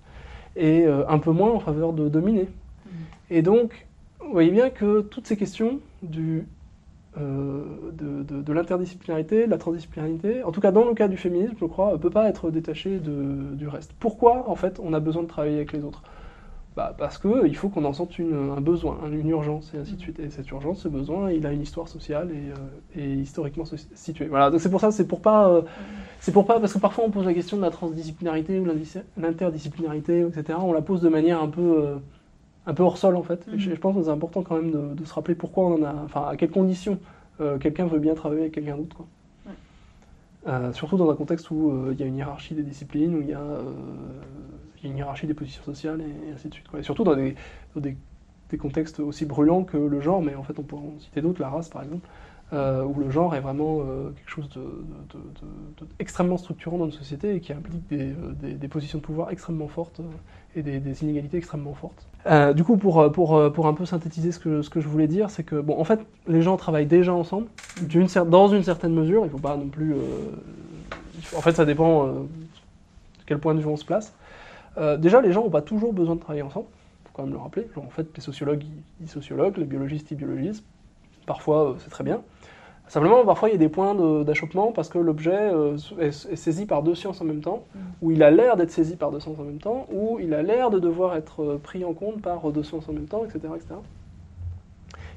et 0.55 0.85
un 0.85 1.17
peu 1.17 1.31
moins 1.31 1.49
en 1.49 1.59
faveur 1.59 1.93
de 1.93 2.09
dominer. 2.09 2.43
Mmh. 2.43 2.89
Et 3.31 3.41
donc, 3.41 3.87
vous 4.19 4.31
voyez 4.31 4.51
bien 4.51 4.69
que 4.69 5.01
toutes 5.01 5.25
ces 5.25 5.35
questions 5.35 5.79
du, 6.03 6.47
de, 7.17 8.21
de, 8.21 8.53
l'interdisciplinarité, 8.53 9.47
de 9.47 9.49
la 9.49 9.57
transdisciplinarité, 9.57 10.43
en 10.43 10.51
tout 10.51 10.61
cas 10.61 10.71
dans 10.71 10.85
le 10.85 10.93
cas 10.93 11.07
du 11.07 11.17
féminisme, 11.17 11.55
je 11.59 11.65
crois, 11.65 11.93
ne 11.93 11.97
peut 11.97 12.11
pas 12.11 12.29
être 12.29 12.51
détaché 12.51 12.99
du 12.99 13.67
reste. 13.67 13.93
Pourquoi, 13.99 14.47
en 14.47 14.55
fait, 14.55 14.79
on 14.79 14.93
a 14.93 14.99
besoin 14.99 15.23
de 15.23 15.27
travailler 15.27 15.55
avec 15.55 15.73
les 15.73 15.83
autres? 15.83 16.03
Bah, 16.75 16.93
parce 16.97 17.17
qu'il 17.17 17.55
faut 17.55 17.69
qu'on 17.69 17.85
en 17.85 17.93
sente 17.93 18.19
un 18.19 18.59
besoin, 18.59 18.97
une 19.09 19.29
urgence, 19.29 19.73
et 19.73 19.77
ainsi 19.77 19.93
de 19.93 19.99
suite. 20.01 20.19
Et 20.19 20.29
cette 20.29 20.49
urgence, 20.51 20.79
ce 20.79 20.89
besoin, 20.89 21.31
il 21.31 21.45
a 21.45 21.53
une 21.53 21.61
histoire 21.61 21.87
sociale 21.87 22.31
et, 22.31 22.99
euh, 22.99 23.21
historiquement 23.21 23.63
située. 23.93 24.25
Voilà, 24.25 24.51
donc 24.51 24.59
c'est 24.59 24.69
pour 24.69 24.81
ça, 24.81 24.91
c'est 24.91 25.07
pour 25.07 25.21
pas, 25.21 25.47
euh, 25.47 25.61
c'est 26.19 26.33
pour 26.33 26.45
pas, 26.45 26.59
parce 26.59 26.73
que 26.73 26.79
parfois 26.79 27.05
on 27.05 27.11
pose 27.11 27.25
la 27.25 27.33
question 27.33 27.55
de 27.55 27.61
la 27.61 27.71
transdisciplinarité 27.71 28.59
ou 28.59 28.67
l'interdisciplinarité, 29.15 30.19
etc. 30.19 30.59
On 30.61 30.73
la 30.73 30.81
pose 30.81 30.99
de 30.99 31.07
manière 31.07 31.41
un 31.41 31.47
peu, 31.47 31.61
euh, 31.61 31.95
un 32.65 32.73
peu 32.73 32.83
hors 32.83 32.97
sol 32.97 33.15
en 33.15 33.23
fait. 33.23 33.45
je, 33.55 33.69
mm-hmm. 33.69 33.77
pense 33.77 33.95
que 33.95 34.03
c'est 34.03 34.09
important 34.09 34.41
quand 34.41 34.55
même 34.61 34.95
de, 34.95 35.05
se 35.05 35.13
rappeler 35.13 35.35
pourquoi 35.35 35.67
on 35.67 35.75
en 35.75 35.83
a, 35.83 35.95
enfin 36.03 36.27
à 36.27 36.35
quelles 36.35 36.51
conditions 36.51 36.99
quelqu'un 37.59 37.85
veut 37.85 37.99
bien 37.99 38.15
travailler 38.15 38.41
avec 38.43 38.53
quelqu'un 38.53 38.77
d'autre. 38.77 39.03
surtout 40.73 40.97
dans 40.97 41.09
un 41.09 41.15
contexte 41.15 41.51
où 41.51 41.91
il 41.91 41.99
y 41.99 42.03
a 42.03 42.05
une 42.05 42.15
hiérarchie 42.15 42.53
des 42.53 42.63
disciplines, 42.63 43.15
où 43.15 43.21
il 43.21 43.27
y 43.27 43.33
a 43.33 43.41
une 44.89 44.97
hiérarchie 44.97 45.27
des 45.27 45.33
positions 45.33 45.63
sociales 45.63 46.01
et, 46.01 46.33
ainsi 46.33 46.49
de 46.49 46.53
suite. 46.53 46.67
Surtout 46.81 47.03
dans 47.03 47.15
des, 47.15 47.35
des, 47.75 47.97
contextes 48.57 49.01
aussi 49.01 49.25
brûlants 49.25 49.63
que 49.63 49.77
le 49.77 49.99
genre, 49.99 50.21
mais 50.21 50.35
en 50.35 50.43
fait 50.43 50.57
on 50.59 50.63
pourrait 50.63 50.83
en 50.83 50.99
citer 50.99 51.21
d'autres, 51.21 51.41
la 51.41 51.49
race 51.49 51.69
par 51.69 51.83
exemple, 51.83 52.07
euh, 52.53 52.83
où 52.83 52.99
le 52.99 53.09
genre 53.09 53.33
est 53.33 53.39
vraiment 53.39 53.79
euh, 53.79 54.11
quelque 54.11 54.29
chose 54.29 54.49
d'extrêmement 55.97 56.37
structurant 56.37 56.77
dans 56.77 56.85
une 56.85 56.91
société 56.91 57.33
et 57.33 57.39
qui 57.39 57.51
implique 57.53 57.87
des, 57.87 58.11
euh, 58.11 58.67
positions 58.69 58.99
de 58.99 59.03
pouvoir 59.03 59.31
extrêmement 59.31 59.67
fortes 59.67 59.99
et 60.55 60.61
des, 60.61 61.03
inégalités 61.03 61.37
extrêmement 61.37 61.73
fortes. 61.73 62.07
du 62.55 62.63
coup, 62.63 62.77
pour, 62.77 63.11
pour, 63.11 63.51
pour 63.51 63.67
un 63.67 63.73
peu 63.73 63.85
synthétiser 63.85 64.31
ce 64.31 64.37
que, 64.37 64.61
ce 64.61 64.69
que 64.69 64.79
je 64.79 64.87
voulais 64.87 65.07
dire, 65.07 65.31
c'est 65.31 65.43
que, 65.43 65.59
bon, 65.59 65.79
en 65.79 65.83
fait, 65.85 65.99
les 66.27 66.43
gens 66.43 66.55
travaillent 66.55 66.85
déjà 66.85 67.13
ensemble, 67.13 67.47
dans 68.27 68.47
une 68.47 68.63
certaine 68.63 68.93
mesure, 68.93 69.21
il 69.23 69.25
ne 69.25 69.31
faut 69.31 69.39
pas 69.39 69.57
non 69.57 69.67
plus... 69.67 69.95
en 71.35 71.41
fait, 71.41 71.53
ça 71.53 71.65
dépend 71.65 72.05
de 72.05 72.27
quel 73.25 73.39
point 73.39 73.55
de 73.55 73.59
vue 73.59 73.67
on 73.67 73.75
se 73.75 73.85
place. 73.85 74.13
Euh, 74.77 74.97
déjà, 74.97 75.21
les 75.21 75.31
gens 75.31 75.43
n'ont 75.43 75.49
pas 75.49 75.61
toujours 75.61 75.93
besoin 75.93 76.15
de 76.15 76.19
travailler 76.19 76.41
ensemble, 76.41 76.67
il 76.69 77.07
faut 77.07 77.13
quand 77.13 77.23
même 77.23 77.33
le 77.33 77.39
rappeler. 77.39 77.67
en 77.77 77.89
fait, 77.89 78.07
les 78.15 78.21
sociologues, 78.21 78.63
ils, 79.01 79.07
sociologues, 79.07 79.57
les 79.57 79.65
biologistes, 79.65 80.11
ils 80.11 80.17
biologisent. 80.17 80.63
Parfois, 81.25 81.71
euh, 81.71 81.73
c'est 81.79 81.89
très 81.89 82.03
bien. 82.03 82.21
Simplement, 82.87 83.25
parfois, 83.25 83.49
il 83.49 83.53
y 83.53 83.55
a 83.55 83.59
des 83.59 83.69
points 83.69 83.95
d'achoppement 84.23 84.71
parce 84.71 84.89
que 84.89 84.99
l'objet 84.99 85.31
euh, 85.35 85.75
est, 85.99 86.11
saisi 86.11 86.67
par 86.67 86.83
deux 86.83 86.93
sciences 86.93 87.19
en 87.19 87.25
même 87.25 87.41
temps, 87.41 87.63
mm. 87.73 87.79
ou 88.03 88.11
il 88.11 88.21
a 88.21 88.29
l'air 88.29 88.57
d'être 88.57 88.69
saisi 88.69 88.95
par 88.95 89.11
deux 89.11 89.19
sciences 89.19 89.39
en 89.39 89.43
même 89.43 89.57
temps, 89.57 89.87
ou 89.91 90.19
il 90.21 90.33
a 90.35 90.43
l'air 90.43 90.69
de 90.69 90.77
devoir 90.77 91.15
être 91.15 91.59
pris 91.63 91.83
en 91.83 91.93
compte 91.93 92.21
par 92.21 92.51
deux 92.51 92.61
sciences 92.61 92.87
en 92.87 92.93
même 92.93 93.07
temps, 93.07 93.23
etc. 93.25 93.39
etc. 93.55 93.75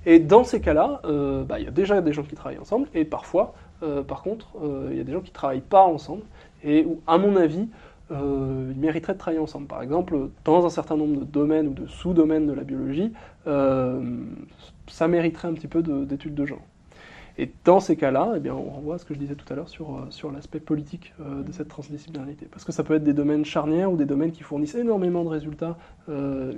Et 0.07 0.19
dans 0.19 0.45
ces 0.45 0.63
cas-là, 0.63 1.03
bah, 1.47 1.59
il 1.59 1.67
y 1.67 1.69
a 1.69 1.71
déjà 1.71 2.01
des 2.01 2.15
gens 2.15 2.23
qui 2.23 2.35
travaillent 2.35 2.59
ensemble, 2.59 2.89
et 2.95 3.05
parfois, 3.05 3.53
par 4.07 4.23
contre, 4.23 4.47
il 4.91 4.97
y 4.97 5.01
a 5.01 5.05
des 5.05 5.13
gens 5.13 5.21
qui 5.21 5.31
ne 5.31 5.35
travaillent 5.35 5.61
pas 5.61 5.85
ensemble, 5.85 6.23
et 6.65 6.87
où, 6.87 7.01
à 7.07 7.19
mon 7.19 7.37
avis, 7.37 7.69
euh, 8.11 8.73
ils 8.75 8.81
mériteraient 8.81 9.13
de 9.15 9.19
travailler 9.19 9.43
ensemble. 9.43 9.67
Par 9.67 9.83
exemple, 9.83 10.31
dans 10.45 10.65
un 10.65 10.71
certain 10.71 10.97
nombre 10.97 11.21
de 11.21 11.25
domaines 11.25 11.69
ou 11.69 11.75
de 11.75 11.87
sous-domaines 11.87 12.47
de 12.47 12.53
la 12.53 12.65
biologie, 12.65 13.13
euh, 13.47 14.03
ça 14.87 15.09
mériterait 15.09 15.49
un 15.49 15.55
petit 15.55 15.69
peu 15.69 15.83
d'études 15.83 16.35
de, 16.35 16.47
genre. 16.47 16.63
Et 17.37 17.53
dans 17.65 17.79
ces 17.79 17.97
cas-là, 17.97 18.35
eh 18.43 18.51
on 18.51 18.71
renvoie 18.71 18.97
à 18.97 18.99
ce 18.99 19.05
que 19.05 19.15
je 19.15 19.19
disais 19.19 19.35
tout 19.35 19.45
à 19.53 19.57
l'heure 19.57 19.69
sur, 19.69 19.97
euh, 19.97 20.33
l'aspect 20.33 20.59
politique 20.59 21.15
de 21.21 21.53
cette 21.53 21.69
transdisciplinarité. 21.69 22.47
Parce 22.51 22.65
que 22.65 22.73
ça 22.73 22.83
peut 22.83 22.95
être 22.95 23.05
des 23.05 23.13
domaines 23.13 23.45
charnières 23.45 23.93
ou 23.93 23.97
des 23.97 24.07
domaines 24.07 24.33
qui 24.33 24.43
fournissent 24.43 24.75
énormément 24.75 25.23
de 25.23 25.29
résultats 25.29 25.77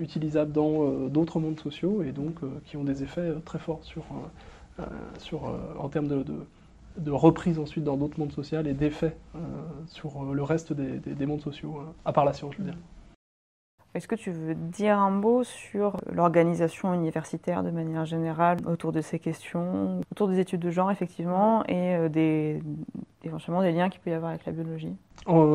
utilisables 0.01 0.53
dans 0.53 1.09
d'autres 1.09 1.38
mondes 1.38 1.61
sociaux 1.61 2.03
et 2.03 2.12
donc 2.12 2.36
qui 2.64 2.76
ont 2.78 2.84
des 2.84 3.03
effets 3.03 3.34
très 3.44 3.59
forts 3.59 3.82
en 5.78 5.88
termes 5.90 6.09
de 6.09 6.24
reprise 7.09 7.59
ensuite 7.59 7.84
dans 7.84 7.97
d'autres 7.97 8.18
mondes 8.18 8.32
sociaux 8.32 8.61
et 8.64 8.72
d'effet 8.72 9.16
euh, 9.34 9.38
sur 9.86 10.22
euh, 10.22 10.34
le 10.34 10.43
reste 10.43 10.72
des, 10.72 11.26
mondes 11.26 11.41
sociaux, 11.41 11.78
euh, 11.78 11.93
à 12.05 12.12
part 12.12 12.24
la 12.24 12.32
science, 12.32 12.55
je 12.55 12.59
veux 12.59 12.64
dire. 12.64 12.78
Est-ce 13.95 14.07
que 14.07 14.14
tu 14.14 14.30
veux 14.30 14.55
dire 14.55 14.99
un 14.99 15.11
mot 15.11 15.43
sur 15.43 16.01
l'organisation 16.12 16.95
universitaire 16.95 17.64
de 17.64 17.70
manière 17.70 18.05
générale 18.05 18.59
autour 18.64 18.93
de 18.93 19.01
ces 19.01 19.18
questions, 19.18 20.01
autour 20.12 20.28
des 20.28 20.38
études 20.38 20.61
de 20.61 20.70
genre 20.70 20.93
effectivement, 20.93 21.64
et 21.66 22.09
des, 22.09 22.62
éventuellement 23.24 23.62
des 23.62 23.72
liens 23.72 23.88
qu'il 23.88 24.01
peut 24.01 24.11
y 24.11 24.12
avoir 24.12 24.30
avec 24.30 24.47
la 24.47 24.53
biologie? 24.53 24.95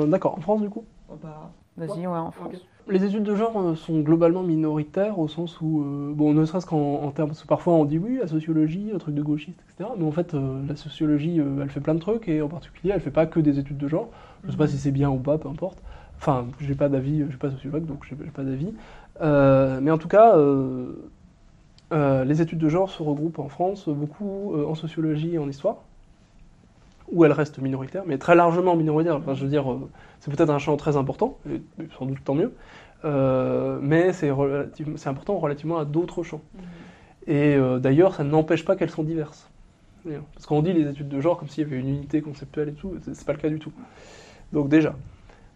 D'accord, 0.07 0.37
en 0.37 0.41
France 0.41 0.61
du 0.61 0.69
coup? 0.69 0.83
Oh, 1.09 1.13
bah, 1.21 1.49
Vas-y, 1.77 2.07
ouais, 2.07 2.17
en 2.17 2.31
France. 2.31 2.55
Les 2.87 3.03
études 3.03 3.23
de 3.23 3.35
genre 3.35 3.59
euh, 3.59 3.75
sont 3.75 4.01
globalement 4.01 4.43
minoritaires 4.43 5.17
au 5.17 5.27
sens 5.27 5.59
où, 5.59 5.81
euh, 5.81 6.13
bon, 6.13 6.33
ne 6.33 6.45
serait-ce 6.45 6.67
qu'en 6.67 7.09
termes, 7.09 7.29
parce 7.29 7.41
que 7.41 7.47
parfois 7.47 7.73
on 7.73 7.83
dit 7.83 7.97
oui, 7.97 8.19
la 8.21 8.27
sociologie, 8.27 8.91
un 8.93 8.99
truc 8.99 9.15
de 9.15 9.23
gauchiste, 9.23 9.59
etc. 9.67 9.89
Mais 9.97 10.05
en 10.05 10.11
fait, 10.11 10.35
euh, 10.35 10.61
la 10.67 10.75
sociologie, 10.75 11.41
elle 11.61 11.69
fait 11.71 11.79
plein 11.79 11.95
de 11.95 11.99
trucs 11.99 12.27
et 12.27 12.43
en 12.43 12.47
particulier, 12.47 12.91
elle 12.93 13.01
fait 13.01 13.09
pas 13.09 13.25
que 13.25 13.39
des 13.39 13.57
études 13.57 13.77
de 13.77 13.87
genre. 13.87 14.09
Je 14.43 14.51
sais 14.51 14.57
pas 14.57 14.67
si 14.67 14.77
c'est 14.77 14.91
bien 14.91 15.09
ou 15.09 15.17
pas, 15.17 15.39
peu 15.39 15.49
importe. 15.49 15.81
Enfin, 16.17 16.45
j'ai 16.59 16.75
pas 16.75 16.87
d'avis, 16.87 17.21
je 17.21 17.29
suis 17.29 17.37
pas 17.37 17.49
sociologue, 17.49 17.85
donc 17.85 18.05
j'ai 18.07 18.15
pas 18.15 18.43
d'avis. 18.43 18.71
mais 19.19 19.91
en 19.91 19.97
tout 19.97 20.07
cas, 20.07 20.35
les 21.91 22.41
études 22.41 22.59
de 22.59 22.69
genre 22.69 22.89
se 22.91 23.01
regroupent 23.01 23.39
en 23.39 23.49
France 23.49 23.89
beaucoup 23.89 24.53
en 24.55 24.75
sociologie 24.75 25.33
et 25.33 25.39
en 25.39 25.49
histoire 25.49 25.77
où 27.15 27.25
elle 27.25 27.31
reste 27.31 27.57
minoritaire, 27.57 28.03
mais 28.05 28.19
très 28.19 28.35
largement 28.35 28.75
minoritaire. 28.75 29.15
Enfin, 29.15 29.33
je 29.33 29.43
veux 29.43 29.49
dire, 29.49 29.65
c'est 30.19 30.31
peut-être 30.31 30.51
un 30.51 30.59
champ 30.59 30.77
très 30.77 30.97
important, 30.97 31.39
et 31.49 31.61
sans 31.97 32.05
doute 32.05 32.19
tant 32.23 32.35
mieux, 32.35 32.53
mais 33.81 34.13
c'est 34.13 34.29
important 35.07 35.37
relativement 35.39 35.79
à 35.79 35.85
d'autres 35.85 36.21
champs. 36.21 36.41
Mmh. 36.53 37.31
Et 37.31 37.57
d'ailleurs, 37.79 38.13
ça 38.13 38.23
n'empêche 38.23 38.63
pas 38.65 38.75
qu'elles 38.75 38.91
sont 38.91 39.03
diverses. 39.03 39.49
Parce 40.33 40.45
qu'on 40.45 40.61
dit 40.61 40.73
les 40.73 40.87
études 40.87 41.09
de 41.09 41.19
genre 41.19 41.37
comme 41.37 41.47
s'il 41.47 41.63
y 41.63 41.67
avait 41.67 41.79
une 41.79 41.89
unité 41.89 42.21
conceptuelle 42.21 42.69
et 42.69 42.73
tout, 42.73 42.93
c'est 43.01 43.25
pas 43.25 43.33
le 43.33 43.39
cas 43.39 43.49
du 43.49 43.59
tout. 43.59 43.71
Donc 44.53 44.69
déjà. 44.69 44.95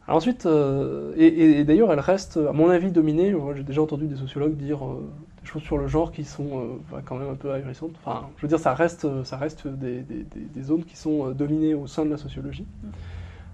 ensuite, 0.08 0.46
euh, 0.46 1.14
et, 1.18 1.64
d'ailleurs, 1.64 1.92
elle 1.94 2.00
reste, 2.00 2.38
à 2.38 2.52
mon 2.52 2.70
avis, 2.70 2.92
dominée. 2.92 3.34
J'ai 3.56 3.64
déjà 3.64 3.82
entendu 3.82 4.08
des 4.08 4.16
sociologues 4.16 4.56
dire 4.56 4.86
euh, 4.86 5.08
des 5.42 5.48
choses 5.48 5.64
sur 5.64 5.78
le 5.78 5.88
genre 5.88 6.12
qui 6.12 6.24
sont 6.24 6.80
euh, 6.94 7.00
quand 7.06 7.16
même 7.16 7.30
un 7.30 7.36
peu 7.36 7.52
ahurissantes. 7.52 7.96
Enfin, 8.04 8.30
je 8.38 8.42
veux 8.42 8.48
dire, 8.48 8.60
ça 8.60 8.74
reste, 8.74 9.24
ça 9.24 9.38
reste 9.38 9.68
des, 9.68 10.02
des 10.02 10.64
zones 10.64 10.84
qui 10.84 10.98
sont 10.98 11.32
dominées 11.32 11.74
au 11.74 11.88
sein 11.88 12.06
de 12.06 12.10
la 12.10 12.18
sociologie. 12.18 12.68
Mm. 12.84 12.90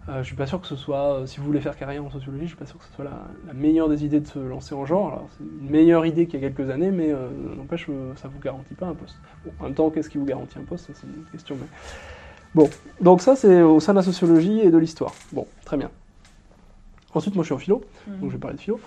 Euh, 0.08 0.20
je 0.20 0.28
suis 0.28 0.36
pas 0.36 0.46
sûr 0.46 0.62
que 0.62 0.68
ce 0.68 0.76
soit, 0.76 1.16
euh, 1.16 1.26
si 1.26 1.40
vous 1.40 1.46
voulez 1.46 1.62
faire 1.62 1.76
carrière 1.76 2.06
en 2.06 2.12
sociologie, 2.12 2.44
je 2.44 2.50
suis 2.50 2.58
pas 2.58 2.68
sûr 2.68 2.78
que 2.78 2.86
ce 2.86 2.94
soit 2.94 3.06
la, 3.06 3.54
meilleure 3.54 3.90
des 3.90 4.06
idées 4.06 4.20
de 4.20 4.28
se 4.28 4.38
lancer 4.38 4.76
en 4.76 4.86
genre. 4.86 5.08
Alors, 5.08 5.28
c'est 5.36 5.44
une 5.44 5.70
meilleure 5.70 6.06
idée 6.06 6.28
qu'il 6.28 6.40
y 6.40 6.46
a 6.46 6.50
quelques 6.50 6.70
années, 6.70 6.92
mais 6.92 7.12
euh, 7.12 7.28
n'empêche, 7.58 7.88
ça 8.16 8.28
vous 8.28 8.40
garantit 8.40 8.76
pas 8.76 8.86
un 8.86 8.94
poste. 8.94 9.18
en 9.60 9.64
même 9.64 9.74
temps, 9.74 9.90
qu'est-ce 9.90 10.10
qui 10.10 10.20
vous 10.20 10.26
garantit 10.26 10.60
un 10.60 10.64
poste? 10.64 10.92
C'est 10.94 11.08
une 11.08 11.24
question. 11.32 11.56
Mais... 11.60 11.68
Bon, 12.54 12.70
donc 13.02 13.22
ça, 13.22 13.36
c'est 13.36 13.64
au 13.64 13.80
sein 13.80 13.94
de 13.94 13.98
la 13.98 14.04
sociologie 14.04 14.60
et 14.60 14.70
de 14.70 14.78
l'histoire. 14.78 15.14
Bon, 15.32 15.48
très 15.66 15.78
bien. 15.78 15.90
Ensuite, 17.16 17.34
moi, 17.34 17.44
je 17.44 17.48
suis 17.48 17.56
en 17.56 17.58
philo, 17.58 17.82
donc 18.08 18.30
je 18.30 18.36
vais 18.36 18.40
parler 18.40 18.58
de 18.58 18.62
philo. 18.62 18.80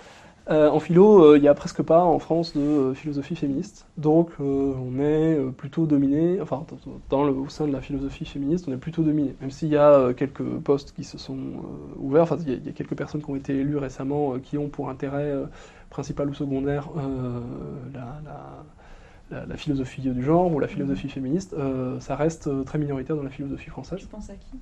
Euh, 0.49 0.67
en 0.67 0.79
philo, 0.79 1.23
euh, 1.23 1.37
il 1.37 1.41
n'y 1.41 1.47
a 1.47 1.53
presque 1.53 1.83
pas 1.83 2.03
en 2.03 2.17
France 2.17 2.53
de 2.55 2.61
euh, 2.61 2.93
philosophie 2.95 3.35
féministe. 3.35 3.85
Donc 3.97 4.31
on 4.39 4.99
est 4.99 5.37
plutôt 5.57 5.85
dominé, 5.85 6.41
enfin 6.41 6.65
dans 7.09 7.23
le, 7.23 7.31
au 7.31 7.49
sein 7.49 7.67
de 7.67 7.73
la 7.73 7.81
philosophie 7.81 8.25
féministe, 8.25 8.65
on 8.67 8.73
est 8.73 8.77
plutôt 8.77 9.03
dominé. 9.03 9.35
Même 9.41 9.51
s'il 9.51 9.67
y 9.69 9.77
a 9.77 10.13
quelques 10.13 10.43
postes 10.43 10.93
qui 10.95 11.03
se 11.03 11.17
sont 11.17 11.37
ouverts, 11.97 12.23
enfin 12.23 12.37
il 12.47 12.65
y, 12.65 12.69
a 12.69 12.71
quelques 12.71 12.95
personnes 12.95 13.21
qui 13.21 13.29
ont 13.29 13.35
été 13.35 13.53
élues 13.53 13.77
récemment 13.77 14.39
qui 14.39 14.57
ont 14.57 14.69
pour 14.69 14.89
intérêt 14.89 15.33
principal 15.89 16.29
ou 16.29 16.33
secondaire 16.33 16.89
la, 17.93 18.21
la, 18.25 18.63
philosophie 19.55 20.01
du 20.01 20.23
genre 20.23 20.51
ou 20.51 20.59
la 20.59 20.67
philosophie 20.67 21.07
mhm. 21.07 21.11
féministe, 21.11 21.55
ça 21.99 22.15
reste 22.15 22.49
très 22.65 22.77
minoritaire 22.77 23.15
dans 23.15 23.23
la 23.23 23.29
philosophie 23.29 23.69
française. 23.69 23.99
Tu 23.99 24.07
penses 24.07 24.29
à 24.29 24.35
qui? 24.35 24.59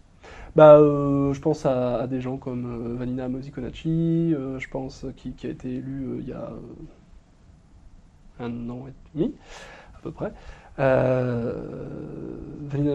Bah, 0.55 0.77
euh, 0.77 1.33
je 1.33 1.39
pense 1.39 1.65
à, 1.65 2.07
des 2.07 2.21
gens 2.21 2.37
comme 2.37 2.65
euh, 2.65 2.95
Vanina 2.97 3.27
Mosikonachi, 3.27 4.33
euh, 4.33 4.59
je 4.59 4.69
pense 4.69 5.05
qui, 5.15 5.33
qui, 5.33 5.47
a 5.47 5.51
été 5.51 5.69
élu 5.69 6.17
il 6.19 6.27
y 6.27 6.33
a 6.33 6.51
un 8.39 8.69
an 8.69 8.85
et 8.87 8.93
demi, 9.13 9.35
à 9.95 9.99
peu 10.01 10.11
près. 10.11 10.33
Vanina 10.77 11.55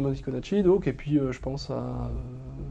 Mosikonachi, 0.00 0.62
donc, 0.62 0.86
et 0.86 0.92
puis 0.92 1.18
je 1.30 1.40
pense 1.40 1.70
à, 1.70 2.10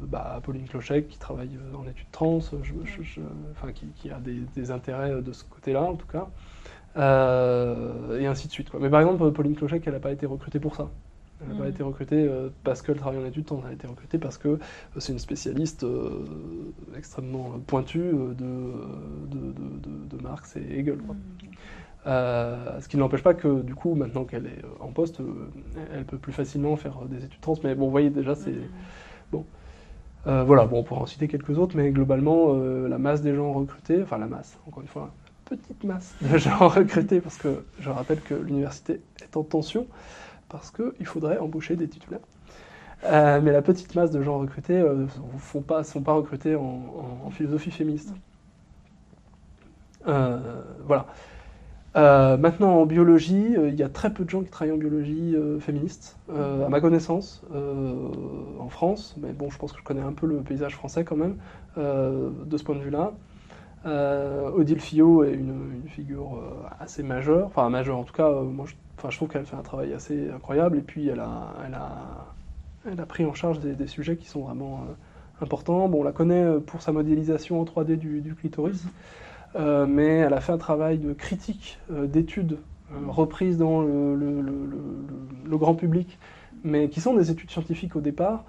bah, 0.08 0.40
Pauline 0.44 0.68
Clochec 0.68 1.08
qui 1.08 1.18
travaille 1.18 1.58
en 1.78 1.88
études 1.88 2.12
trans, 2.12 2.38
enfin, 2.38 3.72
qui, 3.74 3.88
qui, 3.96 4.10
a 4.10 4.20
des, 4.20 4.40
des, 4.56 4.72
intérêts 4.72 5.22
de 5.22 5.32
ce 5.32 5.44
côté-là 5.44 5.84
en 5.84 5.96
tout 5.96 6.08
cas, 6.08 6.28
et 6.96 8.26
ainsi 8.26 8.48
de 8.48 8.52
suite. 8.52 8.70
Quoi. 8.70 8.80
Mais 8.80 8.90
par 8.90 9.02
exemple, 9.02 9.32
Pauline 9.32 9.56
Clochec, 9.56 9.84
elle 9.86 9.94
n'a 9.94 10.00
pas 10.00 10.12
été 10.12 10.26
recrutée 10.26 10.60
pour 10.60 10.76
ça. 10.76 10.90
Elle 11.42 11.54
n'a 11.54 11.60
pas 11.60 11.66
mm. 11.66 11.70
été 11.70 11.84
recrutée 11.84 12.28
euh, 12.28 12.50
parce 12.64 12.82
qu'elle 12.82 12.98
travaille 12.98 13.20
en 13.20 13.26
études, 13.26 13.48
elle 13.64 13.70
a 13.70 13.74
été 13.74 13.88
recrutée 13.88 14.18
parce 14.18 14.38
que 14.38 14.48
euh, 14.48 14.58
c'est 14.98 15.12
une 15.12 15.20
spécialiste 15.20 15.84
euh, 15.84 16.26
extrêmement 16.96 17.60
pointue 17.66 18.00
de, 18.00 18.74
de, 19.30 20.22
Marx 20.22 20.56
et 20.56 20.80
Hegel. 20.80 20.98
Mm. 20.98 22.80
ce 22.80 22.88
qui 22.88 22.98
ne 22.98 23.02
l'empêche 23.02 23.24
pas 23.24 23.34
que, 23.34 23.62
du 23.62 23.74
coup, 23.76 23.96
maintenant 23.96 24.24
qu'elle 24.24 24.46
est 24.46 24.62
en 24.80 24.90
poste, 24.90 25.22
elle 25.94 26.06
peut 26.06 26.18
plus 26.18 26.34
facilement 26.34 26.76
faire 26.76 27.00
des 27.10 27.26
études 27.26 27.42
trans. 27.42 27.56
Mais 27.64 27.76
bon, 27.76 27.86
vous 27.86 27.92
voyez, 27.92 28.10
déjà, 28.10 28.36
c'est. 28.36 28.52
Mm. 28.52 28.70
Bon. 29.32 29.46
voilà, 30.26 30.66
bon, 30.66 30.80
on 30.80 30.84
pourra 30.84 31.02
en 31.02 31.06
citer 31.06 31.28
quelques 31.28 31.58
autres, 31.58 31.76
mais 31.76 31.90
globalement, 31.92 32.54
la 32.54 32.98
masse 32.98 33.22
des 33.22 33.34
gens 33.34 33.52
recrutés, 33.54 34.04
enfin 34.04 34.18
la 34.20 34.28
masse, 34.28 34.60
encore 34.68 34.82
une 34.82 34.90
fois, 34.90 35.12
petite 35.56 35.84
masse 35.84 36.16
de 36.22 36.38
gens 36.38 36.68
recrutés, 36.68 37.20
parce 37.20 37.38
que 37.38 37.64
je 37.80 37.90
rappelle 37.90 38.22
que 38.22 38.34
l'université 38.34 39.02
est 39.22 39.36
en 39.36 39.44
tension 39.44 39.86
parce 40.48 40.72
qu'il 40.72 41.06
faudrait 41.06 41.38
embaucher 41.38 41.76
des 41.76 41.88
titulaires. 41.88 42.20
Euh, 43.04 43.42
mais 43.42 43.52
la 43.52 43.62
petite 43.62 43.96
masse 43.96 44.12
de 44.12 44.22
gens 44.22 44.38
recrutés 44.38 44.76
ne 44.76 45.08
euh, 45.08 45.62
pas, 45.66 45.84
sont 45.84 46.02
pas 46.02 46.14
recrutés 46.14 46.56
en, 46.56 47.30
philosophie 47.32 47.72
féministe. 47.72 48.14
Euh, 50.08 50.40
voilà. 50.86 51.08
maintenant, 52.38 52.82
en 52.82 52.86
biologie, 52.86 53.56
il 53.58 53.76
y 53.76 53.84
a 53.84 53.90
très 53.90 54.14
peu 54.14 54.24
de 54.24 54.30
gens 54.30 54.42
qui 54.42 54.50
travaillent 54.50 54.76
en 54.76 54.80
biologie 54.80 55.36
féministe, 55.60 56.18
à 56.30 56.70
ma 56.70 56.80
connaissance, 56.80 57.44
en 58.60 58.70
France. 58.70 59.16
Mais 59.22 59.32
bon, 59.34 59.50
je 59.50 59.58
pense 59.58 59.72
que 59.72 59.80
je 59.80 59.84
connais 59.84 60.02
un 60.02 60.14
peu 60.14 60.28
le 60.28 60.38
paysage 60.38 60.76
français 60.76 61.04
quand 61.04 61.18
même, 61.18 61.38
de 61.78 62.58
ce 62.58 62.64
point 62.64 62.76
de 62.76 62.82
vue-là. 62.82 63.14
Odile 63.86 64.80
Fillot 64.80 65.24
est 65.24 65.34
une, 65.34 65.82
une 65.84 65.90
figure 65.90 66.40
assez 66.80 67.04
majeure, 67.04 67.48
enfin 67.48 67.70
majeure 67.70 67.98
en 67.98 68.04
tout 68.04 68.14
cas, 68.14 68.30
moi 68.30 68.66
je 68.68 68.76
Enfin, 69.02 69.10
je 69.10 69.18
trouve 69.18 69.30
qu'elle 69.30 69.48
fait 69.48 69.56
un 69.56 69.64
travail 69.64 69.94
assez 69.94 70.30
incroyable 70.30 70.78
et 70.78 70.82
puis 70.82 71.08
elle 71.08 71.22
a, 71.22 71.56
elle 71.66 71.74
a, 71.74 72.28
elle 72.88 73.00
a 73.00 73.06
pris 73.08 73.26
en 73.26 73.34
charge 73.34 73.60
des, 73.60 73.88
sujets 73.88 74.16
qui 74.16 74.28
sont 74.28 74.42
vraiment 74.42 74.82
euh, 74.88 75.44
importants. 75.44 75.90
Bon, 75.90 76.02
on 76.02 76.04
la 76.04 76.12
connaît 76.12 76.44
euh, 76.44 76.60
pour 76.60 76.84
sa 76.84 76.92
modélisation 76.92 77.60
en 77.60 77.64
3D 77.64 77.96
du, 77.96 78.36
clitoris, 78.36 78.84
euh, 79.56 79.88
mais 79.88 80.18
elle 80.18 80.36
a 80.36 80.40
fait 80.40 80.52
un 80.52 80.60
travail 80.60 81.00
de 81.00 81.14
critique, 81.14 81.80
d'études 81.90 82.60
reprises 83.08 83.58
dans 83.58 83.82
le, 83.82 84.16
le, 84.16 84.44
le, 85.50 85.58
grand 85.58 85.74
public, 85.74 86.20
mais 86.64 86.88
qui 86.88 87.02
sont 87.02 87.16
des 87.16 87.32
études 87.32 87.50
scientifiques 87.50 87.96
au 87.96 88.02
départ. 88.02 88.44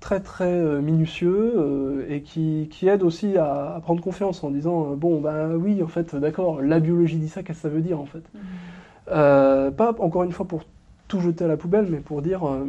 Très 0.00 0.20
très 0.20 0.80
minutieux 0.80 2.06
et 2.08 2.22
qui, 2.22 2.68
qui 2.70 2.88
aident 2.88 3.02
aussi 3.02 3.36
à, 3.36 3.80
prendre 3.82 4.00
confiance 4.00 4.44
en 4.44 4.50
disant 4.50 4.94
bon 4.96 5.20
bah 5.20 5.48
oui 5.56 5.82
en 5.82 5.88
fait 5.88 6.14
d'accord 6.14 6.62
la 6.62 6.80
biologie 6.80 7.16
dit 7.16 7.28
ça 7.28 7.42
qu'est-ce 7.42 7.62
que 7.62 7.68
ça 7.68 7.74
veut 7.74 7.80
dire 7.80 8.00
en 8.00 8.06
fait? 8.06 8.22
Mmh. 8.34 8.38
Euh, 9.10 9.70
pas 9.70 9.94
encore 9.98 10.24
une 10.24 10.32
fois 10.32 10.46
pour 10.46 10.64
tout 11.08 11.20
jeter 11.20 11.44
à 11.44 11.48
la 11.48 11.56
poubelle, 11.56 11.86
mais 11.88 11.98
pour 11.98 12.22
dire 12.22 12.44
euh, 12.44 12.66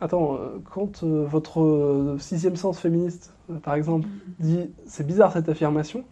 attends, 0.00 0.34
euh, 0.34 0.58
quand 0.72 1.04
votre 1.04 2.16
sixième 2.18 2.56
sens 2.56 2.78
féministe, 2.80 3.32
par 3.62 3.74
exemple, 3.74 4.08
dit 4.40 4.70
c'est 4.86 5.06
bizarre 5.06 5.32
cette 5.32 5.48
affirmation, 5.48 6.04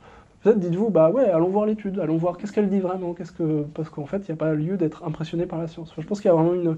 peut-être 0.42 0.60
dites-vous 0.60 0.90
bah 0.90 1.10
ouais, 1.10 1.24
allons 1.24 1.48
voir 1.48 1.66
l'étude, 1.66 1.98
allons 1.98 2.16
voir 2.16 2.36
qu'est-ce 2.36 2.52
qu'elle 2.52 2.68
dit 2.68 2.78
vraiment, 2.78 3.14
qu'est-ce 3.14 3.32
que 3.32 3.62
parce 3.74 3.88
qu'en 3.88 4.06
fait 4.06 4.18
il 4.18 4.30
n'y 4.30 4.34
a 4.34 4.36
pas 4.36 4.54
lieu 4.54 4.76
d'être 4.76 5.04
impressionné 5.04 5.46
par 5.46 5.58
la 5.58 5.66
science. 5.66 5.92
je 5.98 6.06
pense 6.06 6.20
qu'il 6.20 6.28
y 6.28 6.32
a 6.32 6.34
vraiment 6.34 6.54
une 6.54 6.76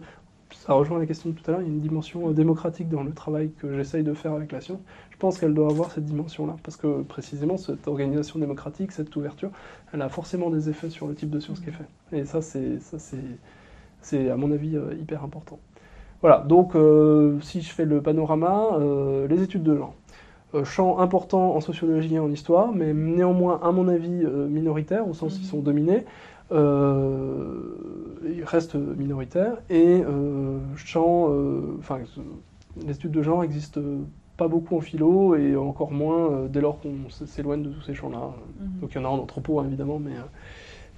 ça 0.52 0.74
rejoint 0.74 0.98
la 0.98 1.06
question 1.06 1.30
de 1.30 1.34
tout 1.34 1.48
à 1.48 1.52
l'heure, 1.52 1.62
il 1.62 1.68
y 1.68 1.70
a 1.70 1.72
une 1.72 1.80
dimension 1.80 2.30
démocratique 2.30 2.88
dans 2.88 3.02
le 3.02 3.12
travail 3.12 3.50
que 3.58 3.74
j'essaye 3.74 4.02
de 4.02 4.14
faire 4.14 4.32
avec 4.32 4.52
la 4.52 4.60
science. 4.60 4.80
Je 5.10 5.16
pense 5.16 5.38
qu'elle 5.38 5.54
doit 5.54 5.68
avoir 5.68 5.90
cette 5.90 6.04
dimension-là, 6.04 6.56
parce 6.62 6.76
que 6.76 7.02
précisément 7.02 7.56
cette 7.56 7.86
organisation 7.88 8.38
démocratique, 8.38 8.92
cette 8.92 9.14
ouverture, 9.16 9.50
elle 9.92 10.02
a 10.02 10.08
forcément 10.08 10.50
des 10.50 10.68
effets 10.70 10.90
sur 10.90 11.06
le 11.06 11.14
type 11.14 11.30
de 11.30 11.40
science 11.40 11.60
qui 11.60 11.68
est 11.68 11.72
fait. 11.72 12.16
Et 12.16 12.24
ça, 12.24 12.40
c'est, 12.40 14.30
à 14.30 14.36
mon 14.36 14.50
avis 14.50 14.76
euh, 14.76 14.94
hyper 15.00 15.22
important. 15.24 15.58
Voilà, 16.22 16.38
donc 16.38 16.74
euh, 16.74 17.38
si 17.40 17.62
je 17.62 17.70
fais 17.70 17.84
le 17.84 18.00
panorama, 18.02 18.68
euh, 18.78 19.26
les 19.28 19.42
études 19.42 19.62
de 19.62 19.76
genre. 19.76 19.94
champ 20.64 20.98
important 20.98 21.54
en 21.54 21.60
sociologie 21.60 22.14
et 22.14 22.18
en 22.18 22.30
histoire, 22.30 22.72
mais 22.72 22.92
néanmoins, 22.92 23.60
à 23.62 23.72
mon 23.72 23.88
avis, 23.88 24.24
minoritaire, 24.48 25.06
au 25.08 25.14
sens 25.14 25.36
qu'ils 25.36 25.46
sont 25.46 25.60
dominés. 25.60 26.04
Ils 26.52 28.44
restent 28.44 28.74
minoritaires, 28.74 29.58
et 29.68 30.02
champ, 30.76 31.28
enfin, 31.78 31.98
les 32.84 32.94
études 32.94 33.12
de 33.12 33.22
genre 33.22 33.44
existent 33.44 33.80
pas 34.40 34.48
beaucoup 34.48 34.74
en 34.74 34.80
philo 34.80 35.36
et 35.36 35.54
encore 35.54 35.92
moins 35.92 36.32
euh, 36.32 36.48
dès 36.48 36.62
lors 36.62 36.80
qu'on 36.80 37.10
s'éloigne 37.10 37.62
de 37.62 37.68
tous 37.68 37.82
ces 37.82 37.94
champs-là. 37.94 38.32
Mhm. 38.58 38.80
Donc 38.80 38.90
il 38.92 38.94
y 38.96 38.98
en 38.98 39.04
a 39.04 39.08
en 39.08 39.18
anthropo 39.18 39.60
hein, 39.60 39.66
évidemment, 39.66 39.98
mais, 39.98 40.12
euh, 40.12 40.22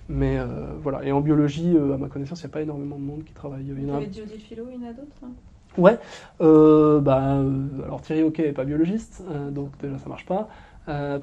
mais 0.09 0.39
euh, 0.39 0.47
voilà. 0.81 1.05
Et 1.05 1.11
en 1.11 1.21
biologie, 1.21 1.77
à 1.77 1.97
ma 1.97 2.07
connaissance, 2.07 2.41
il 2.41 2.47
n'y 2.47 2.51
a 2.51 2.55
pas 2.55 2.63
énormément 2.63 2.97
de 2.97 3.03
monde 3.03 3.25
qui 3.25 3.33
travaille. 3.33 3.65
Il 3.67 3.85
y 3.85 3.91
en 3.91 3.97
a... 3.97 4.01
philo, 4.01 4.67
il 4.71 4.81
y 4.81 4.87
en 4.87 4.89
a 4.89 4.93
d'autres 4.93 5.17
hein? 5.25 5.33
Ouais. 5.79 5.99
bah, 6.39 7.41
alors 7.85 8.03
Thierry 8.03 8.23
Hockey 8.23 8.43
n'est 8.45 8.53
pas 8.53 8.65
biologiste, 8.65 9.23
donc 9.53 9.71
déjà 9.81 9.99
ça 9.99 10.09
marche 10.09 10.27
pas. 10.27 10.49
Euh, 10.89 11.19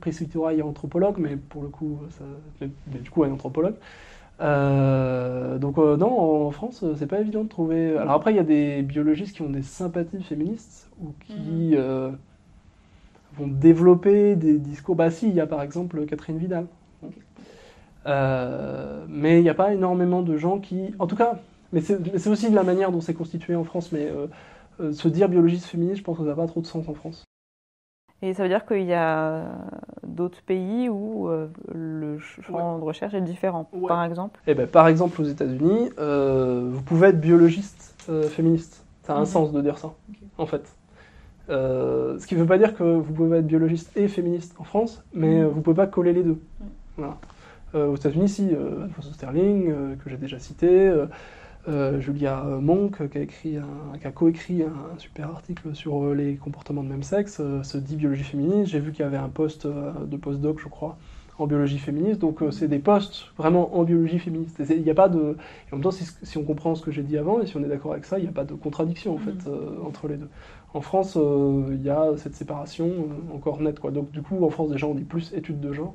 Priscilla 0.00 0.52
est 0.52 0.62
anthropologue, 0.62 1.16
mais 1.18 1.36
pour 1.36 1.62
le 1.62 1.68
coup, 1.68 2.00
ça, 2.10 2.24
mais, 2.60 2.68
du 2.98 3.10
coup, 3.10 3.24
elle 3.24 3.30
est 3.30 3.34
anthropologue. 3.34 3.76
Euh, 4.40 5.58
donc 5.58 5.76
non, 5.76 6.46
en 6.46 6.50
France, 6.50 6.84
c'est 6.96 7.06
pas 7.06 7.20
évident 7.20 7.44
de 7.44 7.48
trouver. 7.48 7.96
Alors 7.96 8.14
après, 8.14 8.32
il 8.32 8.36
y 8.36 8.40
a 8.40 8.44
des 8.44 8.82
biologistes 8.82 9.36
qui 9.36 9.42
ont 9.42 9.50
des 9.50 9.62
sympathies 9.62 10.22
féministes, 10.22 10.90
ou 11.02 11.12
qui 11.26 11.70
mhm. 11.72 11.74
euh, 11.74 12.10
vont 13.36 13.48
développer 13.48 14.36
des 14.36 14.58
discours. 14.58 14.96
Bah 14.96 15.10
si, 15.10 15.28
il 15.28 15.34
y 15.34 15.40
a 15.40 15.46
par 15.46 15.62
exemple 15.62 16.04
Catherine 16.06 16.38
Vidal. 16.38 16.66
Euh, 18.06 19.04
mais 19.08 19.40
il 19.40 19.42
n'y 19.42 19.50
a 19.50 19.54
pas 19.54 19.74
énormément 19.74 20.22
de 20.22 20.36
gens 20.36 20.58
qui... 20.58 20.94
En 20.98 21.06
tout 21.06 21.16
cas, 21.16 21.38
mais 21.72 21.80
c'est 21.80 22.28
aussi 22.28 22.50
de 22.50 22.54
la 22.54 22.62
manière 22.62 22.92
dont 22.92 23.00
c'est 23.00 23.14
constitué 23.14 23.54
en 23.54 23.64
France, 23.64 23.92
mais 23.92 24.10
euh, 24.80 24.92
se 24.92 25.08
dire 25.08 25.28
biologiste 25.28 25.66
féministe, 25.66 25.98
je 25.98 26.02
pense 26.02 26.16
que 26.16 26.24
ça 26.24 26.30
n'a 26.30 26.36
pas 26.36 26.46
trop 26.46 26.60
de 26.60 26.66
sens 26.66 26.88
en 26.88 26.94
France. 26.94 27.24
Et 28.22 28.34
ça 28.34 28.42
veut 28.42 28.48
dire 28.50 28.66
qu'il 28.66 28.84
y 28.84 28.92
a 28.92 29.44
d'autres 30.02 30.42
pays 30.42 30.88
où 30.90 31.28
euh, 31.28 31.48
le 31.72 32.18
champ 32.18 32.78
de 32.78 32.84
recherche 32.84 33.14
est 33.14 33.20
différent, 33.22 33.68
par 33.88 34.04
exemple 34.04 34.40
eh 34.46 34.54
ben, 34.54 34.66
Par 34.66 34.88
exemple, 34.88 35.20
aux 35.22 35.24
États-Unis, 35.24 35.90
euh, 35.98 36.68
vous 36.70 36.82
pouvez 36.82 37.08
être 37.08 37.20
biologiste 37.20 37.94
euh, 38.10 38.24
féministe. 38.24 38.84
Ça 39.04 39.14
a 39.14 39.16
un 39.16 39.20
mhm. 39.20 39.26
sens 39.26 39.52
de 39.52 39.62
dire 39.62 39.78
ça, 39.78 39.94
en 40.36 40.46
fait. 40.46 40.62
ce 41.48 42.26
qui 42.26 42.34
ne 42.34 42.40
veut 42.40 42.46
pas 42.46 42.58
dire 42.58 42.76
que 42.76 42.84
vous 42.84 43.12
pouvez 43.12 43.38
être 43.38 43.46
biologiste 43.46 43.96
et 43.96 44.06
féministe 44.08 44.54
en 44.58 44.64
France, 44.64 45.02
mais 45.14 45.40
mhm. 45.40 45.48
vous 45.48 45.58
ne 45.58 45.62
pouvez 45.62 45.76
pas 45.76 45.86
coller 45.86 46.12
les 46.12 46.22
deux. 46.22 46.38
aux 47.74 47.96
États-Unis, 47.96 48.28
si, 48.28 48.50
Alfonso 48.82 49.12
Sterling, 49.14 49.96
que 49.96 50.10
j'ai 50.10 50.18
déjà 50.18 50.38
cité, 50.38 50.92
euh, 51.68 52.00
Julia 52.00 52.42
Monk, 52.60 53.08
qui 53.10 53.18
a, 53.18 53.20
écrit 53.20 53.58
qui 54.00 54.06
a 54.06 54.10
coécrit 54.10 54.62
un, 54.62 54.98
super 54.98 55.28
article 55.28 55.74
sur 55.74 56.04
euh, 56.04 56.14
les 56.14 56.36
comportements 56.36 56.82
de 56.82 56.88
même 56.88 57.02
sexe, 57.02 57.38
euh, 57.40 57.62
se 57.62 57.76
dit 57.76 57.96
biologie 57.96 58.24
féministe. 58.24 58.72
J'ai 58.72 58.80
vu 58.80 58.92
qu'il 58.92 59.00
y 59.00 59.06
avait 59.06 59.18
un 59.18 59.28
poste 59.28 59.66
de 59.66 60.16
postdoc, 60.16 60.58
je 60.60 60.68
crois, 60.68 60.96
en 61.38 61.46
biologie 61.46 61.78
féministe. 61.78 62.20
Donc 62.20 62.42
c'est 62.50 62.68
des 62.68 62.78
postes 62.78 63.26
vraiment 63.36 63.76
en 63.76 63.84
biologie 63.84 64.18
féministe. 64.18 64.62
Il 64.70 64.82
n'y 64.82 64.90
a 64.90 64.94
pas 64.94 65.08
de. 65.08 65.36
en 65.70 65.76
même 65.76 65.82
temps, 65.82 65.90
si, 65.90 66.38
on 66.38 66.44
comprend 66.44 66.74
ce 66.74 66.82
que 66.82 66.90
j'ai 66.90 67.02
dit 67.02 67.18
avant 67.18 67.40
et 67.40 67.46
si 67.46 67.56
on 67.56 67.62
est 67.62 67.68
d'accord 67.68 67.92
avec 67.92 68.06
ça, 68.06 68.18
il 68.18 68.22
n'y 68.22 68.28
a 68.28 68.32
pas 68.32 68.44
de 68.44 68.54
contradiction 68.54 69.14
en 69.14 69.18
fait 69.18 69.46
mm. 69.46 69.86
entre 69.86 70.08
les 70.08 70.16
deux. 70.16 70.28
En 70.72 70.80
France, 70.80 71.18
il 71.70 71.82
y 71.82 71.90
a 71.90 72.12
cette 72.16 72.34
séparation 72.34 72.90
encore 73.34 73.60
nette. 73.60 73.80
Quoi. 73.80 73.90
Donc 73.90 74.10
du 74.12 74.22
coup, 74.22 74.44
en 74.44 74.50
France, 74.50 74.70
déjà, 74.70 74.86
on 74.86 74.94
dit 74.94 75.04
plus 75.04 75.32
études 75.34 75.60
de 75.60 75.72
genre. 75.72 75.94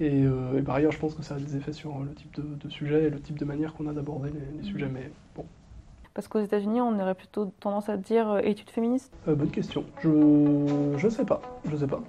Euh, 0.00 0.58
et, 0.58 0.62
par 0.62 0.76
ailleurs, 0.76 0.92
je 0.92 0.98
pense 0.98 1.14
que 1.14 1.22
ça 1.22 1.34
a 1.34 1.38
des 1.38 1.56
effets 1.56 1.72
sur 1.72 1.98
le 2.00 2.12
type 2.14 2.34
de, 2.34 2.68
sujet 2.68 3.04
et 3.04 3.10
le 3.10 3.20
type 3.20 3.38
de 3.38 3.44
manière 3.44 3.74
qu'on 3.74 3.86
a 3.86 3.92
d'aborder 3.92 4.30
les, 4.56 4.62
sujets. 4.62 4.88
Mais 4.92 5.10
bon. 5.34 5.44
Parce 6.14 6.28
qu'aux 6.28 6.40
États-Unis, 6.40 6.80
on 6.80 6.98
aurait 6.98 7.14
plutôt 7.14 7.52
tendance 7.60 7.88
à 7.88 7.96
dire 7.96 8.30
euh, 8.30 8.40
études 8.40 8.70
féministes? 8.70 9.12
Euh, 9.28 9.34
Bonne 9.34 9.50
question. 9.50 9.84
Je 10.02 10.94
je 10.96 11.08
sais 11.08 11.24
pas. 11.24 11.40
Je 11.70 11.76
sais 11.76 11.86
pas. 11.86 12.02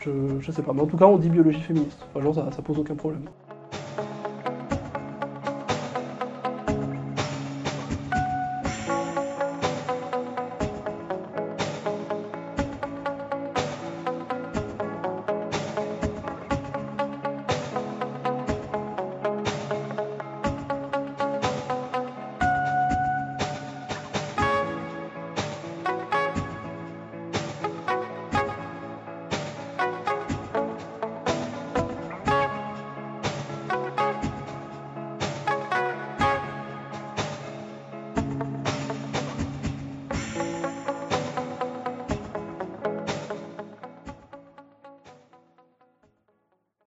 Je, 0.00 0.10
je 0.40 0.52
sais 0.52 0.62
pas. 0.62 0.72
Mais 0.72 0.82
en 0.82 0.86
tout 0.86 0.96
cas, 0.96 1.06
on 1.06 1.16
dit 1.16 1.28
biologie 1.28 1.60
féministe. 1.60 2.04
Enfin, 2.10 2.22
genre, 2.22 2.34
ça, 2.34 2.50
ça 2.52 2.62
pose 2.62 2.78
aucun 2.78 2.94
problème. 2.94 3.24